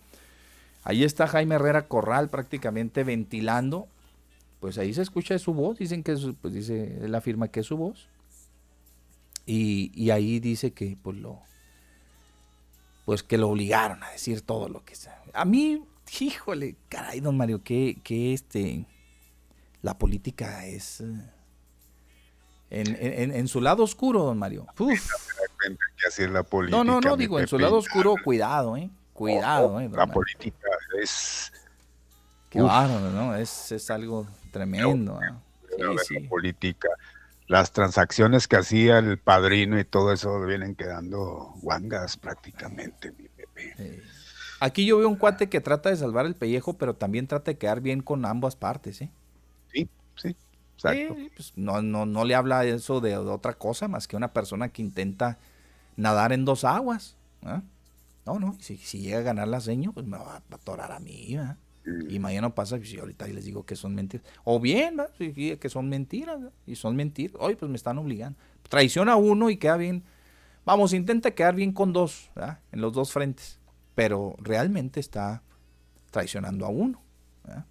Ahí 0.84 1.02
está 1.02 1.26
Jaime 1.26 1.56
Herrera 1.56 1.88
Corral 1.88 2.28
prácticamente 2.28 3.02
ventilando, 3.04 3.88
pues 4.60 4.78
ahí 4.78 4.94
se 4.94 5.02
escucha 5.02 5.38
su 5.38 5.52
voz, 5.54 5.78
dicen 5.78 6.02
que 6.02 6.12
es, 6.12 6.26
pues 6.40 6.54
dice, 6.54 6.98
él 7.02 7.14
afirma 7.14 7.48
que 7.48 7.60
es 7.60 7.66
su 7.66 7.76
voz. 7.76 8.08
Y, 9.44 9.90
y 9.94 10.10
ahí 10.10 10.40
dice 10.40 10.72
que 10.72 10.96
pues 11.02 11.16
lo 11.16 11.40
pues 13.08 13.22
que 13.22 13.38
lo 13.38 13.48
obligaron 13.48 14.02
a 14.02 14.10
decir 14.10 14.42
todo 14.42 14.68
lo 14.68 14.84
que 14.84 14.94
sea. 14.94 15.22
A 15.32 15.46
mí, 15.46 15.82
híjole, 16.20 16.76
caray, 16.88 17.20
don 17.20 17.36
Mario, 17.36 17.62
que, 17.62 18.00
que 18.02 18.32
este 18.34 18.86
la 19.82 19.96
política 19.96 20.66
es 20.66 21.00
eh, 21.00 21.30
en, 22.70 22.96
en- 23.00 23.34
en 23.34 23.48
su 23.48 23.60
lado 23.60 23.82
oscuro, 23.84 24.24
don 24.24 24.38
Mario. 24.38 24.66
Uf. 24.78 25.10
No, 26.70 26.84
no, 26.84 27.00
no, 27.00 27.16
digo, 27.16 27.38
en 27.40 27.46
su 27.46 27.58
lado 27.58 27.76
oscuro, 27.76 28.14
cuidado, 28.22 28.76
eh. 28.76 28.90
Cuidado, 29.12 29.80
eh. 29.80 29.84
don 29.84 29.92
La 29.92 30.06
Mario. 30.06 30.14
política 30.14 30.68
es. 31.02 31.52
Qué 32.50 32.60
bárbaro, 32.60 33.10
¿no? 33.10 33.34
Es, 33.34 33.72
es 33.72 33.90
algo 33.90 34.26
tremendo. 34.50 35.18
¿ah? 35.22 35.38
Sí, 35.76 35.82
la 35.82 36.02
sí. 36.02 36.20
política. 36.28 36.88
Las 37.46 37.72
transacciones 37.72 38.46
que 38.46 38.56
hacía 38.56 38.98
el 38.98 39.18
padrino 39.18 39.78
y 39.78 39.84
todo 39.84 40.12
eso 40.12 40.38
vienen 40.42 40.74
quedando 40.74 41.54
guangas 41.62 42.16
prácticamente, 42.18 43.12
mi 43.12 43.28
Pepe. 43.28 44.02
Aquí 44.60 44.86
yo 44.86 44.98
veo 44.98 45.08
un 45.08 45.16
cuate 45.16 45.48
que 45.48 45.60
trata 45.60 45.90
de 45.90 45.96
salvar 45.96 46.26
el 46.26 46.34
pellejo, 46.36 46.78
pero 46.78 46.94
también 46.96 47.26
trata 47.26 47.52
de 47.52 47.58
quedar 47.58 47.80
bien 47.80 48.00
con 48.02 48.24
ambas 48.24 48.56
partes, 48.56 49.00
¿eh? 49.02 49.10
Sí, 49.72 49.88
sí, 50.16 50.36
exacto. 50.74 51.16
Sí, 51.16 51.30
pues 51.34 51.52
no, 51.56 51.82
no, 51.82 52.06
no 52.06 52.24
le 52.24 52.34
habla 52.36 52.64
eso 52.64 53.00
de, 53.00 53.10
de 53.10 53.16
otra 53.16 53.54
cosa 53.54 53.88
más 53.88 54.06
que 54.06 54.16
una 54.16 54.32
persona 54.32 54.68
que 54.68 54.80
intenta 54.82 55.38
nadar 55.96 56.32
en 56.32 56.44
dos 56.44 56.64
aguas. 56.64 57.16
¿ah? 57.42 57.62
No, 58.26 58.38
no, 58.38 58.56
si, 58.60 58.76
si 58.78 59.00
llega 59.00 59.18
a 59.18 59.22
ganar 59.22 59.48
la 59.48 59.60
seño, 59.60 59.92
pues 59.92 60.06
me 60.06 60.18
va 60.18 60.36
a 60.36 60.42
atorar 60.56 60.92
a 60.92 61.00
mí, 61.00 61.36
¿verdad? 61.36 61.58
Y 62.08 62.18
mañana 62.20 62.54
pasa, 62.54 62.76
pues, 62.78 62.90
si 62.90 62.98
ahorita 62.98 63.26
les 63.28 63.44
digo 63.46 63.64
que 63.66 63.76
son 63.76 63.94
mentiras. 63.94 64.26
O 64.44 64.60
bien, 64.60 64.98
si- 65.18 65.58
que 65.58 65.68
son 65.70 65.88
mentiras, 65.88 66.38
y 66.66 66.76
son 66.76 66.96
mentiras. 66.96 67.36
Oye, 67.40 67.56
pues 67.56 67.70
me 67.70 67.76
están 67.76 67.98
obligando. 67.98 68.38
Traiciona 68.68 69.14
a 69.14 69.16
uno 69.16 69.50
y 69.50 69.58
queda 69.58 69.76
bien. 69.78 70.04
Vamos, 70.66 70.92
intenta 70.94 71.32
quedar 71.32 71.54
bien 71.56 71.72
con 71.72 71.92
dos. 71.92 72.30
En 72.72 72.80
los 72.82 72.92
dos 72.94 73.12
frentes. 73.12 73.57
Pero 73.98 74.36
realmente 74.38 75.00
está 75.00 75.42
traicionando 76.12 76.64
a 76.64 76.68
uno. 76.68 77.02
¿verdad? 77.44 77.66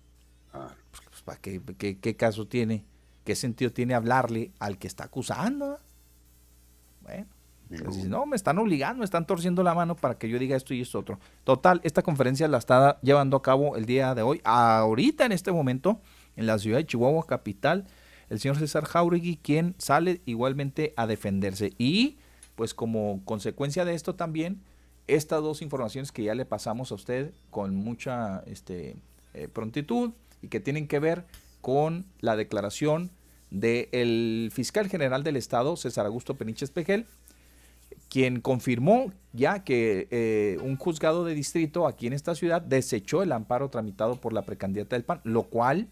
Pues, 0.92 1.02
pues, 1.10 1.22
¿para 1.22 1.40
qué, 1.40 1.62
qué- 1.78 1.98
qué 2.00 2.16
caso 2.18 2.48
tiene? 2.48 2.84
¿Qué 3.24 3.34
sentido 3.36 3.72
tiene 3.72 3.94
hablarle 3.94 4.52
al 4.60 4.78
que 4.78 4.88
está 4.88 5.06
acusando? 5.06 5.80
Bueno, 7.02 7.28
pues 7.84 8.06
no, 8.06 8.26
me 8.26 8.36
están 8.36 8.58
obligando, 8.58 9.00
me 9.00 9.06
están 9.06 9.26
torciendo 9.26 9.64
la 9.64 9.74
mano 9.74 9.96
para 9.96 10.18
que 10.18 10.28
yo 10.30 10.38
diga 10.40 10.56
esto 10.58 10.74
y 10.74 10.82
esto 10.82 11.00
otro. 11.00 11.20
Total, 11.44 11.80
esta 11.84 12.02
conferencia 12.02 12.48
la 12.48 12.58
está 12.58 13.00
llevando 13.02 13.38
a 13.38 13.42
cabo 13.42 13.76
el 13.78 13.86
día 13.86 14.14
de 14.16 14.22
hoy, 14.22 14.42
ahorita 14.44 15.26
en 15.26 15.32
este 15.32 15.52
momento, 15.52 16.02
en 16.36 16.46
la 16.48 16.60
ciudad 16.60 16.78
de 16.78 16.86
Chihuahua 16.86 17.26
capital, 17.26 17.86
el 18.30 18.40
señor 18.40 18.58
César 18.58 18.86
Jauregui, 18.86 19.38
quien 19.38 19.76
sale 19.78 20.22
igualmente 20.26 20.94
a 20.98 21.08
defenderse. 21.08 21.74
Y 21.78 22.18
pues 22.56 22.74
como 22.74 23.22
consecuencia 23.26 23.86
de 23.86 23.94
esto 23.94 24.16
también, 24.16 24.62
estas 25.08 25.42
dos 25.42 25.62
informaciones 25.62 26.12
que 26.12 26.24
ya 26.24 26.36
le 26.36 26.46
pasamos 26.46 26.92
a 26.92 26.96
usted 26.96 27.32
con 27.50 27.76
mucha 27.76 28.44
este, 28.46 28.98
eh, 29.34 29.48
prontitud 29.48 30.12
y 30.42 30.50
que 30.50 30.60
tienen 30.60 30.88
que 30.88 31.00
ver 31.00 31.26
con 31.62 32.06
la 32.20 32.36
declaración 32.36 33.10
del 33.50 34.52
fiscal 34.54 34.90
general 34.90 35.24
del 35.24 35.38
estado, 35.38 35.78
César 35.78 36.06
Augusto 36.06 36.36
Peniche 36.36 36.68
Pejel, 36.68 37.06
quien 38.10 38.42
confirmó 38.42 39.12
ya 39.34 39.64
que 39.64 40.08
eh, 40.12 40.60
un 40.62 40.78
juzgado 40.78 41.24
de 41.26 41.34
distrito 41.34 41.88
aquí 41.88 42.08
en 42.08 42.14
esta 42.14 42.36
ciudad 42.36 42.62
desechó 42.62 43.24
el 43.24 43.32
amparo 43.32 43.70
tramitado 43.70 44.20
por 44.20 44.34
la 44.34 44.44
precandidata 44.44 44.96
del 44.96 45.04
PAN, 45.04 45.22
lo 45.24 45.44
cual, 45.44 45.88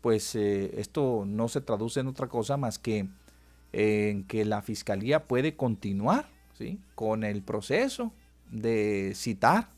pues 0.00 0.34
eh, 0.34 0.80
esto 0.80 1.24
no 1.26 1.48
se 1.48 1.60
traduce 1.60 2.00
en 2.00 2.08
otra 2.08 2.28
cosa 2.28 2.56
más 2.56 2.78
que 2.78 3.08
en 3.72 4.24
que 4.24 4.44
la 4.44 4.60
fiscalía 4.60 5.24
puede 5.24 5.56
continuar 5.56 6.28
¿sí? 6.58 6.78
con 6.94 7.24
el 7.24 7.42
proceso 7.42 8.12
de 8.52 9.12
citar 9.16 9.70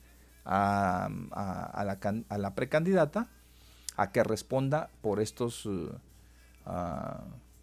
a, 0.45 1.09
a- 1.33 1.65
a 1.67 1.85
la, 1.85 1.99
a 2.29 2.39
la 2.39 2.55
precandidata 2.55 3.29
a 3.97 4.13
que 4.13 4.25
responda 4.25 4.91
por 5.03 5.21
estos 5.21 5.67
uh, 5.67 5.91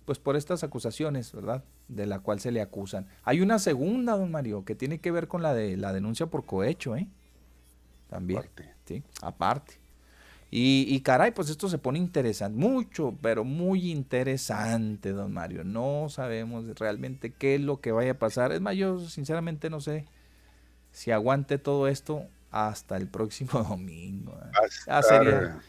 pues 0.06 0.20
por 0.20 0.36
estas 0.36 0.64
acusaciones, 0.64 1.32
¿verdad? 1.32 1.64
De 1.88 2.06
la 2.06 2.20
cual 2.20 2.40
se 2.40 2.52
le 2.52 2.62
acusan. 2.62 3.08
Hay 3.24 3.42
una 3.42 3.60
segunda, 3.60 4.18
don 4.18 4.32
Mario, 4.32 4.66
que 4.66 4.76
tiene 4.76 5.00
que 5.00 5.12
ver 5.12 5.28
con 5.28 5.42
la 5.42 5.54
de 5.54 5.78
la 5.78 5.94
denuncia 5.94 6.26
por 6.28 6.46
cohecho, 6.46 6.96
¿eh? 6.96 7.08
También. 8.10 8.44
Sí, 8.86 9.04
aparte. 9.22 9.76
Y, 10.52 10.86
y, 10.90 11.02
caray, 11.02 11.32
pues 11.32 11.50
esto 11.50 11.70
se 11.70 11.78
pone 11.78 11.98
interesante, 11.98 12.58
mucho, 12.60 13.16
pero 13.22 13.46
muy 13.46 13.90
interesante, 13.92 15.12
don 15.14 15.34
Mario. 15.34 15.64
No 15.64 16.08
sabemos 16.10 16.66
realmente 16.78 17.32
qué 17.32 17.56
es 17.56 17.62
lo 17.62 17.80
que 17.80 17.94
vaya 17.94 18.12
a 18.12 18.20
pasar. 18.20 18.52
Es 18.52 18.60
más, 18.62 18.76
yo 18.76 19.00
sinceramente 19.00 19.70
no 19.70 19.80
sé 19.80 20.06
si 20.92 21.12
aguante 21.12 21.58
todo 21.58 21.88
esto 21.88 22.26
hasta 22.52 22.98
el 22.98 23.08
próximo 23.08 23.64
domingo. 23.70 24.34
¿eh? 24.34 24.70
Ya 24.88 25.02
sería 25.02 25.62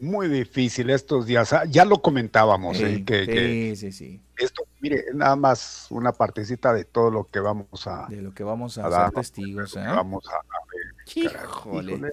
muy 0.00 0.28
difícil 0.28 0.90
estos 0.90 1.26
días. 1.26 1.52
Ah, 1.52 1.64
ya 1.64 1.84
lo 1.84 2.00
comentábamos. 2.00 2.76
Sí, 2.76 2.84
¿eh? 2.84 3.04
que, 3.04 3.74
sí, 3.76 3.92
sí, 3.92 4.20
Esto, 4.36 4.64
mire, 4.80 5.04
nada 5.14 5.36
más 5.36 5.86
una 5.90 6.12
partecita 6.12 6.72
de 6.72 6.84
todo 6.84 7.10
lo 7.10 7.28
que 7.28 7.40
vamos 7.40 7.86
a. 7.86 8.06
De 8.08 8.22
lo 8.22 8.32
que 8.32 8.44
vamos 8.44 8.78
a, 8.78 8.86
a 8.86 9.04
ser 9.06 9.14
testigos. 9.14 9.76
¿eh? 9.76 9.84
Vamos 9.84 10.24
a, 10.28 10.36
ver. 10.72 11.24
Híjole. 11.24 12.12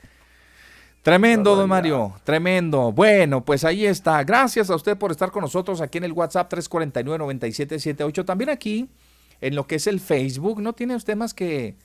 Tremendo, 1.04 1.56
don 1.56 1.68
Mario, 1.68 2.14
tremendo. 2.24 2.92
Bueno, 2.92 3.44
pues 3.44 3.64
ahí 3.64 3.88
está. 3.88 4.24
Gracias 4.24 4.70
a 4.70 4.76
usted 4.76 4.96
por 4.98 5.10
estar 5.10 5.32
con 5.32 5.42
nosotros 5.42 5.82
aquí 5.82 5.98
en 5.98 6.04
el 6.04 6.12
WhatsApp 6.12 6.52
349-9778. 6.54 8.24
También 8.24 8.52
aquí, 8.52 8.88
en 9.40 9.56
lo 9.56 9.66
que 9.66 9.76
es 9.76 9.88
el 9.88 10.00
Facebook, 10.00 10.62
no 10.62 10.74
tiene 10.74 10.96
usted 10.96 11.16
más 11.16 11.34
que 11.34 11.76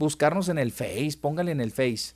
buscarnos 0.00 0.48
en 0.48 0.58
el 0.58 0.72
Face, 0.72 1.12
póngale 1.20 1.52
en 1.52 1.60
el 1.60 1.70
Face. 1.70 2.14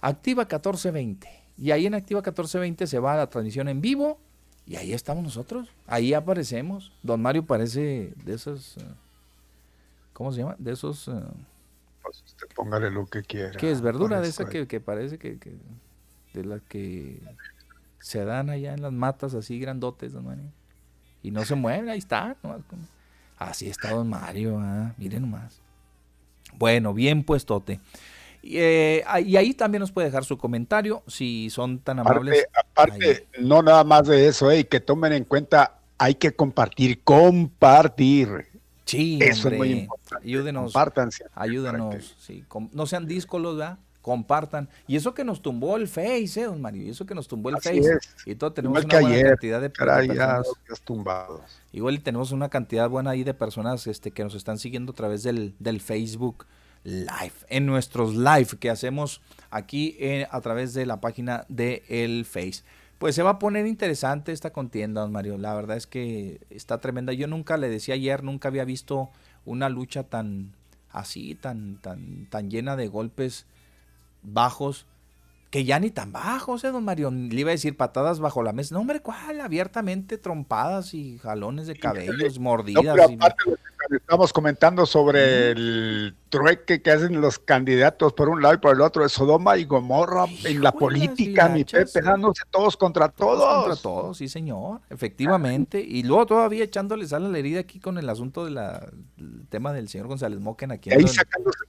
Activa 0.00 0.42
1420. 0.42 1.28
Y 1.56 1.70
ahí 1.70 1.86
en 1.86 1.94
Activa 1.94 2.18
1420 2.18 2.86
se 2.88 2.98
va 2.98 3.14
a 3.14 3.16
la 3.16 3.30
transmisión 3.30 3.68
en 3.68 3.80
vivo 3.80 4.18
y 4.66 4.76
ahí 4.76 4.92
estamos 4.92 5.22
nosotros. 5.22 5.68
Ahí 5.86 6.12
aparecemos. 6.12 6.92
Don 7.02 7.22
Mario 7.22 7.46
parece 7.46 8.12
de 8.24 8.34
esos. 8.34 8.76
Eh, 8.78 8.84
¿Cómo 10.12 10.32
se 10.32 10.40
llama? 10.40 10.56
De 10.58 10.72
esos. 10.72 11.06
Eh, 11.06 11.12
pues 12.02 12.22
usted 12.26 12.48
póngale 12.54 12.90
lo 12.90 13.06
que 13.06 13.22
quiera. 13.22 13.52
¿Qué 13.52 13.70
es 13.70 13.80
verdura 13.80 14.20
de 14.20 14.28
esa 14.28 14.46
que, 14.46 14.80
parece 14.80 15.16
que, 15.16 15.38
de 16.34 16.44
las 16.44 16.62
que 16.62 17.22
se 18.00 18.24
dan 18.24 18.50
allá 18.50 18.74
en 18.74 18.82
las 18.82 18.92
matas 18.92 19.34
así 19.34 19.60
grandotes, 19.60 20.12
don 20.12 20.24
Mario? 20.24 20.50
Y 21.22 21.30
no 21.30 21.44
se 21.44 21.54
mueven, 21.54 21.88
ahí 21.88 21.98
está. 21.98 22.36
Así 23.38 23.68
está 23.68 23.92
don 23.92 24.08
Mario, 24.08 24.58
¿ah? 24.58 24.94
miren 24.98 25.22
nomás. 25.22 25.63
Bueno, 26.58 26.94
bien 26.94 27.24
puestote. 27.24 27.80
Eh, 28.42 29.02
y 29.24 29.36
ahí 29.36 29.54
también 29.54 29.80
nos 29.80 29.90
puede 29.90 30.08
dejar 30.08 30.24
su 30.24 30.36
comentario 30.36 31.02
si 31.06 31.48
son 31.50 31.78
tan 31.78 32.00
amables. 32.00 32.46
Aparte, 32.54 33.26
no 33.40 33.62
nada 33.62 33.84
más 33.84 34.06
de 34.06 34.28
eso, 34.28 34.50
eh, 34.50 34.66
que 34.66 34.80
tomen 34.80 35.14
en 35.14 35.24
cuenta, 35.24 35.78
hay 35.96 36.14
que 36.14 36.32
compartir, 36.32 37.02
compartir. 37.02 38.48
Sí, 38.84 39.18
eso 39.22 39.48
es 39.48 39.56
muy 39.56 39.70
importante. 39.72 40.26
Ayúdenos. 40.26 40.64
Compártanse. 40.64 41.24
Ayúdenos. 41.34 42.16
Sí, 42.18 42.44
no 42.72 42.86
sean 42.86 43.06
díscolos, 43.06 43.56
¿verdad? 43.56 43.78
Compartan. 44.04 44.68
Y 44.86 44.96
eso 44.96 45.14
que 45.14 45.24
nos 45.24 45.40
tumbó 45.40 45.78
el 45.78 45.88
Face, 45.88 46.38
¿eh, 46.38 46.44
don 46.44 46.60
Mario? 46.60 46.82
Y 46.82 46.90
eso 46.90 47.06
que 47.06 47.14
nos 47.14 47.26
tumbó 47.26 47.48
el 47.48 47.56
Face. 47.56 47.98
Y 48.26 48.34
todo 48.34 48.52
tenemos 48.52 48.84
una 48.84 49.00
buena 49.00 49.28
cantidad 49.30 49.62
de, 49.62 49.70
personas. 49.70 50.46
Igual 51.72 52.02
tenemos 52.02 52.30
una 52.30 52.50
cantidad 52.50 52.90
buena 52.90 53.12
ahí 53.12 53.24
de 53.24 53.32
personas 53.32 53.86
este, 53.86 54.10
que 54.10 54.22
nos 54.22 54.34
están 54.34 54.58
siguiendo 54.58 54.92
a 54.92 54.94
través 54.94 55.22
del, 55.22 55.54
del 55.58 55.80
Facebook 55.80 56.44
Live. 56.82 57.32
En 57.48 57.64
nuestros 57.64 58.14
live 58.14 58.58
que 58.60 58.68
hacemos 58.68 59.22
aquí 59.50 59.96
eh, 59.98 60.26
a 60.30 60.42
través 60.42 60.74
de 60.74 60.84
la 60.84 61.00
página 61.00 61.46
de 61.48 61.82
el 61.88 62.26
Face. 62.26 62.62
Pues 62.98 63.14
se 63.14 63.22
va 63.22 63.30
a 63.30 63.38
poner 63.38 63.66
interesante 63.66 64.32
esta 64.32 64.52
contienda, 64.52 65.00
don 65.00 65.12
Mario. 65.12 65.38
La 65.38 65.54
verdad 65.54 65.78
es 65.78 65.86
que 65.86 66.42
está 66.50 66.78
tremenda. 66.78 67.14
Yo 67.14 67.26
nunca 67.26 67.56
le 67.56 67.70
decía 67.70 67.94
ayer, 67.94 68.22
nunca 68.22 68.48
había 68.48 68.66
visto 68.66 69.08
una 69.46 69.70
lucha 69.70 70.02
tan 70.02 70.52
así, 70.90 71.34
tan, 71.34 71.78
tan, 71.80 72.26
tan 72.26 72.50
llena 72.50 72.76
de 72.76 72.88
golpes 72.88 73.46
bajos, 74.24 74.86
que 75.50 75.64
ya 75.64 75.78
ni 75.78 75.90
tan 75.90 76.10
bajos, 76.10 76.64
¿eh, 76.64 76.72
don 76.72 76.84
Mario? 76.84 77.10
Le 77.12 77.40
iba 77.40 77.50
a 77.50 77.52
decir 77.52 77.76
patadas 77.76 78.18
bajo 78.18 78.42
la 78.42 78.52
mesa. 78.52 78.74
No, 78.74 78.80
hombre, 78.80 79.00
¿cuál? 79.00 79.40
Abiertamente 79.40 80.18
trompadas 80.18 80.94
y 80.94 81.18
jalones 81.18 81.68
de 81.68 81.76
cabellos, 81.76 82.38
mordidas. 82.38 83.10
Estamos 83.90 84.32
comentando 84.32 84.86
sobre 84.86 85.50
el 85.50 86.16
trueque 86.28 86.82
que 86.82 86.90
hacen 86.90 87.20
los 87.20 87.38
candidatos 87.38 88.12
por 88.12 88.28
un 88.28 88.42
lado 88.42 88.54
y 88.54 88.58
por 88.58 88.74
el 88.74 88.80
otro 88.80 89.04
de 89.04 89.08
Sodoma 89.08 89.56
y 89.56 89.64
Gomorra 89.64 90.26
en 90.44 90.62
la 90.62 90.72
política, 90.72 91.48
mi 91.48 91.64
Pepe, 91.64 92.02
dándose 92.02 92.42
todos 92.50 92.76
contra 92.76 93.08
todos. 93.08 93.64
Contra 93.64 93.80
todos, 93.80 94.18
sí, 94.18 94.28
señor, 94.28 94.80
efectivamente. 94.90 95.80
Y 95.80 96.02
luego 96.02 96.26
todavía 96.26 96.64
echándole 96.64 97.06
sal 97.06 97.26
a 97.26 97.28
la 97.28 97.38
herida 97.38 97.60
aquí 97.60 97.78
con 97.78 97.98
el 97.98 98.08
asunto 98.08 98.44
del 98.44 98.58
tema 99.48 99.72
del 99.72 99.88
señor 99.88 100.08
González 100.08 100.40
Moquen 100.40 100.72
aquí. 100.72 100.90
Ahí 100.92 101.04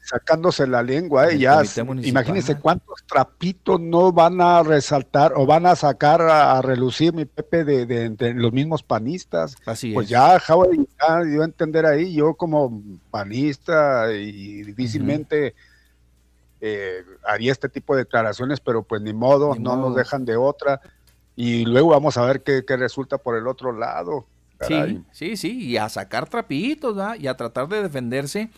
sacándose, 0.01 0.67
la 0.67 0.81
lengua, 0.81 1.29
eh, 1.29 1.37
ya. 1.37 1.61
Imagínense 2.03 2.55
cuántos 2.57 3.03
trapitos 3.05 3.79
no 3.79 4.11
van 4.11 4.41
a 4.41 4.63
resaltar 4.63 5.33
o 5.35 5.45
van 5.45 5.65
a 5.65 5.75
sacar 5.75 6.21
a, 6.21 6.61
relucir, 6.61 7.13
mi 7.13 7.25
Pepe, 7.25 7.63
de, 7.63 8.33
los 8.33 8.51
mismos 8.51 8.83
panistas. 8.83 9.55
Así 9.65 9.93
pues 9.93 10.09
ya, 10.09 10.41
Howard, 10.47 10.71
ya 10.99 11.23
dio 11.23 11.41
a 11.41 11.45
entender 11.45 11.85
ahí, 11.85 12.04
yo 12.13 12.35
como 12.35 12.81
panista 13.11 14.11
y 14.13 14.63
difícilmente 14.63 15.55
eh, 16.61 17.03
haría 17.27 17.51
este 17.51 17.69
tipo 17.69 17.95
de 17.95 18.03
declaraciones, 18.03 18.59
pero 18.59 18.83
pues 18.83 19.01
ni 19.01 19.13
modo, 19.13 19.55
no 19.55 19.75
nos 19.75 19.95
dejan 19.95 20.25
de 20.25 20.35
otra. 20.35 20.81
Y 21.35 21.65
luego 21.65 21.89
vamos 21.89 22.17
a 22.17 22.25
ver 22.25 22.43
qué, 22.43 22.63
resulta 22.77 23.17
por 23.17 23.37
el 23.37 23.47
otro 23.47 23.71
lado. 23.71 24.25
Sí, 24.61 25.03
sí, 25.11 25.37
sí, 25.37 25.65
y 25.65 25.77
a 25.77 25.89
sacar 25.89 26.29
trapitos, 26.29 26.97
y 27.19 27.27
a 27.27 27.35
tratar 27.35 27.67
de 27.67 27.83
defenderse 27.83 28.49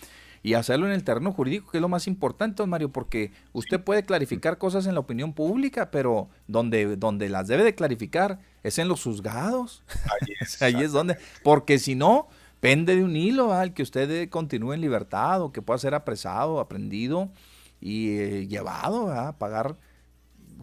y 0.44 0.53
hacerlo 0.53 0.86
en 0.86 0.94
el 0.94 1.03
terreno 1.03 1.34
jurídico, 1.34 1.72
que 1.72 1.80
es 1.80 1.82
lo 1.82 1.90
más 1.90 2.07
importante, 2.07 2.57
don 2.57 2.69
Mario, 2.69 2.90
porque 2.90 3.32
usted 3.52 3.82
puede 3.82 4.03
clarificar 4.03 4.57
cosas 4.57 4.86
en 4.86 4.94
la 4.94 5.02
opinión 5.02 5.34
pública, 5.34 5.91
pero 5.91 6.30
donde, 6.48 6.95
donde 6.95 7.28
las 7.28 7.48
debe 7.48 7.64
de 7.64 7.76
clarificar 7.76 8.40
es 8.64 8.78
en 8.78 8.88
los 8.88 9.03
juzgados. 9.03 9.84
Ahí 10.61 10.76
es 10.82 10.91
donde, 10.91 11.18
porque 11.44 11.80
si 11.80 11.95
no, 11.95 12.30
pende 12.59 12.95
de 12.95 13.03
un 13.03 13.15
hilo 13.15 13.53
al 13.53 13.73
que 13.73 13.84
usted 13.84 14.29
continúe 14.29 14.73
en 14.73 14.81
libertad 14.81 15.41
o 15.41 15.51
que 15.51 15.61
pueda 15.61 15.77
ser 15.77 15.93
apresado, 15.93 16.59
aprendido 16.59 17.29
y 17.79 18.17
eh, 18.17 18.47
llevado 18.47 19.11
a 19.11 19.34
pagar 19.34 19.75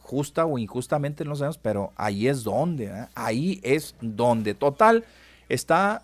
justa 0.00 0.44
o 0.44 0.58
injustamente, 0.58 1.24
no 1.24 1.36
sabemos, 1.36 1.58
pero 1.58 1.92
ahí 1.96 2.28
es 2.28 2.42
donde, 2.42 3.06
ahí 3.14 3.60
es 3.62 3.94
donde. 4.00 4.54
Total, 4.54 5.04
está, 5.48 6.02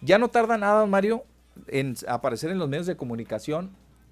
ya 0.00 0.18
no 0.18 0.28
tarda 0.28 0.58
nada, 0.58 0.84
Mario, 0.86 1.24
en 1.68 1.94
aparecer 2.08 2.50
en 2.50 2.58
los 2.58 2.68
medios 2.68 2.86
de 2.86 2.96
comunicación 2.96 3.70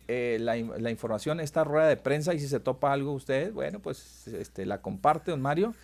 eh, 0.09 0.39
la, 0.41 0.57
la, 0.57 0.91
información, 0.91 1.41
esta 1.41 1.65
rueda 1.65 1.89
de 1.89 1.97
prensa 1.97 2.33
y 2.33 2.39
si 2.39 2.49
se 2.49 2.61
topa 2.61 2.93
algo 2.93 3.13
usted, 3.13 3.53
bueno, 3.53 3.81
pues 3.81 4.29
este, 4.29 4.65
la 4.65 4.81
comparte, 4.81 5.33
don 5.33 5.43
Mario, 5.43 5.75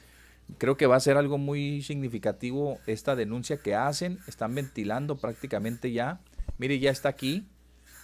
Creo 0.59 0.77
que 0.77 0.87
va 0.87 0.97
a 0.97 1.01
ser 1.01 1.16
algo 1.16 1.39
muy 1.39 1.83
significativo 1.83 2.79
esta 2.87 3.16
denuncia 3.16 3.59
que 3.59 3.74
hacen. 3.74 4.19
Están 4.27 4.55
ventilando 4.55 5.16
prácticamente 5.16 5.93
ya. 5.93 6.20
Mire, 6.59 6.79
ya 6.79 6.91
está 6.91 7.09
aquí. 7.09 7.47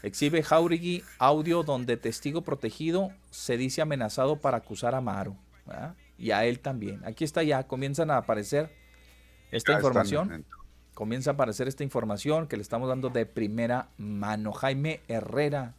Exhibe 0.03 0.43
Jauregui 0.43 1.03
audio 1.19 1.62
donde 1.62 1.97
testigo 1.97 2.43
protegido 2.43 3.11
se 3.31 3.57
dice 3.57 3.83
amenazado 3.83 4.37
para 4.41 4.59
acusar 4.59 4.95
a 4.95 5.01
Maro. 5.01 5.37
Y 6.16 6.31
a 6.31 6.45
él 6.45 6.61
también. 6.61 7.01
Aquí 7.05 7.25
está 7.25 7.43
ya. 7.43 7.66
Comienzan 7.66 8.11
a 8.11 8.19
aparecer 8.19 8.73
esta 9.51 9.73
información. 9.75 10.45
Comienza 10.95 11.31
a 11.31 11.35
aparecer 11.35 11.69
esta 11.69 11.85
información 11.85 12.49
que 12.49 12.57
le 12.57 12.62
estamos 12.62 12.89
dando 12.89 13.11
de 13.11 13.27
primera 13.27 13.91
mano. 13.99 14.53
Jaime 14.53 15.01
Herrera. 15.09 15.75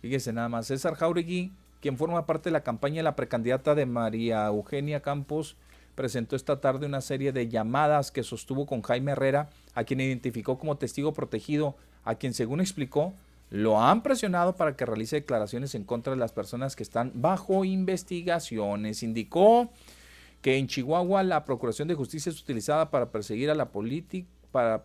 Fíjese 0.00 0.32
nada 0.32 0.48
más. 0.48 0.66
César 0.66 0.94
Jauregui 0.94 1.52
quien 1.86 1.98
forma 1.98 2.26
parte 2.26 2.48
de 2.48 2.52
la 2.52 2.64
campaña 2.64 2.96
de 2.96 3.04
la 3.04 3.14
precandidata 3.14 3.76
de 3.76 3.86
María 3.86 4.44
Eugenia 4.46 5.02
Campos, 5.02 5.54
presentó 5.94 6.34
esta 6.34 6.60
tarde 6.60 6.84
una 6.84 7.00
serie 7.00 7.30
de 7.30 7.46
llamadas 7.48 8.10
que 8.10 8.24
sostuvo 8.24 8.66
con 8.66 8.82
Jaime 8.82 9.12
Herrera, 9.12 9.50
a 9.72 9.84
quien 9.84 10.00
identificó 10.00 10.58
como 10.58 10.78
testigo 10.78 11.14
protegido, 11.14 11.76
a 12.02 12.16
quien 12.16 12.34
según 12.34 12.60
explicó, 12.60 13.14
lo 13.50 13.80
han 13.80 14.02
presionado 14.02 14.56
para 14.56 14.74
que 14.74 14.84
realice 14.84 15.14
declaraciones 15.14 15.76
en 15.76 15.84
contra 15.84 16.12
de 16.12 16.18
las 16.18 16.32
personas 16.32 16.74
que 16.74 16.82
están 16.82 17.12
bajo 17.14 17.64
investigaciones. 17.64 19.04
Indicó 19.04 19.70
que 20.42 20.56
en 20.56 20.66
Chihuahua 20.66 21.22
la 21.22 21.44
Procuración 21.44 21.86
de 21.86 21.94
Justicia 21.94 22.30
es 22.30 22.42
utilizada 22.42 22.90
para 22.90 23.12
perseguir 23.12 23.48
a 23.48 23.54
la 23.54 23.68
política, 23.68 24.28
para, 24.50 24.82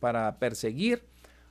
para 0.00 0.38
perseguir 0.40 1.04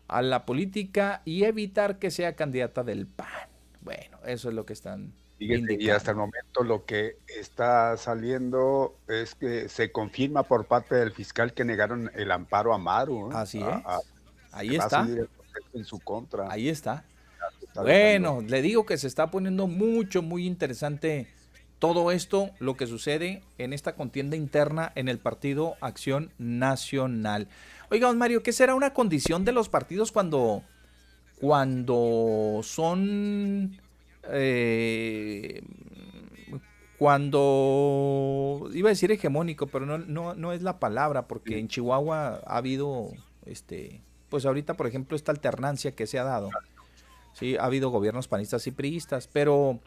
a 0.10 0.22
la 0.22 0.46
política 0.46 1.22
y 1.24 1.46
evitar 1.46 2.00
que 2.00 2.12
sea 2.12 2.36
candidata 2.36 2.84
del 2.84 3.08
PAN. 3.08 3.59
Bueno, 3.82 4.18
eso 4.26 4.50
es 4.50 4.56
lo 4.56 4.66
que 4.66 4.74
están 4.74 5.14
indicando. 5.40 5.74
Y 5.84 5.90
hasta 5.90 6.12
el 6.12 6.18
momento 6.18 6.64
lo 6.64 6.86
que 6.86 7.18
está 7.28 7.96
saliendo 7.98 8.98
es 9.08 9.36
que 9.36 9.70
se 9.70 9.92
confirma 9.92 10.44
por 10.44 10.66
parte 10.66 10.96
del 10.96 11.12
fiscal 11.12 11.54
que 11.54 11.64
negaron 11.66 12.12
el 12.16 12.32
amparo 12.32 12.74
a 12.74 12.78
Maru. 12.78 13.32
Así 13.32 13.60
es. 13.60 13.66
Ahí 14.52 14.76
está. 14.76 15.08
En 15.74 15.84
su 15.86 16.00
contra. 16.00 16.52
Ahí 16.52 16.70
está. 16.70 17.06
Bueno, 17.76 18.42
le 18.42 18.62
digo 18.62 18.86
que 18.86 18.98
se 18.98 19.08
está 19.08 19.32
poniendo 19.32 19.68
mucho, 19.68 20.22
muy 20.22 20.46
interesante 20.46 21.28
todo 21.80 22.12
esto, 22.12 22.52
lo 22.60 22.76
que 22.76 22.88
sucede 22.88 23.42
en 23.58 23.72
esta 23.72 23.96
contienda 23.96 24.36
interna 24.36 24.92
en 24.96 25.08
el 25.08 25.18
Partido 25.18 25.76
Acción 25.80 26.32
Nacional. 26.38 27.48
Oiga, 27.90 28.08
don 28.08 28.18
Mario, 28.18 28.44
¿qué 28.44 28.52
será 28.52 28.76
una 28.76 28.94
condición 28.94 29.46
de 29.46 29.54
los 29.54 29.70
partidos 29.70 30.12
cuando 30.12 30.64
cuando 31.40 32.62
son 32.64 33.78
eh, 34.32 35.62
cuando 37.00 38.70
iba 38.74 38.90
a 38.90 38.92
decir 38.92 39.10
hegemónico, 39.12 39.68
pero 39.68 39.86
no, 39.86 39.98
no, 40.00 40.36
no 40.36 40.52
es 40.52 40.62
la 40.62 40.80
palabra, 40.80 41.28
porque 41.28 41.58
en 41.58 41.70
Chihuahua 41.70 42.42
ha 42.46 42.58
habido, 42.58 43.12
este, 43.46 44.02
pues 44.28 44.46
ahorita, 44.46 44.74
por 44.74 44.86
ejemplo, 44.86 45.16
esta 45.16 45.32
alternancia 45.32 45.94
que 45.94 46.08
se 46.08 46.20
ha 46.20 46.26
dado. 46.26 46.50
Sí, 47.32 47.56
ha 47.56 47.64
habido 47.64 47.90
gobiernos 47.90 48.28
panistas 48.28 48.68
y 48.68 48.72
priistas, 48.72 49.30
pero 49.32 49.80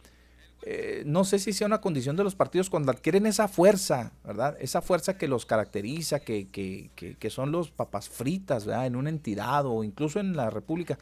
eh, 0.63 1.03
no 1.05 1.23
sé 1.23 1.37
si 1.37 1.53
sea 1.53 1.67
una 1.67 1.81
condición 1.81 2.15
de 2.15 2.23
los 2.23 2.33
partidos 2.33 2.71
cuando 2.71 2.91
adquieren 2.91 3.27
esa 3.27 3.47
fuerza, 3.47 4.13
¿verdad? 4.23 4.57
Esa 4.59 4.81
fuerza 4.81 5.15
que 5.15 5.27
los 5.27 5.45
caracteriza, 5.45 6.21
que, 6.21 6.47
que, 6.47 6.89
que, 6.95 7.29
son 7.29 7.51
los 7.51 7.69
papas 7.69 8.09
fritas, 8.09 8.65
¿verdad? 8.65 8.87
En 8.87 8.95
una 8.95 9.09
entidad 9.09 9.67
o 9.67 9.83
incluso 9.83 10.19
en 10.19 10.35
la 10.35 10.49
República. 10.49 10.97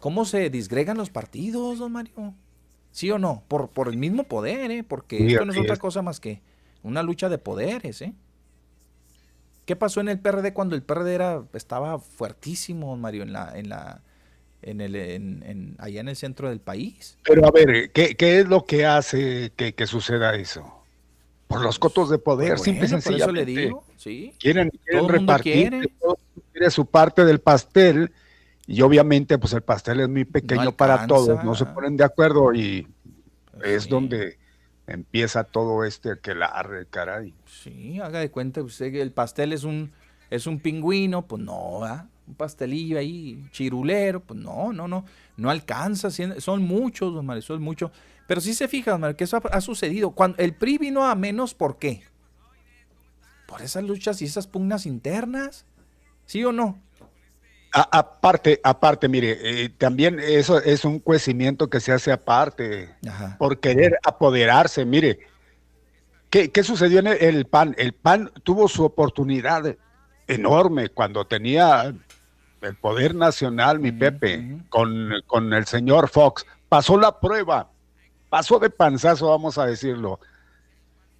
¿Cómo 0.00 0.24
se 0.24 0.50
disgregan 0.50 0.96
los 0.96 1.10
partidos, 1.10 1.78
don 1.78 1.92
Mario? 1.92 2.34
¿Sí 2.92 3.10
o 3.10 3.18
no? 3.18 3.44
Por, 3.48 3.68
por 3.70 3.88
el 3.88 3.96
mismo 3.96 4.24
poder, 4.24 4.70
¿eh? 4.70 4.82
Porque 4.84 5.26
esto 5.26 5.44
no 5.44 5.52
es 5.52 5.58
otra 5.58 5.76
es. 5.76 5.78
cosa 5.78 6.02
más 6.02 6.20
que 6.20 6.42
una 6.82 7.02
lucha 7.02 7.28
de 7.28 7.38
poderes, 7.38 8.02
¿eh? 8.02 8.14
¿Qué 9.64 9.76
pasó 9.76 10.00
en 10.00 10.08
el 10.08 10.18
PRD 10.18 10.52
cuando 10.52 10.74
el 10.74 10.82
PRD 10.82 11.14
era, 11.14 11.44
estaba 11.52 11.98
fuertísimo, 11.98 12.88
don 12.90 13.00
Mario, 13.00 13.22
en 13.22 13.32
la, 13.32 13.56
en 13.56 13.68
la, 13.68 14.02
en 14.62 14.80
el, 14.80 14.96
en, 14.96 15.42
en- 15.46 15.76
allá 15.78 16.00
en 16.00 16.08
el 16.08 16.16
centro 16.16 16.48
del 16.50 16.60
país? 16.60 17.18
Pero 17.22 17.46
a 17.46 17.50
ver, 17.50 17.92
¿qué, 17.92 18.16
qué 18.16 18.40
es 18.40 18.48
lo 18.48 18.64
que 18.64 18.86
hace 18.86 19.52
que, 19.56 19.74
que 19.74 19.86
suceda 19.86 20.34
eso? 20.34 20.84
Por 21.48 21.62
los 21.62 21.78
cotos 21.78 22.10
de 22.10 22.18
poder, 22.18 22.58
Pues 22.58 22.64
simple 22.64 22.86
y 22.86 22.88
bueno, 22.88 22.98
por 23.02 23.14
eso 23.14 23.32
le 23.32 23.44
sencillamente. 23.44 23.44
digo, 23.44 23.84
sí. 23.96 24.34
Quieren, 24.38 24.70
Todo 24.90 25.08
repartir, 25.08 25.70
todo 26.00 26.18
quiere 26.52 26.70
su 26.70 26.86
parte 26.86 27.24
del 27.24 27.40
pastel 27.40 28.12
y 28.70 28.82
obviamente 28.82 29.36
pues 29.36 29.52
el 29.52 29.62
pastel 29.62 29.98
es 29.98 30.08
muy 30.08 30.24
pequeño 30.24 30.70
para 30.70 31.08
todos, 31.08 31.42
no 31.42 31.56
se 31.56 31.66
ponen 31.66 31.96
de 31.96 32.04
acuerdo 32.04 32.54
y 32.54 32.86
es 33.64 33.88
donde 33.88 34.38
empieza 34.86 35.42
todo 35.42 35.82
este 35.84 36.20
que 36.22 36.36
la 36.36 36.46
arre, 36.46 36.86
caray. 36.86 37.34
Sí, 37.46 37.98
haga 37.98 38.20
de 38.20 38.30
cuenta 38.30 38.62
usted 38.62 38.92
que 38.92 39.02
el 39.02 39.10
pastel 39.10 39.52
es 39.52 39.64
un, 39.64 39.90
es 40.30 40.46
un 40.46 40.60
pingüino, 40.60 41.26
pues 41.26 41.42
no, 41.42 41.80
¿verdad? 41.80 42.06
Un 42.28 42.34
pastelillo 42.36 42.96
ahí, 42.96 43.44
chirulero, 43.50 44.20
pues 44.20 44.38
no, 44.38 44.72
no, 44.72 44.86
no, 44.86 45.04
no 45.36 45.50
alcanza, 45.50 46.08
son 46.38 46.62
muchos, 46.62 47.12
don 47.12 47.26
Mario, 47.26 47.42
son 47.42 47.60
muchos. 47.60 47.90
Pero 48.28 48.40
sí 48.40 48.54
se 48.54 48.68
fija, 48.68 48.92
don 48.92 49.00
Mario, 49.00 49.16
que 49.16 49.24
eso 49.24 49.36
ha, 49.36 49.40
ha 49.48 49.60
sucedido. 49.60 50.12
Cuando 50.12 50.38
el 50.38 50.54
PRI 50.54 50.78
vino 50.78 51.04
a 51.04 51.16
menos, 51.16 51.54
¿por 51.54 51.76
qué? 51.76 52.04
Por 53.48 53.62
esas 53.62 53.82
luchas 53.82 54.22
y 54.22 54.26
esas 54.26 54.46
pugnas 54.46 54.86
internas, 54.86 55.66
¿sí 56.24 56.44
o 56.44 56.52
no? 56.52 56.78
A- 57.72 57.88
aparte, 57.98 58.60
aparte, 58.64 59.08
mire, 59.08 59.38
eh, 59.42 59.68
también 59.68 60.18
eso 60.18 60.58
es 60.60 60.84
un 60.84 60.98
cuecimiento 60.98 61.70
que 61.70 61.80
se 61.80 61.92
hace 61.92 62.10
aparte 62.12 62.94
por 63.38 63.60
querer 63.60 63.96
apoderarse. 64.04 64.84
Mire, 64.84 65.20
¿qué, 66.30 66.50
qué 66.50 66.62
sucedió 66.64 66.98
en 66.98 67.06
el, 67.08 67.18
el 67.20 67.46
PAN? 67.46 67.74
El 67.78 67.92
PAN 67.92 68.30
tuvo 68.42 68.66
su 68.68 68.84
oportunidad 68.84 69.76
enorme 70.26 70.88
cuando 70.88 71.24
tenía 71.26 71.94
el 72.60 72.76
poder 72.76 73.14
nacional, 73.14 73.78
mi 73.78 73.92
Pepe, 73.92 74.58
con, 74.68 75.10
con 75.26 75.52
el 75.52 75.66
señor 75.66 76.08
Fox. 76.08 76.44
Pasó 76.68 76.98
la 76.98 77.18
prueba, 77.20 77.70
pasó 78.28 78.58
de 78.58 78.70
panzazo, 78.70 79.28
vamos 79.28 79.58
a 79.58 79.66
decirlo. 79.66 80.20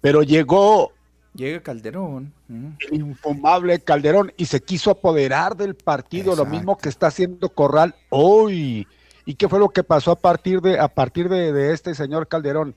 Pero 0.01 0.21
llegó 0.23 0.91
Llega 1.33 1.61
Calderón. 1.61 2.33
el 2.49 2.93
infumable 2.93 3.79
Calderón 3.79 4.33
y 4.35 4.45
se 4.45 4.61
quiso 4.61 4.91
apoderar 4.91 5.55
del 5.55 5.75
partido, 5.75 6.35
lo 6.35 6.45
mismo 6.45 6.77
que 6.77 6.89
está 6.89 7.07
haciendo 7.07 7.49
Corral 7.49 7.95
hoy. 8.09 8.85
¿Y 9.25 9.35
qué 9.35 9.47
fue 9.47 9.59
lo 9.59 9.69
que 9.69 9.83
pasó 9.83 10.11
a 10.11 10.19
partir 10.19 10.59
de 10.61 10.77
a 10.79 10.87
partir 10.89 11.29
de, 11.29 11.53
de 11.53 11.73
este 11.73 11.95
señor 11.95 12.27
Calderón? 12.27 12.75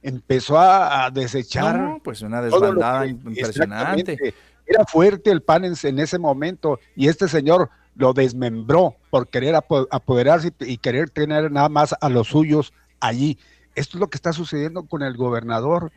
Empezó 0.00 0.58
a, 0.58 1.06
a 1.06 1.10
desechar 1.10 1.76
No, 1.76 2.00
pues 2.04 2.22
una 2.22 2.40
desbandada 2.40 3.02
que- 3.02 3.10
impresionante. 3.10 4.34
Era 4.64 4.84
fuerte 4.84 5.30
el 5.30 5.40
PAN 5.42 5.64
en, 5.64 5.74
en 5.82 5.98
ese 5.98 6.18
momento 6.18 6.78
y 6.94 7.08
este 7.08 7.26
señor 7.26 7.70
lo 7.96 8.12
desmembró 8.12 8.94
por 9.10 9.26
querer 9.26 9.54
apo- 9.56 9.88
apoderarse 9.90 10.52
y, 10.60 10.72
y 10.74 10.76
querer 10.78 11.10
tener 11.10 11.50
nada 11.50 11.68
más 11.68 11.96
a 12.00 12.08
los 12.08 12.28
suyos 12.28 12.72
allí. 13.00 13.38
Esto 13.74 13.96
es 13.96 14.00
lo 14.00 14.08
que 14.08 14.16
está 14.18 14.32
sucediendo 14.32 14.84
con 14.84 15.02
el 15.02 15.16
gobernador. 15.16 15.90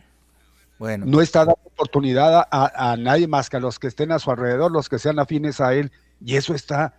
Bueno. 0.82 1.06
No 1.06 1.22
está 1.22 1.46
dando 1.46 1.60
oportunidad 1.64 2.48
a, 2.50 2.92
a 2.92 2.98
nadie 2.98 3.28
más 3.28 3.52
que 3.52 3.58
a 3.58 3.60
los 3.60 3.78
que 3.78 3.86
estén 3.86 4.12
a 4.12 4.18
su 4.18 4.32
alrededor, 4.32 4.72
los 4.72 4.90
que 4.90 4.98
sean 4.98 5.20
afines 5.20 5.62
a 5.62 5.76
él, 5.76 5.92
y 6.20 6.38
eso 6.38 6.56
está 6.56 6.96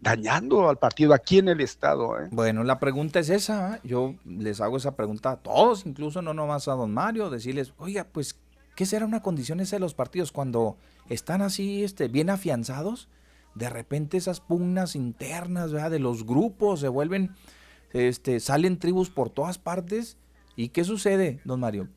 dañando 0.00 0.68
al 0.68 0.78
partido 0.78 1.12
aquí 1.12 1.38
en 1.38 1.48
el 1.48 1.60
estado. 1.60 2.20
¿eh? 2.20 2.28
Bueno, 2.30 2.62
la 2.62 2.78
pregunta 2.78 3.18
es 3.18 3.28
esa. 3.28 3.72
¿ah? 3.72 3.80
Yo 3.82 4.14
les 4.24 4.60
hago 4.60 4.76
esa 4.76 4.94
pregunta 4.94 5.32
a 5.32 5.36
todos, 5.38 5.86
incluso 5.86 6.22
no 6.22 6.34
nomás 6.34 6.68
a 6.68 6.74
don 6.74 6.94
Mario, 6.94 7.28
decirles, 7.28 7.74
oiga, 7.78 8.06
pues, 8.12 8.38
¿qué 8.76 8.86
será 8.86 9.04
una 9.04 9.22
condición 9.22 9.58
esa 9.58 9.74
de 9.74 9.80
los 9.80 9.94
partidos 9.94 10.30
cuando 10.30 10.76
están 11.08 11.42
así, 11.42 11.82
este, 11.82 12.06
bien 12.06 12.30
afianzados? 12.30 13.08
De 13.56 13.68
repente 13.68 14.18
esas 14.18 14.38
pugnas 14.38 14.94
internas, 14.94 15.72
¿verdad? 15.72 15.90
De 15.90 15.98
los 15.98 16.24
grupos 16.26 16.78
se 16.78 16.86
vuelven, 16.86 17.34
este, 17.92 18.38
salen 18.38 18.78
tribus 18.78 19.10
por 19.10 19.30
todas 19.30 19.58
partes. 19.58 20.16
¿Y 20.54 20.68
qué 20.68 20.84
sucede, 20.84 21.40
don 21.44 21.58
Mario? 21.58 21.88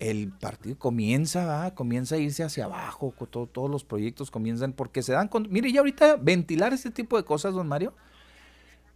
El 0.00 0.32
partido 0.32 0.76
comienza, 0.78 1.40
¿verdad? 1.40 1.74
comienza 1.74 2.16
a 2.16 2.18
irse 2.18 2.42
hacia 2.42 2.64
abajo, 2.64 3.14
todo- 3.30 3.46
todos 3.46 3.70
los 3.70 3.84
proyectos 3.84 4.30
comienzan, 4.30 4.72
porque 4.72 5.02
se 5.02 5.12
dan 5.12 5.28
con, 5.28 5.46
mire, 5.50 5.70
ya 5.72 5.80
ahorita 5.80 6.16
ventilar 6.16 6.72
este 6.72 6.90
tipo 6.90 7.16
de 7.16 7.24
cosas, 7.24 7.54
don 7.54 7.68
Mario, 7.68 7.92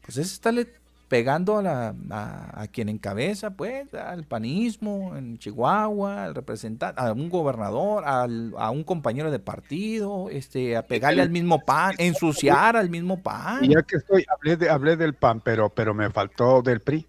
pues 0.02 0.16
es 0.18 0.32
estarle 0.32 0.66
pegando 1.08 1.58
a, 1.58 1.62
la, 1.62 1.94
a, 2.10 2.62
a 2.62 2.66
quien 2.68 2.88
encabeza, 2.88 3.50
pues, 3.50 3.92
al 3.94 4.24
panismo 4.24 5.14
en 5.16 5.38
Chihuahua, 5.38 6.24
al 6.24 6.34
representante, 6.34 7.00
a 7.00 7.12
un 7.12 7.28
gobernador, 7.28 8.04
al- 8.04 8.54
a 8.58 8.70
un 8.70 8.82
compañero 8.82 9.30
de 9.30 9.38
partido, 9.38 10.28
este, 10.30 10.76
a 10.76 10.82
pegarle 10.86 11.22
al 11.22 11.30
mismo 11.30 11.60
pan, 11.60 11.94
ensuciar 11.98 12.76
al 12.76 12.88
mismo 12.90 13.22
pan. 13.22 13.64
Y 13.64 13.74
ya 13.74 13.82
que 13.82 13.96
estoy, 13.96 14.24
hablé, 14.34 14.56
de, 14.56 14.70
hablé 14.70 14.96
del 14.96 15.14
PAN, 15.14 15.40
pero, 15.40 15.68
pero 15.68 15.94
me 15.94 16.10
faltó 16.10 16.62
del 16.62 16.80
PRI. 16.80 17.06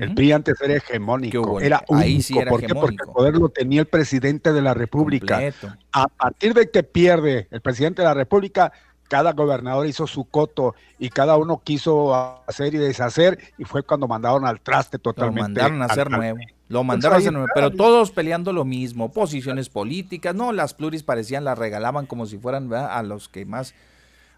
El 0.00 0.14
PRI 0.14 0.32
antes 0.32 0.60
era 0.60 0.74
hegemónico, 0.76 1.60
era 1.60 1.78
Ahí 1.90 2.12
único. 2.14 2.22
sí 2.22 2.38
era 2.38 2.50
¿Por 2.50 2.60
qué? 2.60 2.74
Porque 2.74 2.96
el 3.06 3.12
poder 3.12 3.34
lo 3.36 3.48
tenía 3.48 3.80
el 3.80 3.86
presidente 3.86 4.52
de 4.52 4.62
la 4.62 4.74
República. 4.74 5.34
Completo. 5.34 5.74
A 5.92 6.06
partir 6.08 6.54
de 6.54 6.70
que 6.70 6.82
pierde 6.82 7.48
el 7.50 7.60
presidente 7.60 8.02
de 8.02 8.08
la 8.08 8.14
República, 8.14 8.72
cada 9.08 9.32
gobernador 9.34 9.86
hizo 9.86 10.06
su 10.06 10.24
coto 10.24 10.74
y 10.98 11.10
cada 11.10 11.36
uno 11.36 11.60
quiso 11.62 12.14
hacer 12.46 12.74
y 12.74 12.78
deshacer 12.78 13.38
y 13.58 13.64
fue 13.64 13.82
cuando 13.82 14.08
mandaron 14.08 14.46
al 14.46 14.60
traste 14.60 14.96
Lo 14.96 15.02
totalmente. 15.02 15.42
mandaron 15.42 15.82
a 15.82 15.84
hacer 15.86 16.06
al- 16.06 16.12
nuevo. 16.12 16.38
Lo 16.68 16.82
mandaron 16.84 17.16
a 17.16 17.18
hacer 17.18 17.32
nuevo. 17.34 17.48
Pero 17.54 17.70
todos 17.70 18.10
peleando 18.12 18.54
lo 18.54 18.64
mismo. 18.64 19.12
Posiciones 19.12 19.68
políticas. 19.68 20.34
No, 20.34 20.52
las 20.52 20.72
pluris 20.72 21.02
parecían, 21.02 21.44
las 21.44 21.58
regalaban 21.58 22.06
como 22.06 22.24
si 22.24 22.38
fueran 22.38 22.70
¿verdad? 22.70 22.96
a 22.96 23.02
los 23.02 23.28
que 23.28 23.44
más, 23.44 23.74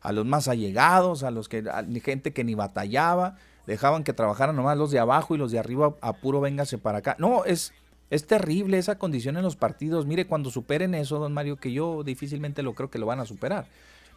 a 0.02 0.10
los 0.10 0.26
más 0.26 0.48
allegados, 0.48 1.22
a 1.22 1.30
los 1.30 1.48
que, 1.48 1.62
a 1.72 1.84
gente 2.02 2.32
que 2.32 2.42
ni 2.42 2.56
batallaba. 2.56 3.36
Dejaban 3.66 4.04
que 4.04 4.12
trabajaran 4.12 4.56
nomás 4.56 4.76
los 4.76 4.90
de 4.90 4.98
abajo 4.98 5.34
y 5.34 5.38
los 5.38 5.50
de 5.50 5.58
arriba 5.58 5.94
a 6.00 6.12
puro 6.12 6.40
véngase 6.40 6.78
para 6.78 6.98
acá. 6.98 7.16
No, 7.18 7.44
es, 7.44 7.72
es 8.10 8.26
terrible 8.26 8.78
esa 8.78 8.98
condición 8.98 9.36
en 9.36 9.42
los 9.42 9.56
partidos. 9.56 10.06
Mire, 10.06 10.26
cuando 10.26 10.50
superen 10.50 10.94
eso, 10.94 11.18
don 11.18 11.32
Mario, 11.32 11.56
que 11.56 11.72
yo 11.72 12.02
difícilmente 12.04 12.62
lo 12.62 12.74
creo 12.74 12.90
que 12.90 12.98
lo 12.98 13.06
van 13.06 13.20
a 13.20 13.24
superar. 13.24 13.66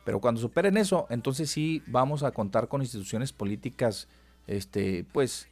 Pero 0.04 0.20
cuando 0.20 0.40
superen 0.42 0.78
eso, 0.78 1.06
entonces 1.10 1.50
sí 1.50 1.84
vamos 1.88 2.24
a 2.24 2.32
contar 2.32 2.68
con 2.68 2.82
instituciones 2.82 3.34
políticas, 3.34 4.08
este, 4.48 5.06
pues, 5.12 5.50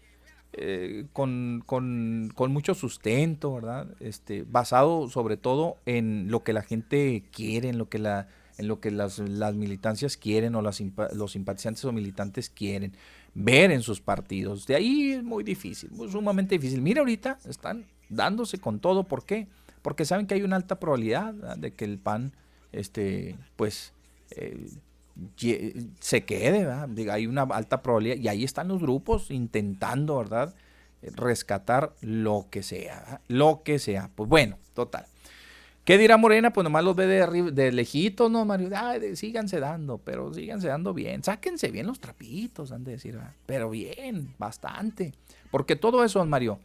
eh, 0.54 1.06
con, 1.12 1.62
con- 1.66 2.32
con 2.34 2.54
mucho 2.54 2.74
sustento, 2.76 3.54
¿verdad? 3.54 3.88
Este, 4.00 4.44
basado 4.48 5.10
sobre 5.10 5.36
todo 5.36 5.76
en 5.86 6.32
lo 6.32 6.44
que 6.44 6.54
la 6.54 6.62
gente 6.62 7.24
quiere, 7.34 7.68
en 7.68 7.78
lo 7.78 7.90
que 7.90 8.00
la, 8.00 8.30
en 8.58 8.70
lo 8.70 8.80
que 8.80 8.92
las, 8.92 9.20
las 9.20 9.56
militancias 9.56 10.16
quieren 10.16 10.56
o 10.56 10.62
las 10.62 10.82
los 11.14 11.34
simpatizantes 11.34 11.84
o 11.84 11.92
militantes 11.92 12.50
quieren 12.50 12.94
ver 13.36 13.70
en 13.72 13.84
sus 13.84 14.02
partidos. 14.02 14.66
De 14.66 14.76
ahí 14.76 15.12
es 15.12 15.24
muy 15.24 15.44
difícil, 15.44 15.92
muy 15.92 16.10
sumamente 16.10 16.56
difícil. 16.56 16.82
Mira 16.82 17.02
ahorita 17.02 17.38
están 17.46 17.86
dándose 18.10 18.58
con 18.58 18.80
todo, 18.80 19.04
¿por 19.04 19.26
qué? 19.26 19.48
Porque 19.82 20.06
saben 20.06 20.26
que 20.26 20.34
hay 20.34 20.42
una 20.42 20.56
alta 20.56 20.80
probabilidad 20.80 21.34
de 21.58 21.74
que 21.74 21.86
el 21.86 22.00
PAN, 22.00 22.34
este, 22.72 23.36
pues, 23.56 23.94
eh, 24.32 24.68
se 26.00 26.24
quede, 26.24 26.68
hay 27.12 27.28
una 27.28 27.44
alta 27.44 27.84
probabilidad 27.84 28.16
y 28.16 28.28
ahí 28.28 28.44
están 28.44 28.68
los 28.68 28.82
grupos 28.82 29.30
intentando, 29.30 30.18
¿verdad? 30.18 30.56
Rescatar 31.02 31.94
lo 32.02 32.48
que 32.50 32.64
sea, 32.64 33.22
lo 33.28 33.62
que 33.64 33.80
sea. 33.80 34.10
Pues 34.16 34.28
bueno, 34.28 34.58
total. 34.74 35.06
¿Qué 35.86 35.98
dirá 36.00 36.18
Morena? 36.18 36.52
Pues 36.52 36.64
nomás 36.64 36.84
los 36.84 36.96
ve 36.96 37.06
de, 37.06 37.24
arri- 37.24 37.52
de 37.52 37.72
lejitos, 37.72 38.30
¿no, 38.32 38.44
Mario? 38.44 38.70
De- 38.70 39.16
síganse 39.16 39.60
dando, 39.60 40.00
pero 40.00 40.34
síganse 40.34 40.68
dando 40.68 40.94
bien. 40.96 41.24
Sáquense 41.24 41.70
bien 41.70 41.86
los 41.86 42.00
trapitos, 42.00 42.72
han 42.72 42.84
de 42.84 42.94
decir. 42.94 43.20
Pero 43.46 43.70
bien, 43.70 44.34
bastante. 44.40 45.14
Porque 45.52 45.76
todo 45.76 46.04
eso, 46.04 46.26
Mario, 46.26 46.58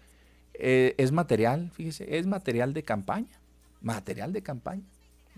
eh, 0.55 0.95
es 0.97 1.13
material, 1.13 1.71
fíjese, 1.75 2.17
es 2.19 2.27
material 2.27 2.73
de 2.73 2.83
campaña. 2.83 3.39
Material 3.83 4.33
de 4.33 4.43
campaña. 4.43 4.83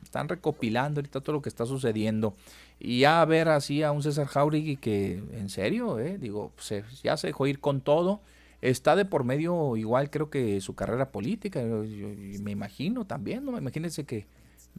Están 0.02 0.28
recopilando 0.28 1.00
ahorita 1.00 1.20
todo 1.20 1.32
lo 1.32 1.42
que 1.42 1.48
está 1.48 1.66
sucediendo. 1.66 2.34
Y 2.78 3.00
ya 3.00 3.24
ver 3.24 3.48
así 3.48 3.82
a 3.82 3.90
un 3.90 4.02
César 4.04 4.26
Jauregui 4.26 4.76
que, 4.76 5.14
en 5.32 5.48
serio, 5.48 5.98
eh, 5.98 6.18
digo, 6.18 6.52
se- 6.58 6.84
ya 7.02 7.16
se 7.16 7.26
dejó 7.28 7.48
ir 7.48 7.58
con 7.58 7.80
todo. 7.80 8.20
Está 8.62 8.96
de 8.96 9.04
por 9.04 9.24
medio 9.24 9.76
igual 9.76 10.08
creo 10.08 10.30
que 10.30 10.60
su 10.60 10.74
carrera 10.74 11.10
política, 11.10 11.60
yo- 11.60 11.84
yo- 11.84 12.08
me 12.42 12.52
imagino 12.52 13.04
también, 13.04 13.44
¿no? 13.44 13.58
Imagínense 13.58 14.04
que 14.04 14.26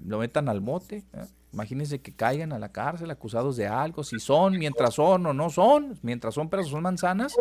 lo 0.03 0.17
metan 0.19 0.49
al 0.49 0.59
bote, 0.61 1.03
¿eh? 1.13 1.25
imagínense 1.51 1.99
que 1.99 2.13
caigan 2.13 2.51
a 2.53 2.57
la 2.59 2.69
cárcel 2.69 3.11
acusados 3.11 3.55
de 3.57 3.67
algo, 3.67 4.03
si 4.03 4.19
son, 4.19 4.57
mientras 4.57 4.95
son 4.95 5.25
o 5.27 5.33
no 5.33 5.49
son, 5.51 5.99
mientras 6.01 6.33
son 6.33 6.49
peras 6.49 6.65
o 6.67 6.69
son 6.69 6.81
manzanas. 6.81 7.35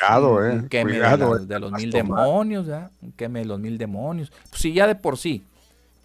Cuidado, 0.00 0.34
un 0.36 0.42
eh, 0.46 0.68
de 0.68 0.68
eh, 1.42 1.46
de, 1.46 1.58
los 1.58 1.72
mil 1.72 1.90
tomar. 1.90 2.20
demonios, 2.24 2.68
queme 3.16 3.40
de 3.40 3.44
los 3.46 3.58
mil 3.58 3.76
demonios. 3.76 4.30
Pues 4.50 4.62
sí, 4.62 4.72
ya 4.72 4.86
de 4.86 4.94
por 4.94 5.18
sí, 5.18 5.42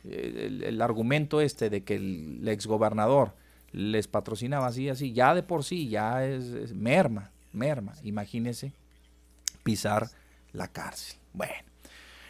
eh, 0.05 0.45
el, 0.47 0.63
el 0.63 0.81
argumento 0.81 1.39
este 1.39 1.69
de 1.69 1.83
que 1.83 1.95
el, 1.95 2.39
el 2.41 2.47
exgobernador 2.47 3.33
les 3.71 4.07
patrocinaba 4.07 4.67
así, 4.67 4.89
así, 4.89 5.13
ya 5.13 5.35
de 5.35 5.43
por 5.43 5.63
sí, 5.63 5.87
ya 5.89 6.25
es, 6.25 6.45
es 6.45 6.73
merma, 6.73 7.29
merma. 7.53 7.93
Imagínense 8.03 8.71
pisar 9.65 10.09
la 10.53 10.67
cárcel. 10.69 11.17
Bueno. 11.33 11.55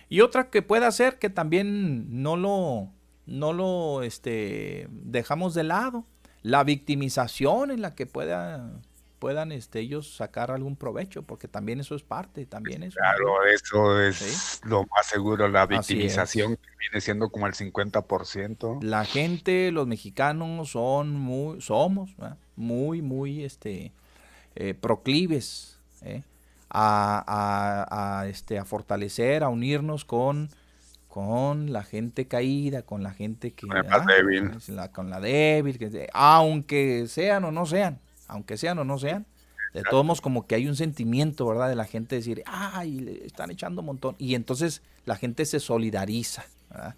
Y 0.07 0.21
otra 0.21 0.49
que 0.49 0.61
puede 0.61 0.85
hacer 0.85 1.19
que 1.19 1.29
también 1.29 2.21
no 2.23 2.37
lo, 2.37 2.89
no 3.25 3.53
lo 3.53 4.03
este, 4.03 4.87
dejamos 4.89 5.53
de 5.53 5.63
lado, 5.63 6.05
la 6.43 6.63
victimización 6.63 7.71
en 7.71 7.81
la 7.81 7.93
que 7.93 8.05
pueda, 8.05 8.79
puedan 9.19 9.51
este, 9.51 9.79
ellos 9.79 10.15
sacar 10.15 10.49
algún 10.51 10.77
provecho, 10.77 11.23
porque 11.23 11.47
también 11.49 11.79
eso 11.81 11.95
es 11.95 12.03
parte, 12.03 12.45
también 12.45 12.83
es 12.83 12.95
Claro, 12.95 13.43
eso 13.53 13.99
es 13.99 14.15
Sí. 14.15 14.59
lo 14.69 14.85
más 14.95 15.07
seguro, 15.07 15.49
la 15.49 15.65
victimización 15.65 16.55
que 16.55 16.69
viene 16.79 17.01
siendo 17.01 17.29
como 17.29 17.47
el 17.47 17.53
50%. 17.53 18.81
La 18.81 19.03
gente, 19.03 19.71
los 19.71 19.87
mexicanos 19.87 20.69
son 20.69 21.11
muy, 21.11 21.59
somos 21.59 22.15
¿verdad? 22.15 22.37
muy, 22.55 23.01
muy 23.01 23.43
este, 23.43 23.91
eh, 24.55 24.73
proclives 24.73 25.79
¿eh? 26.01 26.23
A, 26.69 27.23
a- 27.89 28.19
a, 28.21 28.27
este, 28.27 28.57
a 28.59 28.65
fortalecer, 28.65 29.43
a 29.43 29.49
unirnos 29.49 30.05
con, 30.05 30.49
con 31.07 31.71
la 31.71 31.83
gente 31.83 32.27
caída, 32.27 32.81
con 32.81 33.03
la 33.03 33.11
gente 33.11 33.51
que... 33.51 33.67
débil. 34.05 34.51
Es 34.57 34.69
la- 34.69 34.91
con 34.91 35.09
la 35.09 35.19
débil, 35.19 35.77
que, 35.77 36.09
aunque 36.13 37.07
sean 37.07 37.45
o 37.45 37.51
no 37.51 37.65
sean, 37.65 37.99
aunque 38.27 38.57
sean 38.57 38.79
o 38.79 38.83
no 38.83 38.97
sean. 38.99 39.25
De 39.73 39.83
todos 39.83 40.05
modos, 40.05 40.21
como 40.21 40.47
que 40.47 40.55
hay 40.55 40.67
un 40.69 40.75
sentimiento, 40.77 41.45
¿verdad? 41.45 41.67
De 41.67 41.75
la 41.75 41.83
gente 41.83 42.15
decir, 42.15 42.43
ay, 42.45 42.99
le 43.01 43.25
están 43.25 43.51
echando 43.51 43.81
un 43.81 43.87
montón. 43.87 44.15
Y 44.17 44.35
entonces 44.35 44.81
la 45.05 45.17
gente 45.17 45.45
se 45.45 45.59
solidariza, 45.59 46.45
¿verdad? 46.69 46.95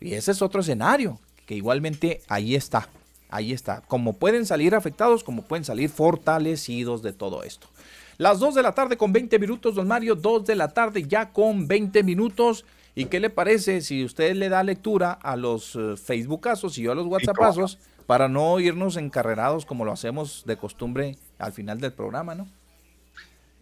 Y 0.00 0.14
ese 0.14 0.32
es 0.32 0.42
otro 0.42 0.60
escenario, 0.60 1.20
que 1.46 1.54
igualmente 1.54 2.20
ahí 2.28 2.56
está, 2.56 2.88
ahí 3.30 3.52
está. 3.52 3.80
Como 3.82 4.14
pueden 4.14 4.44
salir 4.44 4.74
afectados, 4.74 5.22
como 5.22 5.42
pueden 5.42 5.64
salir 5.64 5.88
fortalecidos 5.88 7.00
de 7.02 7.12
todo 7.12 7.44
esto. 7.44 7.68
Las 8.16 8.38
2 8.38 8.54
de 8.54 8.62
la 8.62 8.72
tarde 8.72 8.96
con 8.96 9.12
20 9.12 9.38
minutos, 9.38 9.74
don 9.74 9.88
Mario, 9.88 10.14
2 10.14 10.44
de 10.44 10.56
la 10.56 10.68
tarde 10.68 11.04
ya 11.04 11.32
con 11.32 11.66
20 11.66 12.02
minutos. 12.02 12.64
¿Y 12.94 13.06
qué 13.06 13.18
le 13.18 13.30
parece 13.30 13.80
si 13.80 14.04
usted 14.04 14.36
le 14.36 14.48
da 14.48 14.62
lectura 14.62 15.12
a 15.12 15.36
los 15.36 15.74
eh, 15.74 15.96
Facebookazos 15.96 16.78
y 16.78 16.82
yo 16.82 16.92
a 16.92 16.94
los 16.94 17.06
WhatsAppazos 17.06 17.78
para 18.06 18.28
no 18.28 18.60
irnos 18.60 18.96
encarrerados 18.96 19.66
como 19.66 19.84
lo 19.84 19.92
hacemos 19.92 20.44
de 20.46 20.56
costumbre 20.56 21.16
al 21.38 21.52
final 21.52 21.80
del 21.80 21.92
programa, 21.92 22.34
¿no? 22.36 22.46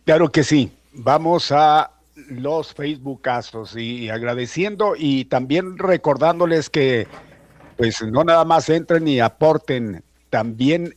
Claro 0.04 0.30
que 0.30 0.44
sí. 0.44 0.70
Vamos 0.92 1.50
a 1.52 1.92
los 2.28 2.74
Facebookazos 2.74 3.76
y 3.76 4.10
agradeciendo 4.10 4.94
y 4.98 5.24
también 5.24 5.78
recordándoles 5.78 6.68
que 6.68 7.06
pues 7.78 8.02
no 8.02 8.22
nada 8.24 8.44
más 8.44 8.68
entren 8.68 9.08
y 9.08 9.20
aporten, 9.20 10.04
también 10.28 10.94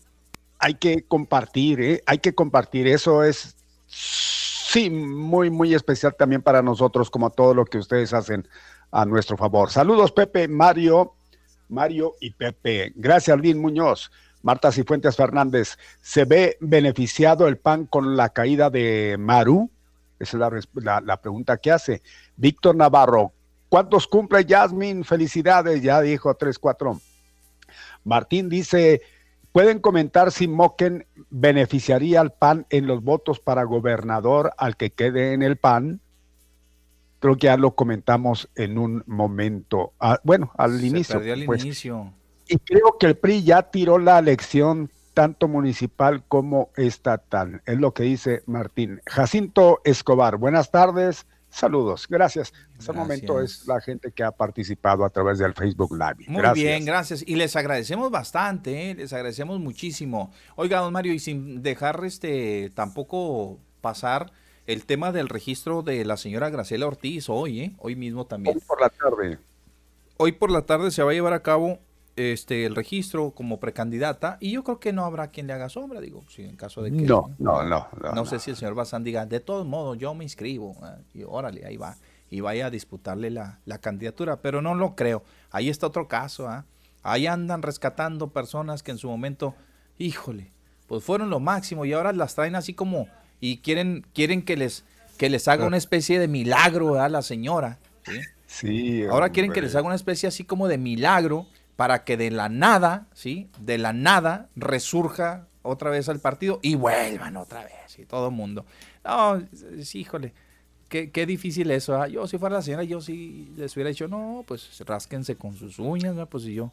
hay 0.66 0.74
que 0.74 1.04
compartir, 1.04 1.80
¿eh? 1.80 2.02
hay 2.08 2.18
que 2.18 2.34
compartir, 2.34 2.88
eso 2.88 3.24
es 3.24 3.56
sí 3.86 4.90
muy 4.90 5.52
muy 5.52 5.76
especial 5.76 6.16
también 6.18 6.42
para 6.42 6.64
nosotros 6.64 7.12
como 7.12 7.30
todo 7.30 7.54
lo 7.54 7.66
que 7.66 7.78
ustedes 7.78 8.14
hacen 8.14 8.48
a 8.90 9.06
nuestro 9.06 9.38
favor. 9.38 9.70
Saludos 9.70 10.12
Pepe, 10.12 10.48
Mario, 10.48 11.14
Mario 11.70 12.16
y 12.20 12.32
Pepe. 12.32 12.92
Gracias 12.96 13.40
Lin 13.40 13.60
Muñoz. 13.62 14.10
Marta 14.42 14.72
Cifuentes 14.72 15.16
Fernández, 15.16 15.78
¿se 16.02 16.26
ve 16.26 16.58
beneficiado 16.60 17.48
el 17.48 17.58
PAN 17.58 17.86
con 17.86 18.18
la 18.18 18.30
caída 18.30 18.72
de 18.72 19.18
Maru? 19.20 19.70
Esa 20.20 20.50
es 20.58 20.68
la- 20.84 21.00
la 21.02 21.22
pregunta 21.22 21.58
que 21.58 21.72
hace. 21.72 22.02
Víctor 22.38 22.76
Navarro, 22.76 23.34
¿cuántos 23.70 24.08
cumple 24.08 24.44
Yasmin? 24.46 25.04
Felicidades, 25.04 25.84
ya 25.84 26.02
dijo 26.02 26.34
3-4. 26.36 27.00
Martín 28.04 28.50
dice, 28.50 29.02
¿pueden 29.56 29.80
comentar 29.80 30.34
si 30.34 30.50
Moquen 30.50 31.08
beneficiaría 31.30 32.20
al 32.20 32.34
PAN 32.34 32.66
en 32.72 32.88
los 32.88 33.02
votos 33.02 33.40
para 33.40 33.64
gobernador 33.64 34.52
al 34.58 34.76
que 34.76 34.90
quede 34.90 35.32
en 35.32 35.44
el 35.44 35.56
PAN? 35.56 36.02
Creo 37.20 37.38
que 37.38 37.46
ya 37.46 37.56
lo 37.56 37.74
comentamos 37.74 38.50
en 38.56 38.78
un 38.78 39.02
momento. 39.08 39.94
Ah, 39.98 40.20
bueno, 40.26 40.52
al 40.58 40.82
Se 40.82 40.88
inicio. 40.88 41.20
perdió 41.20 41.46
pues. 41.46 41.64
inicio. 41.64 42.12
Y 42.50 42.58
creo 42.58 42.98
que 43.00 43.06
el 43.06 43.16
PRI 43.16 43.44
ya 43.44 43.72
tiró 43.72 43.98
la 43.98 44.20
elección 44.20 44.92
tanto 45.14 45.48
municipal 45.48 46.26
como 46.28 46.72
estatal. 46.76 47.62
Es 47.66 47.80
lo 47.80 47.94
que 47.94 48.04
dice 48.04 48.44
Martín. 48.48 49.00
Jacinto 49.06 49.80
Escobar, 49.86 50.36
buenas 50.36 50.70
tardes. 50.70 51.28
Saludos, 51.56 52.06
gracias. 52.10 52.52
Hasta 52.78 52.92
el 52.92 52.98
momento 52.98 53.40
es 53.40 53.66
la 53.66 53.80
gente 53.80 54.12
que 54.12 54.24
ha 54.26 54.32
participado 54.32 55.06
a 55.06 55.10
través 55.10 55.38
del 55.38 55.54
Facebook 55.54 55.94
Live. 55.94 56.26
Muy 56.28 56.42
gracias. 56.42 56.54
bien, 56.54 56.84
gracias. 56.84 57.24
Y 57.26 57.38
les 57.38 57.56
agradecemos 57.56 58.12
bastante, 58.12 58.92
¿eh? 58.92 58.94
les 58.96 59.14
agradecemos 59.14 59.58
muchísimo. 59.62 60.34
Oiga, 60.58 60.82
don 60.82 60.92
Mario, 60.92 61.14
y 61.14 61.20
sin 61.20 61.64
dejar 61.64 62.04
este 62.04 62.72
tampoco 62.76 63.58
pasar 63.80 64.34
el 64.68 64.86
tema 64.86 65.14
del 65.14 65.30
registro 65.30 65.82
de 65.82 66.04
la 66.04 66.18
señora 66.18 66.50
Graciela 66.50 66.88
Ortiz 66.88 67.30
hoy, 67.30 67.62
¿eh? 67.62 67.76
hoy 67.78 67.96
mismo 67.96 68.26
también. 68.26 68.58
Hoy 68.58 68.62
por 68.68 68.82
la 68.82 68.90
tarde. 68.90 69.40
Hoy 70.18 70.34
por 70.34 70.52
la 70.52 70.64
tarde 70.64 70.92
se 70.92 71.04
va 71.04 71.12
a 71.12 71.14
llevar 71.14 71.32
a 71.32 71.42
cabo 71.42 71.80
este 72.16 72.66
el 72.66 72.76
registro 72.76 73.32
como 73.32 73.60
precandidata 73.60 74.38
y 74.40 74.52
yo 74.52 74.64
creo 74.64 74.80
que 74.80 74.94
no 74.94 75.04
habrá 75.04 75.32
quien 75.32 75.48
le 75.48 75.54
haga 75.54 75.70
sombra, 75.70 76.00
digo, 76.00 76.24
si 76.30 76.44
en 76.44 76.56
caso 76.56 76.82
de 76.82 76.92
que 76.92 77.02
No, 77.02 77.32
no, 77.40 77.64
no, 77.64 77.88
no, 78.02 78.12
no 78.14 78.26
sé 78.26 78.40
si 78.40 78.52
el 78.52 78.58
señor 78.58 78.74
Bazán 78.74 79.04
diga, 79.04 79.26
de 79.26 79.40
todos 79.40 79.66
modos, 79.66 79.98
yo 79.98 80.14
me 80.14 80.24
inscribo, 80.24 80.76
ah, 80.82 80.98
y 81.14 81.24
órale, 81.24 81.66
ahí 81.66 81.78
va, 81.78 81.98
y 82.30 82.40
vaya 82.40 82.68
a 82.68 82.70
disputarle 82.70 83.32
la, 83.32 83.60
la 83.66 83.80
candidatura, 83.80 84.42
pero 84.42 84.62
no 84.62 84.76
lo 84.76 84.96
creo. 84.96 85.24
Ahí 85.52 85.70
está 85.70 85.88
otro 85.88 86.08
caso, 86.08 86.48
¿ah? 86.48 86.66
ahí 87.04 87.28
andan 87.28 87.62
rescatando 87.62 88.30
personas 88.30 88.82
que 88.82 88.92
en 88.92 88.98
su 88.98 89.10
momento, 89.10 89.56
híjole, 89.98 90.52
pues 90.88 91.04
fueron 91.04 91.30
lo 91.30 91.40
máximo 91.40 91.86
y 91.86 91.94
ahora 91.94 92.14
las 92.14 92.36
traen 92.36 92.56
así 92.56 92.74
como, 92.74 93.08
y 93.40 93.58
quieren, 93.58 94.06
quieren 94.14 94.42
que 94.42 94.56
les, 94.56 94.86
que 95.18 95.30
les 95.30 95.48
haga 95.48 95.66
una 95.66 95.78
especie 95.78 96.20
de 96.20 96.28
milagro 96.28 97.00
a 97.00 97.10
la 97.10 97.22
señora. 97.22 97.80
¿sí? 98.04 98.20
Sí. 98.48 99.04
Ahora 99.06 99.30
quieren 99.30 99.52
que 99.52 99.62
les 99.62 99.76
haga 99.76 99.86
una 99.86 99.96
especie 99.96 100.28
así 100.28 100.46
como 100.46 100.68
de 100.68 100.78
milagro 100.78 101.48
para 101.76 102.04
que 102.04 102.18
de 102.18 102.32
la 102.32 102.50
nada, 102.50 103.08
¿sí? 103.14 103.50
De 103.60 103.78
la 103.78 103.94
nada 103.94 104.48
resurja 104.56 105.48
otra 105.62 105.90
vez 105.90 106.08
al 106.10 106.20
partido 106.20 106.60
y 106.62 106.76
vuelvan 106.76 107.38
otra 107.38 107.64
vez 107.64 107.98
y 107.98 108.06
todo 108.06 108.28
el 108.30 108.34
mundo. 108.34 108.66
No, 109.04 109.42
sí, 109.82 110.00
híjole, 110.00 110.34
qué, 110.90 111.12
qué 111.12 111.26
difícil 111.26 111.72
eso. 111.72 112.00
¿ah? 112.02 112.08
Yo 112.08 112.28
si 112.28 112.38
fuera 112.38 112.56
la 112.56 112.62
señora, 112.62 112.84
yo 112.84 113.02
sí 113.02 113.52
les 113.58 113.76
hubiera 113.76 113.90
dicho, 113.90 114.08
no, 114.08 114.44
pues 114.48 114.70
rásquense 114.86 115.36
con 115.36 115.54
sus 115.56 115.80
uñas, 115.80 116.16
¿no? 116.16 116.26
pues 116.28 116.46
y 116.46 116.54
yo. 116.56 116.72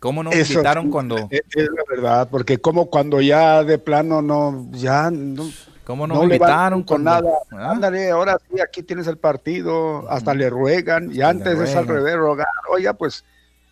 ¿Cómo 0.00 0.22
no 0.22 0.30
Eso 0.30 0.52
invitaron 0.54 0.84
sí, 0.86 0.90
cuando... 0.90 1.16
Es, 1.30 1.40
es 1.54 1.68
la 1.70 1.82
verdad, 1.88 2.28
porque 2.30 2.58
como 2.58 2.90
cuando 2.90 3.20
ya 3.22 3.64
de 3.64 3.78
plano 3.78 4.20
no, 4.20 4.68
ya 4.72 5.10
no. 5.10 5.48
¿Cómo 5.84 6.06
no 6.06 6.14
me 6.14 6.20
le 6.20 6.34
invitaron 6.36 6.82
con 6.82 7.02
cuando- 7.04 7.28
nada? 7.28 7.38
¿Ah? 7.52 7.70
Ándale, 7.72 8.10
ahora 8.10 8.38
sí, 8.50 8.60
aquí 8.60 8.82
tienes 8.82 9.06
el 9.06 9.16
partido, 9.18 10.08
hasta 10.10 10.34
le 10.34 10.50
ruegan, 10.50 11.10
y 11.14 11.22
antes 11.22 11.58
es 11.58 11.74
al 11.74 11.86
revés, 11.86 12.16
rogar, 12.16 12.46
oiga, 12.70 12.92
pues 12.94 13.24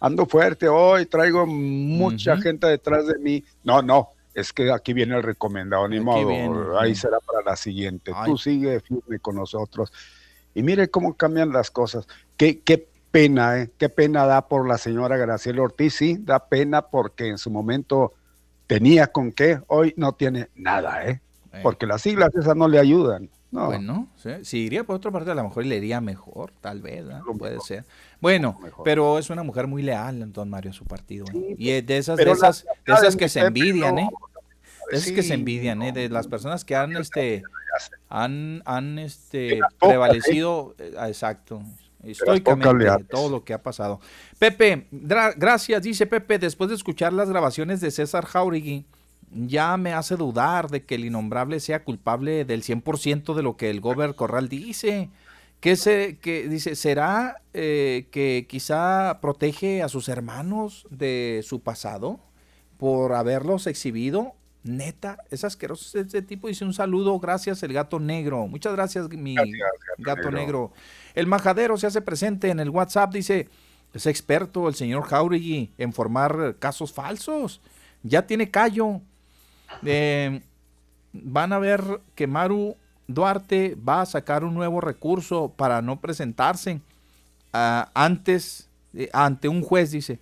ando 0.02 0.26
fuerte 0.26 0.68
hoy, 0.68 1.06
traigo 1.06 1.46
mucha 1.46 2.36
gente 2.36 2.66
detrás 2.66 3.06
de 3.06 3.18
mí. 3.20 3.44
No, 3.62 3.82
no, 3.82 4.10
es 4.34 4.52
que 4.52 4.72
aquí 4.72 4.92
viene 4.92 5.16
el 5.16 5.22
recomendado, 5.22 5.86
ni 5.86 5.96
Aquí 5.96 6.04
modo, 6.04 6.26
viene, 6.26 6.50
ahí 6.80 6.94
será 6.96 7.20
para 7.20 7.40
la 7.42 7.56
siguiente. 7.56 8.12
Ay. 8.14 8.30
Tú 8.30 8.36
sigue 8.36 8.80
firme 8.80 9.20
con 9.20 9.36
nosotros. 9.36 9.92
Y 10.54 10.62
mire 10.64 10.88
cómo 10.88 11.14
cambian 11.14 11.52
las 11.52 11.70
cosas. 11.70 12.08
Qué, 12.36 12.60
qué 12.60 12.88
pena, 13.12 13.60
¿eh? 13.60 13.70
Qué 13.78 13.88
pena 13.88 14.26
da 14.26 14.48
por 14.48 14.68
la 14.68 14.76
señora 14.76 15.16
Graciela 15.16 15.62
Ortiz, 15.62 15.94
sí, 15.94 16.18
da 16.18 16.48
pena 16.48 16.82
porque 16.82 17.28
en 17.28 17.38
su 17.38 17.50
momento 17.50 18.12
tenía 18.66 19.06
con 19.06 19.30
qué, 19.30 19.60
hoy 19.68 19.94
no 19.96 20.14
tiene 20.14 20.48
nada, 20.56 21.06
¿eh? 21.06 21.20
Porque 21.62 21.86
las 21.86 22.02
siglas 22.02 22.34
esas 22.34 22.56
no 22.56 22.66
le 22.66 22.80
ayudan. 22.80 23.30
No. 23.52 23.66
Bueno, 23.66 24.08
sí, 24.16 24.30
si 24.44 24.58
iría 24.60 24.82
por 24.82 24.96
otra 24.96 25.10
parte, 25.10 25.30
a 25.30 25.34
lo 25.34 25.44
mejor 25.44 25.66
le 25.66 25.76
iría 25.76 26.00
mejor, 26.00 26.52
tal 26.62 26.80
vez, 26.80 27.04
puede 27.38 27.60
ser. 27.60 27.84
Bueno, 28.18 28.58
pero 28.82 29.18
es 29.18 29.28
una 29.28 29.42
mujer 29.42 29.66
muy 29.66 29.82
leal, 29.82 30.32
don 30.32 30.48
Mario, 30.48 30.70
a 30.70 30.74
su 30.74 30.86
partido. 30.86 31.26
¿eh? 31.34 31.54
y 31.58 31.68
es 31.68 31.86
de 31.86 31.98
esas, 31.98 32.16
de 32.16 32.24
la 32.24 32.32
esas, 32.32 32.64
de 32.86 32.92
esas 32.94 33.14
que 33.14 33.28
se 33.28 33.40
envidian, 33.40 33.98
¿eh? 33.98 34.08
De 34.90 34.96
esas 34.96 35.12
que 35.12 35.22
se 35.22 35.34
envidian, 35.34 35.82
¿eh? 35.82 35.92
De 35.92 36.08
las 36.08 36.26
personas 36.28 36.64
que 36.64 36.74
han, 36.74 36.96
este, 36.96 37.42
han, 38.08 38.62
han, 38.64 38.98
este, 38.98 39.60
pocas, 39.78 39.88
prevalecido, 39.90 40.74
eh, 40.78 40.94
ah, 40.98 41.08
exacto, 41.08 41.62
históricamente, 42.04 42.84
de 42.84 43.04
todo 43.04 43.28
lo 43.28 43.44
que 43.44 43.52
ha 43.52 43.62
pasado. 43.62 44.00
Pepe, 44.38 44.86
gra- 44.90 45.34
gracias, 45.36 45.82
dice 45.82 46.06
Pepe, 46.06 46.38
después 46.38 46.70
de 46.70 46.76
escuchar 46.76 47.12
las 47.12 47.28
grabaciones 47.28 47.80
de 47.82 47.90
César 47.90 48.24
Jauregui, 48.24 48.86
ya 49.34 49.76
me 49.76 49.92
hace 49.92 50.16
dudar 50.16 50.70
de 50.70 50.84
que 50.84 50.96
el 50.96 51.04
innombrable 51.04 51.60
sea 51.60 51.84
culpable 51.84 52.44
del 52.44 52.62
100% 52.62 53.34
de 53.34 53.42
lo 53.42 53.56
que 53.56 53.70
el 53.70 53.80
Gober 53.80 54.14
Corral 54.14 54.48
dice. 54.48 55.10
Que, 55.60 55.76
se, 55.76 56.18
que 56.18 56.48
dice, 56.48 56.74
¿será 56.74 57.40
eh, 57.54 58.08
que 58.10 58.46
quizá 58.48 59.20
protege 59.20 59.82
a 59.82 59.88
sus 59.88 60.08
hermanos 60.08 60.86
de 60.90 61.40
su 61.44 61.60
pasado 61.60 62.18
por 62.78 63.14
haberlos 63.14 63.68
exhibido? 63.68 64.34
Neta, 64.64 65.18
es 65.30 65.44
asqueroso 65.44 65.98
este 65.98 66.22
tipo. 66.22 66.48
Dice 66.48 66.64
un 66.64 66.74
saludo, 66.74 67.18
gracias 67.18 67.62
el 67.62 67.72
gato 67.72 68.00
negro. 68.00 68.46
Muchas 68.48 68.72
gracias, 68.72 69.08
mi 69.08 69.36
gato, 69.98 70.30
negro. 70.30 70.72
El 71.14 71.26
majadero 71.26 71.76
se 71.76 71.86
hace 71.86 72.00
presente 72.00 72.50
en 72.50 72.60
el 72.60 72.70
WhatsApp, 72.70 73.12
dice, 73.12 73.48
es 73.94 74.06
experto 74.06 74.68
el 74.68 74.74
señor 74.74 75.04
Jauregui 75.04 75.72
en 75.78 75.92
formar 75.92 76.56
casos 76.58 76.92
falsos. 76.92 77.60
Ya 78.02 78.26
tiene 78.26 78.50
callo. 78.50 79.00
Eh, 79.84 80.42
van 81.12 81.52
a 81.52 81.58
ver 81.58 82.00
que 82.14 82.26
Maru 82.26 82.76
Duarte 83.06 83.76
va 83.76 84.02
a 84.02 84.06
sacar 84.06 84.44
un 84.44 84.54
nuevo 84.54 84.80
recurso 84.80 85.52
para 85.56 85.82
no 85.82 86.00
presentarse 86.00 86.80
ah, 87.52 87.90
antes 87.94 88.68
eh, 88.94 89.10
ante 89.12 89.48
un 89.48 89.62
juez, 89.62 89.90
dice 89.90 90.18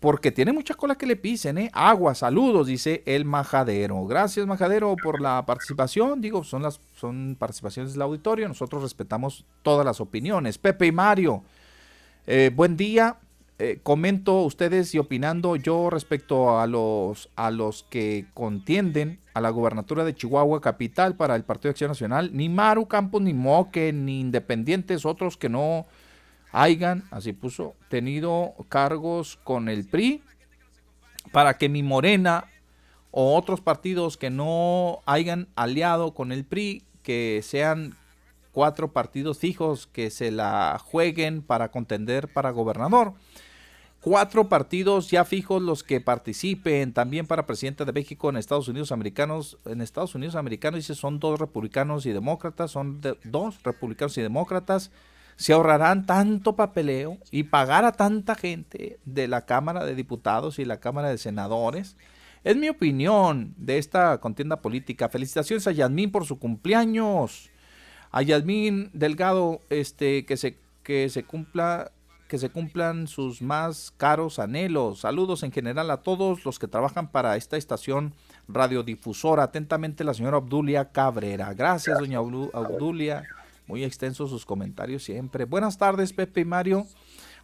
porque 0.00 0.30
tiene 0.30 0.52
mucha 0.52 0.74
cola 0.74 0.94
que 0.94 1.06
le 1.06 1.16
pisen, 1.16 1.58
¿eh? 1.58 1.70
Agua, 1.72 2.14
saludos, 2.14 2.68
dice 2.68 3.02
el 3.04 3.24
majadero. 3.24 4.04
Gracias, 4.06 4.46
majadero, 4.46 4.94
por 5.02 5.20
la 5.20 5.44
participación. 5.44 6.20
Digo, 6.20 6.44
son 6.44 6.62
las 6.62 6.80
son 6.94 7.36
participaciones 7.38 7.94
del 7.94 8.02
auditorio. 8.02 8.46
Nosotros 8.46 8.82
respetamos 8.82 9.44
todas 9.62 9.84
las 9.84 10.00
opiniones. 10.00 10.56
Pepe 10.56 10.86
y 10.86 10.92
Mario, 10.92 11.42
eh, 12.26 12.52
buen 12.54 12.76
día. 12.76 13.16
Eh, 13.60 13.80
comento 13.82 14.42
ustedes 14.42 14.94
y 14.94 14.98
opinando 14.98 15.56
yo 15.56 15.90
respecto 15.90 16.60
a 16.60 16.68
los, 16.68 17.28
a 17.34 17.50
los 17.50 17.82
que 17.82 18.26
contienden 18.32 19.18
a 19.34 19.40
la 19.40 19.50
gubernatura 19.50 20.04
de 20.04 20.14
Chihuahua 20.14 20.60
capital 20.60 21.16
para 21.16 21.34
el 21.34 21.42
Partido 21.42 21.70
de 21.70 21.72
Acción 21.72 21.88
Nacional. 21.88 22.30
Ni 22.32 22.48
Maru 22.48 22.86
Campos, 22.86 23.20
ni 23.20 23.34
Moque, 23.34 23.92
ni 23.92 24.20
independientes, 24.20 25.04
otros 25.04 25.36
que 25.36 25.48
no 25.48 25.86
hayan, 26.52 27.02
así 27.10 27.32
puso, 27.32 27.74
tenido 27.88 28.54
cargos 28.68 29.40
con 29.42 29.68
el 29.68 29.86
PRI 29.88 30.22
para 31.32 31.58
que 31.58 31.68
mi 31.68 31.82
Morena 31.82 32.44
o 33.10 33.36
otros 33.36 33.60
partidos 33.60 34.16
que 34.16 34.30
no 34.30 35.00
hayan 35.04 35.48
aliado 35.56 36.14
con 36.14 36.30
el 36.30 36.44
PRI, 36.44 36.84
que 37.02 37.40
sean 37.42 37.96
cuatro 38.52 38.92
partidos 38.92 39.38
fijos 39.38 39.86
que 39.86 40.10
se 40.10 40.30
la 40.30 40.80
jueguen 40.82 41.42
para 41.42 41.70
contender 41.70 42.28
para 42.28 42.50
gobernador. 42.50 43.14
Cuatro 44.08 44.48
partidos 44.48 45.10
ya 45.10 45.26
fijos 45.26 45.60
los 45.60 45.84
que 45.84 46.00
participen 46.00 46.94
también 46.94 47.26
para 47.26 47.44
presidente 47.44 47.84
de 47.84 47.92
México 47.92 48.30
en 48.30 48.38
Estados 48.38 48.66
Unidos 48.66 48.90
americanos. 48.90 49.58
En 49.66 49.82
Estados 49.82 50.14
Unidos 50.14 50.34
americanos 50.34 50.78
dice 50.78 50.94
son 50.94 51.20
dos 51.20 51.38
republicanos 51.38 52.06
y 52.06 52.12
demócratas, 52.12 52.70
son 52.70 53.02
dos 53.24 53.62
republicanos 53.64 54.16
y 54.16 54.22
demócratas 54.22 54.90
se 55.36 55.52
ahorrarán 55.52 56.06
tanto 56.06 56.56
papeleo 56.56 57.18
y 57.30 57.42
pagar 57.42 57.84
a 57.84 57.92
tanta 57.92 58.34
gente 58.34 58.98
de 59.04 59.28
la 59.28 59.44
Cámara 59.44 59.84
de 59.84 59.94
Diputados 59.94 60.58
y 60.58 60.64
la 60.64 60.80
Cámara 60.80 61.10
de 61.10 61.18
Senadores. 61.18 61.98
Es 62.44 62.56
mi 62.56 62.70
opinión 62.70 63.52
de 63.58 63.76
esta 63.76 64.20
contienda 64.20 64.62
política. 64.62 65.10
Felicitaciones 65.10 65.66
a 65.66 65.72
Yasmín 65.72 66.10
por 66.10 66.24
su 66.24 66.38
cumpleaños. 66.38 67.50
A 68.10 68.22
Yasmín 68.22 68.88
Delgado, 68.94 69.60
este, 69.68 70.24
que 70.24 70.38
se, 70.38 70.56
que 70.82 71.10
se 71.10 71.24
cumpla 71.24 71.92
que 72.28 72.38
se 72.38 72.50
cumplan 72.50 73.06
sus 73.06 73.40
más 73.40 73.92
caros 73.96 74.38
anhelos. 74.38 75.00
Saludos 75.00 75.42
en 75.42 75.50
general 75.50 75.90
a 75.90 76.02
todos 76.02 76.44
los 76.44 76.58
que 76.58 76.68
trabajan 76.68 77.10
para 77.10 77.36
esta 77.36 77.56
estación 77.56 78.14
radiodifusora. 78.46 79.42
Atentamente 79.42 80.04
la 80.04 80.12
señora 80.12 80.36
Obdulia 80.36 80.92
Cabrera. 80.92 81.54
Gracias, 81.54 81.98
doña 81.98 82.20
Obdulia. 82.20 83.24
Muy 83.66 83.82
extensos 83.82 84.28
sus 84.28 84.44
comentarios 84.44 85.02
siempre. 85.02 85.46
Buenas 85.46 85.78
tardes, 85.78 86.12
Pepe 86.12 86.42
y 86.42 86.44
Mario. 86.44 86.86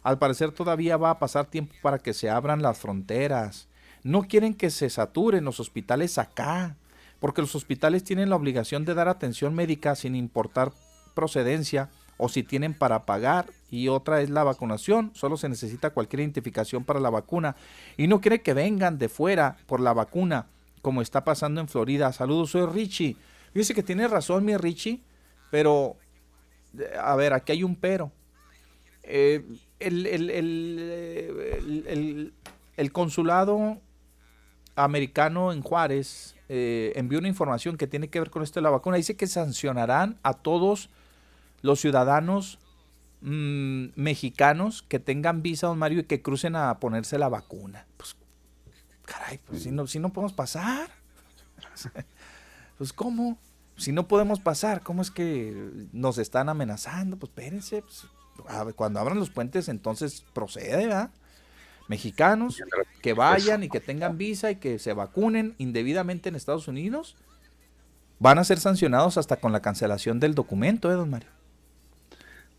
Al 0.03 0.19
parecer 0.19 0.51
todavía 0.51 0.97
va 0.97 1.09
a 1.09 1.19
pasar 1.19 1.47
tiempo 1.47 1.73
para 1.81 1.97
que 1.97 2.13
se 2.13 2.29
abran 2.29 2.61
las 2.61 2.77
fronteras. 2.77 3.67
No 4.03 4.21
quieren 4.21 4.53
que 4.53 4.69
se 4.69 4.91
saturen 4.91 5.45
los 5.45 5.59
hospitales 5.59 6.19
acá, 6.19 6.77
porque 7.19 7.41
los 7.41 7.55
hospitales 7.55 8.03
tienen 8.03 8.29
la 8.29 8.35
obligación 8.35 8.85
de 8.85 8.93
dar 8.93 9.07
atención 9.07 9.55
médica 9.55 9.95
sin 9.95 10.15
importar 10.15 10.73
procedencia 11.15 11.89
o 12.17 12.29
si 12.29 12.43
tienen 12.43 12.73
para 12.73 13.05
pagar 13.05 13.47
y 13.69 13.87
otra 13.87 14.21
es 14.21 14.29
la 14.29 14.43
vacunación, 14.43 15.11
solo 15.13 15.37
se 15.37 15.49
necesita 15.49 15.89
cualquier 15.89 16.21
identificación 16.21 16.83
para 16.83 16.99
la 16.99 17.09
vacuna 17.09 17.55
y 17.97 18.07
no 18.07 18.21
quiere 18.21 18.41
que 18.41 18.53
vengan 18.53 18.97
de 18.97 19.09
fuera 19.09 19.57
por 19.65 19.79
la 19.79 19.93
vacuna 19.93 20.47
como 20.81 21.01
está 21.01 21.23
pasando 21.23 21.61
en 21.61 21.67
Florida. 21.67 22.13
Saludos, 22.13 22.51
soy 22.51 22.67
Richie. 22.67 23.17
Dice 23.55 23.73
que 23.73 23.81
tiene 23.81 24.07
razón 24.07 24.45
mi 24.45 24.55
Richie, 24.55 25.01
pero 25.49 25.95
a 27.01 27.15
ver, 27.15 27.33
aquí 27.33 27.53
hay 27.53 27.63
un 27.63 27.75
pero. 27.75 28.11
Eh, 29.01 29.43
el, 29.79 29.91
consulado 32.91 33.79
americano 34.75 35.51
en 35.51 35.61
Juárez 35.61 36.35
eh, 36.49 36.93
envió 36.95 37.17
una 37.17 37.29
información 37.29 37.77
que 37.77 37.87
tiene 37.87 38.09
que 38.09 38.19
ver 38.19 38.29
con 38.29 38.43
esto 38.43 38.59
de 38.59 38.63
la 38.63 38.69
vacuna. 38.69 38.97
Dice 38.97 39.17
que 39.17 39.25
sancionarán 39.25 40.19
a 40.21 40.33
todos 40.33 40.91
los 41.65 41.81
ciudadanos 41.81 42.59
mm, 43.21 43.87
mexicanos 43.95 44.83
que 44.83 44.99
tengan 44.99 45.41
visa, 45.41 45.67
don 45.67 45.79
Mario, 45.79 45.99
y 45.99 46.03
que 46.03 46.21
crucen 46.21 46.55
a 46.55 46.79
ponerse 46.79 47.17
la 47.17 47.29
vacuna. 47.29 47.87
Pues, 47.97 48.15
caray, 49.05 49.39
pues 49.39 49.63
si 49.63 49.71
no, 49.71 49.87
si 49.87 49.99
no 49.99 50.13
podemos 50.13 50.33
pasar. 50.33 50.89
pues, 52.77 52.93
¿cómo? 52.93 53.37
si 53.77 53.91
no 53.91 54.07
podemos 54.07 54.39
pasar, 54.39 54.81
¿cómo 54.81 55.01
es 55.01 55.11
que 55.11 55.87
nos 55.91 56.17
están 56.17 56.49
amenazando? 56.49 57.17
Pues 57.17 57.29
espérense, 57.29 57.81
pues, 57.81 58.07
cuando 58.75 58.99
abran 58.99 59.19
los 59.19 59.29
puentes 59.29 59.69
entonces 59.69 60.23
procede, 60.33 60.87
¿verdad? 60.87 61.11
Mexicanos 61.87 62.61
que 63.01 63.13
vayan 63.13 63.63
y 63.63 63.69
que 63.69 63.79
tengan 63.79 64.17
visa 64.17 64.51
y 64.51 64.55
que 64.55 64.79
se 64.79 64.93
vacunen 64.93 65.55
indebidamente 65.57 66.29
en 66.29 66.35
Estados 66.35 66.67
Unidos 66.67 67.15
van 68.17 68.39
a 68.39 68.43
ser 68.43 68.59
sancionados 68.59 69.17
hasta 69.17 69.37
con 69.37 69.51
la 69.51 69.61
cancelación 69.61 70.19
del 70.19 70.35
documento, 70.35 70.91
¿eh, 70.91 70.95
don 70.95 71.09
Mario? 71.09 71.29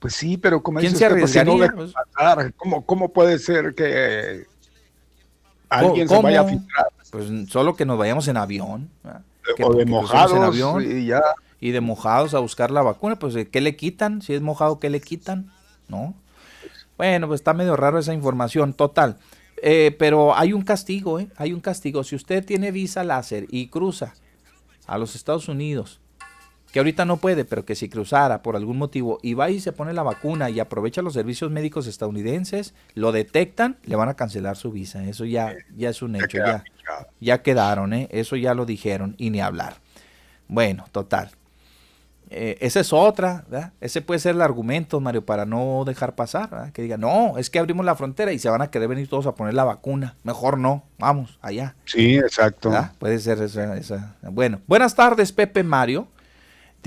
Pues 0.07 0.15
sí, 0.15 0.37
pero 0.37 0.63
como 0.63 0.79
¿Quién 0.79 0.95
se 0.95 1.11
pues, 1.11 1.37
arriesgaría? 1.37 1.75
¿cómo, 2.87 3.13
puede 3.13 3.41
ser 3.41 3.75
que 3.75 4.47
alguien 5.69 6.09
se 6.09 6.23
vaya 6.23 6.43
a 6.43 6.45
filtrar? 6.45 6.87
Pues 7.11 7.25
solo 7.49 7.75
que 7.75 7.85
nos 7.85 7.99
vayamos 7.99 8.29
en 8.29 8.37
avión. 8.37 8.89
o 9.61 9.75
de 9.75 9.85
mojados 9.85 10.37
en 10.37 10.45
avión 10.45 10.81
y 10.81 11.07
ya. 11.07 11.21
Y 11.59 11.73
de 11.73 11.81
mojados 11.81 12.35
a 12.35 12.39
buscar 12.39 12.71
la 12.71 12.83
vacuna, 12.83 13.19
pues 13.19 13.35
¿qué 13.51 13.61
le 13.61 13.75
quitan? 13.75 14.23
Si 14.23 14.33
es 14.33 14.43
mojado, 14.43 14.79
¿qué 14.79 14.91
le 14.91 15.01
quitan? 15.01 15.51
¿No? 15.89 16.15
Bueno, 16.97 17.27
pues 17.27 17.41
está 17.41 17.53
medio 17.53 17.75
raro 17.75 17.99
esa 17.99 18.15
información, 18.15 18.75
total. 18.75 19.17
Eh, 19.61 19.97
pero 19.99 20.37
hay 20.37 20.53
un 20.53 20.63
castigo, 20.63 21.19
¿eh? 21.19 21.27
Hay 21.37 21.53
un 21.53 21.61
castigo. 21.61 22.05
Si 22.05 22.15
usted 22.15 22.47
tiene 22.47 22.71
visa 22.71 23.03
láser 23.03 23.49
y 23.51 23.71
cruza 23.71 24.15
a 24.87 24.99
los 24.99 25.17
Estados 25.17 25.49
Unidos, 25.49 25.99
que 26.73 26.81
ahorita 26.81 27.05
no 27.05 27.17
puede, 27.19 27.45
pero 27.45 27.65
que 27.65 27.75
si 27.75 27.89
cruzara 27.89 28.43
por 28.43 28.57
algún 28.57 28.79
motivo 28.79 29.19
y 29.23 29.35
va 29.35 29.51
y 29.51 29.61
se 29.61 29.73
pone 29.73 29.93
la 29.93 30.03
vacuna 30.03 30.51
y 30.51 30.61
aprovecha 30.61 31.03
los 31.03 31.15
servicios 31.15 31.51
médicos 31.51 31.87
estadounidenses, 31.87 32.75
lo 32.95 33.13
detectan, 33.13 33.79
le 33.85 33.97
van 33.97 34.09
a 34.09 34.15
cancelar 34.15 34.57
su 34.57 34.73
visa. 34.73 35.05
Eso 35.05 35.25
ya, 35.25 35.55
ya 35.77 35.91
es 35.91 36.03
un 36.03 36.17
hecho, 36.17 36.39
ya, 36.39 36.65
ya 37.21 37.43
quedaron, 37.43 37.93
¿eh? 37.93 38.09
eso 38.11 38.37
ya 38.37 38.55
lo 38.55 38.67
dijeron 38.67 39.15
y 39.19 39.31
ni 39.31 39.41
hablar. 39.41 39.77
Bueno, 40.49 40.85
total. 40.93 41.31
Eh, 42.29 42.59
esa 42.61 42.81
es 42.81 42.93
otra, 42.93 43.45
¿verdad? 43.49 43.73
Ese 43.81 44.03
puede 44.03 44.19
ser 44.19 44.35
el 44.35 44.43
argumento, 44.43 45.01
Mario, 45.01 45.25
para 45.25 45.47
no 45.47 45.85
dejar 45.87 46.17
pasar, 46.17 46.51
¿verdad? 46.51 46.73
que 46.73 46.83
diga, 46.83 46.97
no, 46.97 47.39
es 47.39 47.51
que 47.51 47.61
abrimos 47.61 47.87
la 47.87 47.95
frontera 47.95 48.33
y 48.33 48.39
se 48.41 48.49
van 48.49 48.63
a 48.63 48.71
querer 48.71 48.89
venir 48.89 49.09
todos 49.09 49.27
a 49.27 49.35
poner 49.37 49.55
la 49.55 49.63
vacuna. 49.63 50.17
Mejor 50.25 50.59
no, 50.59 50.85
vamos, 50.99 51.39
allá. 51.41 51.77
Sí, 51.85 52.17
exacto. 52.17 52.73
Puede 52.99 53.21
ser 53.21 53.41
esa, 53.43 53.77
esa. 53.77 54.17
Bueno, 54.23 54.61
buenas 54.67 54.97
tardes, 54.97 55.31
Pepe 55.31 55.63
Mario. 55.63 56.09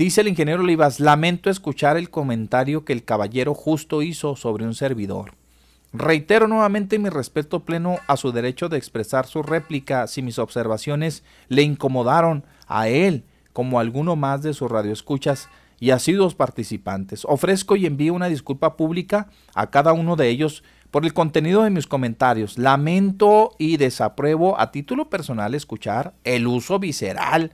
Dice 0.00 0.22
el 0.22 0.28
ingeniero 0.28 0.62
Olivas, 0.62 0.98
lamento 0.98 1.50
escuchar 1.50 1.98
el 1.98 2.08
comentario 2.08 2.86
que 2.86 2.94
el 2.94 3.04
caballero 3.04 3.52
justo 3.52 4.00
hizo 4.00 4.34
sobre 4.34 4.64
un 4.64 4.74
servidor. 4.74 5.34
Reitero 5.92 6.48
nuevamente 6.48 6.98
mi 6.98 7.10
respeto 7.10 7.66
pleno 7.66 7.98
a 8.06 8.16
su 8.16 8.32
derecho 8.32 8.70
de 8.70 8.78
expresar 8.78 9.26
su 9.26 9.42
réplica 9.42 10.06
si 10.06 10.22
mis 10.22 10.38
observaciones 10.38 11.22
le 11.48 11.64
incomodaron 11.64 12.46
a 12.66 12.88
él 12.88 13.24
como 13.52 13.76
a 13.76 13.82
alguno 13.82 14.16
más 14.16 14.40
de 14.40 14.54
sus 14.54 14.70
radioescuchas 14.70 15.50
y 15.80 15.90
asiduos 15.90 16.34
participantes. 16.34 17.26
Ofrezco 17.26 17.76
y 17.76 17.84
envío 17.84 18.14
una 18.14 18.28
disculpa 18.28 18.78
pública 18.78 19.28
a 19.54 19.68
cada 19.68 19.92
uno 19.92 20.16
de 20.16 20.30
ellos 20.30 20.64
por 20.90 21.04
el 21.04 21.12
contenido 21.12 21.62
de 21.62 21.68
mis 21.68 21.86
comentarios. 21.86 22.56
Lamento 22.56 23.50
y 23.58 23.76
desapruebo 23.76 24.58
a 24.58 24.70
título 24.70 25.10
personal 25.10 25.54
escuchar 25.54 26.14
el 26.24 26.46
uso 26.46 26.78
visceral 26.78 27.52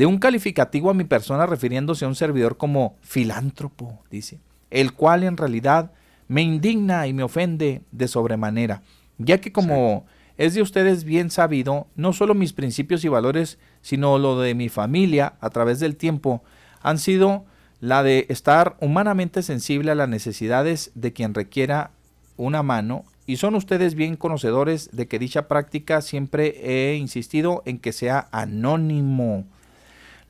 de 0.00 0.06
un 0.06 0.16
calificativo 0.16 0.88
a 0.88 0.94
mi 0.94 1.04
persona 1.04 1.44
refiriéndose 1.44 2.06
a 2.06 2.08
un 2.08 2.14
servidor 2.14 2.56
como 2.56 2.96
filántropo, 3.02 4.02
dice, 4.10 4.40
el 4.70 4.94
cual 4.94 5.24
en 5.24 5.36
realidad 5.36 5.92
me 6.26 6.40
indigna 6.40 7.06
y 7.06 7.12
me 7.12 7.22
ofende 7.22 7.82
de 7.92 8.08
sobremanera, 8.08 8.80
ya 9.18 9.42
que 9.42 9.52
como 9.52 10.06
Es 10.38 10.54
de 10.54 10.62
ustedes 10.62 11.04
bien 11.04 11.30
sabido, 11.30 11.86
no 11.96 12.14
solo 12.14 12.34
mis 12.34 12.54
principios 12.54 13.04
y 13.04 13.08
valores, 13.08 13.58
sino 13.82 14.18
lo 14.18 14.40
de 14.40 14.54
mi 14.54 14.70
familia 14.70 15.34
a 15.38 15.50
través 15.50 15.80
del 15.80 15.96
tiempo, 15.96 16.42
han 16.80 16.96
sido 16.96 17.44
la 17.80 18.02
de 18.02 18.24
estar 18.30 18.78
humanamente 18.80 19.42
sensible 19.42 19.90
a 19.90 19.96
las 19.96 20.08
necesidades 20.08 20.92
de 20.94 21.12
quien 21.12 21.34
requiera 21.34 21.90
una 22.38 22.62
mano 22.62 23.04
y 23.26 23.36
son 23.36 23.54
ustedes 23.54 23.94
bien 23.94 24.16
conocedores 24.16 24.88
de 24.92 25.08
que 25.08 25.18
dicha 25.18 25.46
práctica 25.46 26.00
siempre 26.00 26.54
he 26.62 26.96
insistido 26.96 27.62
en 27.66 27.78
que 27.78 27.92
sea 27.92 28.28
anónimo. 28.32 29.44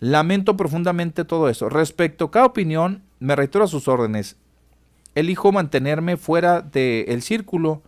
Lamento 0.00 0.56
profundamente 0.56 1.24
todo 1.24 1.48
eso. 1.50 1.68
Respecto 1.68 2.26
a 2.26 2.30
cada 2.30 2.46
opinión, 2.46 3.02
me 3.18 3.36
reitero 3.36 3.64
a 3.64 3.68
sus 3.68 3.86
órdenes. 3.86 4.36
Elijo 5.14 5.52
mantenerme 5.52 6.16
fuera 6.16 6.62
del 6.62 7.22
círculo. 7.22 7.82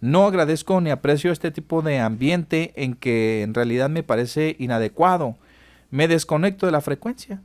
No 0.00 0.26
agradezco 0.26 0.80
ni 0.82 0.90
aprecio 0.90 1.32
este 1.32 1.50
tipo 1.50 1.80
de 1.80 2.00
ambiente 2.00 2.72
en 2.76 2.94
que 2.94 3.42
en 3.42 3.54
realidad 3.54 3.88
me 3.88 4.02
parece 4.02 4.56
inadecuado. 4.58 5.36
Me 5.90 6.06
desconecto 6.06 6.66
de 6.66 6.72
la 6.72 6.82
frecuencia. 6.82 7.40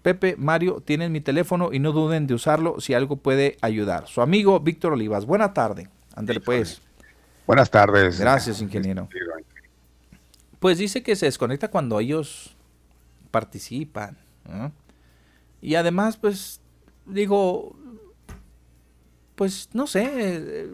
Pepe, 0.00 0.34
Mario, 0.38 0.82
tienen 0.82 1.12
mi 1.12 1.20
teléfono 1.20 1.70
y 1.70 1.78
no 1.78 1.92
duden 1.92 2.26
de 2.26 2.32
usarlo 2.32 2.80
si 2.80 2.94
algo 2.94 3.16
puede 3.16 3.58
ayudar. 3.60 4.06
Su 4.06 4.22
amigo 4.22 4.58
Víctor 4.60 4.94
Olivas. 4.94 5.26
Buena 5.26 5.52
tarde. 5.52 5.88
Ándale 6.14 6.40
pues. 6.40 6.80
Buenas 7.46 7.70
tardes. 7.70 8.18
Gracias, 8.18 8.62
ingeniero. 8.62 9.08
Pues 10.58 10.78
dice 10.78 11.02
que 11.02 11.16
se 11.16 11.26
desconecta 11.26 11.68
cuando 11.68 12.00
ellos 12.00 12.56
participan. 13.38 14.18
Y 15.60 15.76
además, 15.76 16.16
pues, 16.16 16.60
digo, 17.06 17.76
pues, 19.36 19.68
no 19.72 19.86
sé, 19.86 20.10
eh, 20.12 20.70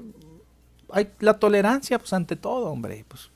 hay 0.90 1.10
la 1.20 1.34
tolerancia, 1.38 1.98
pues, 1.98 2.12
ante 2.12 2.36
todo, 2.36 2.70
hombre, 2.70 3.04
pues, 3.06 3.30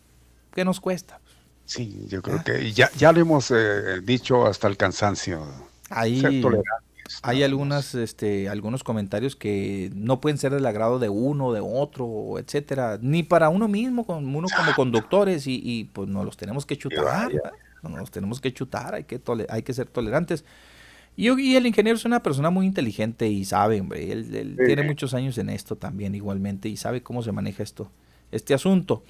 ¿qué 0.54 0.64
nos 0.64 0.80
cuesta? 0.80 1.20
Sí, 1.66 2.06
yo 2.08 2.22
creo 2.22 2.42
que 2.42 2.72
ya, 2.72 2.90
ya 2.96 3.12
lo 3.12 3.20
hemos 3.20 3.50
eh, 3.50 4.00
dicho 4.02 4.46
hasta 4.46 4.68
el 4.68 4.78
cansancio. 4.78 5.46
Ahí 5.90 6.22
hay 7.22 7.42
algunas, 7.42 7.94
este, 7.94 8.48
algunos 8.48 8.84
comentarios 8.84 9.36
que 9.36 9.90
no 9.94 10.20
pueden 10.20 10.38
ser 10.38 10.52
del 10.52 10.66
agrado 10.66 10.98
de 10.98 11.08
uno, 11.08 11.52
de 11.52 11.60
otro, 11.60 12.38
etcétera, 12.38 12.98
ni 13.00 13.22
para 13.22 13.48
uno 13.48 13.68
mismo, 13.68 14.06
como 14.06 14.38
uno 14.38 14.48
como 14.54 14.72
conductores 14.76 15.46
y, 15.46 15.60
y 15.62 15.84
pues 15.84 16.08
nos 16.08 16.24
los 16.24 16.36
tenemos 16.36 16.66
que 16.66 16.76
chutar, 16.76 17.30
nos 17.82 17.98
los 17.98 18.10
tenemos 18.10 18.40
que 18.40 18.52
chutar, 18.52 18.94
hay 18.94 19.04
que 19.04 19.20
hay 19.48 19.62
que 19.62 19.72
ser 19.72 19.86
tolerantes. 19.86 20.44
Y, 21.16 21.28
y, 21.40 21.56
el 21.56 21.66
ingeniero 21.66 21.96
es 21.96 22.04
una 22.04 22.22
persona 22.22 22.50
muy 22.50 22.66
inteligente 22.66 23.26
y 23.28 23.44
sabe, 23.44 23.80
hombre, 23.80 24.12
él, 24.12 24.56
tiene 24.64 24.84
muchos 24.84 25.14
años 25.14 25.36
en 25.38 25.50
esto 25.50 25.74
también 25.74 26.14
igualmente 26.14 26.68
y 26.68 26.76
sabe 26.76 27.02
cómo 27.02 27.22
se 27.22 27.32
maneja 27.32 27.62
esto, 27.62 27.90
este 28.30 28.54
asunto. 28.54 29.02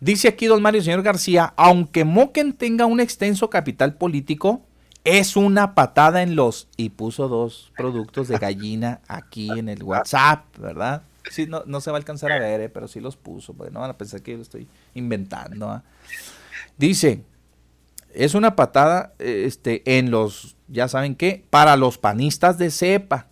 Dice 0.00 0.28
aquí 0.28 0.46
don 0.46 0.62
Mario 0.62 0.82
Señor 0.82 1.02
García, 1.02 1.54
aunque 1.56 2.04
Moquen 2.04 2.52
tenga 2.54 2.86
un 2.86 3.00
extenso 3.00 3.50
capital 3.50 3.94
político, 3.94 4.62
es 5.04 5.36
una 5.36 5.74
patada 5.74 6.22
en 6.22 6.36
los... 6.36 6.68
Y 6.76 6.90
puso 6.90 7.28
dos 7.28 7.72
productos 7.76 8.28
de 8.28 8.38
gallina 8.38 9.00
aquí 9.08 9.50
en 9.50 9.68
el 9.68 9.82
WhatsApp, 9.82 10.44
¿verdad? 10.58 11.02
Sí, 11.30 11.46
no, 11.46 11.62
no 11.66 11.80
se 11.80 11.90
va 11.90 11.96
a 11.96 12.00
alcanzar 12.00 12.32
a 12.32 12.38
ver, 12.38 12.60
eh, 12.60 12.68
pero 12.68 12.88
sí 12.88 13.00
los 13.00 13.16
puso, 13.16 13.54
porque 13.54 13.72
no 13.72 13.80
van 13.80 13.90
a 13.90 13.98
pensar 13.98 14.22
que 14.22 14.32
yo 14.32 14.36
lo 14.38 14.42
estoy 14.42 14.68
inventando. 14.94 15.68
¿ah? 15.68 15.82
Dice, 16.76 17.22
es 18.14 18.34
una 18.34 18.56
patada 18.56 19.14
este, 19.18 19.98
en 19.98 20.10
los, 20.10 20.56
ya 20.68 20.88
saben 20.88 21.14
qué, 21.14 21.44
para 21.50 21.76
los 21.76 21.98
panistas 21.98 22.58
de 22.58 22.70
cepa. 22.70 23.26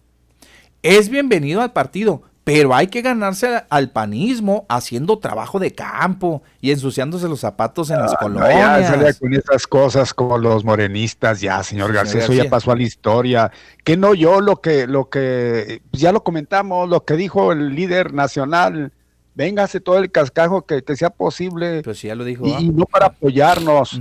Es 0.83 1.09
bienvenido 1.09 1.63
al 1.63 1.73
partido, 1.73 2.23
pero 2.47 2.77
hay 2.77 2.87
que 2.87 3.03
ganarse 3.03 3.65
al 3.69 3.91
panismo 3.91 4.67
haciendo 4.69 5.19
trabajo 5.19 5.59
de 5.59 5.73
campo 5.73 6.45
y 6.61 6.71
ensuciándose 6.71 7.27
los 7.27 7.41
zapatos 7.41 7.91
en 7.91 7.99
las 7.99 8.13
ah, 8.13 8.19
colonias. 8.21 8.89
ya 8.89 9.13
con 9.15 9.35
esas 9.35 9.67
cosas 9.67 10.15
como 10.15 10.39
los 10.39 10.65
morenistas, 10.65 11.41
ya, 11.41 11.61
señor 11.65 11.93
García, 11.93 12.23
eso 12.23 12.33
ya 12.33 12.49
pasó 12.49 12.71
a 12.71 12.77
la 12.77 12.85
historia. 12.85 13.51
Que 13.83 13.97
no 13.97 14.15
yo 14.15 14.41
lo 14.41 14.61
que, 14.61 14.87
lo 14.87 15.09
que, 15.09 15.83
ya 15.91 16.13
lo 16.13 16.23
comentamos, 16.23 16.89
lo 16.89 17.05
que 17.05 17.15
dijo 17.15 17.51
el 17.51 17.75
líder 17.75 18.15
nacional, 18.15 18.93
véngase 19.35 19.81
todo 19.81 19.99
el 19.99 20.13
cascajo 20.13 20.67
que, 20.67 20.85
sea 20.95 21.11
posible. 21.11 21.83
Pues 21.83 22.01
ya 22.01 22.15
lo 22.15 22.23
dijo. 22.23 22.47
Y, 22.47 22.69
no 22.69 22.85
para 22.87 23.07
apoyarnos, 23.07 24.01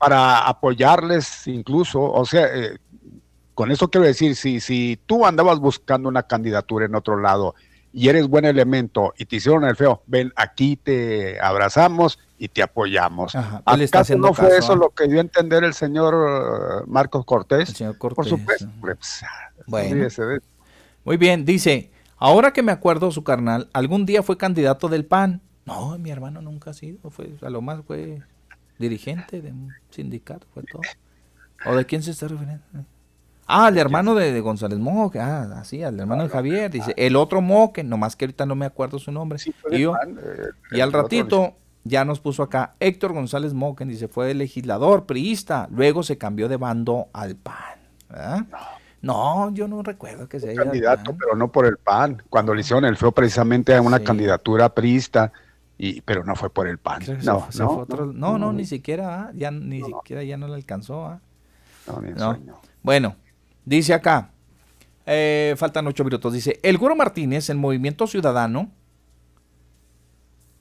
para 0.00 0.48
apoyarles 0.48 1.46
incluso, 1.46 2.00
o 2.00 2.24
sea, 2.24 2.46
eh, 2.46 2.78
con 3.54 3.70
eso 3.70 3.90
quiero 3.90 4.06
decir, 4.06 4.34
si, 4.34 4.58
si 4.58 4.98
tú 5.04 5.26
andabas 5.26 5.58
buscando 5.58 6.08
una 6.08 6.22
candidatura 6.22 6.86
en 6.86 6.94
otro 6.94 7.20
lado 7.20 7.54
y 7.92 8.08
eres 8.08 8.26
buen 8.26 8.46
elemento 8.46 9.12
y 9.18 9.26
te 9.26 9.36
hicieron 9.36 9.64
el 9.64 9.76
feo, 9.76 10.02
ven, 10.06 10.32
aquí 10.36 10.76
te 10.76 11.38
abrazamos 11.38 12.18
y 12.38 12.48
te 12.48 12.62
apoyamos. 12.62 13.34
¿Acaso 13.34 14.16
no 14.16 14.32
fue 14.32 14.56
eso 14.56 14.74
lo 14.74 14.88
que 14.88 15.06
dio 15.06 15.18
a 15.18 15.20
entender 15.20 15.64
el 15.64 15.74
señor 15.74 16.14
uh, 16.14 16.90
Marcos 16.90 17.26
Cortés? 17.26 17.74
Por 17.98 18.26
supuesto. 18.26 18.68
Pues, 18.80 19.22
bueno. 19.66 20.08
Muy 21.04 21.18
bien, 21.18 21.44
dice, 21.44 21.90
ahora 22.16 22.54
que 22.54 22.62
me 22.62 22.72
acuerdo 22.72 23.10
su 23.10 23.22
carnal, 23.22 23.68
algún 23.74 24.06
día 24.06 24.22
fue 24.22 24.38
candidato 24.38 24.88
del 24.88 25.04
PAN. 25.04 25.42
No, 25.66 25.98
mi 25.98 26.10
hermano 26.10 26.40
nunca 26.40 26.70
ha 26.70 26.74
sido, 26.74 27.10
fue, 27.10 27.34
a 27.42 27.50
lo 27.50 27.60
más 27.60 27.82
fue 27.86 28.22
dirigente 28.80 29.40
de 29.40 29.52
un 29.52 29.72
sindicato, 29.90 30.46
fue 30.52 30.64
todo. 30.64 30.82
¿O 31.66 31.76
de 31.76 31.84
quién 31.84 32.02
se 32.02 32.10
está 32.10 32.26
refiriendo? 32.26 32.64
Ah, 33.46 33.68
el 33.68 33.78
hermano 33.78 34.14
de, 34.14 34.40
González 34.40 34.78
Moque, 34.78 35.20
ah, 35.20 35.42
así, 35.56 35.82
el 35.82 36.00
hermano 36.00 36.22
de 36.22 36.28
Javier, 36.28 36.70
dice, 36.70 36.94
el 36.96 37.16
otro 37.16 37.40
Moque, 37.40 37.84
nomás 37.84 38.16
que 38.16 38.24
ahorita 38.24 38.46
no 38.46 38.54
me 38.54 38.64
acuerdo 38.64 38.98
su 38.98 39.12
nombre. 39.12 39.38
y, 39.70 39.84
eh, 39.84 39.90
y 40.72 40.80
al 40.80 40.92
ratito 40.92 41.54
ya 41.84 42.04
nos 42.04 42.20
puso 42.20 42.42
acá 42.42 42.74
Héctor 42.80 43.12
González 43.12 43.52
Moque, 43.52 43.84
dice, 43.84 44.08
fue 44.08 44.32
legislador, 44.34 45.04
priista, 45.04 45.68
luego 45.70 46.02
se 46.02 46.16
cambió 46.16 46.48
de 46.48 46.56
bando 46.56 47.08
al 47.12 47.36
PAN. 47.36 48.48
No, 49.02 49.52
yo 49.52 49.66
no 49.66 49.82
recuerdo 49.82 50.28
que 50.28 50.40
sea 50.40 50.54
candidato, 50.54 51.16
pero 51.18 51.34
no 51.34 51.50
por 51.50 51.66
el 51.66 51.76
PAN. 51.76 52.22
Cuando 52.28 52.54
le 52.54 52.60
hicieron 52.60 52.84
el 52.84 52.96
feo 52.96 53.12
precisamente 53.12 53.74
a 53.74 53.82
una 53.82 54.00
candidatura 54.00 54.74
priista, 54.74 55.32
y, 55.82 56.00
pero 56.02 56.24
no 56.24 56.36
fue 56.36 56.50
por 56.50 56.68
el 56.68 56.78
PAN. 56.78 57.02
No, 57.24 57.48
no, 58.12 58.38
no, 58.38 58.52
ni 58.52 58.66
siquiera, 58.66 59.22
ah, 59.22 59.32
ya 59.34 59.50
ni 59.50 59.82
siquiera 59.82 60.22
ya 60.22 60.36
no 60.36 60.46
le 60.46 60.54
alcanzó. 60.54 61.20
No, 62.16 62.38
Bueno, 62.82 63.16
Dice 63.64 63.94
acá, 63.94 64.32
eh, 65.06 65.54
faltan 65.56 65.86
ocho 65.86 66.02
minutos, 66.02 66.32
dice, 66.32 66.58
el 66.62 66.78
Guro 66.78 66.96
Martínez, 66.96 67.50
el 67.50 67.56
Movimiento 67.58 68.06
Ciudadano, 68.06 68.70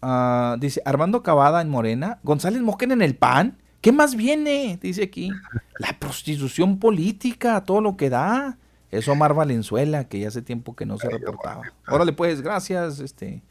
ah, 0.02 0.58
dice, 0.60 0.82
Armando 0.86 1.24
Cavada 1.24 1.62
en 1.62 1.70
Morena, 1.70 2.20
González 2.24 2.62
Moquen 2.62 2.92
en 2.92 3.02
el 3.02 3.16
PAN, 3.16 3.58
¿qué 3.82 3.92
más 3.92 4.16
viene? 4.16 4.78
Dice 4.82 5.04
aquí, 5.04 5.32
la 5.80 5.98
prostitución 5.98 6.78
política, 6.78 7.64
todo 7.64 7.82
lo 7.82 7.98
que 7.98 8.10
da. 8.10 8.58
Es 8.92 9.08
Omar 9.08 9.36
Valenzuela, 9.36 10.06
que 10.06 10.20
ya 10.20 10.30
hace 10.30 10.42
tiempo 10.42 10.76
que 10.76 10.84
no 10.84 10.98
se 10.98 11.10
reportaba. 11.10 11.62
Órale 11.88 12.12
pues, 12.12 12.42
gracias, 12.42 13.00
este... 13.00 13.44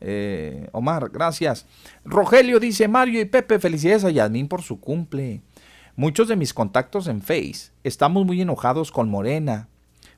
Eh, 0.00 0.68
Omar, 0.72 1.10
gracias. 1.10 1.66
Rogelio 2.04 2.58
dice, 2.60 2.88
Mario 2.88 3.20
y 3.20 3.24
Pepe, 3.26 3.58
felicidades 3.58 4.04
a 4.04 4.10
Yasmín 4.10 4.48
por 4.48 4.62
su 4.62 4.80
cumple. 4.80 5.42
Muchos 5.96 6.28
de 6.28 6.36
mis 6.36 6.54
contactos 6.54 7.06
en 7.08 7.20
Face 7.20 7.72
estamos 7.84 8.24
muy 8.24 8.40
enojados 8.40 8.90
con 8.90 9.10
Morena 9.10 9.68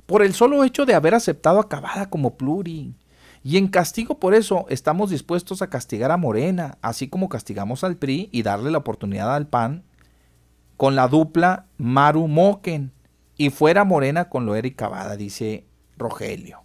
por 0.07 0.23
el 0.23 0.35
solo 0.35 0.63
hecho 0.65 0.85
de 0.87 0.95
haber 0.95 1.15
aceptado 1.15 1.59
a 1.59 1.69
Cavada 1.69 2.09
como 2.11 2.37
pluri. 2.37 2.95
Y 3.45 3.57
en 3.57 3.67
castigo 3.67 4.21
por 4.21 4.35
eso 4.35 4.67
estamos 4.69 5.11
dispuestos 5.11 5.63
a 5.63 5.71
castigar 5.71 6.13
a 6.13 6.17
Morena, 6.17 6.79
así 6.81 7.09
como 7.09 7.29
castigamos 7.29 7.83
al 7.83 7.97
PRI 7.97 8.29
y 8.31 8.43
darle 8.43 8.71
la 8.71 8.79
oportunidad 8.79 9.35
al 9.35 9.49
PAN 9.49 9.83
con 10.77 10.95
la 10.95 11.09
dupla 11.09 11.67
Maru 11.79 12.29
Moken 12.29 12.93
y 13.37 13.51
fuera 13.51 13.85
Morena 13.85 14.29
con 14.29 14.47
Loera 14.47 14.69
y 14.69 14.73
Cavada, 14.73 15.17
dice 15.17 15.65
Rogelio. 15.97 16.63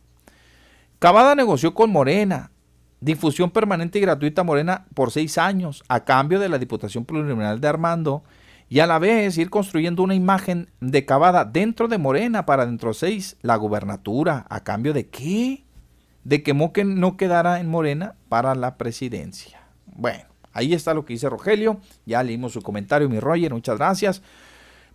Cavada 0.99 1.35
negoció 1.35 1.73
con 1.73 1.91
Morena, 1.91 2.51
difusión 2.99 3.51
permanente 3.51 3.99
y 3.99 4.01
gratuita 4.01 4.43
Morena 4.43 4.85
por 4.93 5.11
seis 5.11 5.37
años, 5.37 5.83
a 5.87 6.03
cambio 6.03 6.39
de 6.39 6.49
la 6.49 6.57
Diputación 6.57 7.05
Plurinominal 7.05 7.61
de 7.61 7.67
Armando 7.67 8.23
y 8.69 8.79
a 8.79 8.87
la 8.87 8.99
vez 8.99 9.37
ir 9.37 9.49
construyendo 9.49 10.03
una 10.03 10.15
imagen 10.15 10.69
de 10.81 11.05
Cavada 11.05 11.45
dentro 11.45 11.87
de 11.87 11.97
Morena 11.97 12.45
para 12.45 12.65
dentro 12.65 12.89
de 12.89 12.95
seis 12.95 13.37
la 13.41 13.55
gubernatura. 13.55 14.45
¿A 14.49 14.63
cambio 14.63 14.93
de 14.93 15.07
qué? 15.07 15.63
De 16.23 16.43
que 16.43 16.53
Moquen 16.53 16.99
no 16.99 17.15
quedara 17.15 17.59
en 17.59 17.69
Morena 17.69 18.15
para 18.27 18.55
la 18.55 18.77
presidencia. 18.77 19.61
Bueno, 19.85 20.25
ahí 20.51 20.73
está 20.73 20.93
lo 20.93 21.05
que 21.05 21.13
dice 21.13 21.29
Rogelio. 21.29 21.79
Ya 22.05 22.21
leímos 22.23 22.53
su 22.53 22.61
comentario, 22.61 23.07
mi 23.07 23.19
Roger, 23.19 23.53
muchas 23.53 23.77
gracias. 23.77 24.21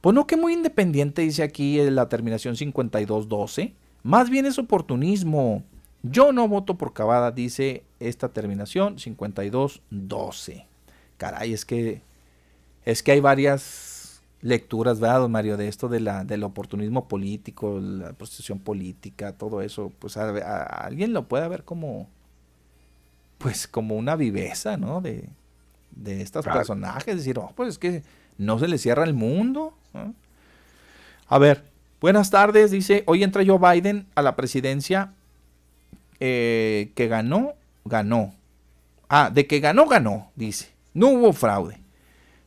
Pues 0.03 0.15
no 0.15 0.27
que 0.27 0.37
muy 0.37 0.53
independiente 0.53 1.23
dice 1.23 1.43
aquí 1.43 1.79
la 1.91 2.09
terminación 2.09 2.57
5212. 2.57 3.75
Más 4.03 4.29
bien 4.29 4.45
es 4.45 4.59
oportunismo. 4.59 5.63
Yo 6.03 6.33
no 6.33 6.49
voto 6.49 6.77
por 6.77 6.93
Cavada, 6.93 7.31
dice 7.31 7.85
esta 8.01 8.29
terminación 8.31 8.99
5212. 8.99 10.67
Caray, 11.17 11.53
es 11.53 11.65
que 11.65 12.03
es 12.85 13.03
que 13.03 13.13
hay 13.13 13.21
varias 13.21 14.23
lecturas, 14.41 14.99
¿verdad, 14.99 15.21
don 15.21 15.31
Mario? 15.31 15.57
De 15.57 15.69
esto 15.69 15.89
de 15.89 16.01
la, 16.01 16.25
del 16.25 16.43
oportunismo 16.43 17.07
político, 17.07 17.79
la 17.81 18.13
prostitución 18.13 18.59
política, 18.59 19.33
todo 19.33 19.63
eso. 19.63 19.93
Pues 19.99 20.17
a, 20.17 20.65
alguien 20.65 21.13
lo 21.13 21.29
puede 21.29 21.47
ver 21.49 21.65
como, 21.65 22.09
pues 23.39 23.69
como 23.69 23.97
una 23.97 24.17
viveza, 24.17 24.77
¿no? 24.77 25.01
De, 25.01 25.29
de 25.93 26.23
estos 26.23 26.45
personajes, 26.45 27.17
decir, 27.17 27.39
oh, 27.39 27.53
pues 27.55 27.71
es 27.71 27.79
que 27.79 28.03
no 28.37 28.59
se 28.59 28.67
le 28.67 28.79
cierra 28.79 29.05
el 29.05 29.15
mundo. 29.15 29.75
A 31.29 31.39
ver, 31.39 31.65
buenas 32.01 32.31
tardes, 32.31 32.73
dice, 32.73 33.05
hoy 33.07 33.23
entra 33.23 33.45
Joe 33.47 33.59
Biden 33.59 34.09
a 34.17 34.23
la 34.23 34.35
presidencia 34.35 35.13
eh, 36.25 36.93
que 36.95 37.09
ganó, 37.09 37.55
ganó. 37.85 38.33
Ah, 39.09 39.29
de 39.35 39.49
que 39.49 39.59
ganó, 39.59 39.89
ganó, 39.89 40.31
dice. 40.37 40.71
No 40.95 41.09
hubo 41.09 41.33
fraude. 41.33 41.81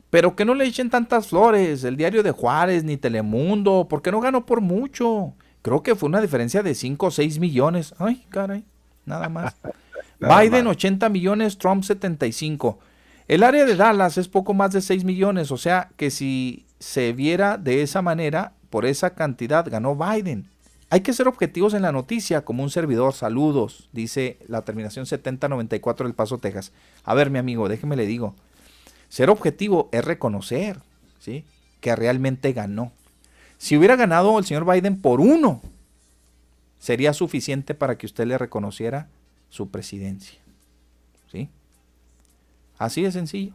Pero 0.08 0.34
que 0.34 0.46
no 0.46 0.54
le 0.54 0.64
echen 0.64 0.88
tantas 0.88 1.28
flores, 1.28 1.84
el 1.84 1.98
diario 1.98 2.22
de 2.22 2.30
Juárez 2.30 2.84
ni 2.84 2.96
Telemundo, 2.96 3.86
porque 3.86 4.10
no 4.10 4.22
ganó 4.22 4.46
por 4.46 4.62
mucho. 4.62 5.34
Creo 5.60 5.82
que 5.82 5.94
fue 5.94 6.08
una 6.08 6.22
diferencia 6.22 6.62
de 6.62 6.74
5 6.74 7.06
o 7.06 7.10
6 7.10 7.38
millones. 7.38 7.94
Ay, 7.98 8.24
caray, 8.30 8.64
nada 9.04 9.28
más. 9.28 9.54
Biden 10.20 10.68
80 10.68 11.10
millones, 11.10 11.58
Trump 11.58 11.84
75. 11.84 12.78
El 13.28 13.42
área 13.42 13.66
de 13.66 13.76
Dallas 13.76 14.16
es 14.16 14.28
poco 14.28 14.54
más 14.54 14.72
de 14.72 14.80
6 14.80 15.04
millones, 15.04 15.52
o 15.52 15.58
sea 15.58 15.90
que 15.96 16.10
si 16.10 16.64
se 16.78 17.12
viera 17.12 17.58
de 17.58 17.82
esa 17.82 18.00
manera, 18.00 18.54
por 18.70 18.86
esa 18.86 19.10
cantidad 19.10 19.68
ganó 19.68 19.96
Biden. 19.96 20.48
Hay 20.88 21.00
que 21.00 21.12
ser 21.12 21.26
objetivos 21.26 21.74
en 21.74 21.82
la 21.82 21.90
noticia, 21.90 22.44
como 22.44 22.62
un 22.62 22.70
servidor. 22.70 23.12
Saludos, 23.12 23.88
dice 23.92 24.38
la 24.46 24.62
terminación 24.62 25.04
7094 25.06 26.06
del 26.06 26.14
Paso, 26.14 26.38
Texas. 26.38 26.72
A 27.04 27.14
ver, 27.14 27.30
mi 27.30 27.38
amigo, 27.38 27.68
déjeme 27.68 27.96
le 27.96 28.06
digo. 28.06 28.34
Ser 29.08 29.30
objetivo 29.30 29.88
es 29.92 30.04
reconocer 30.04 30.78
¿sí? 31.18 31.44
que 31.80 31.96
realmente 31.96 32.52
ganó. 32.52 32.92
Si 33.58 33.76
hubiera 33.76 33.96
ganado 33.96 34.38
el 34.38 34.44
señor 34.44 34.70
Biden 34.70 35.00
por 35.00 35.20
uno, 35.20 35.60
sería 36.78 37.12
suficiente 37.12 37.74
para 37.74 37.98
que 37.98 38.06
usted 38.06 38.26
le 38.26 38.38
reconociera 38.38 39.08
su 39.50 39.70
presidencia. 39.70 40.38
¿Sí? 41.32 41.48
Así 42.78 43.02
de 43.02 43.10
sencillo. 43.10 43.54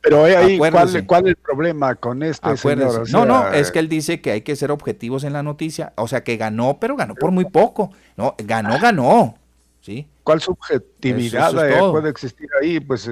Pero 0.00 0.24
ahí, 0.24 0.58
¿cuál, 0.58 1.06
¿cuál, 1.06 1.24
es 1.24 1.30
el 1.30 1.36
problema 1.36 1.94
con 1.94 2.22
este 2.22 2.56
señor? 2.58 3.08
no, 3.10 3.24
no, 3.24 3.48
es 3.48 3.70
que 3.70 3.78
él 3.78 3.88
dice 3.88 4.20
que 4.20 4.32
hay 4.32 4.42
que 4.42 4.54
ser 4.54 4.70
objetivos 4.70 5.24
en 5.24 5.32
la 5.32 5.42
noticia. 5.42 5.94
O 5.96 6.08
sea, 6.08 6.22
que 6.22 6.36
ganó, 6.36 6.78
pero 6.78 6.94
ganó 6.94 7.14
por 7.14 7.30
muy 7.30 7.46
poco. 7.46 7.90
No, 8.16 8.34
ganó, 8.38 8.78
ganó. 8.78 9.34
¿sí? 9.80 10.06
¿Cuál 10.22 10.40
subjetividad 10.40 11.52
puede 11.90 12.10
existir 12.10 12.48
ahí? 12.60 12.80
Pues 12.80 13.10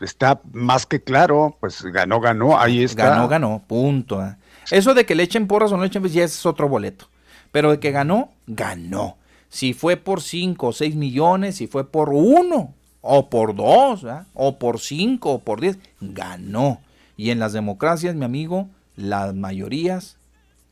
está 0.00 0.40
más 0.52 0.86
que 0.86 1.02
claro, 1.02 1.56
pues 1.60 1.82
ganó, 1.84 2.20
ganó, 2.20 2.58
ahí 2.58 2.84
está. 2.84 3.10
Ganó, 3.10 3.28
ganó, 3.28 3.64
punto. 3.66 4.24
¿eh? 4.24 4.36
Eso 4.70 4.94
de 4.94 5.04
que 5.04 5.14
le 5.14 5.24
echen 5.24 5.46
porras 5.46 5.72
o 5.72 5.76
no 5.76 5.82
le 5.82 5.88
echen, 5.88 6.02
pues 6.02 6.12
ya 6.12 6.24
es 6.24 6.46
otro 6.46 6.68
boleto. 6.68 7.08
Pero 7.50 7.70
de 7.70 7.80
que 7.80 7.90
ganó, 7.90 8.30
ganó. 8.46 9.16
Si 9.48 9.72
fue 9.72 9.96
por 9.96 10.20
5 10.20 10.66
o 10.66 10.72
6 10.72 10.94
millones, 10.94 11.56
si 11.56 11.66
fue 11.66 11.90
por 11.90 12.10
uno, 12.10 12.74
o 13.10 13.30
por 13.30 13.54
dos, 13.54 14.06
o 14.34 14.58
por 14.58 14.80
cinco, 14.80 15.32
o 15.32 15.38
por 15.38 15.62
diez, 15.62 15.78
ganó. 16.00 16.82
Y 17.16 17.30
en 17.30 17.38
las 17.38 17.54
democracias, 17.54 18.14
mi 18.14 18.26
amigo, 18.26 18.68
las 18.96 19.34
mayorías 19.34 20.18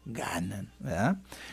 ganan. 0.05 0.68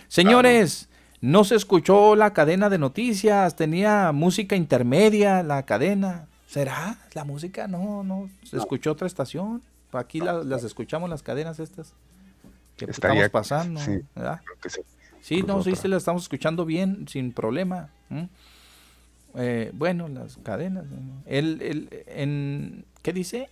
Señores, 0.10 0.90
no 1.22 1.46
se 1.46 1.56
escuchó 1.56 2.18
la 2.18 2.34
cadena 2.34 2.70
de 2.70 2.80
noticias, 2.80 3.56
tenía 3.56 4.12
música 4.12 4.58
intermedia 4.58 5.42
la 5.42 5.64
cadena. 5.64 6.28
¿Será 6.48 6.98
la 7.14 7.24
música? 7.24 7.66
No, 7.70 8.04
no, 8.04 8.30
se 8.44 8.58
escuchó 8.58 8.92
otra 8.92 9.08
estación. 9.08 9.64
Aquí 9.94 10.20
las 10.20 10.66
escuchamos 10.66 11.10
las 11.10 11.24
cadenas 11.24 11.60
estas 11.60 11.94
que 12.76 12.86
estamos 12.86 13.30
pasando. 13.30 13.80
Sí, 13.80 14.02
sí 15.22 15.44
no, 15.44 15.64
sí, 15.64 15.78
se 15.78 15.88
las 15.88 16.00
estamos 16.00 16.24
escuchando 16.24 16.66
bien, 16.66 17.08
sin 17.08 17.32
problema. 17.32 17.90
Eh, 19.36 19.72
bueno, 19.74 20.08
las 20.08 20.38
cadenas. 20.38 20.86
El, 21.26 21.90
en, 22.08 22.86
¿Qué 23.02 23.14
dice? 23.14 23.50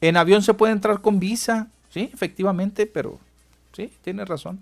En 0.00 0.16
avión 0.16 0.42
se 0.42 0.54
puede 0.54 0.72
entrar 0.72 1.00
con 1.00 1.20
visa, 1.20 1.68
sí, 1.90 2.10
efectivamente, 2.12 2.86
pero 2.86 3.18
sí, 3.72 3.92
tiene 4.02 4.24
razón. 4.24 4.60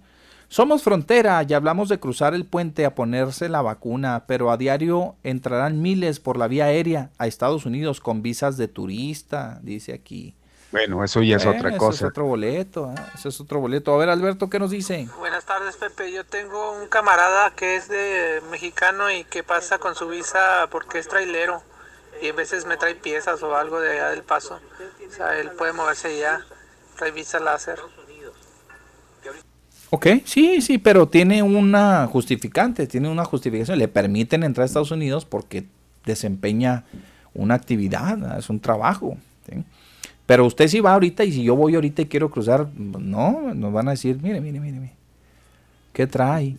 Somos 0.48 0.82
frontera 0.82 1.44
y 1.46 1.52
hablamos 1.52 1.90
de 1.90 2.00
cruzar 2.00 2.34
el 2.34 2.46
puente 2.46 2.86
a 2.86 2.94
ponerse 2.94 3.48
la 3.48 3.60
vacuna, 3.60 4.24
pero 4.26 4.50
a 4.50 4.56
diario 4.56 5.14
entrarán 5.22 5.82
miles 5.82 6.20
por 6.20 6.38
la 6.38 6.48
vía 6.48 6.64
aérea 6.64 7.10
a 7.18 7.26
Estados 7.26 7.66
Unidos 7.66 8.00
con 8.00 8.22
visas 8.22 8.56
de 8.56 8.66
turista, 8.66 9.60
dice 9.62 9.92
aquí. 9.92 10.34
Bueno, 10.70 11.02
eso 11.02 11.22
ya 11.22 11.36
es 11.36 11.46
otra 11.46 11.76
cosa. 11.78 11.96
Eso 11.96 12.06
es 12.06 12.10
otro 12.10 12.24
boleto, 12.26 12.92
¿eh? 12.92 13.00
eso 13.14 13.28
es 13.30 13.40
otro 13.40 13.60
boleto. 13.60 13.94
A 13.94 13.98
ver, 13.98 14.10
Alberto, 14.10 14.50
¿qué 14.50 14.58
nos 14.58 14.70
dice? 14.70 15.08
Buenas 15.18 15.44
tardes, 15.46 15.76
Pepe. 15.76 16.12
Yo 16.12 16.24
tengo 16.24 16.72
un 16.72 16.88
camarada 16.88 17.50
que 17.52 17.76
es 17.76 17.88
de 17.88 18.42
mexicano 18.50 19.10
y 19.10 19.24
que 19.24 19.42
pasa 19.42 19.78
con 19.78 19.94
su 19.94 20.08
visa 20.08 20.68
porque 20.70 20.98
es 20.98 21.08
trailero 21.08 21.62
y 22.20 22.28
a 22.28 22.32
veces 22.34 22.66
me 22.66 22.76
trae 22.76 22.94
piezas 22.94 23.42
o 23.42 23.56
algo 23.56 23.80
de 23.80 23.92
allá 23.92 24.10
del 24.10 24.22
paso. 24.22 24.60
O 25.08 25.14
sea, 25.14 25.38
él 25.38 25.50
puede 25.52 25.72
moverse 25.72 26.18
ya, 26.18 26.44
trae 26.96 27.12
visa 27.12 27.40
láser. 27.40 27.78
Ok, 29.90 30.06
sí, 30.26 30.60
sí, 30.60 30.76
pero 30.76 31.08
tiene 31.08 31.42
una 31.42 32.06
justificante, 32.08 32.86
tiene 32.86 33.08
una 33.08 33.24
justificación. 33.24 33.78
Le 33.78 33.88
permiten 33.88 34.42
entrar 34.42 34.64
a 34.64 34.66
Estados 34.66 34.90
Unidos 34.90 35.24
porque 35.24 35.66
desempeña 36.04 36.84
una 37.32 37.54
actividad, 37.54 38.38
es 38.38 38.50
un 38.50 38.60
trabajo. 38.60 39.16
¿sí? 39.48 39.64
Pero 40.28 40.44
usted 40.44 40.68
si 40.68 40.80
va 40.80 40.92
ahorita 40.92 41.24
y 41.24 41.32
si 41.32 41.42
yo 41.42 41.56
voy 41.56 41.74
ahorita 41.74 42.02
y 42.02 42.04
quiero 42.04 42.30
cruzar, 42.30 42.68
no, 42.76 43.54
nos 43.54 43.72
van 43.72 43.88
a 43.88 43.92
decir, 43.92 44.18
mire, 44.22 44.42
mire, 44.42 44.60
mire, 44.60 44.78
mire 44.78 44.92
¿qué 45.94 46.06
trae? 46.06 46.54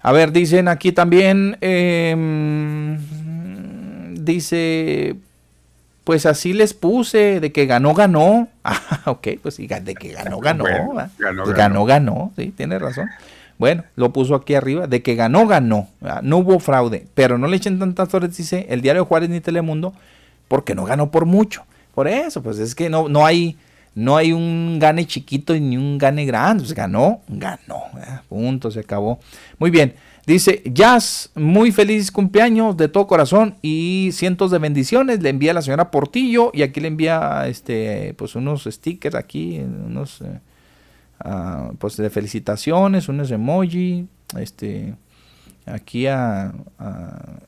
A 0.00 0.10
ver, 0.10 0.32
dicen 0.32 0.66
aquí 0.66 0.90
también, 0.90 1.56
em, 1.60 2.98
dice, 4.24 5.14
pues 6.02 6.26
así 6.26 6.54
les 6.54 6.74
puse, 6.74 7.38
de 7.38 7.52
que 7.52 7.66
ganó, 7.66 7.94
ganó. 7.94 8.48
Ah, 8.64 9.12
ok, 9.12 9.28
pues 9.40 9.54
sí, 9.54 9.68
de 9.68 9.94
que 9.94 10.08
ganó, 10.08 10.40
ganó. 10.40 10.64
ganó, 10.64 11.44
ganó, 11.46 11.84
ganó, 11.84 12.32
sí, 12.34 12.50
tiene 12.50 12.80
razón. 12.80 13.10
Bueno, 13.58 13.84
lo 13.94 14.12
puso 14.12 14.34
aquí 14.34 14.56
arriba, 14.56 14.88
de 14.88 15.02
que 15.02 15.14
ganó, 15.14 15.46
ganó. 15.46 15.86
No 16.22 16.38
hubo 16.38 16.58
fraude, 16.58 17.06
pero 17.14 17.38
no 17.38 17.46
le 17.46 17.58
echen 17.58 17.78
tantas 17.78 18.08
flores, 18.08 18.36
dice 18.36 18.66
el 18.70 18.80
diario 18.80 19.04
Juárez 19.04 19.30
ni 19.30 19.40
Telemundo, 19.40 19.94
porque 20.48 20.74
no 20.74 20.84
ganó 20.84 21.12
por 21.12 21.26
mucho. 21.26 21.64
Por 21.94 22.08
eso, 22.08 22.42
pues 22.42 22.58
es 22.58 22.74
que 22.74 22.90
no, 22.90 23.08
no 23.08 23.24
hay 23.24 23.56
no 23.94 24.16
hay 24.16 24.32
un 24.32 24.78
gane 24.80 25.06
chiquito 25.06 25.54
ni 25.54 25.76
un 25.76 25.98
gane 25.98 26.24
grande. 26.24 26.62
Pues 26.62 26.74
ganó, 26.74 27.20
ganó. 27.28 27.84
Punto, 28.28 28.70
se 28.70 28.80
acabó. 28.80 29.20
Muy 29.58 29.70
bien. 29.70 29.94
Dice, 30.26 30.62
Jazz, 30.64 31.30
muy 31.34 31.70
feliz 31.70 32.10
cumpleaños 32.10 32.76
de 32.76 32.88
todo 32.88 33.06
corazón 33.06 33.56
y 33.60 34.10
cientos 34.12 34.50
de 34.50 34.58
bendiciones. 34.58 35.22
Le 35.22 35.28
envía 35.28 35.50
a 35.50 35.54
la 35.54 35.62
señora 35.62 35.90
Portillo 35.90 36.50
y 36.54 36.62
aquí 36.62 36.80
le 36.80 36.88
envía 36.88 37.46
este, 37.46 38.14
pues 38.14 38.34
unos 38.34 38.64
stickers 38.64 39.14
aquí, 39.14 39.58
unos 39.58 40.22
eh, 40.22 40.40
ah, 41.20 41.70
pues 41.78 41.98
de 41.98 42.08
felicitaciones, 42.08 43.08
unos 43.08 43.30
emoji, 43.30 44.06
este, 44.38 44.94
aquí 45.66 46.06
a, 46.06 46.52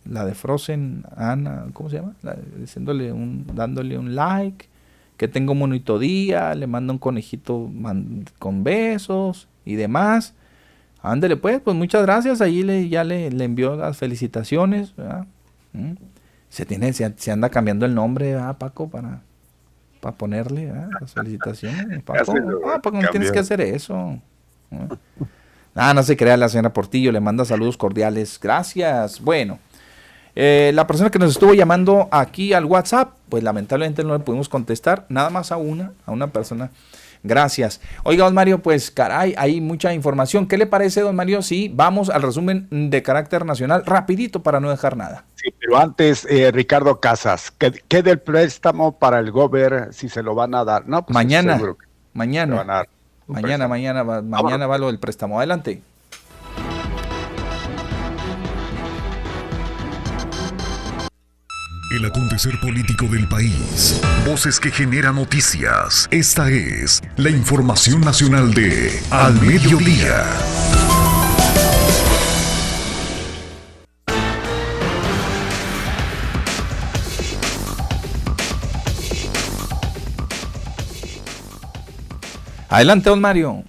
la 0.04 0.24
de 0.24 0.34
Frozen, 0.34 1.04
Ana, 1.16 1.66
¿cómo 1.72 1.90
se 1.90 1.96
llama? 1.96 2.14
diciéndole 2.58 3.12
un, 3.12 3.46
dándole 3.54 3.98
un 3.98 4.14
like, 4.14 4.68
que 5.16 5.28
tengo 5.28 5.52
un 5.52 5.60
bonito 5.60 5.98
día, 5.98 6.54
le 6.54 6.66
manda 6.66 6.92
un 6.92 6.98
conejito 6.98 7.70
con 8.38 8.64
besos 8.64 9.48
y 9.64 9.76
demás. 9.76 10.34
Ándele 11.02 11.36
pues, 11.36 11.60
pues 11.60 11.76
muchas 11.76 12.02
gracias, 12.02 12.40
ahí 12.40 12.62
le, 12.62 12.88
ya 12.88 13.04
le, 13.04 13.30
le 13.30 13.44
envió 13.44 13.76
las 13.76 13.96
felicitaciones. 13.96 14.94
¿Mm? 15.72 15.92
Se, 16.48 16.66
tiene, 16.66 16.92
se, 16.92 17.30
anda 17.30 17.48
cambiando 17.48 17.86
el 17.86 17.94
nombre, 17.94 18.34
¿verdad, 18.34 18.58
Paco? 18.58 18.88
Para, 18.88 19.22
para 20.00 20.16
ponerle 20.16 20.72
las 21.00 21.14
felicitaciones. 21.14 22.02
Paco, 22.04 22.34
ah, 22.66 22.80
Paco, 22.82 23.00
no 23.00 23.08
tienes 23.08 23.30
que 23.30 23.38
hacer 23.38 23.60
eso. 23.60 24.20
Ah, 25.76 25.92
no 25.92 26.02
se 26.02 26.16
crea 26.16 26.38
la 26.38 26.48
señora 26.48 26.72
Portillo, 26.72 27.12
le 27.12 27.20
manda 27.20 27.44
saludos 27.44 27.76
cordiales. 27.76 28.40
Gracias. 28.42 29.20
Bueno, 29.20 29.58
eh, 30.34 30.70
la 30.74 30.86
persona 30.86 31.10
que 31.10 31.18
nos 31.18 31.32
estuvo 31.32 31.52
llamando 31.52 32.08
aquí 32.10 32.54
al 32.54 32.64
WhatsApp, 32.64 33.12
pues 33.28 33.42
lamentablemente 33.42 34.02
no 34.02 34.14
le 34.14 34.24
pudimos 34.24 34.48
contestar, 34.48 35.04
nada 35.10 35.28
más 35.28 35.52
a 35.52 35.58
una, 35.58 35.92
a 36.06 36.12
una 36.12 36.28
persona. 36.28 36.70
Gracias. 37.22 37.80
Oiga, 38.04 38.24
don 38.24 38.34
Mario, 38.34 38.62
pues 38.62 38.90
caray, 38.90 39.34
hay 39.36 39.60
mucha 39.60 39.92
información. 39.92 40.46
¿Qué 40.46 40.56
le 40.56 40.66
parece, 40.66 41.00
don 41.02 41.14
Mario? 41.14 41.42
Sí, 41.42 41.70
vamos 41.74 42.08
al 42.08 42.22
resumen 42.22 42.68
de 42.70 43.02
carácter 43.02 43.44
nacional, 43.44 43.84
rapidito 43.84 44.42
para 44.42 44.60
no 44.60 44.70
dejar 44.70 44.96
nada. 44.96 45.24
Sí, 45.34 45.52
pero 45.58 45.76
antes, 45.76 46.26
eh, 46.30 46.50
Ricardo 46.52 47.00
Casas, 47.00 47.50
¿qué, 47.50 48.02
del 48.02 48.20
préstamo 48.20 48.98
para 48.98 49.18
el 49.18 49.30
gober 49.30 49.88
si 49.92 50.08
se 50.08 50.22
lo 50.22 50.34
van 50.34 50.54
a 50.54 50.64
dar? 50.64 50.88
No, 50.88 51.04
pues 51.04 51.14
mañana, 51.14 51.60
mañana. 52.14 52.56
Van 52.56 52.70
a 52.70 52.74
dar. 52.74 52.95
Mañana, 53.26 53.66
mañana, 53.68 54.04
mañana 54.04 54.66
va 54.66 54.78
lo 54.78 54.86
del 54.86 54.98
préstamo. 54.98 55.38
Adelante. 55.38 55.82
El 61.92 62.04
acontecer 62.04 62.52
político 62.60 63.06
del 63.06 63.28
país. 63.28 64.00
Voces 64.26 64.60
que 64.60 64.70
generan 64.70 65.14
noticias. 65.14 66.08
Esta 66.10 66.50
es 66.50 67.02
la 67.16 67.30
información 67.30 68.00
nacional 68.00 68.52
de 68.52 69.00
Al 69.10 69.40
Mediodía. 69.40 70.24
Adelante, 82.68 83.10
don 83.10 83.20
Mario. 83.20 83.62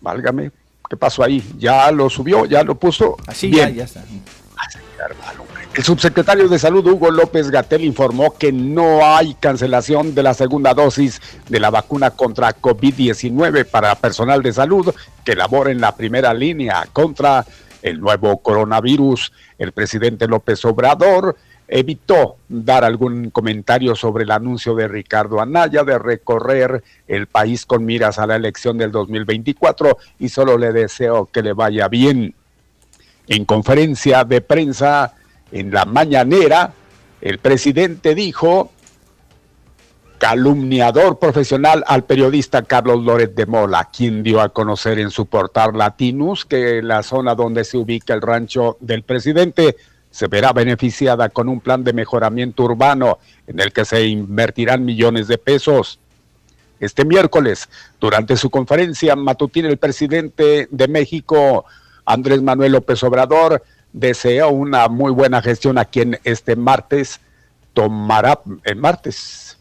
Válgame, 0.00 0.50
¿qué 0.88 0.96
pasó 0.96 1.22
ahí? 1.22 1.42
¿Ya 1.58 1.90
lo 1.90 2.08
subió? 2.08 2.44
¿Ya 2.44 2.62
lo 2.62 2.76
puso? 2.76 3.16
Así 3.26 3.50
ya, 3.50 3.68
ya 3.68 3.84
está. 3.84 4.02
El 5.74 5.84
subsecretario 5.84 6.48
de 6.48 6.58
Salud, 6.58 6.84
Hugo 6.86 7.10
López 7.10 7.50
Gatel, 7.50 7.84
informó 7.84 8.36
que 8.36 8.50
no 8.50 9.04
hay 9.04 9.34
cancelación 9.34 10.12
de 10.12 10.24
la 10.24 10.34
segunda 10.34 10.74
dosis 10.74 11.20
de 11.48 11.60
la 11.60 11.70
vacuna 11.70 12.10
contra 12.10 12.56
COVID-19 12.56 13.64
para 13.64 13.94
personal 13.94 14.42
de 14.42 14.52
salud 14.52 14.92
que 15.24 15.36
labora 15.36 15.70
en 15.70 15.80
la 15.80 15.94
primera 15.94 16.34
línea 16.34 16.88
contra 16.92 17.46
el 17.82 18.00
nuevo 18.00 18.38
coronavirus. 18.38 19.32
El 19.56 19.70
presidente 19.70 20.26
López 20.26 20.64
Obrador 20.64 21.36
evitó 21.68 22.36
dar 22.48 22.82
algún 22.82 23.30
comentario 23.30 23.94
sobre 23.94 24.24
el 24.24 24.30
anuncio 24.30 24.74
de 24.74 24.88
Ricardo 24.88 25.40
Anaya 25.40 25.84
de 25.84 25.98
recorrer 25.98 26.82
el 27.06 27.26
país 27.26 27.66
con 27.66 27.84
miras 27.84 28.18
a 28.18 28.26
la 28.26 28.36
elección 28.36 28.78
del 28.78 28.90
2024 28.90 29.98
y 30.18 30.30
solo 30.30 30.56
le 30.56 30.72
deseo 30.72 31.26
que 31.26 31.42
le 31.42 31.52
vaya 31.52 31.88
bien. 31.88 32.34
En 33.28 33.44
conferencia 33.44 34.24
de 34.24 34.40
prensa 34.40 35.14
en 35.52 35.70
la 35.70 35.84
mañanera, 35.84 36.72
el 37.20 37.38
presidente 37.38 38.14
dijo 38.14 38.72
calumniador 40.18 41.18
profesional 41.18 41.84
al 41.86 42.04
periodista 42.04 42.62
Carlos 42.62 43.04
Loret 43.04 43.34
de 43.34 43.46
Mola, 43.46 43.88
quien 43.94 44.22
dio 44.22 44.40
a 44.40 44.48
conocer 44.48 44.98
en 44.98 45.10
su 45.10 45.26
portal 45.26 45.72
Latinus 45.76 46.44
que 46.44 46.82
la 46.82 47.02
zona 47.02 47.34
donde 47.34 47.64
se 47.64 47.76
ubica 47.76 48.14
el 48.14 48.22
rancho 48.22 48.78
del 48.80 49.04
presidente 49.04 49.76
se 50.10 50.26
verá 50.26 50.52
beneficiada 50.52 51.28
con 51.28 51.48
un 51.48 51.60
plan 51.60 51.84
de 51.84 51.92
mejoramiento 51.92 52.64
urbano 52.64 53.18
en 53.46 53.60
el 53.60 53.72
que 53.72 53.84
se 53.84 54.06
invertirán 54.06 54.84
millones 54.84 55.28
de 55.28 55.38
pesos. 55.38 55.98
Este 56.80 57.04
miércoles, 57.04 57.68
durante 58.00 58.36
su 58.36 58.50
conferencia 58.50 59.16
matutina, 59.16 59.68
el 59.68 59.78
presidente 59.78 60.68
de 60.70 60.88
México, 60.88 61.64
Andrés 62.04 62.40
Manuel 62.40 62.72
López 62.72 63.02
Obrador, 63.02 63.62
deseó 63.92 64.50
una 64.50 64.88
muy 64.88 65.10
buena 65.12 65.42
gestión 65.42 65.78
a 65.78 65.84
quien 65.84 66.18
este 66.24 66.56
martes 66.56 67.20
tomará, 67.74 68.40
el 68.64 68.76
martes, 68.76 69.58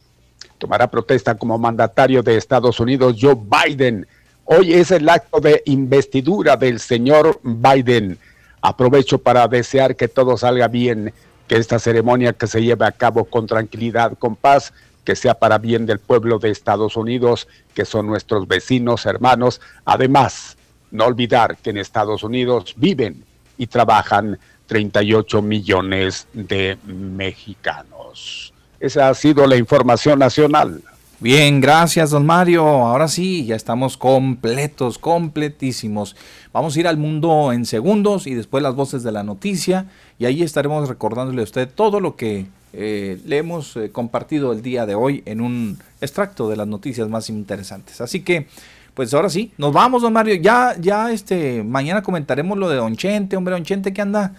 tomará 0.58 0.90
protesta 0.90 1.36
como 1.36 1.58
mandatario 1.58 2.24
de 2.24 2.38
Estados 2.38 2.80
Unidos, 2.80 3.16
Joe 3.20 3.36
Biden. 3.36 4.08
Hoy 4.46 4.74
es 4.74 4.92
el 4.92 5.10
acto 5.10 5.40
de 5.40 5.62
investidura 5.66 6.56
del 6.56 6.80
señor 6.80 7.40
Biden. 7.44 8.18
Aprovecho 8.62 9.20
para 9.20 9.48
desear 9.48 9.96
que 9.96 10.08
todo 10.08 10.38
salga 10.38 10.68
bien, 10.68 11.14
que 11.48 11.56
esta 11.56 11.80
ceremonia 11.80 12.34
que 12.34 12.48
se 12.48 12.62
lleve 12.62 12.86
a 12.86 12.92
cabo 12.92 13.26
con 13.26 13.48
tranquilidad, 13.48 14.18
con 14.18 14.36
paz, 14.36 14.74
que 15.04 15.16
sea 15.16 15.36
para 15.36 15.58
bien 15.58 15.86
del 15.86 16.00
pueblo 16.00 16.38
de 16.38 16.50
Estados 16.50 16.98
Unidos, 16.98 17.48
que 17.74 17.86
son 17.86 18.08
nuestros 18.08 18.48
vecinos, 18.48 19.06
hermanos. 19.06 19.62
Además, 19.86 20.58
no 20.92 21.06
olvidar 21.06 21.58
que 21.58 21.70
en 21.70 21.78
Estados 21.78 22.24
Unidos 22.24 22.74
viven 22.78 23.24
y 23.58 23.68
trabajan 23.68 24.38
38 24.68 25.42
millones 25.42 26.28
de 26.34 26.78
mexicanos. 26.86 28.54
Esa 28.80 29.10
ha 29.10 29.14
sido 29.14 29.48
la 29.48 29.56
información 29.56 30.20
nacional. 30.20 30.82
Bien, 31.20 31.60
gracias, 31.62 32.12
don 32.12 32.28
Mario. 32.28 32.64
Ahora 32.64 33.08
sí, 33.08 33.46
ya 33.46 33.56
estamos 33.56 33.98
completos, 33.98 35.00
completísimos. 35.00 36.16
Vamos 36.58 36.76
a 36.76 36.80
ir 36.80 36.88
al 36.88 36.98
mundo 36.98 37.54
en 37.54 37.68
segundos 37.68 38.26
y 38.26 38.34
después 38.34 38.64
las 38.64 38.74
voces 38.74 39.04
de 39.04 39.12
la 39.12 39.22
noticia. 39.22 39.86
Y 40.18 40.26
ahí 40.26 40.42
estaremos 40.42 40.90
recordándole 40.90 41.42
a 41.42 41.44
usted 41.44 41.70
todo 41.70 42.00
lo 42.00 42.16
que 42.16 42.48
eh, 42.74 43.22
le 43.26 43.38
hemos 43.38 43.78
eh, 43.78 43.92
compartido 43.92 44.54
el 44.54 44.64
día 44.64 44.88
de 44.88 44.96
hoy 44.96 45.22
en 45.28 45.42
un 45.42 45.78
extracto 46.02 46.50
de 46.50 46.56
las 46.56 46.66
noticias 46.66 47.10
más 47.10 47.30
interesantes. 47.30 48.02
Así 48.02 48.22
que, 48.22 48.48
pues 48.96 49.14
ahora 49.14 49.30
sí, 49.30 49.52
nos 49.60 49.72
vamos, 49.72 50.02
don 50.02 50.12
Mario. 50.12 50.34
Ya, 50.42 50.76
ya, 50.80 51.12
este, 51.12 51.62
mañana 51.62 52.02
comentaremos 52.02 52.58
lo 52.58 52.70
de 52.70 52.78
Don 52.78 52.98
Chente, 52.98 53.38
hombre, 53.38 53.54
Don 53.54 53.64
Chente 53.64 53.94
que 53.94 54.02
anda, 54.02 54.34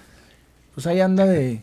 pues 0.74 0.88
ahí 0.88 1.00
anda 1.00 1.24
de, 1.24 1.60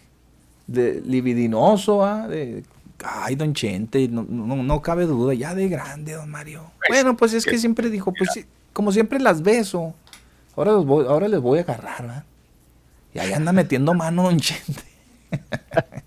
de 0.67 1.01
libidinoso, 1.01 2.05
¿ah? 2.05 2.29
de 2.29 2.63
Ay, 3.03 3.35
don 3.35 3.53
Chente, 3.53 4.07
no, 4.07 4.23
no, 4.23 4.55
no, 4.55 4.81
cabe 4.81 5.05
duda, 5.05 5.33
ya 5.33 5.53
de 5.53 5.67
grande, 5.67 6.13
don 6.13 6.31
Mario. 6.31 6.71
bueno, 6.87 7.17
pues 7.17 7.33
es 7.33 7.43
que 7.43 7.57
siempre 7.57 7.89
dijo, 7.89 8.13
pues 8.17 8.45
como 8.71 8.91
siempre 8.91 9.19
las 9.19 9.41
beso, 9.41 9.93
ahora, 10.55 10.71
los 10.71 10.85
voy, 10.85 11.05
ahora 11.07 11.27
les 11.27 11.39
voy 11.39 11.59
a 11.59 11.61
agarrar, 11.61 12.01
¿verdad? 12.01 12.23
Y 13.13 13.19
ahí 13.19 13.33
anda 13.33 13.53
metiendo 13.53 13.93
mano 13.93 14.23
don 14.23 14.37
Chente. 14.39 14.83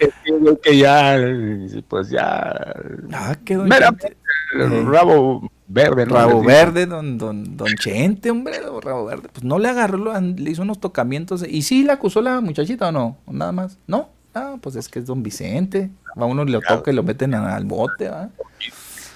es 0.00 0.58
que 0.62 0.78
ya, 0.78 1.18
pues 1.88 2.10
ya... 2.10 2.74
Ah, 3.12 3.36
qué 3.44 3.56
don 3.56 3.70
rabo 4.90 5.50
verde, 5.66 6.06
¿no? 6.06 6.14
Rabo 6.14 6.42
verde, 6.42 6.86
don, 6.86 7.18
don, 7.18 7.56
don 7.56 7.68
Chente, 7.76 8.30
hombre, 8.30 8.60
rabo 8.82 9.04
verde. 9.04 9.28
Pues 9.32 9.44
no 9.44 9.58
le 9.58 9.68
agarró, 9.68 10.18
le 10.20 10.50
hizo 10.50 10.62
unos 10.62 10.80
tocamientos. 10.80 11.44
¿Y 11.46 11.62
sí 11.62 11.84
la 11.84 11.94
acusó 11.94 12.22
la 12.22 12.40
muchachita 12.40 12.88
o 12.88 12.92
no? 12.92 13.16
Nada 13.26 13.52
más, 13.52 13.78
¿no? 13.86 14.08
Ah, 14.34 14.56
pues 14.60 14.76
es 14.76 14.88
que 14.88 15.00
es 15.00 15.06
don 15.06 15.22
Vicente. 15.22 15.90
A 16.16 16.24
uno 16.24 16.44
le 16.44 16.58
toca 16.60 16.90
y 16.90 16.94
lo 16.94 17.02
meten 17.02 17.34
al 17.34 17.64
bote, 17.64 18.08
¿va? 18.08 18.30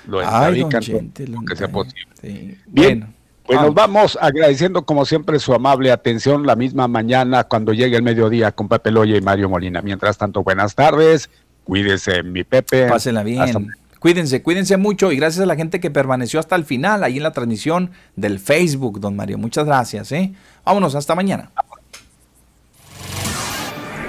Lo 0.06 0.20
Ay, 0.24 0.60
don 0.60 0.70
Chente, 0.80 1.24
que 1.48 1.56
sea 1.56 1.68
posible. 1.68 2.58
Bien. 2.66 3.14
Pues 3.44 3.60
nos 3.60 3.74
vamos 3.74 4.16
agradeciendo 4.20 4.84
como 4.84 5.04
siempre 5.04 5.38
su 5.38 5.52
amable 5.52 5.90
atención 5.90 6.46
la 6.46 6.54
misma 6.54 6.86
mañana 6.86 7.44
cuando 7.44 7.72
llegue 7.72 7.96
el 7.96 8.02
mediodía 8.02 8.52
con 8.52 8.68
Pepe 8.68 8.90
Loya 8.90 9.16
y 9.16 9.20
Mario 9.20 9.48
Molina. 9.48 9.82
Mientras 9.82 10.16
tanto, 10.16 10.42
buenas 10.42 10.74
tardes. 10.74 11.28
Cuídese, 11.64 12.22
mi 12.22 12.44
Pepe. 12.44 12.88
Pásenla 12.88 13.22
bien. 13.22 13.72
Cuídense, 13.98 14.42
cuídense 14.42 14.76
mucho 14.76 15.12
y 15.12 15.16
gracias 15.16 15.42
a 15.42 15.46
la 15.46 15.54
gente 15.54 15.78
que 15.78 15.90
permaneció 15.90 16.40
hasta 16.40 16.56
el 16.56 16.64
final 16.64 17.04
ahí 17.04 17.18
en 17.18 17.22
la 17.22 17.30
transmisión 17.30 17.92
del 18.16 18.40
Facebook, 18.40 18.98
don 18.98 19.14
Mario. 19.14 19.38
Muchas 19.38 19.64
gracias, 19.64 20.10
¿eh? 20.10 20.32
Vámonos, 20.64 20.96
hasta 20.96 21.14
mañana. 21.14 21.50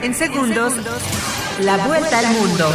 En 0.01 0.15
segundos, 0.15 0.73
la 1.59 1.77
vuelta 1.85 2.19
al 2.19 2.27
mundo. 2.33 2.65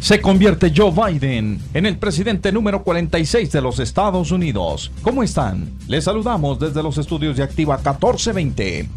Se 0.00 0.18
convierte 0.18 0.72
Joe 0.74 0.92
Biden 0.92 1.60
en 1.74 1.84
el 1.84 1.98
presidente 1.98 2.50
número 2.52 2.82
46 2.82 3.52
de 3.52 3.60
los 3.60 3.78
Estados 3.78 4.32
Unidos. 4.32 4.90
¿Cómo 5.02 5.22
están? 5.22 5.70
Les 5.88 6.04
saludamos 6.04 6.58
desde 6.58 6.82
los 6.82 6.96
estudios 6.96 7.36
de 7.36 7.42
Activa 7.42 7.76
1420. 7.76 8.88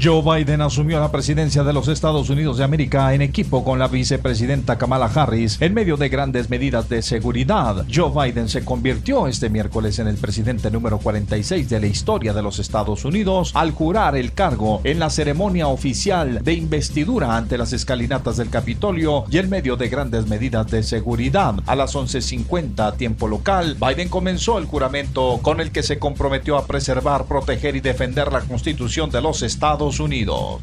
Joe 0.00 0.22
Biden 0.22 0.60
asumió 0.60 0.98
la 0.98 1.12
presidencia 1.12 1.62
de 1.62 1.72
los 1.72 1.86
Estados 1.86 2.28
Unidos 2.28 2.58
de 2.58 2.64
América 2.64 3.14
en 3.14 3.22
equipo 3.22 3.64
con 3.64 3.78
la 3.78 3.86
vicepresidenta 3.86 4.76
Kamala 4.76 5.06
Harris 5.06 5.56
en 5.62 5.72
medio 5.72 5.96
de 5.96 6.08
grandes 6.08 6.50
medidas 6.50 6.88
de 6.88 7.00
seguridad. 7.00 7.86
Joe 7.92 8.10
Biden 8.10 8.48
se 8.48 8.64
convirtió 8.64 9.28
este 9.28 9.50
miércoles 9.50 10.00
en 10.00 10.08
el 10.08 10.16
presidente 10.16 10.70
número 10.70 10.98
46 10.98 11.68
de 11.68 11.80
la 11.80 11.86
historia 11.86 12.32
de 12.32 12.42
los 12.42 12.58
Estados 12.58 13.04
Unidos 13.04 13.52
al 13.54 13.70
jurar 13.70 14.16
el 14.16 14.32
cargo 14.32 14.80
en 14.82 14.98
la 14.98 15.10
ceremonia 15.10 15.68
oficial 15.68 16.42
de 16.42 16.54
investidura 16.54 17.36
ante 17.36 17.56
las 17.56 17.72
escalinatas 17.72 18.36
del 18.36 18.50
Capitolio 18.50 19.24
y 19.30 19.38
en 19.38 19.48
medio 19.48 19.76
de 19.76 19.88
grandes 19.94 20.26
medidas 20.26 20.66
de 20.72 20.82
seguridad. 20.82 21.54
A 21.66 21.76
las 21.76 21.94
11.50 21.94 22.96
tiempo 22.96 23.28
local, 23.28 23.76
Biden 23.78 24.08
comenzó 24.08 24.58
el 24.58 24.64
juramento 24.64 25.38
con 25.40 25.60
el 25.60 25.70
que 25.70 25.84
se 25.84 26.00
comprometió 26.00 26.56
a 26.56 26.66
preservar, 26.66 27.26
proteger 27.26 27.76
y 27.76 27.80
defender 27.80 28.32
la 28.32 28.40
Constitución 28.40 29.10
de 29.10 29.22
los 29.22 29.42
Estados 29.42 30.00
Unidos. 30.00 30.60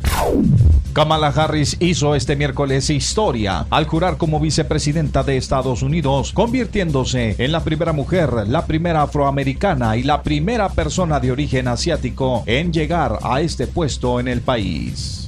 Kamala 0.91 1.27
Harris 1.27 1.77
hizo 1.79 2.15
este 2.15 2.35
miércoles 2.35 2.89
historia 2.89 3.65
al 3.69 3.85
jurar 3.85 4.17
como 4.17 4.41
vicepresidenta 4.41 5.23
de 5.23 5.37
Estados 5.37 5.81
Unidos, 5.81 6.33
convirtiéndose 6.33 7.37
en 7.37 7.53
la 7.53 7.63
primera 7.63 7.93
mujer, 7.93 8.49
la 8.49 8.65
primera 8.65 9.03
afroamericana 9.03 9.95
y 9.95 10.03
la 10.03 10.21
primera 10.23 10.67
persona 10.67 11.21
de 11.21 11.31
origen 11.31 11.69
asiático 11.69 12.43
en 12.45 12.73
llegar 12.73 13.19
a 13.23 13.39
este 13.39 13.67
puesto 13.67 14.19
en 14.19 14.27
el 14.27 14.41
país. 14.41 15.20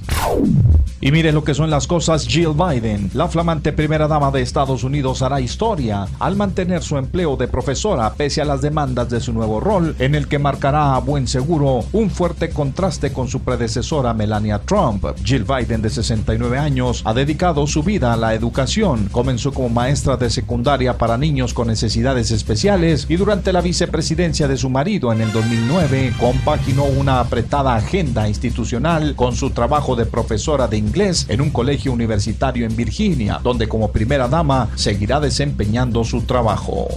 Y 1.04 1.12
mire 1.12 1.34
lo 1.34 1.44
que 1.44 1.54
son 1.54 1.70
las 1.70 1.86
cosas, 1.86 2.26
Jill 2.26 2.54
Biden, 2.54 3.12
la 3.14 3.28
flamante 3.28 3.74
primera 3.74 4.08
dama 4.08 4.32
de 4.32 4.42
Estados 4.42 4.86
Unidos, 4.86 5.22
hará 5.22 5.42
historia 5.42 6.08
al 6.18 6.38
mantener 6.38 6.82
su 6.82 6.98
empleo 6.98 7.36
de 7.36 7.50
profesora 7.50 8.14
pese 8.14 8.42
a 8.42 8.46
las 8.46 8.62
demandas 8.62 9.10
de 9.10 9.20
su 9.20 9.34
nuevo 9.34 9.60
rol, 9.60 9.98
en 10.00 10.16
el 10.16 10.30
que 10.30 10.40
marcará 10.40 10.96
a 10.96 11.00
buen 11.00 11.28
seguro 11.28 11.84
un 11.92 12.10
fuerte 12.10 12.52
contraste 12.52 13.12
con 13.12 13.28
su 13.28 13.42
predecesora 13.42 14.14
Melania 14.14 14.60
Trump. 14.60 15.04
Jill 15.26 15.44
Biden, 15.44 15.82
de 15.82 15.90
69 15.90 16.58
años, 16.58 17.02
ha 17.04 17.14
dedicado 17.14 17.68
su 17.68 17.84
vida 17.84 18.14
a 18.14 18.18
la 18.18 18.34
educación. 18.34 19.10
Comenzó 19.12 19.52
como 19.52 19.68
maestra 19.68 20.16
de 20.16 20.30
secundaria 20.30 20.98
para 20.98 21.18
niños 21.18 21.54
con 21.54 21.68
necesidades 21.68 22.32
especiales 22.32 23.08
y 23.10 23.18
durante 23.18 23.52
la 23.52 23.60
vicepresidencia 23.60 24.48
de 24.48 24.56
su 24.56 24.70
marido 24.70 25.12
en 25.12 25.20
el 25.20 25.34
2009 25.34 26.14
compaginó 26.18 26.86
una 26.86 27.20
apretada 27.20 27.76
agenda 27.76 28.30
institucional 28.30 29.16
con 29.18 29.36
su 29.36 29.50
trabajo 29.50 29.98
de 29.98 30.13
profesora 30.14 30.68
de 30.68 30.78
inglés 30.78 31.26
en 31.28 31.42
un 31.42 31.50
colegio 31.50 31.92
universitario 31.92 32.68
en 32.68 32.76
Virginia, 32.76 33.40
donde 33.42 33.68
como 33.68 33.92
primera 33.92 34.28
dama 34.28 34.70
seguirá 34.76 35.20
desempeñando 35.20 36.04
su 36.04 36.22
trabajo. 36.22 36.88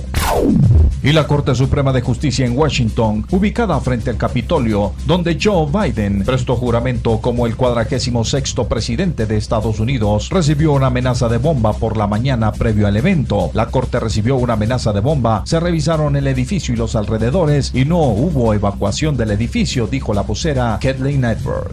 Y 1.03 1.13
la 1.13 1.27
Corte 1.27 1.55
Suprema 1.55 1.93
de 1.93 2.03
Justicia 2.03 2.45
en 2.45 2.59
Washington, 2.59 3.25
ubicada 3.31 3.81
frente 3.81 4.11
al 4.11 4.19
Capitolio, 4.19 4.93
donde 5.07 5.39
Joe 5.41 5.67
Biden 5.67 6.25
prestó 6.25 6.57
juramento 6.57 7.21
como 7.23 7.47
el 7.47 7.57
cuadragésimo 7.57 8.25
sexto 8.25 8.69
presidente 8.69 9.25
de 9.25 9.39
Estados 9.39 9.81
Unidos, 9.81 10.29
recibió 10.31 10.73
una 10.73 10.89
amenaza 10.89 11.29
de 11.29 11.39
bomba 11.39 11.73
por 11.73 11.97
la 11.97 12.07
mañana 12.07 12.53
previo 12.53 12.87
al 12.87 12.97
evento. 12.97 13.51
La 13.55 13.69
Corte 13.69 13.99
recibió 13.99 14.37
una 14.37 14.55
amenaza 14.55 14.93
de 14.93 15.01
bomba, 15.01 15.43
se 15.47 15.59
revisaron 15.59 16.17
el 16.17 16.27
edificio 16.27 16.75
y 16.75 16.77
los 16.77 16.97
alrededores 16.97 17.71
y 17.73 17.87
no 17.87 18.03
hubo 18.03 18.53
evacuación 18.53 19.17
del 19.17 19.31
edificio, 19.31 19.87
dijo 19.87 20.13
la 20.13 20.23
vocera 20.23 20.79
Kathleen 20.83 21.25
Edward. 21.25 21.73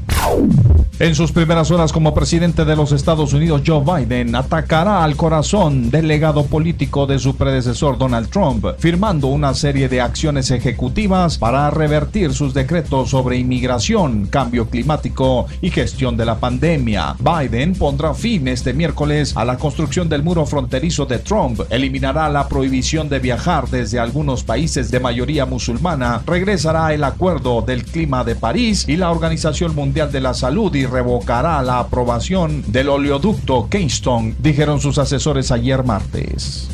En 1.00 1.16
sus 1.16 1.32
primeras 1.32 1.72
horas 1.72 1.92
como 1.92 2.14
presidente 2.14 2.66
de 2.66 2.76
los 2.76 2.92
Estados 2.92 3.34
Unidos, 3.34 3.64
Joe 3.66 3.84
Biden 3.84 4.36
atacará 4.36 5.04
al 5.04 5.16
corazón 5.16 5.90
del 5.90 6.08
legado 6.08 6.46
político 6.46 7.08
de 7.08 7.18
su 7.18 7.36
predecesor 7.36 7.98
Donald 7.98 8.30
Trump, 8.30 8.64
firmando 8.78 9.26
una 9.26 9.56
serie 9.56 9.90
de 9.90 10.02
acciones 10.02 10.52
ejecutivas 10.52 11.40
para 11.40 11.72
revertir 11.72 12.32
sus 12.32 12.54
decretos 12.54 13.10
sobre 13.10 13.38
inmigración, 13.38 14.28
cambio 14.28 14.70
climático 14.70 15.48
y 15.62 15.72
gestión 15.72 16.16
de 16.16 16.26
la 16.26 16.36
pandemia. 16.36 17.16
Biden 17.18 17.74
pondrá 17.74 18.14
fin 18.14 18.48
este 18.48 18.72
miércoles 18.72 19.36
a 19.36 19.46
la 19.46 19.58
construcción 19.58 20.08
del 20.08 20.22
muro 20.22 20.46
fronterizo 20.46 21.08
de 21.08 21.18
Trump, 21.18 21.62
eliminará 21.72 22.30
la 22.30 22.48
prohibición 22.48 23.10
de 23.10 23.18
viajar 23.18 23.68
desde 23.68 23.98
algunos 23.98 24.44
países 24.44 24.92
de 24.92 25.00
mayoría 25.00 25.48
musulmana, 25.48 26.22
regresará 26.28 26.94
el 26.94 27.04
acuerdo 27.04 27.64
del 27.64 27.84
clima 27.84 28.24
de 28.24 28.36
París 28.36 28.86
y 28.88 28.96
la 28.96 29.10
Organización 29.10 29.74
Mundial 29.74 30.12
de 30.12 30.22
la 30.22 30.36
Salud 30.36 30.74
y 30.76 30.83
revocará 30.86 31.62
la 31.62 31.80
aprobación 31.80 32.64
del 32.68 32.90
oleoducto 32.90 33.68
Keystone, 33.70 34.36
dijeron 34.40 34.80
sus 34.80 34.98
asesores 34.98 35.52
ayer 35.52 35.84
martes. 35.84 36.70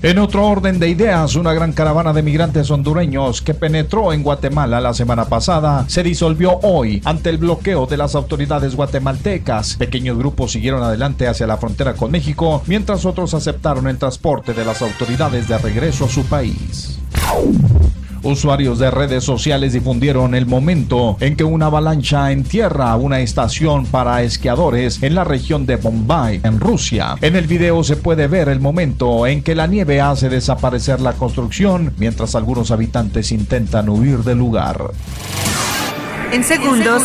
En 0.00 0.18
otro 0.18 0.46
orden 0.46 0.78
de 0.78 0.88
ideas, 0.88 1.34
una 1.34 1.52
gran 1.52 1.72
caravana 1.72 2.12
de 2.12 2.22
migrantes 2.22 2.70
hondureños 2.70 3.42
que 3.42 3.52
penetró 3.52 4.12
en 4.12 4.22
Guatemala 4.22 4.80
la 4.80 4.94
semana 4.94 5.24
pasada 5.24 5.86
se 5.88 6.04
disolvió 6.04 6.60
hoy 6.62 7.02
ante 7.04 7.30
el 7.30 7.38
bloqueo 7.38 7.86
de 7.86 7.96
las 7.96 8.14
autoridades 8.14 8.76
guatemaltecas. 8.76 9.74
Pequeños 9.74 10.16
grupos 10.16 10.52
siguieron 10.52 10.84
adelante 10.84 11.26
hacia 11.26 11.48
la 11.48 11.56
frontera 11.56 11.94
con 11.94 12.12
México, 12.12 12.62
mientras 12.66 13.04
otros 13.04 13.34
aceptaron 13.34 13.88
el 13.88 13.98
transporte 13.98 14.54
de 14.54 14.64
las 14.64 14.82
autoridades 14.82 15.48
de 15.48 15.58
regreso 15.58 16.04
a 16.04 16.08
su 16.08 16.24
país. 16.26 17.00
Usuarios 18.22 18.78
de 18.78 18.90
redes 18.90 19.24
sociales 19.24 19.72
difundieron 19.72 20.34
el 20.34 20.46
momento 20.46 21.16
en 21.20 21.36
que 21.36 21.44
una 21.44 21.66
avalancha 21.66 22.32
entierra 22.32 22.94
una 22.96 23.20
estación 23.20 23.86
para 23.86 24.22
esquiadores 24.22 25.02
en 25.02 25.14
la 25.14 25.24
región 25.24 25.66
de 25.66 25.76
Bombay, 25.76 26.40
en 26.42 26.60
Rusia. 26.60 27.16
En 27.20 27.36
el 27.36 27.46
video 27.46 27.84
se 27.84 27.96
puede 27.96 28.26
ver 28.26 28.48
el 28.48 28.60
momento 28.60 29.26
en 29.26 29.42
que 29.42 29.54
la 29.54 29.66
nieve 29.66 30.00
hace 30.00 30.28
desaparecer 30.28 31.00
la 31.00 31.12
construcción 31.12 31.94
mientras 31.98 32.34
algunos 32.34 32.70
habitantes 32.70 33.32
intentan 33.32 33.88
huir 33.88 34.18
del 34.18 34.38
lugar. 34.38 34.78
En 36.32 36.44
segundos, 36.44 37.02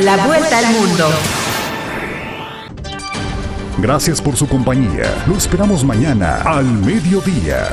la 0.00 0.26
vuelta 0.26 0.58
al 0.58 0.66
mundo. 0.72 1.08
Gracias 3.78 4.20
por 4.20 4.36
su 4.36 4.48
compañía. 4.48 5.24
Lo 5.26 5.36
esperamos 5.36 5.84
mañana 5.84 6.42
al 6.42 6.64
mediodía. 6.64 7.68